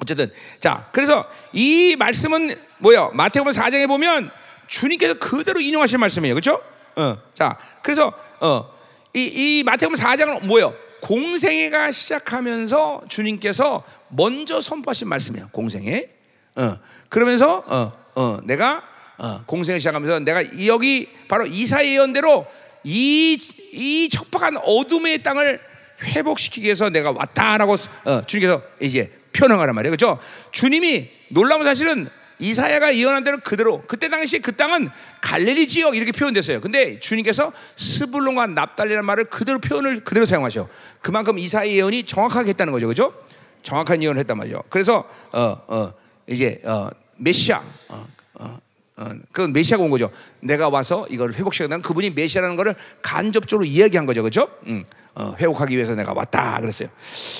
어쨌든. 0.00 0.30
자, 0.58 0.88
그래서 0.92 1.24
이 1.52 1.94
말씀은 1.96 2.56
뭐예요? 2.78 3.12
마태복음 3.14 3.52
4장에 3.52 3.86
보면 3.86 4.30
주님께서 4.66 5.14
그대로 5.14 5.60
인용하실 5.60 5.98
말씀이에요. 5.98 6.34
그렇죠? 6.34 6.60
어. 6.96 7.18
자, 7.34 7.56
그래서 7.82 8.12
어, 8.40 8.68
이, 9.14 9.60
이 9.60 9.62
마태복음 9.64 9.96
4장은 9.96 10.46
뭐예요? 10.46 10.74
공생애가 11.02 11.90
시작하면서 11.90 13.02
주님께서 13.08 13.84
먼저 14.08 14.60
선포하신 14.60 15.08
말씀이에요. 15.08 15.48
공생애. 15.50 16.08
어. 16.54 16.76
그러면서 17.08 17.64
어, 17.66 17.92
어, 18.14 18.38
내가 18.44 18.84
어, 19.18 19.44
공생을 19.44 19.80
시작하면서 19.80 20.20
내가 20.20 20.42
여기 20.66 21.08
바로 21.28 21.44
이사의 21.44 21.94
예언대로 21.94 22.46
이, 22.84 23.36
이 23.72 24.08
척박한 24.10 24.58
어둠의 24.58 25.22
땅을 25.24 25.60
회복시키기 26.04 26.64
위해서 26.66 26.88
내가 26.88 27.10
왔다라고 27.10 27.76
어, 28.04 28.22
주님께서 28.24 28.62
이제 28.80 29.12
표현하란 29.32 29.74
말이에요. 29.74 29.96
그렇죠? 29.96 30.18
주님이 30.52 31.10
놀라운 31.30 31.64
사실은 31.64 32.08
이사야가 32.42 32.96
예언한 32.96 33.22
대로 33.22 33.38
그대로 33.38 33.82
그때 33.86 34.08
당시에 34.08 34.40
그 34.40 34.56
땅은 34.56 34.90
갈릴리 35.20 35.68
지역 35.68 35.94
이렇게 35.96 36.10
표현됐어요. 36.10 36.60
근데 36.60 36.98
주님께서 36.98 37.52
스불론과 37.76 38.48
납달리라는 38.48 39.06
말을 39.06 39.26
그대로 39.26 39.60
표현을 39.60 40.02
그대로 40.02 40.26
사용하셔. 40.26 40.68
그만큼 41.00 41.38
이사야 41.38 41.68
예언이 41.68 42.04
정확하게 42.04 42.50
했다는 42.50 42.72
거죠. 42.72 42.88
그죠? 42.88 43.14
정확한 43.62 44.02
예언을 44.02 44.18
했단 44.20 44.36
말이죠. 44.36 44.60
그래서 44.68 45.08
어, 45.30 45.56
어, 45.68 45.92
이제 46.26 46.60
어, 46.64 46.88
메시아 47.16 47.62
어, 47.88 48.06
어, 48.34 48.58
어, 48.96 49.04
그건 49.30 49.52
메시아가 49.52 49.84
온 49.84 49.90
거죠. 49.90 50.10
내가 50.40 50.68
와서 50.68 51.06
이걸 51.10 51.32
회복시키는 51.34 51.80
그분이 51.80 52.10
메시아라는 52.10 52.56
것을 52.56 52.74
간접적으로 53.02 53.64
이야기한 53.64 54.04
거죠. 54.04 54.24
그죠? 54.24 54.48
음, 54.66 54.84
어, 55.14 55.36
회복하기 55.38 55.76
위해서 55.76 55.94
내가 55.94 56.12
왔다 56.12 56.58
그랬어요. 56.58 56.88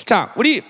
자, 0.05 0.33
우리 0.37 0.63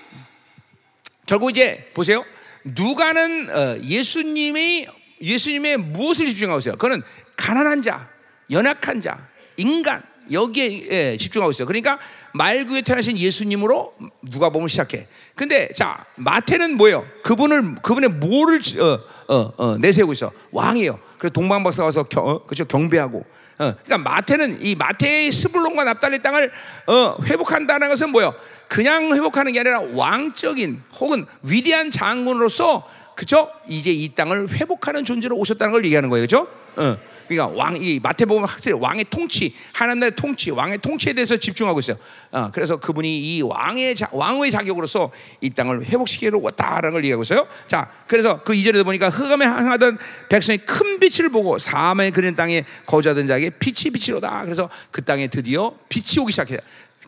결국 1.24 1.50
이제 1.50 1.90
보세요. 1.94 2.24
누가는 2.64 3.50
어, 3.50 3.78
예수님이 3.82 4.86
예수님의 5.20 5.76
무엇을 5.78 6.26
집중하고 6.26 6.58
있어요? 6.58 6.76
그는 6.76 7.02
가난한 7.36 7.82
자, 7.82 8.08
연약한 8.50 9.00
자, 9.00 9.28
인간 9.56 10.02
여기에 10.30 10.88
예, 10.90 11.16
집중하고 11.16 11.50
있어요. 11.50 11.66
그러니까 11.66 11.98
말구에 12.32 12.82
태어나신 12.82 13.18
예수님으로 13.18 13.94
누가 14.30 14.50
보면 14.50 14.68
시작해. 14.68 15.06
근데 15.34 15.68
자 15.74 16.04
마태는 16.16 16.76
뭐예요? 16.76 17.06
그분을 17.22 17.76
그분의 17.82 18.10
뭐를 18.10 18.60
어, 18.80 19.34
어, 19.34 19.52
어, 19.56 19.78
내세우고 19.78 20.12
있어? 20.14 20.32
왕이에요. 20.52 20.98
그래서 21.18 21.32
동방박사 21.32 21.84
와서 21.84 22.04
경, 22.04 22.26
어, 22.26 22.44
그죠 22.44 22.64
경배하고. 22.64 23.24
어, 23.58 23.72
그러니까 23.84 23.98
마태는 23.98 24.62
이 24.62 24.74
마태의 24.74 25.30
스불론과 25.32 25.84
납달리 25.84 26.22
땅을 26.22 26.52
어, 26.86 27.16
회복한다는 27.24 27.88
것은 27.88 28.10
뭐예요? 28.10 28.34
그냥 28.68 29.14
회복하는 29.14 29.52
게 29.52 29.60
아니라 29.60 29.80
왕적인 29.80 30.82
혹은 30.98 31.26
위대한 31.42 31.90
장군으로서 31.90 32.88
그죠? 33.14 33.50
이제 33.68 33.90
이 33.90 34.12
땅을 34.14 34.50
회복하는 34.50 35.04
존재로 35.04 35.36
오셨다는 35.36 35.72
걸 35.72 35.84
얘기하는 35.84 36.10
거예요, 36.10 36.24
그죠? 36.24 36.48
어. 36.76 36.96
그러니까 37.28 37.56
왕, 37.56 37.76
이 37.76 38.00
마태복음 38.02 38.44
학설이 38.44 38.76
왕의 38.76 39.06
통치, 39.10 39.54
하나님 39.72 40.00
나라의 40.00 40.16
통치, 40.16 40.50
왕의 40.50 40.78
통치에 40.78 41.12
대해서 41.12 41.36
집중하고 41.36 41.80
있어요. 41.80 41.96
어, 42.32 42.50
그래서 42.52 42.76
그분이 42.76 43.36
이 43.36 43.42
왕의 43.42 43.94
자, 43.94 44.08
왕의 44.12 44.50
자격으로서 44.50 45.10
이 45.40 45.50
땅을 45.50 45.84
회복시키러 45.84 46.38
왔다라는 46.42 46.92
걸 46.92 47.04
얘기하고 47.04 47.22
있어요. 47.22 47.46
자, 47.66 47.90
그래서 48.06 48.42
그 48.42 48.54
이절에도 48.54 48.84
보니까 48.84 49.08
흑암에 49.08 49.44
항하던 49.44 49.98
백성이 50.28 50.58
큰 50.58 50.98
빛을 50.98 51.28
보고 51.30 51.58
사암에 51.58 52.10
그린 52.10 52.36
땅에 52.36 52.64
거주하던 52.86 53.26
자에게 53.26 53.50
빛이 53.58 53.92
빛이로다. 53.92 54.42
그래서 54.44 54.68
그 54.90 55.02
땅에 55.04 55.28
드디어 55.28 55.72
빛이 55.88 56.22
오기 56.22 56.32
시작해요. 56.32 56.58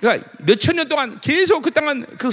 그러니까 0.01 0.28
몇천 0.40 0.76
년 0.76 0.88
동안 0.88 1.18
계속 1.20 1.62
그 1.62 1.70
땅은 1.70 2.06
그 2.18 2.30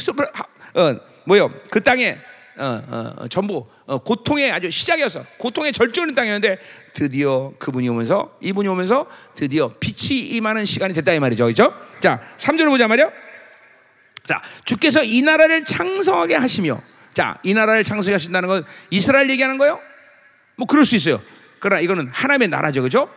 어, 0.75 0.95
뭐요? 1.25 1.51
그 1.69 1.81
땅에 1.81 2.17
어, 2.57 2.83
어, 2.87 3.13
어, 3.17 3.27
전부 3.27 3.65
어, 3.85 3.97
고통의 3.97 4.51
아주 4.51 4.69
시작이었어. 4.69 5.25
고통의 5.37 5.73
절정인 5.73 6.13
땅이었는데 6.13 6.57
드디어 6.93 7.53
그분이 7.57 7.89
오면서 7.89 8.37
이분이 8.41 8.67
오면서 8.67 9.07
드디어 9.33 9.73
빛이 9.79 10.19
임하는 10.35 10.65
시간이 10.65 10.93
됐다 10.93 11.13
이 11.13 11.19
말이죠. 11.19 11.45
그렇죠? 11.45 11.73
자, 11.99 12.21
3절을 12.37 12.69
보자 12.69 12.87
말이요. 12.87 13.11
자, 14.25 14.41
주께서 14.65 15.03
이 15.03 15.21
나라를 15.21 15.65
창성하게 15.65 16.35
하시며 16.35 16.81
자, 17.13 17.37
이 17.43 17.53
나라를 17.53 17.83
창성하게 17.83 18.13
하신다는 18.13 18.47
건 18.47 18.65
이스라엘 18.89 19.29
얘기하는 19.31 19.57
거예요? 19.57 19.79
뭐 20.55 20.67
그럴 20.67 20.85
수 20.85 20.95
있어요. 20.95 21.21
그러나 21.59 21.81
이거는 21.81 22.09
하나님의 22.13 22.49
나라죠. 22.49 22.83
그죠? 22.83 23.09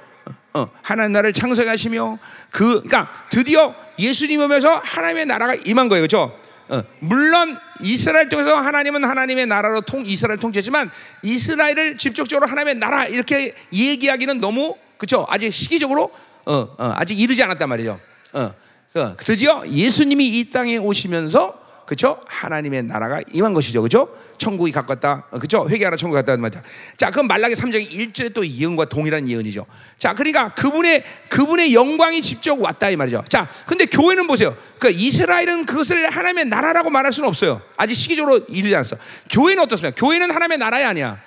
어, 0.55 0.61
어, 0.61 0.71
하나님 0.83 1.13
나라를 1.13 1.33
창성하게 1.33 1.69
하시며 1.69 2.19
그 2.51 2.83
그러니까 2.83 3.13
드디어 3.31 3.75
예수님 3.99 4.41
오면서 4.41 4.81
하나님의 4.83 5.27
나라가 5.27 5.55
임한 5.55 5.89
거예요. 5.89 6.05
그죠? 6.05 6.39
어, 6.69 6.83
물론 6.99 7.57
이스라엘 7.81 8.29
쪽에서 8.29 8.57
하나님은 8.57 9.05
하나님의 9.05 9.47
나라로 9.47 9.83
통 9.83 10.05
이스라엘 10.07 10.39
통치했지만 10.39 10.91
이스라엘을 11.23 11.97
직접적으로 11.97 12.47
하나님의 12.47 12.77
나라 12.77 13.07
이렇게 13.07 13.55
얘기하기는 13.73 14.41
너무 14.41 14.77
그렇죠 14.99 15.27
아직 15.29 15.53
시기적으로 15.53 16.11
어, 16.45 16.55
어, 16.55 16.93
아직 16.95 17.19
이르지 17.19 17.43
않았단 17.43 17.69
말이죠. 17.69 18.01
어, 18.33 18.55
어, 18.95 19.17
드디어 19.19 19.63
예수님이 19.67 20.27
이 20.27 20.51
땅에 20.51 20.77
오시면서 20.77 21.66
그죠? 21.87 22.21
하나님의 22.27 22.83
나라가 22.83 23.21
임한 23.33 23.55
것이죠. 23.55 23.81
그죠? 23.81 24.09
천국이 24.39 24.73
가깝다. 24.73 25.27
어, 25.31 25.39
그죠? 25.39 25.67
회개하라 25.69 25.97
천국이 25.97 26.17
가깝다는 26.17 26.41
말이야. 26.41 26.63
자, 26.97 27.11
그럼 27.11 27.29
말라기 27.29 27.55
3장의 27.55 27.89
1절에 27.89 28.35
또 28.35 28.47
예언과 28.47 28.87
동일한 28.87 29.29
예언이죠. 29.29 29.65
자, 29.97 30.13
그러니까 30.13 30.53
그분의 30.55 31.05
그분의 31.29 31.75
영광이 31.75 32.21
직접 32.23 32.61
왔다 32.61 32.91
이 32.91 32.97
말이죠. 32.97 33.25
자, 33.29 33.49
근데 33.67 33.87
교회는 33.87 34.27
보세요. 34.27 34.57
그 34.79 34.91
이스라엘은 34.91 35.67
그것을 35.67 36.11
하나님의 36.11 36.47
나라라고 36.47 36.91
말할 36.91 37.13
수는 37.13 37.29
없어요. 37.29 37.63
아직 37.77 37.95
시기적으로 37.95 38.41
이르지 38.49 38.75
않았어. 38.75 38.97
교회는 39.31 39.63
어떻습니까? 39.63 39.95
교회는 39.99 40.31
하나님의 40.33 40.59
나라이 40.59 40.85
아니야. 40.85 41.21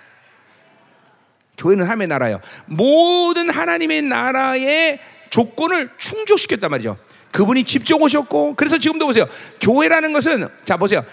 교회는 1.58 1.86
하나님의 1.86 2.08
나라예요. 2.08 2.42
모든 2.66 3.50
하나님의 3.50 4.02
나라의 4.04 5.00
조건을 5.30 5.90
충족시켰단 5.98 6.70
말이죠. 6.70 6.98
그분이 7.32 7.64
직접 7.64 8.02
오셨고 8.02 8.56
그래서 8.56 8.78
지금도 8.78 9.06
보세요. 9.06 9.26
교회라는 9.62 10.14
것은 10.14 10.48
자 10.64 10.78
보세요. 10.78 11.04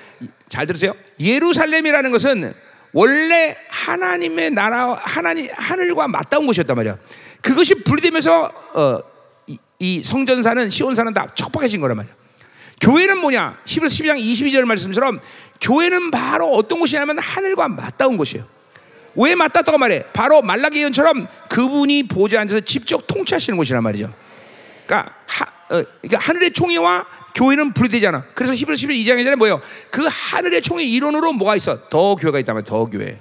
잘 0.49 0.67
들으세요. 0.67 0.93
예루살렘이라는 1.21 2.11
것은 2.11 2.55
원래 2.93 3.57
하나님의 3.69 4.53
나라 4.53 4.99
하나님 5.03 5.49
하늘과 5.55 6.09
맞닿은 6.09 6.47
곳이었단 6.47 6.77
말이야. 6.77 6.97
그것이 7.43 7.75
분리되면서 7.75 8.45
어, 8.75 9.01
이, 9.47 9.59
이 9.79 10.03
성전사는 10.03 10.71
시온사는 10.71 11.13
다 11.13 11.27
척박해진 11.35 11.81
거란 11.81 11.97
말이야. 11.99 12.15
교회는 12.81 13.19
뭐냐? 13.19 13.59
11, 13.65 13.89
12장 13.89 14.19
22절 14.19 14.65
말씀처럼 14.65 15.21
교회는 15.61 16.11
바로 16.11 16.51
어떤 16.51 16.79
곳이냐면 16.79 17.19
하늘과 17.19 17.69
맞닿은 17.69 18.17
곳이에요. 18.17 18.47
왜 19.15 19.35
맞닿다고 19.35 19.79
말해? 19.79 20.05
바로 20.13 20.43
말라기 20.43 20.81
예언처럼 20.81 21.27
그분이 21.49 22.05
보좌 22.05 22.41
앉아서 22.41 22.61
직접 22.61 23.07
통치하시는 23.07 23.57
곳이란 23.57 23.83
말이죠. 23.83 24.13
그러니까 24.87 25.15
하, 25.27 25.47
어, 25.69 25.83
그러니까 26.01 26.19
하늘의 26.19 26.53
총회와 26.53 27.07
교회는 27.35 27.73
분리되잖아. 27.73 28.25
그래서 28.35 28.55
히브리 28.55 28.77
12장에 28.77 29.25
전에 29.25 29.37
뭐예요? 29.37 29.61
그 29.91 30.07
하늘의 30.09 30.63
총회 30.63 30.85
이론으로 30.85 31.33
뭐가 31.33 31.57
있어? 31.57 31.89
더 31.89 32.15
교회가 32.15 32.39
있다면 32.39 32.65
더 32.65 32.87
교회. 32.87 33.19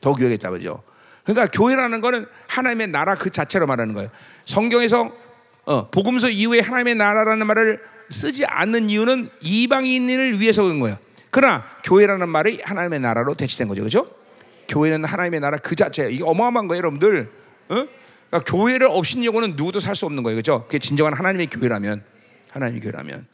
더 0.00 0.12
교회가 0.12 0.34
있다 0.34 0.50
말이죠. 0.50 0.82
그러니까 1.24 1.46
교회라는 1.50 2.00
거는 2.00 2.26
하나님의 2.46 2.88
나라 2.88 3.14
그 3.14 3.30
자체로 3.30 3.66
말하는 3.66 3.94
거예요. 3.94 4.08
성경에서 4.46 5.10
어, 5.66 5.90
복음서 5.90 6.30
이후에 6.30 6.60
하나님의 6.60 6.94
나라라는 6.94 7.46
말을 7.46 7.82
쓰지 8.08 8.46
않는 8.46 8.88
이유는 8.88 9.28
이방인을 9.42 10.40
위해서 10.40 10.62
그런 10.62 10.80
거예요. 10.80 10.96
그러나 11.30 11.66
교회라는 11.84 12.28
말이 12.30 12.60
하나님의 12.64 13.00
나라로 13.00 13.34
대치된 13.34 13.68
거죠. 13.68 13.82
그죠? 13.82 14.10
교회는 14.68 15.04
하나님의 15.04 15.40
나라 15.40 15.58
그 15.58 15.76
자체예요. 15.76 16.10
이게 16.10 16.24
어마어마한 16.24 16.68
거예요, 16.68 16.78
여러분들. 16.78 17.30
어? 17.68 17.86
그러니까 18.30 18.50
교회를 18.50 18.88
없인여고는 18.88 19.54
누구도 19.56 19.80
살 19.80 19.94
수 19.96 20.06
없는 20.06 20.22
거예요. 20.22 20.36
그죠? 20.36 20.64
그게 20.66 20.78
진정한 20.78 21.14
하나님의 21.14 21.46
교회라면. 21.48 22.02
하나님의 22.50 22.80
교회라면. 22.82 23.26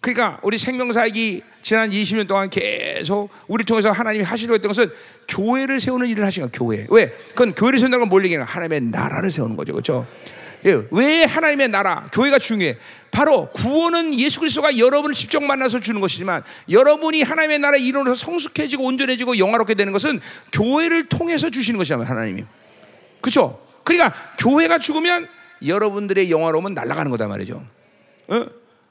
그러니까 0.00 0.38
우리 0.42 0.58
생명사역이 0.58 1.42
지난 1.62 1.88
20년 1.90 2.28
동안 2.28 2.50
계속 2.50 3.30
우리 3.48 3.64
통해서 3.64 3.90
하나님이 3.90 4.22
하시려고 4.22 4.54
했던 4.54 4.68
것은 4.68 4.90
교회를 5.28 5.80
세우는 5.80 6.08
일을 6.08 6.26
하신 6.26 6.42
거예요. 6.42 6.50
교회. 6.52 6.86
왜? 6.90 7.10
그건 7.30 7.54
교회를 7.54 7.78
세운다는 7.78 8.00
건 8.00 8.08
뭘 8.10 8.24
얘기하는 8.24 8.46
하나님의 8.46 8.82
나라를 8.82 9.30
세우는 9.30 9.56
거죠. 9.56 9.72
그렇죠? 9.72 10.06
예, 10.66 10.82
왜 10.90 11.24
하나님의 11.24 11.68
나라, 11.68 12.06
교회가 12.12 12.38
중요해? 12.38 12.76
바로 13.10 13.50
구원은 13.52 14.18
예수 14.18 14.40
그리스도가 14.40 14.76
여러분을 14.78 15.14
직접 15.14 15.42
만나서 15.42 15.80
주는 15.80 16.00
것이지만 16.00 16.42
여러분이 16.70 17.22
하나님의 17.22 17.58
나라에 17.60 17.80
이루어서 17.80 18.14
성숙해지고 18.14 18.84
온전해지고 18.84 19.38
영화롭게 19.38 19.74
되는 19.74 19.92
것은 19.92 20.20
교회를 20.52 21.08
통해서 21.08 21.48
주시는 21.50 21.78
것이잖아요, 21.78 22.06
하나님이. 22.06 22.44
그렇죠? 23.20 23.63
그러니까 23.84 24.14
교회가 24.38 24.78
죽으면 24.78 25.28
여러분들의 25.64 26.30
영화로움은 26.30 26.74
날아가는 26.74 27.10
거다 27.10 27.28
말이죠. 27.28 27.64
어? 28.28 28.46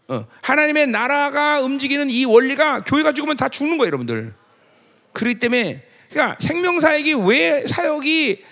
어. 0.09 0.25
하나님의 0.41 0.87
나라가 0.87 1.61
움직이는 1.61 2.09
이 2.09 2.25
원리가 2.25 2.83
교회가 2.83 3.13
죽으면 3.13 3.37
다 3.37 3.49
죽는 3.49 3.77
거예요, 3.77 3.87
여러분들. 3.87 4.33
그렇기 5.13 5.39
때문에 5.39 5.83
그러니까 6.09 6.37
생명 6.39 6.79
사역이 6.79 7.13
왜 7.25 7.65
사역이 7.67 8.43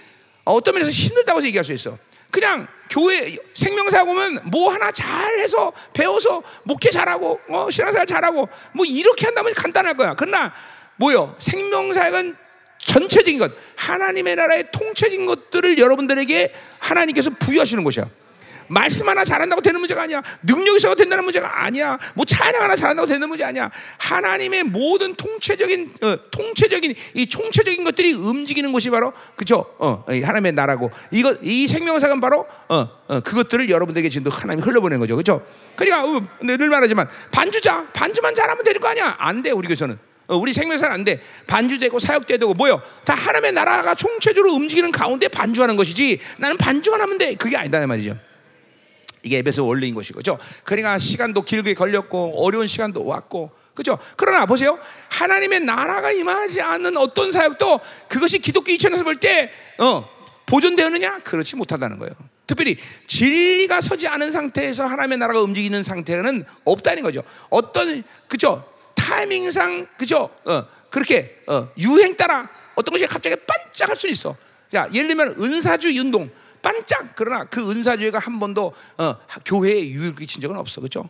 어떤 0.44 0.74
면에서 0.74 0.90
힘들다고 0.92 1.44
얘기할 1.44 1.64
수 1.64 1.74
있어. 1.74 1.98
그냥 2.32 2.68
교회 2.90 3.38
생명 3.54 3.90
사역 3.90 4.10
오면 4.10 4.40
뭐 4.46 4.72
하나 4.72 4.92
잘해서 4.92 5.72
배워서 5.94 6.42
목회 6.64 6.90
잘하고 6.90 7.40
어, 7.50 7.70
신앙생활 7.70 8.06
잘하고 8.08 8.48
뭐 8.74 8.86
이렇게 8.86 9.26
한다면 9.26 9.54
간단할 9.54 9.96
거야. 9.96 10.16
그러나 10.16 10.54
뭐요? 10.96 11.36
생명 11.40 11.94
사역은 11.94 12.36
전체적인 12.82 13.40
것, 13.40 13.52
하나님의 13.76 14.36
나라의 14.36 14.66
통체적인 14.72 15.26
것들을 15.26 15.78
여러분들에게 15.78 16.54
하나님께서 16.80 17.30
부여하시는 17.40 17.84
것이야. 17.84 18.06
말씀 18.68 19.10
하나 19.10 19.26
잘한다고 19.26 19.62
되는 19.62 19.82
문제가 19.82 20.04
아니야. 20.04 20.22
능력이 20.44 20.78
있어도 20.78 20.96
된다는 20.96 21.26
문제가 21.26 21.66
아니야. 21.66 22.00
뭐 22.16 22.24
찬양 22.24 22.62
하나 22.62 22.74
잘한다고 22.74 23.06
되는 23.06 23.28
문제 23.28 23.44
아니야. 23.44 23.70
하나님의 23.98 24.64
모든 24.64 25.14
통체적인 25.14 25.94
어, 26.02 26.16
통체적인 26.32 26.96
이 27.16 27.28
총체적인 27.28 27.84
것들이 27.84 28.14
움직이는 28.14 28.72
것이 28.72 28.90
바로 28.90 29.12
그죠? 29.36 29.76
어, 29.78 30.06
하나님의 30.08 30.54
나라고 30.54 30.90
이거 31.12 31.36
이 31.42 31.68
생명사는 31.68 32.22
바로 32.22 32.48
어, 32.70 32.88
어, 33.10 33.20
그것들을 33.20 33.70
여러분들에게 33.70 34.08
지금 34.08 34.32
하나님이 34.32 34.66
흘려보낸 34.66 35.00
거죠, 35.00 35.18
그죠? 35.18 35.46
그러니까 35.76 36.06
어, 36.06 36.26
늘 36.42 36.70
말하지만 36.70 37.10
반주자 37.32 37.88
반주만 37.92 38.34
잘하면 38.34 38.64
되는 38.64 38.80
거 38.80 38.88
아니야? 38.88 39.16
안 39.20 39.44
돼 39.44 39.52
우리 39.52 39.68
교회는. 39.68 40.11
어, 40.32 40.38
우리 40.38 40.54
생명사는 40.54 40.94
안 40.94 41.04
돼. 41.04 41.22
반주되고 41.46 42.00
사역되고 42.00 42.54
뭐요? 42.54 42.82
다 43.04 43.14
하나님의 43.14 43.52
나라가 43.52 43.94
총체적으로 43.94 44.54
움직이는 44.54 44.92
가운데 44.92 45.28
반주하는 45.28 45.76
것이지. 45.76 46.20
나는 46.40 46.56
반주만 46.58 47.02
하면 47.02 47.18
돼. 47.18 47.36
그게 47.36 47.58
아니다 47.58 47.86
말이죠. 47.86 48.18
이게 49.24 49.40
에베소 49.40 49.68
원리인 49.68 49.94
것이죠. 49.94 50.40
그러니까 50.64 50.98
시간도 50.98 51.44
길게 51.44 51.74
걸렸고 51.74 52.44
어려운 52.44 52.66
시간도 52.66 53.06
왔고 53.06 53.52
그죠? 53.74 54.00
그러나 54.16 54.46
보세요. 54.46 54.80
하나님의 55.10 55.62
나라가 55.62 56.12
임하지 56.12 56.62
않는 56.62 56.98
어떤 56.98 57.32
사역도 57.32 57.80
그것이 58.08 58.40
기독교 58.40 58.72
이천에서 58.72 59.04
볼 59.04 59.18
때, 59.18 59.52
어, 59.80 60.08
보존되느냐? 60.46 61.20
그렇지 61.20 61.56
못하다는 61.56 61.98
거예요. 62.00 62.14
특별히 62.48 62.78
진리가 63.08 63.80
서지 63.80 64.08
않은 64.08 64.32
상태에서 64.32 64.86
하나님의 64.86 65.18
나라가 65.18 65.42
움직이는 65.42 65.84
상태는 65.84 66.44
없다는 66.66 67.04
거죠. 67.04 67.24
어떤, 67.50 68.04
그죠? 68.28 68.71
타이밍상, 69.02 69.88
그죠? 69.98 70.30
어, 70.46 70.66
그렇게, 70.90 71.42
어, 71.48 71.70
유행 71.78 72.16
따라 72.16 72.48
어떤 72.76 72.94
것이 72.94 73.08
갑자기 73.08 73.36
반짝할 73.36 73.96
수 73.96 74.08
있어. 74.08 74.36
자, 74.72 74.88
예를 74.94 75.08
들면 75.08 75.36
은사주의 75.40 75.98
운동 76.00 76.30
반짝 76.62 77.14
그러나 77.16 77.44
그 77.46 77.70
은사주의가 77.72 78.20
한 78.20 78.40
번도 78.40 78.74
어, 78.98 79.16
교회에 79.44 79.90
유익을 79.90 80.16
끼친 80.16 80.42
적은 80.42 80.56
없어. 80.58 80.80
그렇죠? 80.80 81.10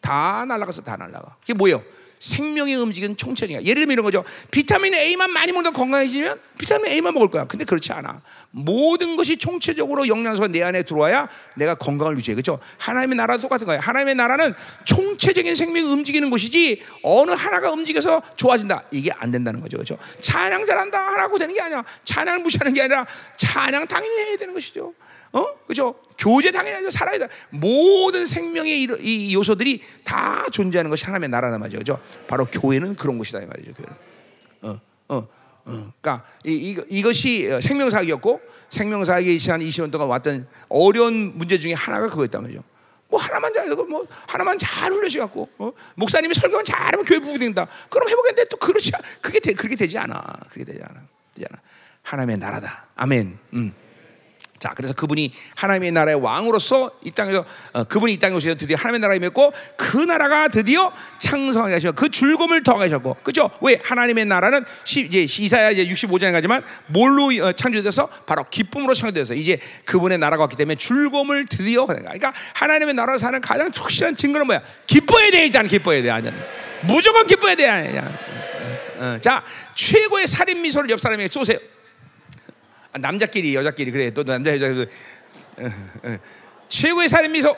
다 0.00 0.44
날아가서 0.46 0.82
다 0.82 0.96
날아가. 0.96 1.36
그게 1.40 1.54
뭐예요? 1.54 1.82
생명의 2.18 2.74
움직이는 2.76 3.16
총체니까. 3.16 3.62
예를 3.64 3.82
들면 3.82 3.92
이런 3.92 4.04
거죠. 4.04 4.24
비타민 4.50 4.94
A만 4.94 5.30
많이 5.32 5.52
먹는 5.52 5.72
건강해지면 5.72 6.40
비타민 6.58 6.92
A만 6.92 7.14
먹을 7.14 7.28
거야. 7.28 7.44
근데 7.44 7.64
그렇지 7.64 7.92
않아. 7.92 8.22
모든 8.50 9.16
것이 9.16 9.36
총체적으로 9.36 10.08
영양소가 10.08 10.48
내 10.48 10.62
안에 10.62 10.82
들어와야 10.82 11.28
내가 11.56 11.74
건강을 11.74 12.16
유지해. 12.16 12.34
그렇죠? 12.34 12.58
하나님의 12.78 13.16
나라도 13.16 13.42
똑같은 13.42 13.66
거야. 13.66 13.78
하나님의 13.80 14.14
나라는 14.14 14.54
총체적인 14.84 15.54
생명이 15.54 15.86
움직이는 15.86 16.30
곳이지 16.30 16.82
어느 17.02 17.30
하나가 17.32 17.70
움직여서 17.70 18.22
좋아진다. 18.36 18.84
이게 18.90 19.10
안 19.12 19.30
된다는 19.30 19.60
거죠. 19.60 19.76
그렇죠? 19.76 19.98
찬양 20.20 20.66
잘한다 20.66 20.98
하라고 21.12 21.38
되는 21.38 21.54
게 21.54 21.60
아니야. 21.60 21.84
찬양을 22.04 22.40
무시하는 22.40 22.72
게 22.72 22.82
아니라 22.82 23.06
찬양 23.36 23.86
당연히 23.86 24.16
해야 24.16 24.36
되는 24.36 24.54
것이죠. 24.54 24.94
어? 25.32 25.44
그죠? 25.66 25.94
교제 26.16 26.50
당연하죠. 26.50 26.90
살아야 26.90 27.18
돼. 27.18 27.28
모든 27.50 28.26
생명의 28.26 28.82
이 28.82 29.34
요소들이 29.34 29.82
다 30.04 30.44
존재하는 30.50 30.90
것이 30.90 31.04
하나님의 31.04 31.28
나라란 31.28 31.60
말이죠. 31.60 31.78
그죠? 31.78 32.00
바로 32.26 32.46
교회는 32.46 32.96
그런 32.96 33.18
곳이다 33.18 33.40
이 33.40 33.46
말이죠. 33.46 33.72
교회는. 33.74 33.96
어, 34.62 34.80
어, 35.08 35.16
어. 35.16 35.26
그러니까 35.64 36.24
이, 36.44 36.52
이, 36.52 36.76
이 36.88 37.02
것이 37.02 37.48
생명사학이었고 37.60 38.40
생명사학이 38.70 39.38
지난 39.38 39.60
20년 39.60 39.92
동안 39.92 40.08
왔던 40.08 40.48
어려운 40.68 41.36
문제 41.36 41.58
중에 41.58 41.74
하나가 41.74 42.08
그거였단 42.08 42.42
말이죠. 42.42 42.62
뭐 43.08 43.18
하나만 43.18 43.52
잘하고 43.52 43.84
뭐 43.84 44.06
하나만 44.26 44.58
잘 44.58 44.92
훈련시 44.92 45.18
갖고 45.18 45.48
어? 45.58 45.72
목사님이 45.94 46.34
설교만 46.34 46.64
잘하면 46.64 47.04
교회 47.04 47.18
부부 47.18 47.38
된다. 47.38 47.66
그럼 47.88 48.08
해보겠는데 48.08 48.48
또 48.50 48.56
그렇지 48.58 48.92
그게 49.22 49.40
되, 49.40 49.52
그렇게 49.54 49.76
되지 49.76 49.98
않아. 49.98 50.22
그게 50.50 50.64
되지 50.64 50.80
않아. 50.82 51.00
되지 51.34 51.46
않아. 51.50 51.62
하나님의 52.02 52.36
나라다. 52.38 52.86
아멘. 52.96 53.38
음. 53.54 53.74
자, 54.58 54.72
그래서 54.74 54.92
그분이 54.92 55.32
하나님의 55.54 55.92
나라의 55.92 56.20
왕으로서 56.20 56.90
이 57.04 57.10
땅에서 57.10 57.44
어, 57.72 57.84
그분이 57.84 58.14
이 58.14 58.18
땅에 58.18 58.34
오셔서 58.34 58.56
드디어 58.56 58.76
하나님의 58.76 59.00
나라에 59.00 59.18
맺고 59.20 59.52
그 59.76 59.98
나라가 59.98 60.48
드디어 60.48 60.92
창성하게 61.18 61.74
하시고 61.74 61.92
그 61.92 62.10
즐거움을 62.10 62.62
더하셨고, 62.62 63.18
그렇죠? 63.22 63.50
왜 63.60 63.80
하나님의 63.84 64.24
나라는 64.24 64.64
시, 64.84 65.02
이제 65.02 65.22
이사야 65.22 65.70
이제 65.70 65.86
65장에 65.86 66.32
가지만 66.32 66.64
뭘로 66.86 67.26
어, 67.42 67.52
창조돼서 67.52 68.08
바로 68.26 68.44
기쁨으로 68.50 68.94
창조돼서 68.94 69.34
이제 69.34 69.60
그분의 69.84 70.18
나라가 70.18 70.42
왔기 70.42 70.56
때문에 70.56 70.74
즐거움을 70.74 71.46
드디어 71.46 71.86
그러니까 71.86 72.32
하나님의 72.54 72.94
나라를 72.94 73.18
사는 73.18 73.40
가장 73.40 73.70
확실한 73.74 74.16
증거는 74.16 74.46
뭐야? 74.46 74.62
기뻐야 74.86 75.30
돼 75.30 75.44
일단 75.44 75.68
기뻐야 75.68 76.02
돼 76.02 76.10
아니 76.10 76.30
무조건 76.82 77.26
기뻐야 77.26 77.54
돼 77.54 77.68
아니 77.68 77.98
어, 78.98 79.18
자, 79.20 79.44
최고의 79.74 80.26
살인 80.26 80.60
미소를 80.60 80.90
옆 80.90 81.00
사람에게 81.00 81.28
쏘세요. 81.28 81.58
아, 82.98 83.00
남자끼리 83.00 83.54
여자끼리. 83.54 83.90
그래 83.90 84.10
또 84.10 84.24
남자 84.24 84.52
여자 84.54 84.68
그 84.68 84.88
어, 85.58 85.66
어. 86.08 86.18
최고의 86.68 87.08
살인 87.08 87.32
미소 87.32 87.56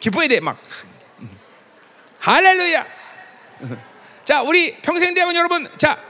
기뻐야 0.00 0.28
돼 0.28 0.40
막. 0.40 0.60
할렐루야. 2.20 2.86
자 4.24 4.42
우리 4.42 4.80
평생대학원 4.80 5.36
여러분 5.36 5.68
자 5.76 6.02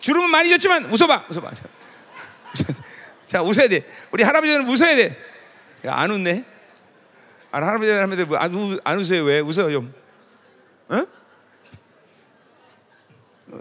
주름은 0.00 0.30
많이 0.30 0.50
졌지만 0.50 0.84
웃어봐 0.86 1.26
웃어봐. 1.30 1.50
자 3.26 3.42
웃어야 3.42 3.68
돼. 3.68 3.86
우리 4.10 4.22
할아버지는 4.22 4.66
웃어야 4.66 5.10
돼안 5.82 6.10
웃네? 6.10 6.44
아, 7.50 7.56
할아버지는 7.58 8.02
하면 8.02 8.36
안, 8.36 8.52
뭐안 8.52 8.98
웃어요. 8.98 9.24
왜? 9.24 9.40
웃어요 9.40 9.70
좀. 9.70 9.94
어? 10.88 11.06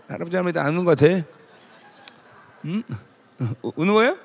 할아버지 0.08 0.36
할머니도 0.36 0.60
안 0.60 0.68
웃는 0.68 0.84
것 0.86 0.98
같아? 0.98 1.24
응? 2.66 2.84
우는 3.62 3.94
거예요? 3.94 4.18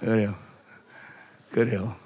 그래요. 0.00 0.38
그래요. 1.50 1.96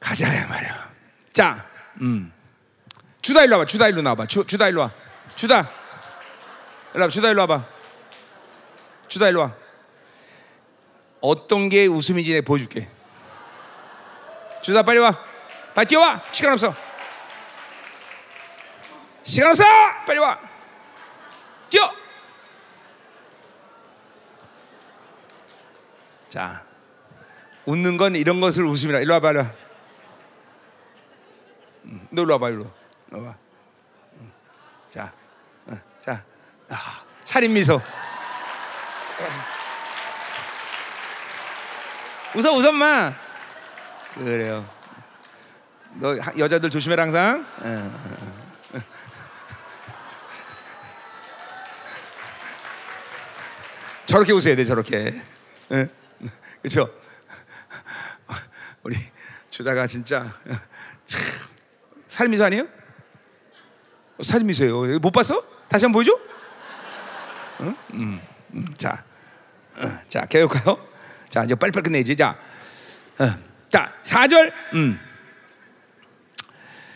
가자야 0.00 0.46
말이야. 0.46 0.92
자, 1.32 1.66
음. 2.00 2.32
주다 3.22 3.42
일로 3.44 3.56
와봐. 3.56 3.66
주다 3.66 3.88
일로 3.88 4.02
나와봐. 4.02 4.26
주, 4.26 4.44
주다 4.46 4.68
일로 4.68 4.82
와. 4.82 4.90
주다. 5.34 5.70
일로 6.94 7.02
와. 7.04 7.08
주다 7.08 7.30
일로 7.30 7.40
와봐. 7.42 7.64
주다 9.08 9.28
일로 9.28 9.40
와. 9.40 9.54
어떤 11.20 11.70
게 11.70 11.86
웃음인지 11.86 12.32
내가 12.32 12.44
보여줄게. 12.44 12.88
주다 14.62 14.82
빨리 14.82 14.98
와. 14.98 15.18
빨리 15.74 15.86
뛰어와. 15.86 16.22
시간 16.32 16.52
없어. 16.52 16.74
시간 19.22 19.50
없어. 19.50 19.64
빨리 20.06 20.18
와. 20.18 20.38
뛰어. 21.70 22.03
자, 26.34 26.64
웃는 27.64 27.96
건 27.96 28.16
이런 28.16 28.40
것을 28.40 28.64
웃음이라. 28.64 28.98
일로 28.98 29.14
와봐, 29.14 29.30
일로 29.30 29.42
와. 29.42 29.52
음, 31.84 32.08
너 32.10 32.22
일로 32.22 32.32
와봐, 32.32 32.48
일로. 32.50 32.72
와봐. 33.12 33.36
음, 34.14 34.32
자, 34.88 35.12
어, 35.66 35.76
자, 36.00 36.24
아, 36.70 37.04
살인 37.22 37.52
미소. 37.52 37.80
웃어, 42.34 42.50
웃어, 42.50 42.72
마. 42.72 43.14
그래요. 44.14 44.66
너 46.00 46.16
여자들 46.36 46.68
조심해라 46.68 47.04
항상. 47.04 47.46
저렇게 54.04 54.32
웃어야 54.32 54.56
돼, 54.56 54.64
저렇게. 54.64 55.22
그렇죠? 56.64 56.90
우리 58.82 58.96
주다가 59.50 59.86
진짜 59.86 60.34
참 61.04 61.20
살미소 62.08 62.44
아니에요? 62.44 62.66
살미소예요. 64.22 64.98
못 64.98 65.10
봤어? 65.10 65.42
다시 65.68 65.84
한번 65.84 66.02
보여줘. 66.02 66.18
응? 67.60 67.76
음, 67.92 68.20
음, 68.54 68.74
자, 68.78 69.04
어, 69.76 70.00
자, 70.08 70.24
개혁가요. 70.24 70.78
자, 71.28 71.44
이제 71.44 71.54
빨리빨리 71.54 71.82
끝내지. 71.82 72.16
자, 72.16 72.38
어, 73.18 73.26
자, 73.68 73.92
4절. 74.02 74.52
음. 74.72 74.98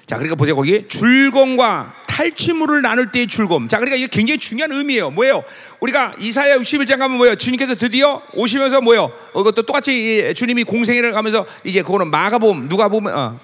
자, 0.07 0.17
그러니까 0.17 0.35
보세요. 0.35 0.57
거기 0.57 0.87
줄공과 0.89 1.95
탈취물을 2.19 2.83
나눌 2.83 3.13
때의 3.13 3.29
즐거움. 3.29 3.69
자, 3.69 3.77
그러니까 3.79 3.97
이게 3.97 4.09
굉장히 4.09 4.39
중요한 4.39 4.73
의미예요. 4.73 5.11
뭐예요? 5.11 5.45
우리가 5.79 6.15
이사야 6.19 6.59
61장 6.59 6.99
가면 6.99 7.17
뭐예요? 7.17 7.37
주님께서 7.37 7.77
드디어 7.77 8.23
오시면서 8.35 8.81
뭐예요? 8.81 9.13
어, 9.35 9.41
이것도 9.41 9.63
똑같이 9.63 10.35
주님이 10.35 10.65
공생애를 10.65 11.13
가면서 11.13 11.47
이제 11.63 11.81
그거는 11.83 12.11
마가봄 12.11 12.69
누가 12.69 12.89
보면 12.89 13.15
어, 13.15 13.41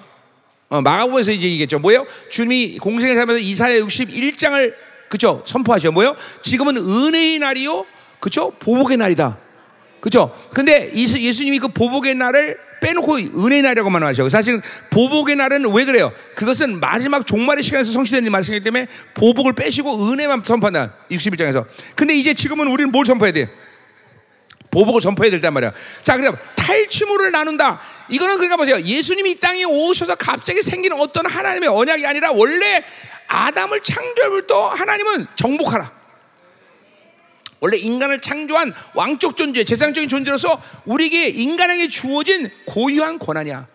어 0.67 0.81
마가봄에서 0.81 1.31
이제 1.31 1.47
이겠죠. 1.47 1.79
뭐예요? 1.79 2.05
주님이 2.29 2.79
공생애를 2.79 3.21
하면서 3.21 3.39
이사야 3.39 3.79
61장을 3.79 4.73
그죠? 5.07 5.41
선포하셔. 5.45 5.91
뭐예요? 5.91 6.17
지금은 6.41 6.75
은혜의 6.75 7.39
날이요. 7.39 7.85
그죠? 8.19 8.51
보복의 8.59 8.97
날이다. 8.97 9.37
그죠? 10.05 10.31
근데 10.53 10.91
예수님이 10.93 11.57
그 11.57 11.67
보복의 11.67 12.13
날을 12.13 12.59
빼놓고 12.79 13.15
은혜의 13.15 13.63
날이라고만 13.63 14.03
하셔. 14.03 14.29
사실 14.29 14.61
보복의 14.91 15.35
날은 15.35 15.73
왜 15.73 15.83
그래요? 15.83 16.13
그것은 16.35 16.79
마지막 16.79 17.25
종말의 17.25 17.63
시간에서 17.63 17.91
성취되는 17.91 18.31
말씀이기 18.31 18.63
때문에 18.63 18.85
보복을 19.15 19.53
빼시고 19.53 20.11
은혜만 20.11 20.43
선포한다. 20.45 20.93
61장에서. 21.09 21.65
근데 21.95 22.13
이제 22.13 22.35
지금은 22.35 22.67
우리는 22.67 22.91
뭘 22.91 23.03
선포해야 23.03 23.33
돼? 23.33 23.49
보복을 24.69 25.01
선포해야 25.01 25.31
된단 25.31 25.51
말이야. 25.55 25.73
자, 26.03 26.17
그러니까 26.17 26.39
탈취물을 26.53 27.31
나눈다. 27.31 27.81
이거는 28.07 28.35
그러니까 28.35 28.57
보세요. 28.57 28.79
예수님이 28.79 29.31
이 29.31 29.39
땅에 29.39 29.63
오셔서 29.63 30.13
갑자기 30.13 30.61
생기는 30.61 30.99
어떤 30.99 31.25
하나님의 31.25 31.67
언약이 31.69 32.05
아니라 32.05 32.31
원래 32.31 32.85
아담을 33.27 33.81
창조부터 33.81 34.67
하나님은 34.67 35.25
정복하라. 35.35 36.04
원래 37.59 37.77
인간을 37.77 38.19
창조한 38.19 38.73
왕적 38.93 39.35
존재, 39.35 39.63
재상적인 39.63 40.09
존재로서 40.09 40.61
우리에게 40.85 41.29
인간에게 41.29 41.87
주어진 41.87 42.49
고유한 42.65 43.17
권한이야. 43.19 43.67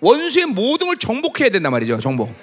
원수의 0.00 0.46
모든 0.46 0.88
걸 0.88 0.96
정복해야 0.96 1.48
된단 1.48 1.72
말이죠. 1.72 2.00
정복. 2.00 2.34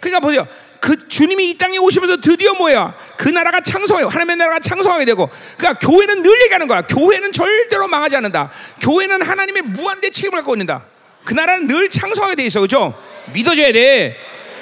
그러니까 0.00 0.20
보세요. 0.20 0.46
그 0.80 1.08
주님이 1.08 1.50
이 1.50 1.58
땅에 1.58 1.78
오시면서 1.78 2.18
드디어 2.20 2.54
뭐야? 2.54 2.94
그 3.16 3.28
나라가 3.28 3.60
창성해요. 3.60 4.08
하나님의 4.08 4.36
나라가 4.36 4.60
창성하게 4.60 5.04
되고. 5.06 5.28
그러니까 5.56 5.86
교회는 5.86 6.22
늘 6.22 6.42
얘기하는 6.42 6.68
거야. 6.68 6.82
교회는 6.82 7.32
절대로 7.32 7.88
망하지 7.88 8.16
않는다. 8.16 8.50
교회는 8.80 9.22
하나님의 9.22 9.62
무한대 9.62 10.10
책임을 10.10 10.38
갖고 10.38 10.54
있는다. 10.54 10.84
그 11.24 11.34
나라는 11.34 11.66
늘 11.66 11.88
창성하게 11.88 12.36
돼 12.36 12.44
있어. 12.44 12.60
그죠? 12.60 12.94
믿어줘야 13.32 13.72
돼. 13.72 14.16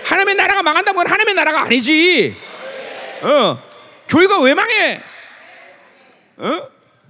하나님의 0.05 0.36
나라가 0.36 0.62
망한다는 0.62 0.97
건 0.97 1.06
하나님의 1.06 1.35
나라가 1.35 1.62
아니지. 1.62 2.36
어. 3.23 3.62
교회가 4.09 4.40
왜 4.40 4.55
망해? 4.55 5.02
어? 6.36 6.69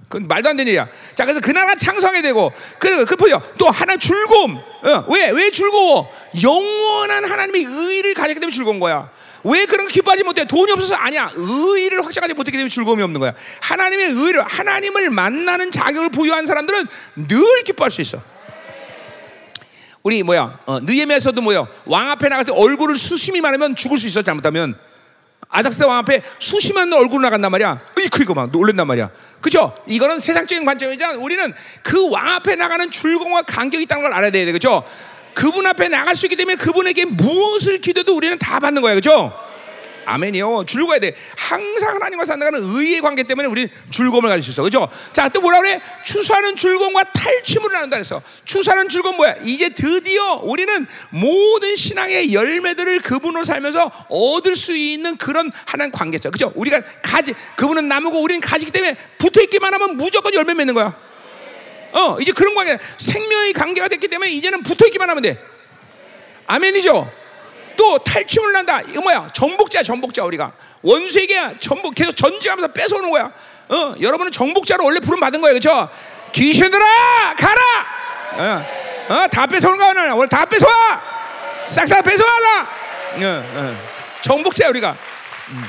그건 0.09 0.27
말도 0.27 0.49
안 0.49 0.57
되는 0.57 0.69
일이야. 0.69 0.87
자, 1.15 1.25
그래서 1.25 1.41
그 1.41 1.51
나라 1.51 1.75
창성하게 1.75 2.21
되고, 2.21 2.51
그, 2.79 3.05
그, 3.05 3.15
보죠. 3.15 3.41
또 3.57 3.69
하나 3.69 3.97
즐거움. 3.97 4.57
어, 4.57 5.05
왜, 5.09 5.29
왜 5.31 5.49
즐거워? 5.49 6.09
영원한 6.43 7.25
하나님의 7.25 7.63
의를 7.63 8.13
가졌기 8.13 8.39
때문에 8.39 8.55
즐거운 8.55 8.79
거야. 8.79 9.09
왜 9.43 9.65
그런 9.65 9.87
거 9.87 9.93
기뻐하지 9.93 10.23
못해? 10.23 10.45
돈이 10.45 10.71
없어서 10.71 10.95
아니야. 10.95 11.31
의의를 11.35 12.03
확장하지 12.03 12.33
못했기 12.33 12.57
때문에 12.57 12.69
즐거움이 12.69 13.03
없는 13.03 13.19
거야. 13.19 13.33
하나님의 13.61 14.07
의를 14.11 14.43
하나님을 14.43 15.09
만나는 15.11 15.69
자격을 15.71 16.09
보유한 16.09 16.45
사람들은 16.45 16.87
늘 17.27 17.63
기뻐할 17.63 17.91
수 17.91 18.01
있어. 18.01 18.21
우리 20.01 20.21
뭐야? 20.23 20.59
어, 20.65 20.79
느헤미야서도 20.81 21.41
뭐야? 21.41 21.65
왕 21.85 22.09
앞에 22.11 22.29
나가서 22.29 22.53
얼굴을 22.53 22.95
수심이 22.95 23.41
많으면 23.41 23.75
죽을 23.75 23.97
수 23.97 24.07
있어 24.07 24.21
잘못하면. 24.21 24.77
아닥스다 25.49 25.87
왕 25.87 25.97
앞에 25.99 26.21
수심한 26.39 26.91
얼굴 26.93 27.21
나간단 27.21 27.51
말이야. 27.51 27.81
으이크 27.99 28.21
이거 28.23 28.33
막 28.33 28.51
놀란단 28.51 28.87
말이야. 28.87 29.09
그죠? 29.41 29.75
이거는 29.87 30.19
세상적인 30.19 30.65
관점이지만 30.65 31.15
우리는 31.17 31.53
그 31.83 32.09
왕 32.09 32.27
앞에 32.33 32.55
나가는 32.55 32.89
줄공과 32.91 33.43
간격이 33.43 33.83
있다는 33.83 34.03
걸 34.03 34.13
알아야 34.13 34.31
돼. 34.31 34.51
그죠? 34.51 34.83
그분 35.33 35.65
앞에 35.67 35.89
나갈 35.89 36.15
수 36.15 36.25
있기 36.27 36.35
때문에 36.35 36.55
그분에게 36.55 37.05
무엇을 37.05 37.79
기도도 37.79 38.15
우리는 38.15 38.37
다 38.39 38.59
받는 38.59 38.81
거야. 38.81 38.93
그죠? 38.95 39.33
아멘이요. 40.05 40.65
줄거야 40.65 40.99
돼. 40.99 41.15
항상 41.35 41.95
하나님과 41.95 42.25
산다는 42.25 42.61
의의 42.63 43.01
관계 43.01 43.23
때문에 43.23 43.47
우리 43.47 43.67
즐거움을 43.89 44.29
가질 44.29 44.43
수 44.43 44.51
있어. 44.51 44.63
그죠? 44.63 44.87
자, 45.11 45.29
또 45.29 45.41
뭐라 45.41 45.59
그래? 45.59 45.81
추수하는 46.03 46.55
즐거움과 46.55 47.03
탈취물을 47.11 47.73
나눈다 47.73 47.97
그랬어. 47.97 48.21
추수하는 48.45 48.89
즐거움 48.89 49.17
뭐야? 49.17 49.35
이제 49.43 49.69
드디어 49.69 50.39
우리는 50.43 50.85
모든 51.09 51.75
신앙의 51.75 52.33
열매들을 52.33 52.99
그분으로 53.01 53.43
살면서 53.43 53.91
얻을 54.09 54.55
수 54.55 54.75
있는 54.75 55.17
그런 55.17 55.51
하나님 55.65 55.91
관계죠. 55.91 56.31
그죠? 56.31 56.51
우리가 56.55 56.81
가지, 57.01 57.33
그분은 57.55 57.87
나무고 57.87 58.21
우리는 58.21 58.39
가지기 58.41 58.71
때문에 58.71 58.95
붙어 59.17 59.41
있기만 59.41 59.73
하면 59.73 59.97
무조건 59.97 60.33
열매 60.33 60.53
맺는 60.53 60.73
거야. 60.73 60.95
어, 61.91 62.17
이제 62.19 62.31
그런 62.31 62.53
관계. 62.55 62.77
생명의 62.97 63.53
관계가 63.53 63.87
됐기 63.87 64.07
때문에 64.09 64.29
이제는 64.31 64.63
붙어 64.63 64.85
있기만 64.87 65.09
하면 65.09 65.23
돼. 65.23 65.37
아멘이죠? 66.45 67.24
또 67.75 67.97
탈취물 67.99 68.51
난다. 68.53 68.81
이거 68.81 69.01
뭐야? 69.01 69.29
정복자, 69.33 69.83
정복자 69.83 70.23
우리가 70.23 70.51
원수에게 70.81 71.57
전복 71.59 71.95
계속 71.95 72.15
전쟁하면서 72.15 72.73
뺏어오는 72.73 73.09
거야. 73.09 73.31
어, 73.69 73.95
여러분은 73.99 74.31
정복자로 74.31 74.83
원래 74.83 74.99
부름 74.99 75.19
받은 75.19 75.41
거예요, 75.41 75.59
그렇죠? 75.59 75.89
귀신들아, 76.31 77.35
가라. 77.37 77.61
어, 78.33 79.13
어, 79.13 79.27
다 79.27 79.47
뺏어오는 79.47 79.77
거야, 79.77 80.13
오늘 80.13 80.27
다 80.27 80.45
뺏어와. 80.45 81.01
싹싹 81.65 82.03
뺏어와라. 82.03 82.61
어, 82.61 83.43
어. 83.55 83.77
정복자 84.21 84.69
우리가. 84.69 84.95
음. 85.49 85.63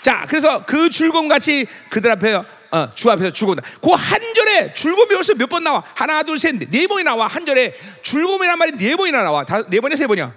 자, 0.00 0.26
그래서 0.28 0.64
그 0.66 0.90
줄곰 0.90 1.28
같이 1.28 1.66
그들 1.88 2.10
앞에 2.10 2.38
어, 2.74 2.90
주 2.94 3.08
앞에서 3.10 3.30
죽어온다. 3.30 3.62
그 3.80 3.90
한 3.94 4.20
절에 4.34 4.72
줄곰이 4.72 5.14
벌써 5.14 5.32
몇 5.34 5.46
번 5.48 5.62
나와? 5.62 5.82
하나, 5.94 6.22
둘, 6.24 6.36
셋, 6.38 6.56
네 6.70 6.86
번이 6.88 7.04
나와. 7.04 7.26
한 7.28 7.46
절에 7.46 7.72
줄곰이란 8.02 8.58
말이 8.58 8.72
네 8.72 8.96
번이나 8.96 9.22
나와. 9.22 9.44
다, 9.44 9.62
네 9.68 9.80
번이야, 9.80 9.96
세 9.96 10.06
번이야? 10.08 10.34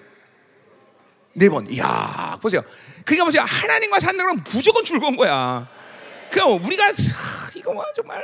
네 1.33 1.49
번. 1.49 1.65
이야, 1.67 2.37
보세요. 2.41 2.61
그러니까 3.05 3.25
보세요. 3.25 3.43
하나님과 3.47 3.99
산다는 3.99 4.35
건 4.35 4.43
무조건 4.53 4.83
즐거운 4.83 5.15
거야. 5.15 5.67
그러니까 6.29 6.65
우리가 6.65 6.91
이거 7.55 7.73
뭐 7.73 7.83
정말 7.95 8.23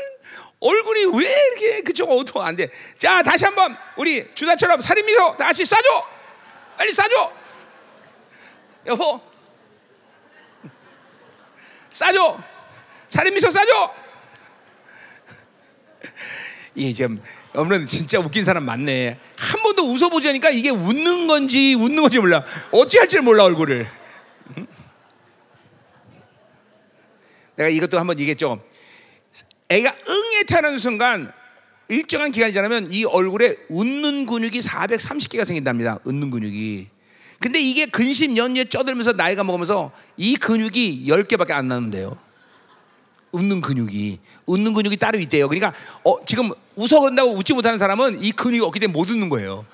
얼굴이 0.60 1.06
왜 1.18 1.48
이렇게 1.48 1.81
그쪽 1.81 2.11
어두워 2.11 2.44
안 2.45 2.56
돼? 2.56 2.69
자, 2.98 3.23
다시 3.23 3.45
한번 3.45 3.76
우리 3.95 4.27
주다처럼 4.35 4.80
살인 4.81 5.06
미소 5.06 5.35
다시 5.38 5.64
쏴줘. 5.64 6.03
빨리 6.77 6.91
쏴줘. 6.91 7.31
여보, 8.88 9.22
쏴줘. 11.91 12.44
살인 13.10 13.34
미소 13.34 13.48
쏴줘. 13.48 14.02
이 16.75 16.93
좀, 16.93 17.21
오늘 17.53 17.85
진짜 17.85 18.19
웃긴 18.19 18.45
사람 18.45 18.65
많네. 18.65 19.19
한 19.38 19.61
번도 19.61 19.84
웃어보자니까 19.84 20.49
이게 20.49 20.69
웃는 20.69 21.27
건지 21.27 21.75
웃는 21.75 22.01
건지 22.01 22.19
몰라. 22.19 22.43
어찌 22.71 22.97
할지 22.97 23.19
몰라 23.19 23.43
얼굴을. 23.43 23.88
내가 27.55 27.69
이것도 27.69 27.99
한번 27.99 28.19
얘기했죠. 28.19 28.63
애가 29.69 29.95
응에 30.07 30.43
태어나는 30.47 30.80
순간 30.80 31.31
일정한 31.89 32.31
기간이 32.31 32.53
지나면 32.53 32.91
이 32.91 33.05
얼굴에 33.05 33.55
웃는 33.69 34.25
근육이 34.25 34.59
430개가 34.59 35.45
생긴답니다. 35.45 35.99
웃는 36.05 36.31
근육이. 36.31 36.88
근데 37.39 37.59
이게 37.59 37.85
근심 37.85 38.38
연유에 38.38 38.65
쪄들면서 38.65 39.13
나이가 39.13 39.43
먹으면서 39.43 39.91
이 40.17 40.35
근육이 40.38 41.05
10개밖에 41.07 41.51
안 41.51 41.67
나는데요. 41.67 42.17
웃는 43.34 43.61
근육이 43.61 44.19
웃는 44.45 44.73
근육이 44.73 44.95
따로 44.97 45.19
있대요. 45.19 45.49
그러니까 45.49 45.73
어, 46.05 46.23
지금 46.26 46.51
웃어 46.76 47.01
건다고 47.01 47.31
웃지 47.34 47.53
못하는 47.53 47.77
사람은 47.77 48.23
이 48.23 48.31
근육이 48.31 48.61
없기 48.61 48.80
때문에 48.80 48.97
못 48.97 49.10
웃는 49.10 49.27
거예요. 49.30 49.65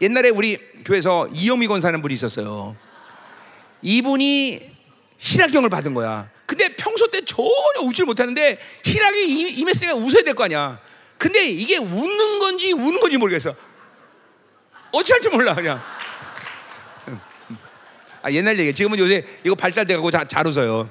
옛날에 0.00 0.30
우리 0.30 0.58
교회에서 0.84 1.28
이영미 1.32 1.66
권사는 1.66 2.00
분이 2.00 2.14
있었어요. 2.14 2.76
이분이 3.82 4.60
희락경을 5.18 5.68
받은 5.68 5.94
거야. 5.94 6.30
근데 6.46 6.74
평소 6.76 7.08
때 7.08 7.24
전혀 7.24 7.80
웃지 7.82 8.04
못하는데 8.04 8.58
희락이 8.84 9.50
임했으니까 9.58 9.94
웃어야 9.96 10.22
될 10.22 10.34
거 10.34 10.44
아니야. 10.44 10.80
근데 11.18 11.46
이게 11.48 11.78
웃는 11.78 12.38
건지 12.38 12.72
우는 12.72 13.00
건지 13.00 13.16
모르겠어. 13.16 13.54
어찌할지 14.92 15.28
몰라 15.30 15.54
그냥. 15.54 15.80
아, 18.22 18.30
옛날 18.30 18.58
얘기. 18.58 18.72
지금은 18.74 18.98
요새 18.98 19.24
이거 19.44 19.54
발달돼가고 19.54 20.10
잘 20.10 20.46
웃어요. 20.46 20.90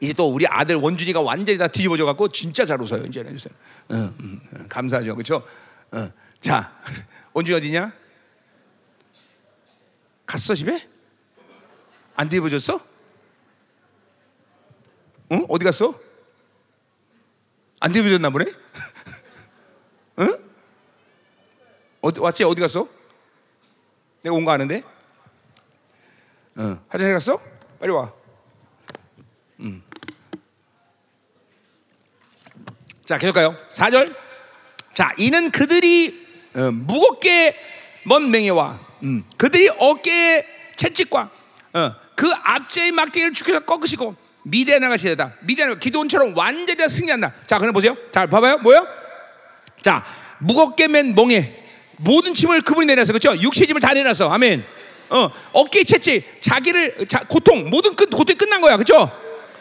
이제 0.00 0.12
또 0.14 0.32
우리 0.32 0.46
아들 0.46 0.76
원준이가 0.76 1.20
완전히 1.20 1.58
다 1.58 1.68
뒤집어져 1.68 2.06
갖고 2.06 2.28
진짜 2.28 2.64
잘 2.64 2.80
웃어요 2.80 3.04
이제는. 3.04 3.38
응, 3.92 4.14
응, 4.20 4.40
응, 4.56 4.68
감사하죠, 4.68 5.14
그렇죠? 5.14 5.46
자, 6.40 6.72
원준이 7.34 7.58
어디냐? 7.58 7.92
갔어 10.24 10.54
집에? 10.54 10.88
안 12.16 12.28
뒤집어졌어? 12.28 12.80
응? 15.32 15.46
어디 15.48 15.64
갔어? 15.64 15.98
안 17.80 17.92
뒤집어졌나 17.92 18.30
보네? 18.30 18.46
응? 20.20 20.38
어디 22.00 22.20
왔지? 22.20 22.44
어디 22.44 22.60
갔어? 22.60 22.88
내가 24.22 24.34
온 24.34 24.44
거 24.44 24.52
아는데? 24.52 24.82
응. 26.58 26.78
화장실 26.88 27.12
갔어? 27.14 27.40
빨리 27.80 27.92
와. 27.92 28.12
자, 33.10 33.18
계속 33.18 33.32
가요. 33.32 33.56
4절. 33.72 34.14
자, 34.94 35.12
이는 35.18 35.50
그들이 35.50 36.14
어, 36.54 36.70
무겁게 36.70 37.56
먼 38.04 38.30
맹해와 38.30 38.78
음, 39.02 39.24
그들이 39.36 39.68
어깨에 39.76 40.46
채찍과 40.76 41.28
어, 41.72 41.92
그 42.14 42.30
앞제의 42.30 42.92
막대기를 42.92 43.32
죽여서 43.32 43.60
꺾으시고 43.64 44.14
미대에 44.44 44.78
나가시다. 44.78 45.32
미대에 45.40 45.74
기도원처럼 45.80 46.34
완전히 46.36 46.88
승리한다. 46.88 47.34
자, 47.48 47.58
그럼 47.58 47.72
보세요. 47.72 47.96
자, 48.12 48.26
봐봐요. 48.26 48.58
뭐요? 48.58 48.86
자, 49.82 50.04
무겁게 50.38 50.86
맨 50.86 51.12
멍에 51.16 51.64
모든 51.96 52.32
짐을 52.32 52.60
그분이 52.60 52.86
내려서 52.86 53.12
그렇죠? 53.12 53.36
육체 53.42 53.66
짐을 53.66 53.80
다 53.80 53.92
내놨어. 53.92 54.30
아멘. 54.30 54.64
어, 55.08 55.30
어깨 55.50 55.82
채찍, 55.82 56.40
자기를 56.40 57.08
자, 57.08 57.24
고통 57.26 57.68
모든 57.70 57.96
끝 57.96 58.08
고통이 58.08 58.36
끝난 58.36 58.60
거야. 58.60 58.76
그렇죠? 58.76 59.10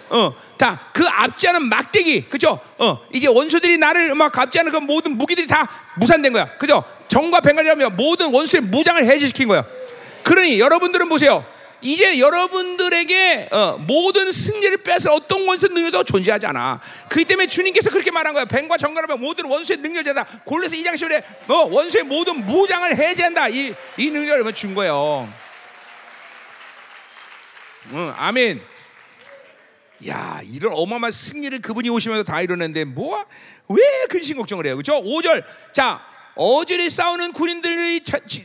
어, 0.09 0.33
다 0.57 0.79
그 0.93 1.05
앞지하는 1.07 1.69
막대기, 1.69 2.27
그죠? 2.29 2.59
어, 2.77 2.99
이제 3.13 3.27
원수들이 3.27 3.77
나를 3.77 4.15
막 4.15 4.37
앞지하는 4.37 4.71
그 4.71 4.77
모든 4.77 5.17
무기들이 5.17 5.47
다 5.47 5.69
무산된 5.97 6.33
거야, 6.33 6.57
그죠? 6.57 6.83
정과 7.07 7.39
뱅갈이라면 7.39 7.95
모든 7.95 8.33
원수의 8.33 8.63
무장을 8.63 9.03
해제시킨 9.05 9.47
거야. 9.47 9.63
그러니 10.23 10.59
여러분들은 10.59 11.07
보세요. 11.07 11.45
이제 11.81 12.19
여러분들에게 12.19 13.47
어, 13.51 13.77
모든 13.79 14.29
승리를 14.31 14.79
뺏을 14.83 15.11
어떤 15.11 15.47
원수 15.47 15.67
능력도 15.67 16.03
존재하지 16.03 16.45
않아. 16.47 16.81
그 17.07 17.23
때문에 17.23 17.47
주님께서 17.47 17.89
그렇게 17.89 18.11
말한 18.11 18.33
거야. 18.33 18.43
뱀과 18.43 18.75
정갈하면 18.77 19.21
모든 19.21 19.45
원수의 19.45 19.77
능력자다. 19.77 20.25
골로새 20.43 20.75
2장 20.75 20.95
10절에 20.95 21.23
어, 21.49 21.55
원수의 21.71 22.03
모든 22.03 22.45
무장을 22.45 22.93
해제한다. 22.97 23.47
이, 23.47 23.73
이 23.97 24.09
능력을 24.09 24.51
준 24.53 24.75
거예요. 24.75 25.31
응, 27.93 28.13
아멘. 28.17 28.61
야, 30.07 30.41
이런 30.43 30.73
어마어마한 30.73 31.11
승리를 31.11 31.59
그분이 31.61 31.89
오시면서 31.89 32.23
다 32.23 32.41
이루는데 32.41 32.85
뭐야? 32.85 33.25
왜 33.69 34.05
근심 34.09 34.37
걱정을 34.37 34.65
해요? 34.65 34.77
그죠? 34.77 35.01
5절. 35.01 35.43
자, 35.73 36.01
어제리 36.35 36.89
싸우는 36.89 37.33
군인들의 37.33 38.01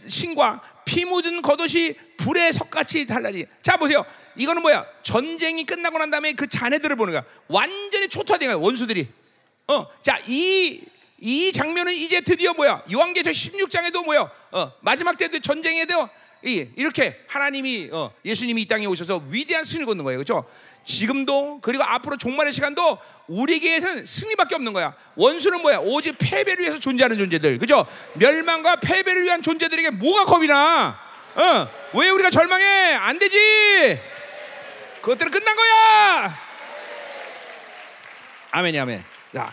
신과 0.09 0.63
피 0.85 1.05
묻은 1.05 1.43
겉옷이 1.43 1.95
불에 2.17 2.51
석같이 2.53 3.07
달라지. 3.07 3.47
자, 3.63 3.77
보세요. 3.77 4.05
이거는 4.37 4.63
뭐야? 4.63 4.85
전쟁이 5.03 5.65
끝나고 5.65 5.99
난 5.99 6.11
다음에 6.11 6.33
그 6.33 6.49
자네들을 6.49 6.97
보는 6.97 7.13
거야. 7.13 7.25
완전히 7.49 8.09
초토화된 8.09 8.49
거야, 8.49 8.57
원수들이. 8.57 9.09
어, 9.69 9.87
자, 10.03 10.19
이, 10.27 10.83
이 11.19 11.53
장면은 11.53 11.93
이제 11.95 12.21
드디어 12.21 12.53
뭐야? 12.53 12.83
요한계시록 12.93 13.35
16장에도 13.71 14.05
뭐야? 14.05 14.31
어, 14.51 14.73
마지막 14.81 15.17
때도 15.17 15.39
전쟁에도 15.39 16.09
이렇게 16.45 17.25
하나님이 17.27 17.89
어, 17.93 18.13
예수님이 18.25 18.63
이 18.63 18.67
땅에 18.67 18.87
오셔서 18.87 19.23
위대한 19.29 19.65
승리를 19.65 19.87
거는 19.87 20.05
거예요. 20.05 20.19
그렇죠? 20.19 20.45
지금도 20.85 21.61
그리고 21.63 21.83
앞으로 21.83 22.17
종말의 22.17 22.53
시간도 22.53 22.99
우리에게는 23.27 24.05
승리밖에 24.05 24.55
없는 24.55 24.73
거야. 24.73 24.95
원수는 25.17 25.63
뭐야? 25.63 25.79
오직 25.79 26.17
패배를 26.19 26.63
위해서 26.63 26.79
존재하는 26.79 27.17
존재들. 27.17 27.59
그죠? 27.59 27.87
멸망과 28.15 28.77
패배를 28.77 29.25
위한 29.25 29.41
존재들에게 29.41 29.91
뭐가 29.91 30.27
겁이 30.27 30.47
나? 30.47 30.99
어, 31.35 31.69
왜 31.95 32.11
우리가 32.11 32.31
절망해? 32.31 32.65
안 32.95 33.19
되지. 33.19 33.39
그것들은 35.01 35.31
끝난 35.31 35.57
거야. 35.57 36.39
아멘이 38.51 38.79
아멘. 38.79 39.05
자, 39.35 39.53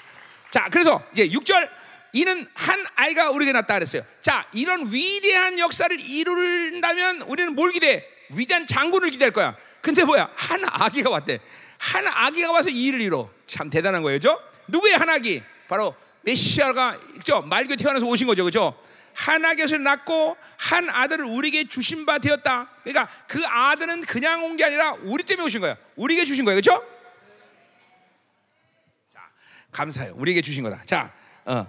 자, 0.50 0.68
그래서 0.70 1.02
이제 1.14 1.28
6절 1.28 1.81
이는 2.14 2.48
한 2.54 2.86
아이가 2.96 3.30
우리에게 3.32 3.54
낳다 3.54 3.74
그랬어요. 3.76 4.04
자, 4.22 4.46
이런 4.54 4.92
위대한 4.92 5.58
역사를 5.60 5.98
이룬다면 6.00 7.22
우리는 7.24 7.54
뭘 7.56 7.72
기대? 7.72 8.06
위대한 8.30 8.66
장군을 8.68 9.10
기대할 9.10 9.32
거야. 9.32 9.56
근데 9.82 10.04
뭐야? 10.04 10.30
한 10.36 10.64
아기가 10.66 11.10
왔대. 11.10 11.40
한 11.78 12.08
아기가 12.08 12.52
와서 12.52 12.70
이 12.70 12.84
일을 12.86 13.02
이뤄. 13.02 13.30
참 13.46 13.70
대단한 13.70 14.02
거예요, 14.04 14.20
죠 14.20 14.40
누구의 14.68 14.98
한 14.98 15.10
아기? 15.10 15.42
바로 15.68 15.96
메시아가 16.22 17.00
죠 17.24 17.42
말교 17.42 17.76
태어나서 17.78 18.06
오신 18.06 18.28
거죠, 18.28 18.44
그죠? 18.44 18.78
한 19.14 19.44
아기에서 19.44 19.78
낳고 19.78 20.38
한 20.58 20.90
아들을 20.90 21.26
우리에게 21.26 21.68
주신 21.68 22.06
바 22.06 22.18
되었다. 22.20 22.70
그러니까 22.84 23.10
그 23.28 23.42
아들은 23.46 24.02
그냥 24.02 24.44
온 24.46 24.56
게 24.56 24.64
아니라 24.66 24.94
우리 25.02 25.24
때문에 25.24 25.46
오신 25.48 25.60
거야. 25.62 25.76
우리에게 25.96 26.24
주신 26.26 26.46
거예요, 26.46 26.62
그렇죠? 26.62 26.84
자, 29.14 29.22
감사해요. 29.72 30.14
우리에게 30.16 30.42
주신 30.42 30.64
거다. 30.64 30.84
자, 30.86 31.12
어, 31.46 31.68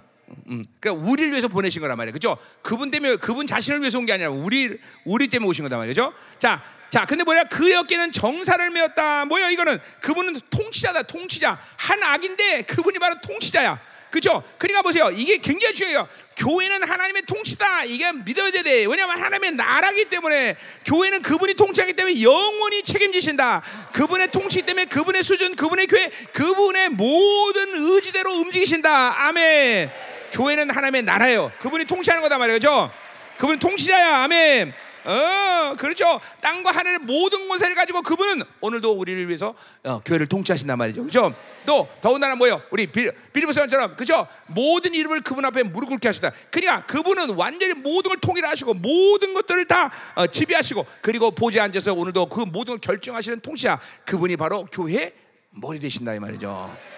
음, 0.48 0.62
그러니까 0.80 1.06
우리를 1.08 1.30
위해서 1.30 1.48
보내신 1.48 1.80
거란 1.80 1.96
말이에요, 1.96 2.12
그렇죠? 2.12 2.36
그분 2.62 2.90
때문에 2.90 3.16
그분 3.16 3.46
자신을 3.46 3.80
위해서 3.80 3.98
온 3.98 4.06
게 4.06 4.12
아니라 4.12 4.30
우리 4.30 4.78
우리 5.04 5.28
때문에 5.28 5.48
오신 5.48 5.64
거단 5.64 5.78
말이죠. 5.78 6.12
자, 6.38 6.62
자, 6.90 7.06
근데 7.06 7.24
뭐야? 7.24 7.44
그 7.44 7.74
어깨는 7.78 8.12
정사를 8.12 8.68
메었다. 8.70 9.24
뭐야? 9.24 9.50
이거는 9.50 9.78
그분은 10.00 10.38
통치자다, 10.50 11.04
통치자. 11.04 11.58
한 11.76 12.02
악인데 12.02 12.62
그분이 12.62 12.98
바로 12.98 13.14
통치자야. 13.22 13.80
그죠? 14.10 14.42
그러니까 14.58 14.82
보세요. 14.82 15.10
이게 15.10 15.38
굉장히 15.38 15.72
중요해요. 15.72 16.06
교회는 16.36 16.82
하나님의 16.86 17.22
통치다. 17.22 17.84
이게 17.84 18.12
믿어야 18.12 18.50
돼. 18.50 18.84
왜냐하면 18.84 19.18
하나님의 19.18 19.52
나라기 19.52 20.04
때문에 20.04 20.56
교회는 20.84 21.22
그분이 21.22 21.54
통치하기 21.54 21.94
때문에 21.94 22.20
영원히 22.20 22.82
책임지신다. 22.82 23.62
그분의 23.94 24.30
통치 24.30 24.60
때문에 24.60 24.84
그분의 24.84 25.22
수준, 25.22 25.56
그분의 25.56 25.86
교회, 25.86 26.10
그분의 26.34 26.90
모든 26.90 27.74
의지대로 27.74 28.32
움직이신다. 28.32 29.28
아멘. 29.28 29.90
교회는 30.32 30.70
하나님의 30.70 31.02
나라예요. 31.02 31.52
그분이 31.60 31.84
통치하는 31.84 32.22
거다 32.22 32.38
말이죠. 32.38 32.90
그분이 33.38 33.58
통치자야. 33.58 34.24
아멘. 34.24 34.72
어, 35.04 35.74
그렇죠. 35.76 36.20
땅과 36.40 36.70
하늘의 36.70 36.98
모든 37.00 37.48
권세를 37.48 37.74
가지고 37.74 38.02
그분은 38.02 38.44
오늘도 38.60 38.92
우리를 38.92 39.26
위해서 39.26 39.54
어, 39.84 40.00
교회를 40.04 40.26
통치하신단 40.26 40.78
말이죠. 40.78 41.04
그죠? 41.04 41.34
또 41.66 41.88
더군다나 42.00 42.36
뭐요? 42.36 42.62
우리 42.70 42.86
빌리보스처럼 42.86 43.96
그죠? 43.96 44.26
모든 44.46 44.94
이름을 44.94 45.22
그분 45.22 45.44
앞에 45.44 45.64
무릎 45.64 45.88
꿇게 45.88 46.08
하시다. 46.08 46.30
그러니까 46.50 46.86
그분은 46.86 47.30
완전히 47.36 47.74
모든 47.74 48.10
걸 48.10 48.20
통일하시고 48.20 48.74
모든 48.74 49.34
것들을 49.34 49.66
다 49.66 49.90
어, 50.14 50.26
지배하시고 50.26 50.86
그리고 51.00 51.30
보좌에 51.32 51.62
앉아서 51.62 51.94
오늘도 51.94 52.26
그 52.26 52.40
모든 52.40 52.74
걸 52.74 52.80
결정하시는 52.80 53.40
통치자 53.40 53.80
그분이 54.04 54.36
바로 54.36 54.66
교회 54.70 55.12
머리 55.50 55.80
되신다 55.80 56.14
이 56.14 56.20
말이죠. 56.20 56.91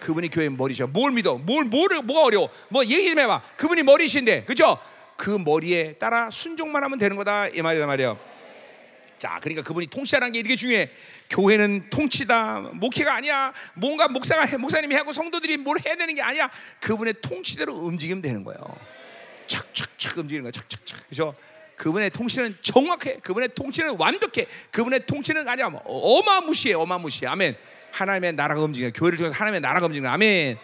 그분이 0.00 0.28
교회 0.30 0.48
머리셔. 0.48 0.86
뭘 0.86 1.12
믿어? 1.12 1.34
뭘 1.34 1.64
뭐를 1.64 2.02
뭐가 2.02 2.24
어려워? 2.24 2.48
뭐 2.68 2.84
얘기 2.84 3.08
좀 3.10 3.18
해봐. 3.18 3.42
그분이 3.56 3.82
머리신데, 3.82 4.44
그죠? 4.44 4.78
그 5.16 5.30
머리에 5.30 5.92
따라 5.94 6.30
순종만 6.30 6.82
하면 6.82 6.98
되는 6.98 7.16
거다 7.16 7.48
이 7.48 7.60
말이다 7.60 7.86
말이야. 7.86 8.16
자, 9.18 9.38
그러니까 9.42 9.62
그분이 9.62 9.88
통치하는 9.88 10.32
게 10.32 10.38
이렇게 10.38 10.56
중요해. 10.56 10.90
교회는 11.28 11.90
통치다, 11.90 12.70
목회가 12.72 13.16
아니야. 13.16 13.52
뭔가 13.74 14.08
목사가 14.08 14.46
해, 14.46 14.56
목사님이 14.56 14.94
하고 14.94 15.12
성도들이 15.12 15.58
뭘 15.58 15.76
해야 15.84 15.94
되는 15.94 16.14
게 16.14 16.22
아니야. 16.22 16.50
그분의 16.80 17.14
통치대로 17.20 17.74
움직이면 17.74 18.22
되는 18.22 18.42
거예요. 18.42 18.58
착착착 19.46 20.16
움직이는 20.16 20.44
거야. 20.44 20.52
착착착. 20.52 21.08
그죠? 21.10 21.34
그분의 21.76 22.10
통치는 22.10 22.56
정확해. 22.62 23.16
그분의 23.22 23.50
통치는 23.54 23.96
완벽해. 23.98 24.46
그분의 24.70 25.06
통치는 25.06 25.46
아니야. 25.48 25.68
뭐 25.68 25.82
어마무시해. 25.84 26.74
어마무시해. 26.74 27.30
아멘. 27.30 27.56
하나님의 27.92 28.34
나라가 28.34 28.60
움직여. 28.60 28.90
교회를 28.94 29.18
통해서 29.18 29.34
하나님의 29.34 29.60
나라가 29.60 29.86
움직여. 29.86 30.08
아멘. 30.08 30.58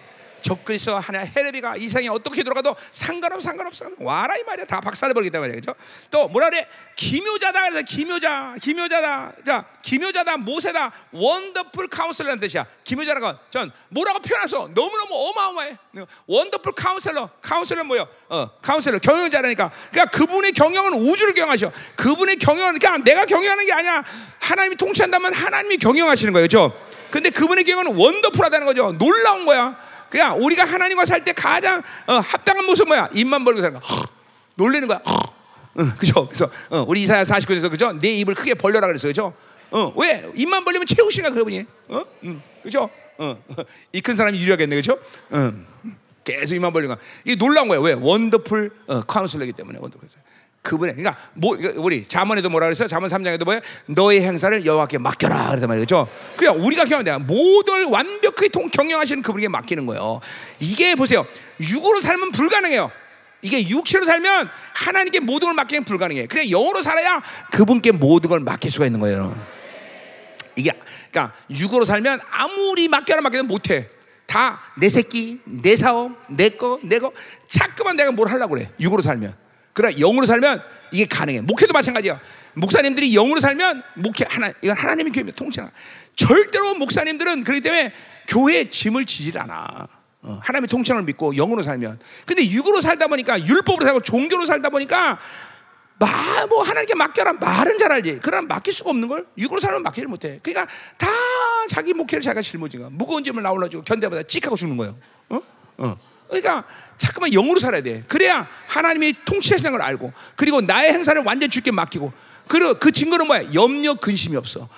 적그리스도 0.46 0.98
하나 0.98 1.20
할애비가 1.20 1.76
이 1.76 1.80
세상이 1.80 2.08
어떻게 2.08 2.42
돌아가도 2.42 2.76
상관없 2.92 3.40
상관없어 3.42 3.86
와라 3.98 4.36
이 4.36 4.44
말이야. 4.44 4.66
다 4.66 4.80
박살내 4.80 5.12
버리겠다 5.14 5.40
말이야. 5.40 5.56
그죠? 5.56 5.74
또 6.10 6.28
뭐라 6.28 6.50
그래? 6.50 6.68
기묘자다. 6.94 7.70
그래서 7.70 7.82
기묘자 7.82 8.54
기묘자다. 8.62 9.32
자 9.44 9.64
기묘자다 9.82 10.36
모세다. 10.36 10.92
Wonderful 11.10 11.88
Counselor라는 11.88 12.40
뜻이야. 12.40 12.66
기묘자라고 12.84 13.38
전 13.50 13.72
뭐라고 13.88 14.20
표현해서 14.20 14.70
너무너무 14.74 15.14
어마어마해. 15.30 15.76
Wonderful 16.26 16.72
Counselor 16.74 17.28
Counselor 17.42 17.84
뭐요? 17.84 18.06
어 18.28 18.50
Counselor 18.62 18.98
경영자라니까. 18.98 19.70
그러니까 19.90 20.16
그분의 20.16 20.52
경영은 20.52 20.94
우주를 20.94 21.34
경영하셔. 21.34 21.72
그분의 21.96 22.36
경영은 22.36 22.78
그러니까 22.78 23.02
내가 23.04 23.24
경영하는 23.24 23.66
게 23.66 23.72
아니야. 23.72 24.04
하나님이 24.40 24.76
통치한다면 24.76 25.34
하나님이 25.34 25.78
경영하시는 25.78 26.32
거예요. 26.32 26.44
그죠? 26.44 26.86
근데 27.10 27.30
그분의 27.30 27.64
경영은 27.64 27.96
원더풀하다는 27.96 28.66
거죠 28.66 28.92
놀라운 28.92 29.46
거야 29.46 29.76
그냥 30.10 30.42
우리가 30.42 30.64
하나님과 30.64 31.04
살 31.04 31.24
때 31.24 31.32
가장 31.32 31.82
어, 32.06 32.14
합당한 32.14 32.64
모습 32.66 32.86
뭐야? 32.88 33.08
입만 33.12 33.44
벌고 33.44 33.60
사는 33.60 33.78
거. 33.80 33.86
놀래는 34.54 34.86
거야. 34.88 35.00
어, 35.04 35.82
그죠? 35.98 36.26
그래서 36.28 36.48
어, 36.70 36.84
우리 36.88 37.02
이사야 37.02 37.24
49에서 37.24 37.70
그죠? 37.70 37.92
내 37.92 38.08
입을 38.14 38.34
크게 38.34 38.54
벌려라 38.54 38.86
그랬어요. 38.86 39.10
그죠? 39.10 39.34
어, 39.72 39.92
왜? 39.96 40.24
입만 40.34 40.64
벌리면 40.64 40.86
채우시나 40.86 41.30
그분이. 41.30 41.66
어? 41.88 42.02
음, 42.22 42.40
그죠? 42.62 42.88
어, 43.18 43.36
이 43.92 44.00
큰 44.00 44.14
사람이 44.14 44.38
유리하겠네. 44.40 44.76
그죠? 44.76 44.96
어, 45.30 45.52
계속 46.24 46.54
입만 46.54 46.72
벌리고. 46.72 46.94
이게 47.24 47.34
놀라운 47.34 47.66
거야. 47.68 47.80
왜? 47.80 47.92
원더풀 47.94 48.70
어, 48.86 49.00
카운슬러이기 49.02 49.52
때문에 49.54 49.78
원더풀. 49.82 50.08
그분의 50.66 50.96
그러니까 50.96 51.20
뭐 51.34 51.56
우리 51.76 52.02
자문에도 52.02 52.50
뭐라 52.50 52.66
그랬어요? 52.66 52.88
자문 52.88 53.08
3장에도 53.08 53.44
뭐야? 53.44 53.60
너의 53.86 54.22
행사를 54.22 54.66
여호와께 54.66 54.98
맡겨라 54.98 55.48
그랬단 55.50 55.68
말이죠. 55.68 56.08
그냥 56.36 56.56
우리가 56.60 56.84
경험돼 56.84 57.16
모든 57.18 57.88
완벽하게 57.88 58.48
통 58.48 58.68
경영하시는 58.68 59.22
그분에게 59.22 59.48
맡기는 59.48 59.86
거예요. 59.86 60.20
이게 60.58 60.94
보세요. 60.96 61.24
육으로 61.60 62.00
살면 62.00 62.32
불가능해요. 62.32 62.90
이게 63.42 63.68
육체로 63.68 64.04
살면 64.04 64.48
하나님께 64.74 65.20
모든 65.20 65.46
걸 65.46 65.54
맡기는 65.54 65.84
불가능해. 65.84 66.26
그래 66.26 66.44
영으로 66.50 66.82
살아야 66.82 67.22
그분께 67.52 67.92
모든 67.92 68.28
걸 68.28 68.40
맡길 68.40 68.72
수가 68.72 68.86
있는 68.86 68.98
거예요. 68.98 69.40
이게 70.56 70.72
그러니까 71.12 71.34
육으로 71.50 71.84
살면 71.84 72.20
아무리 72.30 72.88
맡겨라 72.88 73.20
맡겨도 73.20 73.44
못해. 73.44 73.88
다 74.26 74.60
내 74.78 74.88
새끼, 74.88 75.40
내 75.44 75.76
사업, 75.76 76.12
내 76.28 76.50
거, 76.50 76.78
내 76.82 76.98
거. 76.98 77.12
자꾸만 77.48 77.96
내가 77.96 78.12
뭘 78.12 78.28
하려고 78.28 78.54
그래. 78.54 78.70
육으로 78.80 79.00
살면. 79.02 79.45
그러나 79.76 79.94
영으로 79.98 80.24
살면 80.26 80.62
이게 80.90 81.04
가능해. 81.04 81.42
목회도 81.42 81.74
마찬가지야. 81.74 82.18
목사님들이 82.54 83.12
영으로 83.12 83.40
살면 83.40 83.82
목회 83.96 84.24
하나 84.26 84.50
이건 84.62 84.74
하나님의 84.74 85.12
교회 85.12 85.30
통치나. 85.30 85.70
절대로 86.16 86.74
목사님들은 86.76 87.44
그렇기 87.44 87.60
때문에 87.60 87.92
교회에 88.26 88.70
짐을 88.70 89.04
지질 89.04 89.38
않아. 89.38 89.86
어, 90.22 90.40
하나님의 90.42 90.68
통치를 90.68 91.02
믿고 91.02 91.34
영으로 91.34 91.62
살면. 91.62 92.00
근데 92.24 92.48
육으로 92.48 92.80
살다 92.80 93.06
보니까 93.08 93.38
율법으로 93.38 93.84
살고 93.84 94.00
종교로 94.00 94.46
살다 94.46 94.70
보니까 94.70 95.18
뭐 96.48 96.62
하나님께 96.62 96.94
맡겨라 96.94 97.34
말은 97.34 97.76
잘 97.76 97.92
알지. 97.92 98.20
그러나 98.22 98.46
맡길 98.48 98.72
수가 98.72 98.90
없는 98.90 99.08
걸 99.08 99.26
육으로 99.36 99.60
살면 99.60 99.82
맡기를 99.82 100.08
못해. 100.08 100.40
그러니까 100.42 100.72
다 100.96 101.06
자기 101.68 101.92
목회를 101.92 102.22
자기가 102.22 102.40
짊어지고 102.40 102.88
무거운 102.92 103.22
짐을 103.22 103.42
나올라주고 103.42 103.84
견뎌보다 103.84 104.22
찍하고 104.22 104.56
죽는 104.56 104.78
거예요. 104.78 104.96
어? 105.28 105.40
어. 105.76 105.96
그러니까 106.28 106.64
잠깐만 106.96 107.30
영으로 107.30 107.60
살아야 107.60 107.82
돼. 107.82 108.04
그래야 108.08 108.48
하나님이 108.66 109.14
통치하시는 109.24 109.70
걸 109.70 109.82
알고 109.82 110.12
그리고 110.34 110.60
나의 110.60 110.92
행사를 110.92 111.20
완전 111.24 111.48
주께 111.50 111.70
맡기고 111.70 112.12
그리고 112.48 112.74
그 112.74 112.92
증거는 112.92 113.26
뭐야? 113.26 113.54
염려 113.54 113.94
근심이 113.94 114.36
없어. 114.36 114.68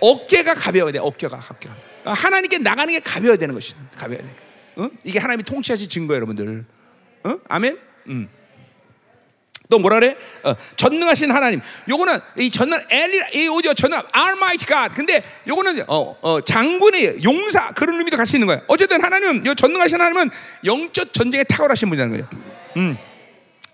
어깨가 0.00 0.54
가벼워야 0.54 0.92
돼. 0.92 0.98
어깨가 0.98 1.38
가벼워. 1.38 1.76
하나님께 2.04 2.58
나가는 2.58 2.92
게 2.92 3.00
가벼워야 3.00 3.36
되는 3.36 3.54
것이 3.54 3.74
가벼워야 3.96 4.24
돼. 4.24 4.36
어? 4.76 4.88
이게 5.04 5.18
하나님이 5.18 5.42
통치하신 5.42 5.88
증거 5.88 6.14
여러분들. 6.14 6.64
어? 7.24 7.38
아멘. 7.48 7.78
음. 8.08 8.28
또 9.68 9.78
뭐라 9.78 10.00
그래? 10.00 10.16
어, 10.44 10.54
전능하신 10.76 11.30
하나님. 11.30 11.60
요거는 11.88 12.20
이 12.38 12.50
전능 12.50 12.78
엘리 12.88 13.20
이 13.34 13.48
오디오 13.48 13.74
전능 13.74 14.00
갓. 14.66 14.94
근데 14.94 15.22
요거는 15.46 15.84
어, 15.88 16.16
어, 16.22 16.40
장군의 16.40 17.22
용사 17.22 17.72
그런 17.72 17.98
의미도 17.98 18.16
같이 18.16 18.36
있는 18.36 18.46
거예요. 18.46 18.62
어쨌든 18.66 19.02
하나님은 19.02 19.46
요 19.46 19.54
전능하신 19.54 20.00
하나님은 20.00 20.30
영적 20.64 21.12
전쟁에 21.12 21.44
탁월하신 21.44 21.90
분이라는 21.90 22.12
거예요. 22.16 22.30
음. 22.76 22.96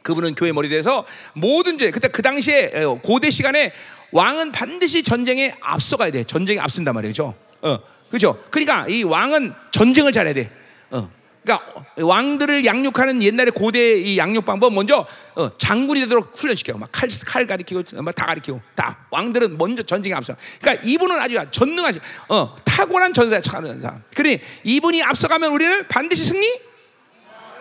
그분은 0.02 0.34
교회 0.34 0.52
머리 0.52 0.68
돼서 0.68 1.06
모든 1.32 1.78
죄 1.78 1.90
그때 1.90 2.08
그 2.08 2.22
당시에 2.22 2.72
어, 2.84 2.98
고대 3.00 3.30
시간에 3.30 3.72
왕은 4.10 4.52
반드시 4.52 5.02
전쟁에 5.02 5.54
앞서가야 5.60 6.10
돼. 6.10 6.24
전쟁에 6.24 6.58
앞선단 6.58 6.94
말이죠. 6.94 7.34
어, 7.62 7.78
그죠? 8.10 8.38
그러니까 8.50 8.86
이 8.88 9.02
왕은 9.04 9.54
전쟁을 9.70 10.12
잘해야 10.12 10.34
돼. 10.34 10.50
어. 10.90 11.10
그러니까 11.44 11.84
왕들을 12.00 12.64
양육하는 12.64 13.22
옛날의 13.22 13.52
고대 13.52 13.94
이 14.00 14.16
양육 14.16 14.46
방법 14.46 14.72
먼저 14.72 15.06
어, 15.34 15.56
장군이 15.58 16.00
되도록 16.00 16.32
훈련시켜 16.34 16.76
막칼 16.78 17.08
칼 17.26 17.46
가리키고 17.46 17.82
다 17.82 18.26
가리키고 18.26 18.60
다 18.74 19.06
왕들은 19.10 19.58
먼저 19.58 19.82
전쟁에 19.82 20.14
앞서. 20.14 20.34
그러니까 20.60 20.82
이분은 20.84 21.20
아주 21.20 21.38
전능하시 21.50 22.00
어, 22.28 22.56
탁월한 22.64 23.12
차는 23.12 23.80
사람. 23.80 24.02
그러니 24.16 24.40
이분이 24.64 25.02
앞서가면 25.02 25.52
우리는 25.52 25.86
반드시 25.88 26.24
승리. 26.24 26.50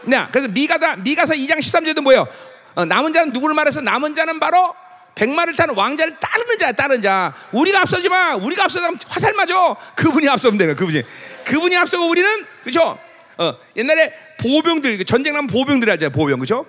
네, 0.06 0.28
그래서 0.32 0.48
미가다 0.50 0.98
미가서 0.98 1.34
2장 1.34 1.60
13절도 1.60 2.02
뭐예요? 2.02 2.28
어, 2.76 2.86
남은 2.86 3.14
자는 3.14 3.34
누구를 3.34 3.54
말해서 3.54 3.82
남은 3.82 4.16
자는 4.16 4.40
바로 4.40 4.74
백마를 5.16 5.56
타는 5.56 5.76
왕자를 5.76 6.18
따르는 6.20 6.58
자야 6.58 6.72
따르는 6.72 7.02
자 7.02 7.34
우리가 7.52 7.82
앞서지 7.82 8.10
마 8.10 8.36
우리가 8.36 8.64
앞서면 8.64 8.98
화살 9.08 9.34
맞아 9.34 9.76
그분이 9.96 10.28
앞서면 10.28 10.58
되는 10.58 10.76
그분이 10.76 11.04
그분이 11.46 11.78
앞서고 11.78 12.08
우리는 12.08 12.46
그죠 12.64 12.98
어 13.38 13.56
옛날에 13.76 14.14
보병들 14.40 14.98
그 15.00 15.04
전쟁 15.06 15.34
나면 15.34 15.48
보병들 15.48 15.90
하잖아요 15.90 16.12
보병. 16.12 16.40
그죠? 16.40 16.66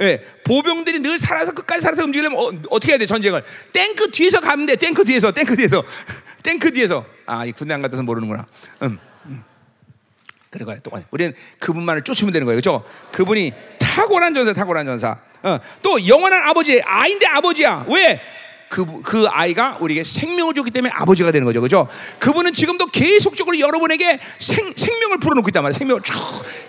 예, 0.00 0.22
보병들이 0.44 1.00
늘 1.00 1.18
살아서 1.18 1.52
끝까지 1.52 1.80
살아서 1.80 2.04
움직이려면 2.04 2.38
어, 2.38 2.52
어떻게 2.70 2.92
해야 2.92 2.98
돼 2.98 3.06
전쟁을? 3.06 3.42
탱크 3.72 4.10
뒤에서 4.10 4.38
가면 4.40 4.66
돼 4.66 4.76
탱크 4.76 5.04
뒤에서 5.04 5.32
탱크 5.32 5.56
뒤에서. 5.56 5.82
탱크 6.42 6.72
뒤에서. 6.72 7.04
아 7.26 7.44
이 7.44 7.52
군대 7.52 7.74
안 7.74 7.80
갔다서 7.80 8.02
모르는구나. 8.04 8.46
음, 8.82 8.98
음. 9.26 9.44
그런 10.50 10.66
거예요 10.66 10.80
똑같아요 10.82 11.06
우리는 11.10 11.34
그분만을 11.58 12.02
쫓으면 12.02 12.32
되는 12.32 12.46
거예요 12.46 12.58
그죠? 12.58 12.84
그분이 13.12 13.52
탁월한 13.80 14.34
전사 14.34 14.52
탁월한 14.52 14.86
전사. 14.86 15.18
어, 15.42 15.58
또 15.82 16.06
영원한 16.06 16.42
아버지 16.48 16.80
아인데 16.84 17.26
아버지야. 17.26 17.86
왜 17.88 18.20
그, 18.68 19.02
그 19.02 19.26
아이가 19.28 19.76
우리에게 19.80 20.04
생명을 20.04 20.54
줬기 20.54 20.70
때문에 20.70 20.92
아버지가 20.94 21.32
되는 21.32 21.44
거죠. 21.44 21.60
그죠? 21.60 21.88
그분은 22.18 22.52
지금도 22.52 22.86
계속적으로 22.86 23.58
여러분에게 23.58 24.20
생, 24.38 24.72
생명을 24.74 25.18
불어넣고 25.18 25.48
있단 25.48 25.62
말이에요. 25.62 25.76
생명을 25.78 26.02
쭉. 26.02 26.14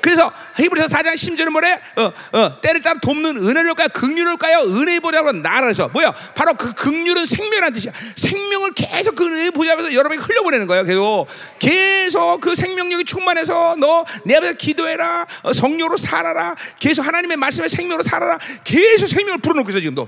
그래서 0.02 0.32
히브리서 0.58 0.88
4장 0.88 1.14
10절은 1.14 1.50
뭐래? 1.50 1.80
어, 1.98 2.12
어, 2.38 2.62
때를 2.62 2.82
따라 2.82 3.00
돕는 3.00 3.38
은혜를까요? 3.38 3.90
극률을까요? 3.94 4.60
은혜의 4.62 5.00
보좌로 5.00 5.32
나라에서. 5.32 5.90
뭐야? 5.90 6.14
바로 6.36 6.54
그 6.54 6.74
극률은 6.74 7.26
생명이라는 7.26 7.74
뜻이야. 7.74 7.94
생명을 8.16 8.74
계속 8.74 9.16
그 9.16 9.26
은혜의 9.26 9.52
보좌에서 9.52 9.94
여러분에게 9.94 10.22
흘려보내는 10.24 10.68
거예요. 10.68 10.84
계속. 10.84 11.28
계속 11.60 12.40
그 12.42 12.56
생명력이 12.56 13.06
충만해서 13.06 13.76
너 13.78 14.06
내 14.24 14.36
앞에서 14.36 14.54
기도해라. 14.54 15.26
어, 15.44 15.54
성령으로 15.54 15.98
살아라. 15.98 16.56
계속 16.80 17.06
하나님의 17.06 17.38
말씀에 17.38 17.68
생명으로 17.68 18.04
살아라. 18.04 18.38
계속 18.64 19.08
생명을 19.08 19.40
불어넣고 19.42 19.70
있어, 19.70 19.80
지금도. 19.80 20.08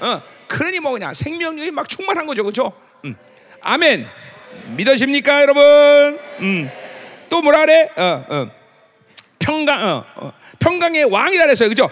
어. 0.00 0.22
그러니 0.48 0.80
뭐냐 0.80 1.14
생명력이 1.14 1.70
막 1.70 1.88
충만한 1.88 2.26
거죠, 2.26 2.42
그렇죠? 2.42 2.72
음. 3.04 3.14
아멘. 3.60 4.06
믿으십니까, 4.76 5.42
여러분? 5.42 6.18
음. 6.40 6.70
또 7.28 7.40
뭐라 7.42 7.60
그래? 7.60 7.90
어, 7.96 8.24
어. 8.28 8.50
평강, 9.38 9.82
어, 9.84 10.04
어. 10.16 10.32
평강의 10.58 11.04
왕이라 11.04 11.44
그랬어요, 11.44 11.68
그죠? 11.68 11.88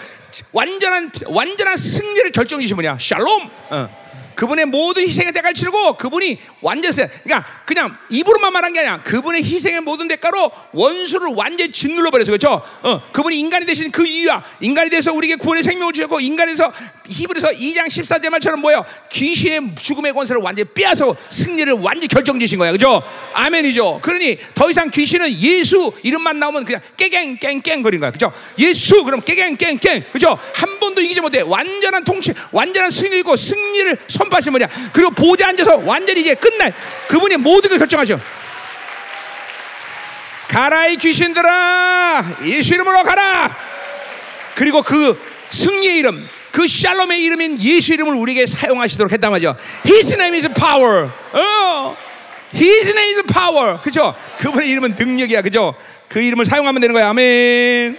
완전한 0.52 1.10
완전한 1.26 1.76
승리를 1.76 2.32
결정지신 2.32 2.76
분이야. 2.76 2.98
샬롬. 2.98 3.50
어. 3.70 4.05
그분의 4.36 4.66
모든 4.66 5.02
희생의 5.02 5.32
대가를 5.32 5.54
치르고 5.54 5.96
그분이 5.96 6.38
완전 6.60 6.92
세. 6.92 7.08
그러니까 7.24 7.48
그냥 7.64 7.96
입으로만 8.10 8.52
말한 8.52 8.72
게 8.72 8.80
아니라 8.80 9.02
그분의 9.02 9.42
희생의 9.42 9.80
모든 9.80 10.06
대가로 10.08 10.52
원수를 10.72 11.28
완전히 11.34 11.72
짓눌러 11.72 12.10
버렸어. 12.10 12.26
그렇죠? 12.26 12.62
어, 12.82 13.02
그분이 13.12 13.38
인간이 13.40 13.66
되신 13.66 13.90
그 13.90 14.06
이유야. 14.06 14.44
인간이 14.60 14.90
돼서 14.90 15.12
우리에게 15.12 15.36
구원의 15.36 15.62
생명을 15.62 15.92
주셨고 15.94 16.20
인간에서 16.20 16.72
히브리서 17.08 17.48
2장 17.52 17.86
14절 17.86 18.28
말처럼 18.28 18.60
뭐요? 18.60 18.84
귀신의 19.10 19.74
죽음의 19.76 20.12
권세를 20.12 20.42
완전히 20.42 20.68
빼앗아 20.74 21.06
승리를 21.30 21.72
완전히 21.72 22.08
결정지신 22.08 22.58
거야. 22.58 22.72
그죠? 22.72 23.02
아멘이죠. 23.32 24.00
그러니 24.02 24.38
더 24.54 24.70
이상 24.70 24.90
귀신은 24.90 25.32
예수 25.40 25.92
이름만 26.02 26.38
나오면 26.38 26.64
그냥 26.66 26.82
깨갱깽깽 26.96 27.82
거린 27.82 28.00
거야. 28.00 28.10
그죠? 28.10 28.30
예수 28.58 29.02
그럼 29.04 29.22
깨갱깽깽. 29.22 30.04
그죠? 30.12 30.38
한 30.54 30.78
번도 30.78 31.00
이기지 31.00 31.22
못해. 31.22 31.40
완전한 31.40 32.04
통치, 32.04 32.34
완전한 32.52 32.90
승리고 32.90 33.36
승리를 33.36 33.96
선 34.08 34.25
분이야. 34.28 34.68
그리고 34.92 35.10
보좌 35.10 35.48
앉아서 35.48 35.82
완전히 35.84 36.20
이제 36.20 36.34
끝날 36.34 36.72
그분이 37.08 37.36
모든 37.36 37.70
걸 37.70 37.78
결정하죠. 37.78 38.20
가라 40.48 40.86
이 40.88 40.96
귀신들아 40.96 42.36
예수 42.44 42.74
이름으로 42.74 43.02
가라. 43.02 43.56
그리고 44.54 44.82
그 44.82 45.20
승리의 45.50 45.98
이름 45.98 46.28
그 46.50 46.66
샬롬의 46.66 47.22
이름인 47.22 47.58
예수 47.58 47.92
이름을 47.92 48.14
우리에게 48.14 48.46
사용하시도록 48.46 49.12
했단 49.12 49.30
말이죠. 49.30 49.56
His 49.84 50.14
name 50.14 50.36
is 50.38 50.48
power. 50.48 51.10
어. 51.32 51.96
His 52.54 52.90
name 52.90 53.16
is 53.16 53.22
power. 53.24 53.78
그죠? 53.82 54.14
그분의 54.38 54.68
이름은 54.70 54.94
능력이야. 54.98 55.42
그죠? 55.42 55.74
그 56.08 56.20
이름을 56.20 56.46
사용하면 56.46 56.80
되는 56.80 56.94
거야. 56.94 57.10
아멘. 57.10 57.98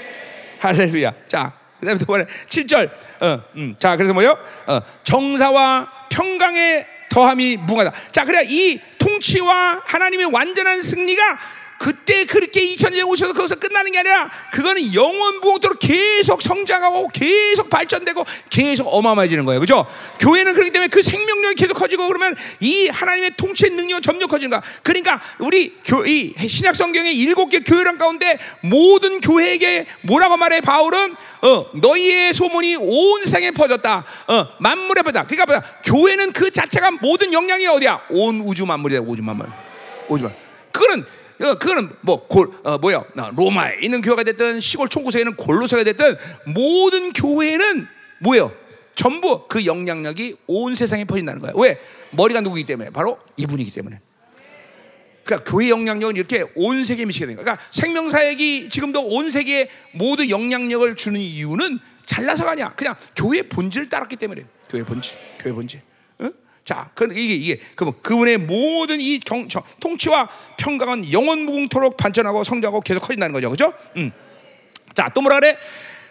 할렐루야. 0.59 1.13
자, 1.27 1.51
그다음에 1.79 1.99
또 1.99 2.05
뭐래? 2.07 2.25
7절. 2.47 2.89
어, 3.21 3.43
음. 3.55 3.75
자, 3.77 3.95
그래서 3.95 4.13
뭐요? 4.13 4.37
어, 4.67 4.81
정사와 5.03 5.91
평강에 6.09 6.85
더함이 7.09 7.57
무가다. 7.57 7.93
자, 8.11 8.25
그래 8.25 8.43
이 8.45 8.79
통치와 8.99 9.81
하나님의 9.85 10.27
완전한 10.27 10.81
승리가 10.81 11.39
그때 11.79 12.25
그렇게 12.25 12.65
2000년 12.65 13.07
오셔서 13.07 13.33
거기서 13.33 13.55
끝나는 13.55 13.91
게 13.91 13.99
아니라 13.99 14.29
그거는 14.51 14.93
영원 14.93 15.41
부흥토록 15.41 15.79
계속 15.79 16.41
성장하고 16.41 17.07
계속 17.09 17.69
발전되고 17.69 18.25
계속 18.49 18.87
어마어마해지는 18.87 19.45
거예요. 19.45 19.59
그죠? 19.59 19.85
교회는 20.19 20.53
그렇기 20.53 20.71
때문에 20.71 20.87
그 20.89 21.01
생명력이 21.03 21.55
계속 21.55 21.75
커지고 21.75 22.07
그러면 22.07 22.35
이 22.59 22.87
하나님의 22.87 23.31
통치의 23.37 23.71
능력은 23.71 24.01
점점 24.01 24.27
커지는 24.27 24.49
거야. 24.49 24.61
그러니까 24.83 25.21
우리 25.39 25.77
교, 25.85 26.05
이 26.05 26.33
신약 26.47 26.75
성경의 26.75 27.15
일곱 27.17 27.49
개 27.49 27.59
교회랑 27.59 27.97
가운데 27.97 28.39
모든 28.61 29.19
교회에게 29.19 29.85
뭐라고 30.01 30.37
말해 30.37 30.61
바울은 30.61 31.15
어, 31.41 31.65
너희의 31.75 32.33
소문이 32.33 32.77
온 32.77 33.23
세상에 33.23 33.51
퍼졌다. 33.51 34.05
어, 34.27 34.47
만물에 34.59 35.03
퍼졌다. 35.03 35.27
그러니까 35.27 35.45
뭐야? 35.45 35.61
교회는 35.83 36.31
그 36.31 36.49
자체가 36.49 36.91
모든 37.01 37.33
영향이 37.33 37.67
어디야? 37.67 38.01
온 38.09 38.41
우주 38.41 38.65
만물이야. 38.65 39.01
우주 39.01 39.21
만물. 39.21 39.47
우주 40.09 40.23
만물. 40.23 40.39
그거는 40.71 41.01
어, 41.01 41.26
그거는 41.37 41.89
뭐 42.01 42.27
골, 42.27 42.51
어, 42.63 42.77
뭐야 42.77 43.05
로마에 43.35 43.77
있는 43.81 44.01
교회가 44.01 44.23
됐든 44.23 44.59
시골 44.59 44.89
총구석에 44.89 45.21
있는 45.21 45.35
골로서가 45.35 45.83
됐든 45.83 46.17
모든 46.45 47.13
교회는 47.13 47.87
뭐예요? 48.19 48.51
전부 48.95 49.47
그 49.47 49.65
영향력이 49.65 50.37
온 50.47 50.73
세상에 50.73 51.05
퍼진다는 51.05 51.39
거야. 51.39 51.51
왜? 51.55 51.79
머리가 52.11 52.41
누구이기 52.41 52.65
때문에 52.67 52.89
바로 52.89 53.19
이분이기 53.37 53.71
때문에. 53.71 54.01
그러니까 55.23 55.51
교회 55.51 55.69
영향력은 55.69 56.15
이렇게 56.15 56.45
온 56.55 56.83
세계에 56.83 57.05
미치게 57.05 57.27
된 57.27 57.35
거야. 57.35 57.43
그러니까 57.43 57.63
생명 57.71 58.09
사역이 58.09 58.69
지금도 58.69 59.05
온 59.05 59.29
세계에 59.29 59.69
모두 59.93 60.29
영향력을 60.29 60.95
주는 60.95 61.19
이유는 61.19 61.79
잘나서가 62.05 62.51
아니야. 62.51 62.73
그냥 62.75 62.95
교회 63.15 63.43
본질을 63.43 63.89
따랐기 63.89 64.15
때문에. 64.15 64.45
교회 64.69 64.83
본질, 64.83 65.17
교회 65.39 65.53
본질. 65.53 65.81
자, 66.67 66.89
그 66.93 67.07
이게 67.13 67.33
이게 67.33 67.59
그럼 67.75 67.93
그분의 68.01 68.39
모든 68.39 68.99
이 68.99 69.19
경, 69.19 69.47
저, 69.47 69.63
통치와 69.79 70.27
평강은 70.57 71.13
영원 71.13 71.45
무궁토록 71.45 71.95
반전하고 71.95 72.43
성장하고 72.43 72.81
계속 72.81 72.99
커진다는 72.99 73.31
거죠, 73.31 73.49
그렇죠? 73.49 73.73
음. 73.95 74.11
자, 74.93 75.09
또 75.15 75.21
뭐라 75.21 75.39
그래? 75.39 75.57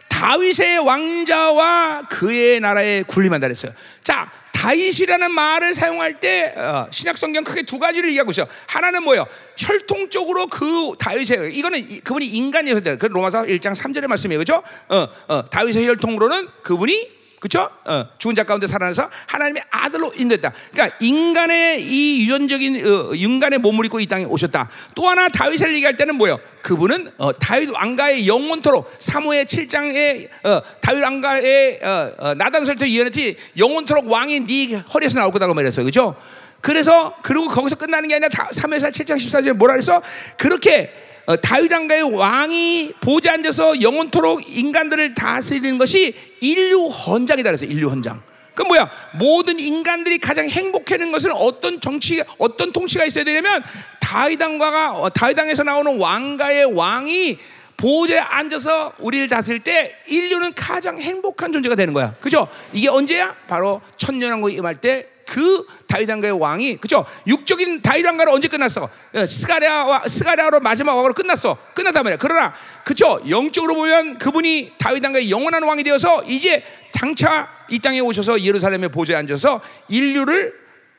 다윗의 0.09 0.79
왕자와 0.79 2.09
그의 2.09 2.61
나라에 2.61 3.03
군림한다 3.03 3.49
그랬어요. 3.49 3.73
자, 4.03 4.33
다윗이라는 4.53 5.31
말을 5.31 5.75
사용할 5.75 6.21
때 6.21 6.55
어, 6.57 6.87
신약 6.91 7.19
성경 7.19 7.45
크게 7.45 7.65
두 7.65 7.79
가지를 7.79 8.09
얘기하고 8.09 8.31
있어요. 8.31 8.47
하나는 8.67 9.03
뭐예요? 9.03 9.27
혈통적으로 9.59 10.47
그 10.47 10.95
다윗의 10.99 11.55
이거는 11.55 12.01
그분이 12.03 12.29
인간이어서 12.29 12.97
그 12.97 13.05
로마서 13.05 13.43
1장 13.43 13.77
3절의 13.77 14.07
말씀이에요. 14.07 14.39
그죠? 14.39 14.63
어, 14.89 15.07
어, 15.29 15.45
다윗의 15.45 15.87
혈통으로는 15.87 16.49
그분이 16.63 17.16
그렇죠? 17.39 17.71
어, 17.85 18.07
죽은 18.19 18.35
자 18.35 18.45
가운데 18.45 18.67
살아나서 18.67 19.11
하나님의 19.27 19.63
아들로 19.71 20.13
인도했다. 20.17 20.53
그러니까 20.73 20.97
인간의 21.01 21.83
이 21.83 22.25
유전적인 22.25 22.87
어, 22.87 23.15
인간의 23.15 23.59
몸을 23.59 23.85
입고 23.87 24.01
이 24.01 24.07
땅에 24.07 24.25
오셨다. 24.25 24.71
또 24.95 25.09
하나 25.09 25.29
다윗을 25.29 25.75
얘기할 25.75 25.97
때는 25.97 26.17
뭐예요? 26.17 26.39
그분은 26.63 27.13
어, 27.19 27.33
다윗 27.39 27.71
왕가의 27.71 28.27
영원토록 28.27 28.91
사무의 28.99 29.45
7장에 29.45 30.29
어, 30.45 30.63
다윗 30.81 31.03
왕가의 31.03 31.81
어, 31.83 32.13
어, 32.19 32.35
나단설때 32.35 32.89
예언했지 32.91 33.37
영원토록 33.59 34.11
왕이 34.11 34.41
네 34.41 34.75
허리에서 34.93 35.19
나올 35.19 35.31
거다고 35.31 35.53
말했어요. 35.55 35.85
그렇죠? 35.85 36.17
그래서 36.63 37.15
그리고 37.23 37.49
거기서 37.49 37.77
끝나는 37.77 38.09
게 38.09 38.15
아니라 38.17 38.29
3회사 38.29 38.91
7장 38.91 39.17
14절에 39.17 39.53
뭐라 39.53 39.75
그랬어? 39.75 40.03
그렇게 40.37 41.06
어, 41.27 41.37
다윗 41.37 41.73
왕가의 41.73 42.15
왕이 42.15 42.93
보좌 43.01 43.33
앉아서 43.33 43.83
영원토록 43.83 44.43
인간들을 44.49 45.15
다스리는 45.15 45.77
것이 45.77 46.15
인류 46.41 46.87
헌장이다 46.87 47.51
그래서 47.51 47.67
인류 47.67 47.89
헌장. 47.89 48.23
그 48.55 48.63
뭐야? 48.63 48.89
모든 49.15 49.61
인간들이 49.61 50.19
가장 50.19 50.49
행복해하는 50.49 51.13
것은 51.13 51.33
어떤 51.33 51.81
정치, 51.81 52.23
어떤 52.39 52.73
통치가 52.73 53.05
있어야 53.05 53.25
되냐면 53.25 53.63
다윗 54.01 54.41
왕가가 54.41 54.93
어, 54.93 55.11
다윗 55.11 55.39
왕에서 55.39 55.65
나오는 55.65 56.01
왕가의 56.01 56.73
왕이 56.75 57.39
보좌에 57.77 58.19
앉아서 58.19 58.95
우리를 58.99 59.29
다스릴 59.29 59.61
때 59.61 59.97
인류는 60.09 60.55
가장 60.55 60.99
행복한 60.99 61.53
존재가 61.53 61.75
되는 61.75 61.93
거야. 61.93 62.15
그죠? 62.21 62.49
이게 62.73 62.89
언제야? 62.89 63.35
바로 63.49 63.83
천년왕국이 63.99 64.55
임할 64.55 64.77
때 64.77 65.09
그 65.29 65.67
다윗 65.87 66.09
왕가의 66.09 66.41
왕이 66.41 66.77
그죠? 66.79 67.05
육적인 67.27 67.83
다윗 67.83 68.05
왕가는 68.07 68.33
언제 68.33 68.49
끝났어? 68.49 68.85
어, 68.85 69.27
스가랴와 69.27 70.05
스가랴로 70.09 70.61
마지막 70.61 70.95
왕으로 70.97 71.15
끝났어. 71.15 71.57
끝났단 71.75 72.05
말이야. 72.05 72.17
그러나 72.19 72.55
그죠? 72.85 73.21
영적으로 73.29 73.75
보면 73.75 74.19
그분이 74.19 74.73
다윗 74.79 75.03
왕가의 75.05 75.31
영원한 75.31 75.63
왕이 75.65 75.83
되어서 75.85 76.23
이제 76.25 76.65
장차 76.93 77.49
이 77.71 77.79
땅에 77.81 78.01
오셔서 78.01 78.41
예루살렘의 78.41 78.89
보좌에 78.91 79.17
앉아서 79.17 79.61
인류를 79.89 80.55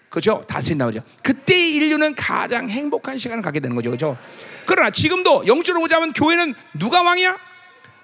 그죠? 0.10 0.44
다스린다 0.48 0.86
말이죠. 0.86 1.04
그때 1.24 1.58
인류는 1.58 2.16
가장 2.16 2.70
행복한 2.70 3.18
시간을 3.18 3.42
갖게 3.44 3.60
되는 3.60 3.76
거죠. 3.76 3.92
그죠? 3.92 4.18
그러나 4.66 4.90
지금도 4.90 5.48
영적으로 5.48 5.82
보자면 5.82 6.12
교회는 6.14 6.54
누가 6.78 7.02
왕이야? 7.02 7.38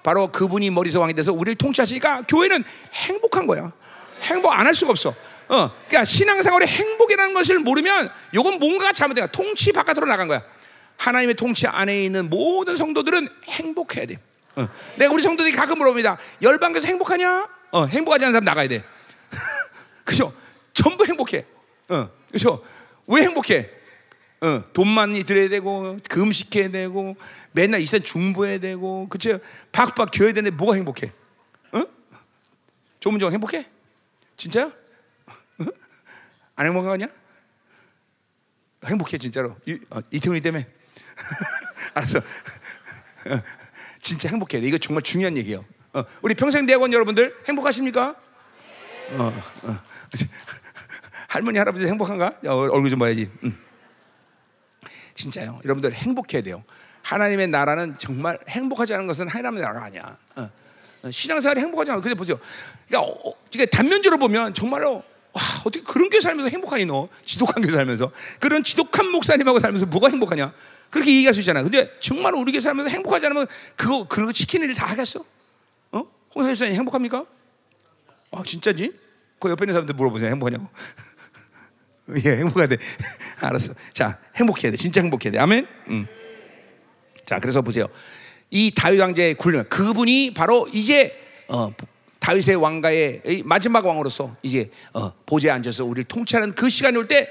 바로 0.02 0.28
그분이 0.28 0.70
머리서 0.70 1.00
왕이 1.00 1.14
돼서 1.14 1.32
우리를 1.32 1.54
통치하시니까 1.56 2.22
교회는 2.28 2.64
행복한 2.92 3.46
거야. 3.46 3.72
행복 4.22 4.52
안 4.52 4.66
할 4.66 4.74
수가 4.74 4.90
없어. 4.90 5.14
어, 5.48 5.70
그러니까 5.86 6.04
신앙생활의 6.04 6.68
행복이라는 6.68 7.34
것을 7.34 7.58
모르면 7.58 8.10
이건 8.32 8.58
뭔가 8.58 8.92
잘못된 8.92 9.22
거야. 9.22 9.32
통치 9.32 9.72
바깥으로 9.72 10.06
나간 10.06 10.28
거야. 10.28 10.42
하나님의 10.96 11.34
통치 11.34 11.66
안에 11.66 12.04
있는 12.04 12.30
모든 12.30 12.76
성도들은 12.76 13.28
행복해야 13.44 14.06
돼. 14.06 14.18
어. 14.56 14.68
내가 14.96 15.12
우리 15.12 15.22
성도들이 15.22 15.54
가끔 15.54 15.78
물어봅니다. 15.78 16.18
열방에서 16.42 16.86
행복하냐? 16.86 17.48
어, 17.72 17.86
행복하지 17.86 18.24
않은 18.24 18.32
사람 18.32 18.44
나가야 18.44 18.68
돼. 18.68 18.84
그죠? 20.04 20.32
전부 20.72 21.04
행복해. 21.04 21.44
어, 21.88 22.08
그죠? 22.30 22.62
왜 23.06 23.22
행복해? 23.22 23.70
어, 24.40 24.62
돈 24.72 24.88
많이 24.88 25.24
들여야 25.24 25.48
되고 25.48 25.96
금식해야 26.08 26.68
되고 26.68 27.16
맨날 27.52 27.80
이산 27.80 28.02
중보해야 28.02 28.58
되고 28.58 29.08
그치? 29.08 29.38
박박 29.72 30.10
겨야 30.10 30.32
되는데 30.32 30.50
뭐가 30.56 30.74
행복해? 30.74 31.12
어? 31.72 31.82
조문정 33.00 33.32
행복해? 33.32 33.66
진짜요? 34.36 34.72
어? 36.56 36.60
안 36.60 36.66
행복하냐? 36.66 37.08
행복해 38.86 39.18
진짜로 39.18 39.56
이, 39.66 39.78
어, 39.90 40.00
이태훈이 40.10 40.40
때문에 40.40 40.66
알았어 41.94 42.18
어, 42.18 42.22
진짜 44.02 44.28
행복해 44.28 44.58
이거 44.58 44.78
정말 44.78 45.02
중요한 45.02 45.36
얘기예요 45.36 45.64
어, 45.92 46.04
우리 46.22 46.34
평생 46.34 46.66
대학원 46.66 46.92
여러분들 46.92 47.34
행복하십니까? 47.48 48.16
어, 49.12 49.42
어. 49.62 49.78
할머니 51.28 51.58
할아버지 51.58 51.86
행복한가? 51.86 52.40
야, 52.44 52.50
얼굴 52.52 52.90
좀 52.90 52.98
봐야지 52.98 53.30
응. 53.44 53.58
진짜요 55.14 55.60
여러분들 55.64 55.92
행복해야 55.92 56.42
돼요 56.42 56.62
하나님의 57.02 57.48
나라는 57.48 57.96
정말 57.96 58.38
행복하지 58.48 58.94
않은 58.94 59.06
것은 59.06 59.28
하나님의 59.28 59.62
나라가 59.62 59.86
아니야 59.86 60.16
어. 60.36 60.50
어 61.02 61.10
신앙생활이 61.10 61.60
행복하지 61.60 61.90
않아 61.90 62.00
그래 62.00 62.14
보세요 62.14 62.38
그러니까, 62.86 63.12
어, 63.12 63.32
그러니까 63.50 63.76
단면적으로 63.76 64.18
보면 64.18 64.54
정말로 64.54 65.02
와 65.34 65.42
어떻게 65.64 65.82
그런 65.84 66.08
교회 66.10 66.20
살면서 66.20 66.48
행복하니 66.48 66.86
너? 66.86 67.08
지독한 67.24 67.62
교회 67.62 67.72
살면서. 67.74 68.10
그런 68.40 68.62
지독한 68.64 69.10
목사님하고 69.10 69.58
살면서 69.58 69.86
뭐가 69.86 70.08
행복하냐? 70.08 70.52
그렇게 70.90 71.10
얘기할 71.12 71.34
수 71.34 71.40
있잖아 71.40 71.60
근데 71.62 71.90
정말 71.98 72.34
우리 72.34 72.52
교회 72.52 72.60
살면서 72.60 72.88
행복하지 72.90 73.26
않으면 73.26 73.46
그거 73.74 74.04
그거 74.04 74.30
지키는 74.32 74.68
일 74.68 74.74
다 74.74 74.86
하겠어? 74.86 75.24
어? 75.92 76.04
홍사 76.34 76.50
집사님 76.50 76.74
행복합니까? 76.76 77.24
아 78.30 78.42
진짜지? 78.46 78.92
그 79.40 79.50
옆에 79.50 79.64
있는 79.64 79.72
사람들 79.74 79.94
물어보세요. 79.96 80.30
행복하냐고. 80.30 80.68
예 82.24 82.36
행복하대 82.36 82.76
알았어. 83.40 83.74
자 83.92 84.18
행복해야 84.36 84.70
돼. 84.70 84.76
진짜 84.76 85.00
행복해야 85.00 85.32
돼. 85.32 85.38
아멘? 85.38 85.66
음. 85.88 86.06
자 87.24 87.40
그래서 87.40 87.60
보세요. 87.62 87.86
이 88.50 88.70
다윗 88.74 89.00
왕제의 89.00 89.34
굴륜 89.34 89.68
그분이 89.68 90.32
바로 90.34 90.68
이제 90.72 91.18
어, 91.48 91.72
다윗의 92.24 92.54
왕가의 92.56 93.42
마지막 93.44 93.84
왕으로서 93.84 94.30
이제 94.42 94.70
어, 94.94 95.12
보좌에 95.26 95.50
앉아서 95.50 95.84
우리를 95.84 96.04
통치하는 96.04 96.52
그 96.54 96.70
시간이 96.70 96.96
올 96.96 97.04
때 97.06 97.28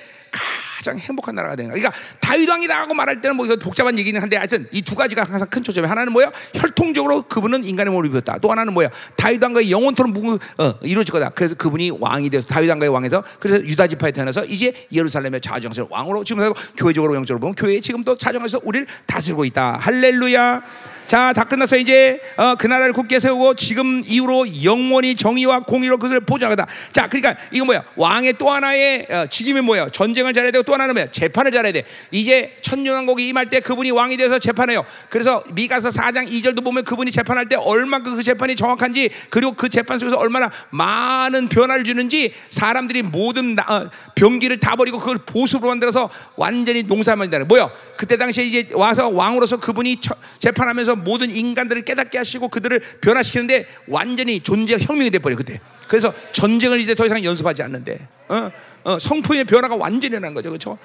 가장 0.78 1.00
행복한 1.00 1.34
나라가 1.34 1.56
되는 1.56 1.72
거야. 1.72 1.80
그러니까 1.80 2.00
다윗 2.20 2.48
왕이라고 2.48 2.94
말할 2.94 3.22
때는 3.22 3.38
뭐 3.38 3.48
복잡한 3.56 3.98
얘기는 3.98 4.20
한데 4.22 4.36
하여튼 4.38 4.68
이 4.72 4.82
두 4.84 4.96
가지가 4.96 5.24
항상 5.24 5.48
큰 5.50 5.64
초점이 5.64 5.88
하나는 5.88 6.12
뭐야? 6.14 6.32
혈통적으로 6.56 7.24
그분은 7.24 7.64
인간의 7.64 7.92
몸을 7.92 8.08
입었다. 8.10 8.38
또 8.40 8.52
하나는 8.52 8.74
뭐야? 8.74 8.90
다윗 9.18 9.42
왕가의 9.42 9.72
영원토록 9.72 10.12
무, 10.12 10.38
어, 10.58 10.74
이루어질 10.84 11.12
거다. 11.12 11.30
그래서 11.30 11.56
그분이 11.56 11.92
왕이 12.00 12.30
돼서 12.30 12.48
다윗 12.48 12.70
왕가의 12.70 12.92
왕에서 12.92 13.24
그래서 13.40 13.64
유다 13.66 13.88
지파에 13.88 14.12
태어나서 14.12 14.46
이제 14.46 14.74
예루살렘의 14.92 15.42
자정실 15.42 15.86
왕으로 15.90 16.24
지금 16.24 16.52
교회적으로 16.78 17.16
영적으로 17.16 17.40
보면 17.40 17.56
교회 17.56 17.80
지금도 17.80 18.18
자정에서 18.18 18.60
우리를 18.64 18.86
다스리고 19.08 19.46
있다. 19.46 19.78
할렐루야. 19.82 20.62
자, 21.08 21.34
다 21.34 21.44
끝났어. 21.44 21.78
이제 21.78 22.20
어, 22.38 22.56
그 22.56 22.68
나라를 22.68 22.94
굳게 22.94 23.20
세우고 23.20 23.56
지금 23.56 24.02
이후로 24.06 24.64
영원히 24.64 25.16
정의와 25.16 25.62
공의로 25.62 25.98
그것을 25.98 26.22
보장하다. 26.22 26.66
자, 26.92 27.08
그러니까 27.08 27.36
이거 27.52 27.66
뭐야? 27.66 27.84
왕의 27.96 28.34
또 28.38 28.50
하나의 28.50 29.08
어, 29.10 29.26
직임이 29.30 29.62
뭐야? 29.62 29.90
전쟁을 29.90 30.34
잘해야 30.34 30.52
되고 30.52 30.64
또 30.64 30.74
하나는 30.74 30.94
뭐야? 30.96 31.08
재판을 31.12 31.52
잘해야 31.52 31.74
돼. 31.74 31.84
이제 32.12 32.56
천년왕국이 32.62 33.28
임할 33.28 33.50
때 33.50 33.60
그분이 33.60 33.92
왕이 33.92 34.18
돼서 34.18 34.40
재판해요. 34.40 34.86
그래서 35.10 35.44
미가서 35.54 35.90
4장 35.90 36.28
2절도 36.30 36.64
보면 36.64 36.84
그분이 36.84 37.12
재판할 37.12 37.48
때 37.48 37.56
얼마큼 37.56 38.16
그 38.16 38.24
재판이 38.24 38.56
정확한지 38.56 39.10
그리고 39.30 39.52
그 39.54 39.70
재판 39.70 40.00
속에서 40.00 40.18
얼마나 40.18 40.50
많은 40.70 41.50
변화를 41.50 41.84
주는지 41.84 42.34
사람들이 42.50 43.02
모든 43.02 43.56
나, 43.56 43.64
어, 43.68 43.90
병기를 44.16 44.60
다 44.60 44.76
버리고 44.76 45.00
그걸 45.00 45.18
보수로 45.18 45.68
만들어서 45.68 46.10
완전히 46.36 46.84
농사만 46.84 47.26
된다는 47.26 47.48
뭐야? 47.48 47.70
그때 47.98 48.18
당시에 48.18 48.46
이제 48.46 48.70
와서 48.74 49.10
왕으로서 49.10 49.58
그분이 49.58 49.98
처, 49.98 50.16
재판하면서 50.40 50.93
통해서 50.94 50.96
모든 50.96 51.30
인간들을 51.32 51.84
깨닫게 51.84 52.18
하시고 52.18 52.50
그들을 52.50 52.80
변화시키는데 53.02 53.68
완전히 53.88 54.40
존재가 54.40 54.84
혁명이 54.84 55.10
돼버려 55.12 55.36
그때. 55.36 55.60
그래서 55.88 56.14
전쟁을 56.32 56.80
이제 56.80 56.96
더 56.96 57.06
이상 57.06 57.24
연습하지 57.24 57.64
않는데 57.64 58.08
어? 58.30 58.52
어, 58.84 59.00
성품의 59.00 59.46
변화가 59.46 59.76
완전히 59.76 60.14
일어난 60.14 60.34
거죠, 60.34 60.50
그렇죠? 60.50 60.78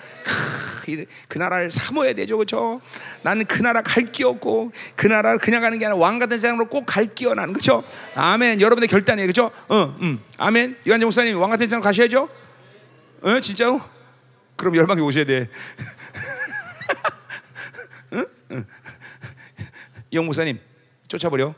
그 1.29 1.37
나라를 1.39 1.71
사모해야 1.71 2.15
되죠, 2.15 2.37
그렇죠? 2.37 2.81
나는 3.23 3.45
그 3.45 3.61
나라 3.63 3.83
갈 3.83 4.07
게 4.11 4.25
없고 4.25 4.73
그 4.97 5.07
나라를 5.07 5.39
그냥 5.39 5.61
가는 5.61 5.79
게 5.79 5.85
아니라 5.85 5.99
왕 5.99 6.19
같은 6.19 6.39
세상으로 6.39 6.67
꼭갈 6.69 7.15
기어 7.15 7.35
나는 7.35 7.53
그렇죠? 7.53 7.85
아멘. 8.15 8.61
여러분의 8.61 8.89
결단이에요, 8.89 9.27
그렇죠? 9.27 9.51
어, 9.69 9.97
음, 10.01 10.21
아멘. 10.39 10.77
이완재 10.87 11.05
목사님 11.05 11.39
왕 11.39 11.51
같은 11.51 11.67
세상 11.67 11.81
가셔야죠? 11.83 12.29
어, 13.21 13.41
진짜로? 13.41 13.81
그럼 14.57 14.77
열방에 14.77 15.01
오셔야 15.03 15.25
돼. 15.25 15.49
응? 18.15 18.27
응. 18.53 18.65
영 20.19 20.27
목사님 20.27 20.59
쫓아버려. 21.07 21.55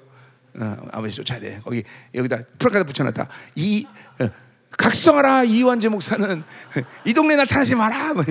어, 0.52 0.76
아버지 0.92 1.14
쫓아야 1.16 1.40
돼. 1.40 1.60
거기 1.64 1.82
여기다 2.14 2.42
프라카드 2.58 2.84
붙여놨다. 2.84 3.28
이 3.54 3.86
어, 4.20 4.28
각성하라 4.76 5.44
이완재 5.44 5.88
목사는 5.88 6.42
이 7.06 7.14
동네 7.14 7.36
나타나지 7.36 7.74
마라. 7.74 8.12
뭐 8.14 8.22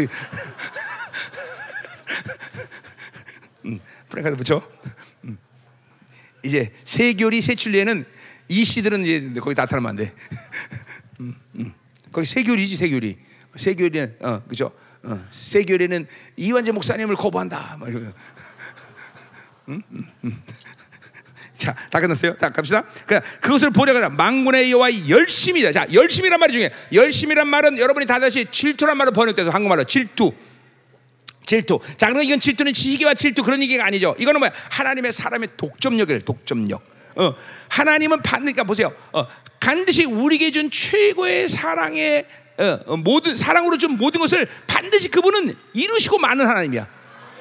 음, 3.66 3.80
프라카드 4.10 4.36
붙여. 4.36 4.62
음. 5.24 5.40
이제 6.44 6.72
세교리 6.84 7.42
세출리에는 7.42 8.06
이 8.50 8.66
씨들은 8.66 9.04
이제 9.04 9.34
거기 9.42 9.56
나타나면 9.56 9.90
안 9.90 9.96
돼. 9.96 10.14
음, 11.22 11.36
음. 11.56 11.74
거기 12.12 12.28
세교리지 12.28 12.76
세교리. 12.76 13.18
세교리는 13.56 14.18
어 14.22 14.44
그죠. 14.48 14.72
어, 15.04 15.26
세교리는 15.32 16.06
이완재 16.38 16.72
목사님을 16.72 17.16
거부한다. 17.16 17.78
뭐 17.80 17.88
이러 17.88 18.14
고. 19.76 20.30
자, 21.60 21.76
다 21.92 22.00
끝났어요? 22.00 22.38
자, 22.38 22.50
갑시다. 22.50 22.86
그, 23.06 23.20
그것을 23.42 23.72
보려고 23.72 24.10
망군의 24.10 24.72
여호와 24.72 25.10
열심이다. 25.10 25.74
자, 25.74 25.86
열심이란 25.92 26.40
말이 26.40 26.54
중에 26.54 26.72
열심이란 26.94 27.48
말은 27.48 27.78
여러분이 27.78 28.06
다 28.06 28.18
다시 28.20 28.46
질투란 28.50 28.98
말로 28.98 29.12
번역돼서 29.12 29.52
한국말로 29.52 29.84
질투. 29.84 30.32
질투. 31.46 31.80
자, 31.98 32.08
그럼 32.08 32.24
이건 32.24 32.40
질투는 32.40 32.72
지식이와 32.72 33.14
질투 33.14 33.44
그런 33.44 33.62
얘기가 33.62 33.86
아니죠. 33.86 34.16
이거는 34.18 34.40
뭐야? 34.40 34.54
하나님의 34.70 35.12
사람의 35.12 35.50
독점력을 35.58 36.22
독점력. 36.22 36.82
어, 37.16 37.36
하나님은 37.68 38.22
받으니까 38.22 38.64
보세요. 38.64 38.94
어, 39.12 39.26
반드시 39.60 40.06
우리에게 40.06 40.52
준 40.52 40.70
최고의 40.70 41.50
사랑의 41.50 42.26
어, 42.58 42.80
어, 42.86 42.98
모든 42.98 43.36
사랑으로 43.36 43.78
준 43.78 43.98
모든 43.98 44.22
것을 44.22 44.48
반드시 44.68 45.10
그분은 45.10 45.54
이루시고 45.74 46.20
많은 46.20 46.48
하나님이야. 46.48 46.88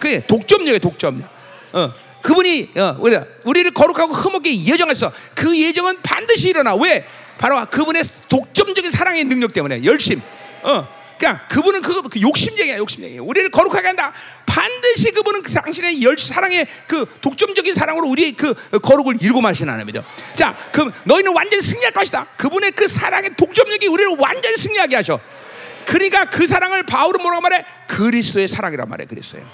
그게 0.01 0.27
독점력의 0.27 0.81
독점력. 0.81 1.29
어. 1.75 2.08
그분이 2.23 2.71
어, 2.77 2.97
우리가 3.01 3.25
우리를 3.45 3.71
거룩하고 3.73 4.13
흠없게 4.13 4.65
예정했어. 4.65 5.13
그 5.35 5.59
예정은 5.59 6.03
반드시 6.03 6.49
일어나. 6.49 6.75
왜? 6.75 7.07
바로 7.39 7.65
그분의 7.67 8.03
독점적인 8.29 8.91
사랑의 8.91 9.25
능력 9.25 9.53
때문에 9.53 9.85
열심. 9.85 10.21
어. 10.63 10.99
그러니까 11.19 11.49
그분은 11.49 11.83
그거 11.83 12.09
그 12.09 12.21
욕심쟁이야, 12.21 12.79
욕심쟁이. 12.79 13.19
우리를 13.19 13.51
거룩하게 13.51 13.89
한다. 13.89 14.13
반드시 14.47 15.11
그분은 15.11 15.43
그 15.43 15.53
당신의 15.53 16.03
열 16.03 16.17
사랑의 16.17 16.67
그 16.87 17.07
독점적인 17.21 17.75
사랑으로 17.75 18.09
우리의 18.09 18.33
그 18.33 18.55
거룩을 18.81 19.17
이루고 19.21 19.41
마시는 19.41 19.73
하나님이죠. 19.73 20.05
자, 20.35 20.57
그 20.73 20.91
너희는 21.05 21.35
완전히 21.35 21.63
승리할 21.63 21.93
것이다. 21.93 22.29
그분의 22.37 22.73
그 22.73 22.87
사랑의 22.87 23.31
독점력이 23.37 23.89
우리를 23.89 24.17
완전히 24.19 24.57
승리하게 24.57 24.97
하셔. 24.97 25.21
그러니까 25.87 26.29
그 26.31 26.47
사랑을 26.47 26.85
바울은 26.85 27.21
뭐라고 27.21 27.43
말해? 27.43 27.65
그리스도의 27.89 28.47
사랑이란 28.47 28.89
말이야, 28.89 29.07
그리스도의. 29.09 29.45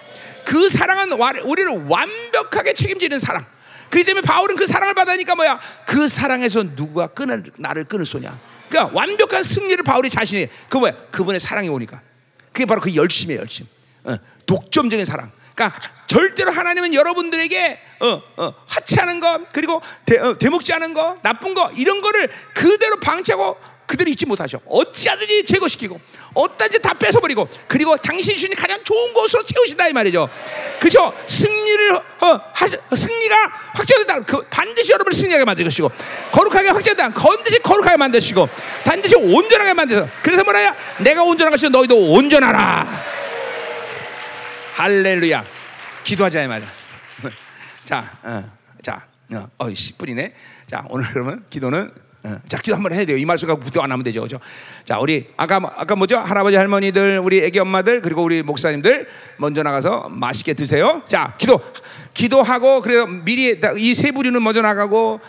그 0.45 0.69
사랑은 0.69 1.13
우리를 1.13 1.87
완벽하게 1.89 2.75
책임지는 2.75 3.19
사랑. 3.19 3.45
그렇기 3.91 4.07
때문에 4.07 4.23
바울은 4.23 4.57
그 4.57 4.67
사랑을 4.67 4.95
받으니까 4.95 5.35
뭐야? 5.37 5.61
그 5.87 6.09
사랑에서 6.09 6.65
누가 6.75 7.07
끊을 7.07 7.45
나를 7.59 7.85
끊을 7.85 8.05
소냐? 8.05 8.39
그러니까 8.69 8.99
완벽한 8.99 9.43
승리를 9.43 9.83
바울이 9.85 10.11
자신이 10.11 10.49
그 10.69 10.79
뭐야? 10.79 10.93
그분의 11.11 11.41
사랑이 11.41 11.69
오니까. 11.69 12.01
그게 12.53 12.67
바로 12.67 12.81
그 12.81 12.95
열심이에요, 12.95 13.41
열심. 13.41 13.67
어, 14.05 14.17
독점적인 14.47 15.05
사랑. 15.05 15.31
그러니까 15.55 15.81
절대로 16.07 16.51
하나님은 16.51 16.95
여러분들에게 16.95 17.81
어, 18.01 18.23
어, 18.37 18.55
하치하는 18.67 19.21
것 19.21 19.49
그리고 19.53 19.81
대, 20.05 20.19
어, 20.19 20.37
대목지 20.37 20.73
않은 20.73 20.93
거 20.95 21.19
나쁜 21.23 21.55
거 21.55 21.71
이런 21.77 22.01
거를 22.01 22.31
그대로 22.53 22.99
방치하고 23.01 23.57
그들이 23.87 24.13
잊지 24.13 24.27
못하셔. 24.27 24.61
어찌하든지 24.67 25.45
제거시키고, 25.45 26.01
어떤지 26.35 26.81
다 26.81 26.95
뺏어버리고, 26.95 27.49
그리고 27.69 27.97
당신 27.97 28.37
신이 28.37 28.55
가장 28.55 28.83
좋은 28.83 29.13
곳으로 29.15 29.43
채우신다 29.43 29.89
이 29.89 29.93
말이죠. 29.93 30.29
그죠? 30.81 31.13
승리 31.27 31.65
승리를 31.75 31.97
어, 31.97 32.41
하시, 32.53 32.77
승리가 32.95 33.37
확정된다. 33.75 34.21
그 34.21 34.47
반드시 34.49 34.93
여러분을 34.93 35.17
승리하게 35.17 35.45
것이고 35.45 35.91
거룩하게 36.33 36.69
확정된다. 36.69 37.11
반드시 37.11 37.59
거룩하게 37.59 37.97
만드시고 37.97 38.49
반드시 38.85 39.17
온전하게 39.17 39.75
만드서 39.75 40.09
그래서 40.23 40.45
뭐라야? 40.45 40.75
내가 41.01 41.23
온전한 41.25 41.51
것이 41.51 41.69
너희도 41.69 42.13
온전하라. 42.13 42.87
할렐루야. 44.75 45.45
기도하자 46.05 46.43
이 46.43 46.49
말이야. 46.49 46.69
자, 47.85 48.19
어, 48.23 48.51
자, 48.83 49.07
어, 49.33 49.49
어이 49.59 49.75
씨 49.75 49.93
뿌리네. 49.95 50.35
자, 50.67 50.85
오늘 50.89 51.07
그러면 51.13 51.45
기도는 51.51 51.93
어, 52.27 52.39
자 52.49 52.57
기도 52.59 52.75
한번 52.75 52.93
해야 52.95 53.05
돼요. 53.05 53.19
이 53.19 53.25
말씀 53.27 53.47
갖고 53.49 53.63
기도 53.65 53.83
안 53.83 53.93
하면 53.93 54.03
되죠, 54.03 54.23
그죠? 54.23 54.39
자, 54.85 54.99
우리 54.99 55.29
아까 55.37 55.61
뭐- 55.61 55.71
아까 55.77 55.95
뭐죠? 55.95 56.17
할아버지 56.19 56.57
할머니들, 56.57 57.19
우리 57.19 57.45
애기 57.45 57.59
엄마들 57.59 58.01
그리고 58.01 58.23
우리 58.23 58.43
목사님들 58.43 59.07
먼저 59.37 59.63
나가서 59.63 60.09
맛있게 60.09 60.55
드세요. 60.55 61.03
자, 61.07 61.35
기도 61.37 61.61
기도하고 62.15 62.81
그래서 62.81 63.05
미리 63.07 63.61
이 63.77 63.95
세 63.95 64.11
부류는 64.13 64.43
먼저 64.43 64.63
나가고 64.63 65.21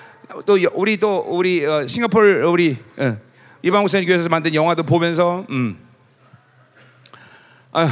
또 0.46 0.64
여- 0.64 0.70
우리 0.74 0.96
또 0.98 1.18
우리 1.28 1.66
어, 1.66 1.86
싱가폴 1.86 2.44
우리 2.46 2.78
어, 2.98 3.18
이방 3.62 3.82
목사님 3.82 4.08
교회에서 4.08 4.30
만든 4.30 4.56
영화도 4.56 4.84
보면서 4.84 5.46
음. 5.50 5.78
아휴, 7.74 7.90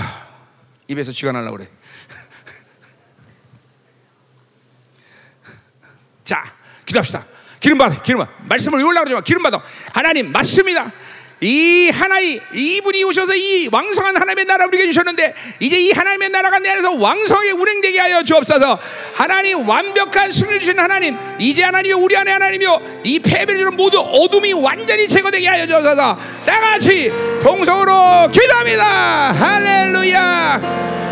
입에서 0.88 1.12
쥐가 1.12 1.34
날라 1.34 1.52
그래. 1.52 1.68
자, 6.24 6.42
기도합시다. 6.86 7.26
기름 7.64 7.78
받아, 7.78 7.96
기름 8.02 8.20
받아. 8.20 8.32
말씀을 8.42 8.80
외우려고 8.80 9.06
그러지 9.06 9.14
마. 9.14 9.22
기름 9.22 9.42
받아. 9.42 9.64
하나님, 9.94 10.34
맞습니다. 10.34 10.92
이 11.40 11.90
하나님, 11.94 12.42
이분이 12.54 13.06
오셔서 13.06 13.36
이 13.36 13.70
왕성한 13.72 14.18
하나님의 14.18 14.44
나라 14.44 14.66
우리에게 14.66 14.88
주셨는데, 14.88 15.34
이제 15.62 15.80
이 15.80 15.92
하나님의 15.92 16.30
나라가 16.30 16.60
내 16.60 16.70
안에서 16.70 16.92
왕성하게 16.92 17.52
운행되게 17.52 18.00
하여 18.00 18.22
주옵소서. 18.22 18.78
하나님, 19.14 19.68
완벽한 19.68 20.30
승리를 20.30 20.60
주신 20.60 20.78
하나님, 20.78 21.18
이제 21.40 21.64
하나님이 21.64 21.94
우리 21.94 22.18
안에 22.18 22.32
하나님이요. 22.32 23.02
이 23.06 23.20
패배를 23.20 23.72
모두 23.72 23.98
어둠이 23.98 24.52
완전히 24.52 25.08
제거되게 25.08 25.48
하여 25.48 25.66
주옵소서. 25.66 26.20
다 26.46 26.60
같이 26.60 27.10
동성으로 27.42 28.30
기도합니다. 28.30 29.32
할렐루야. 29.32 31.03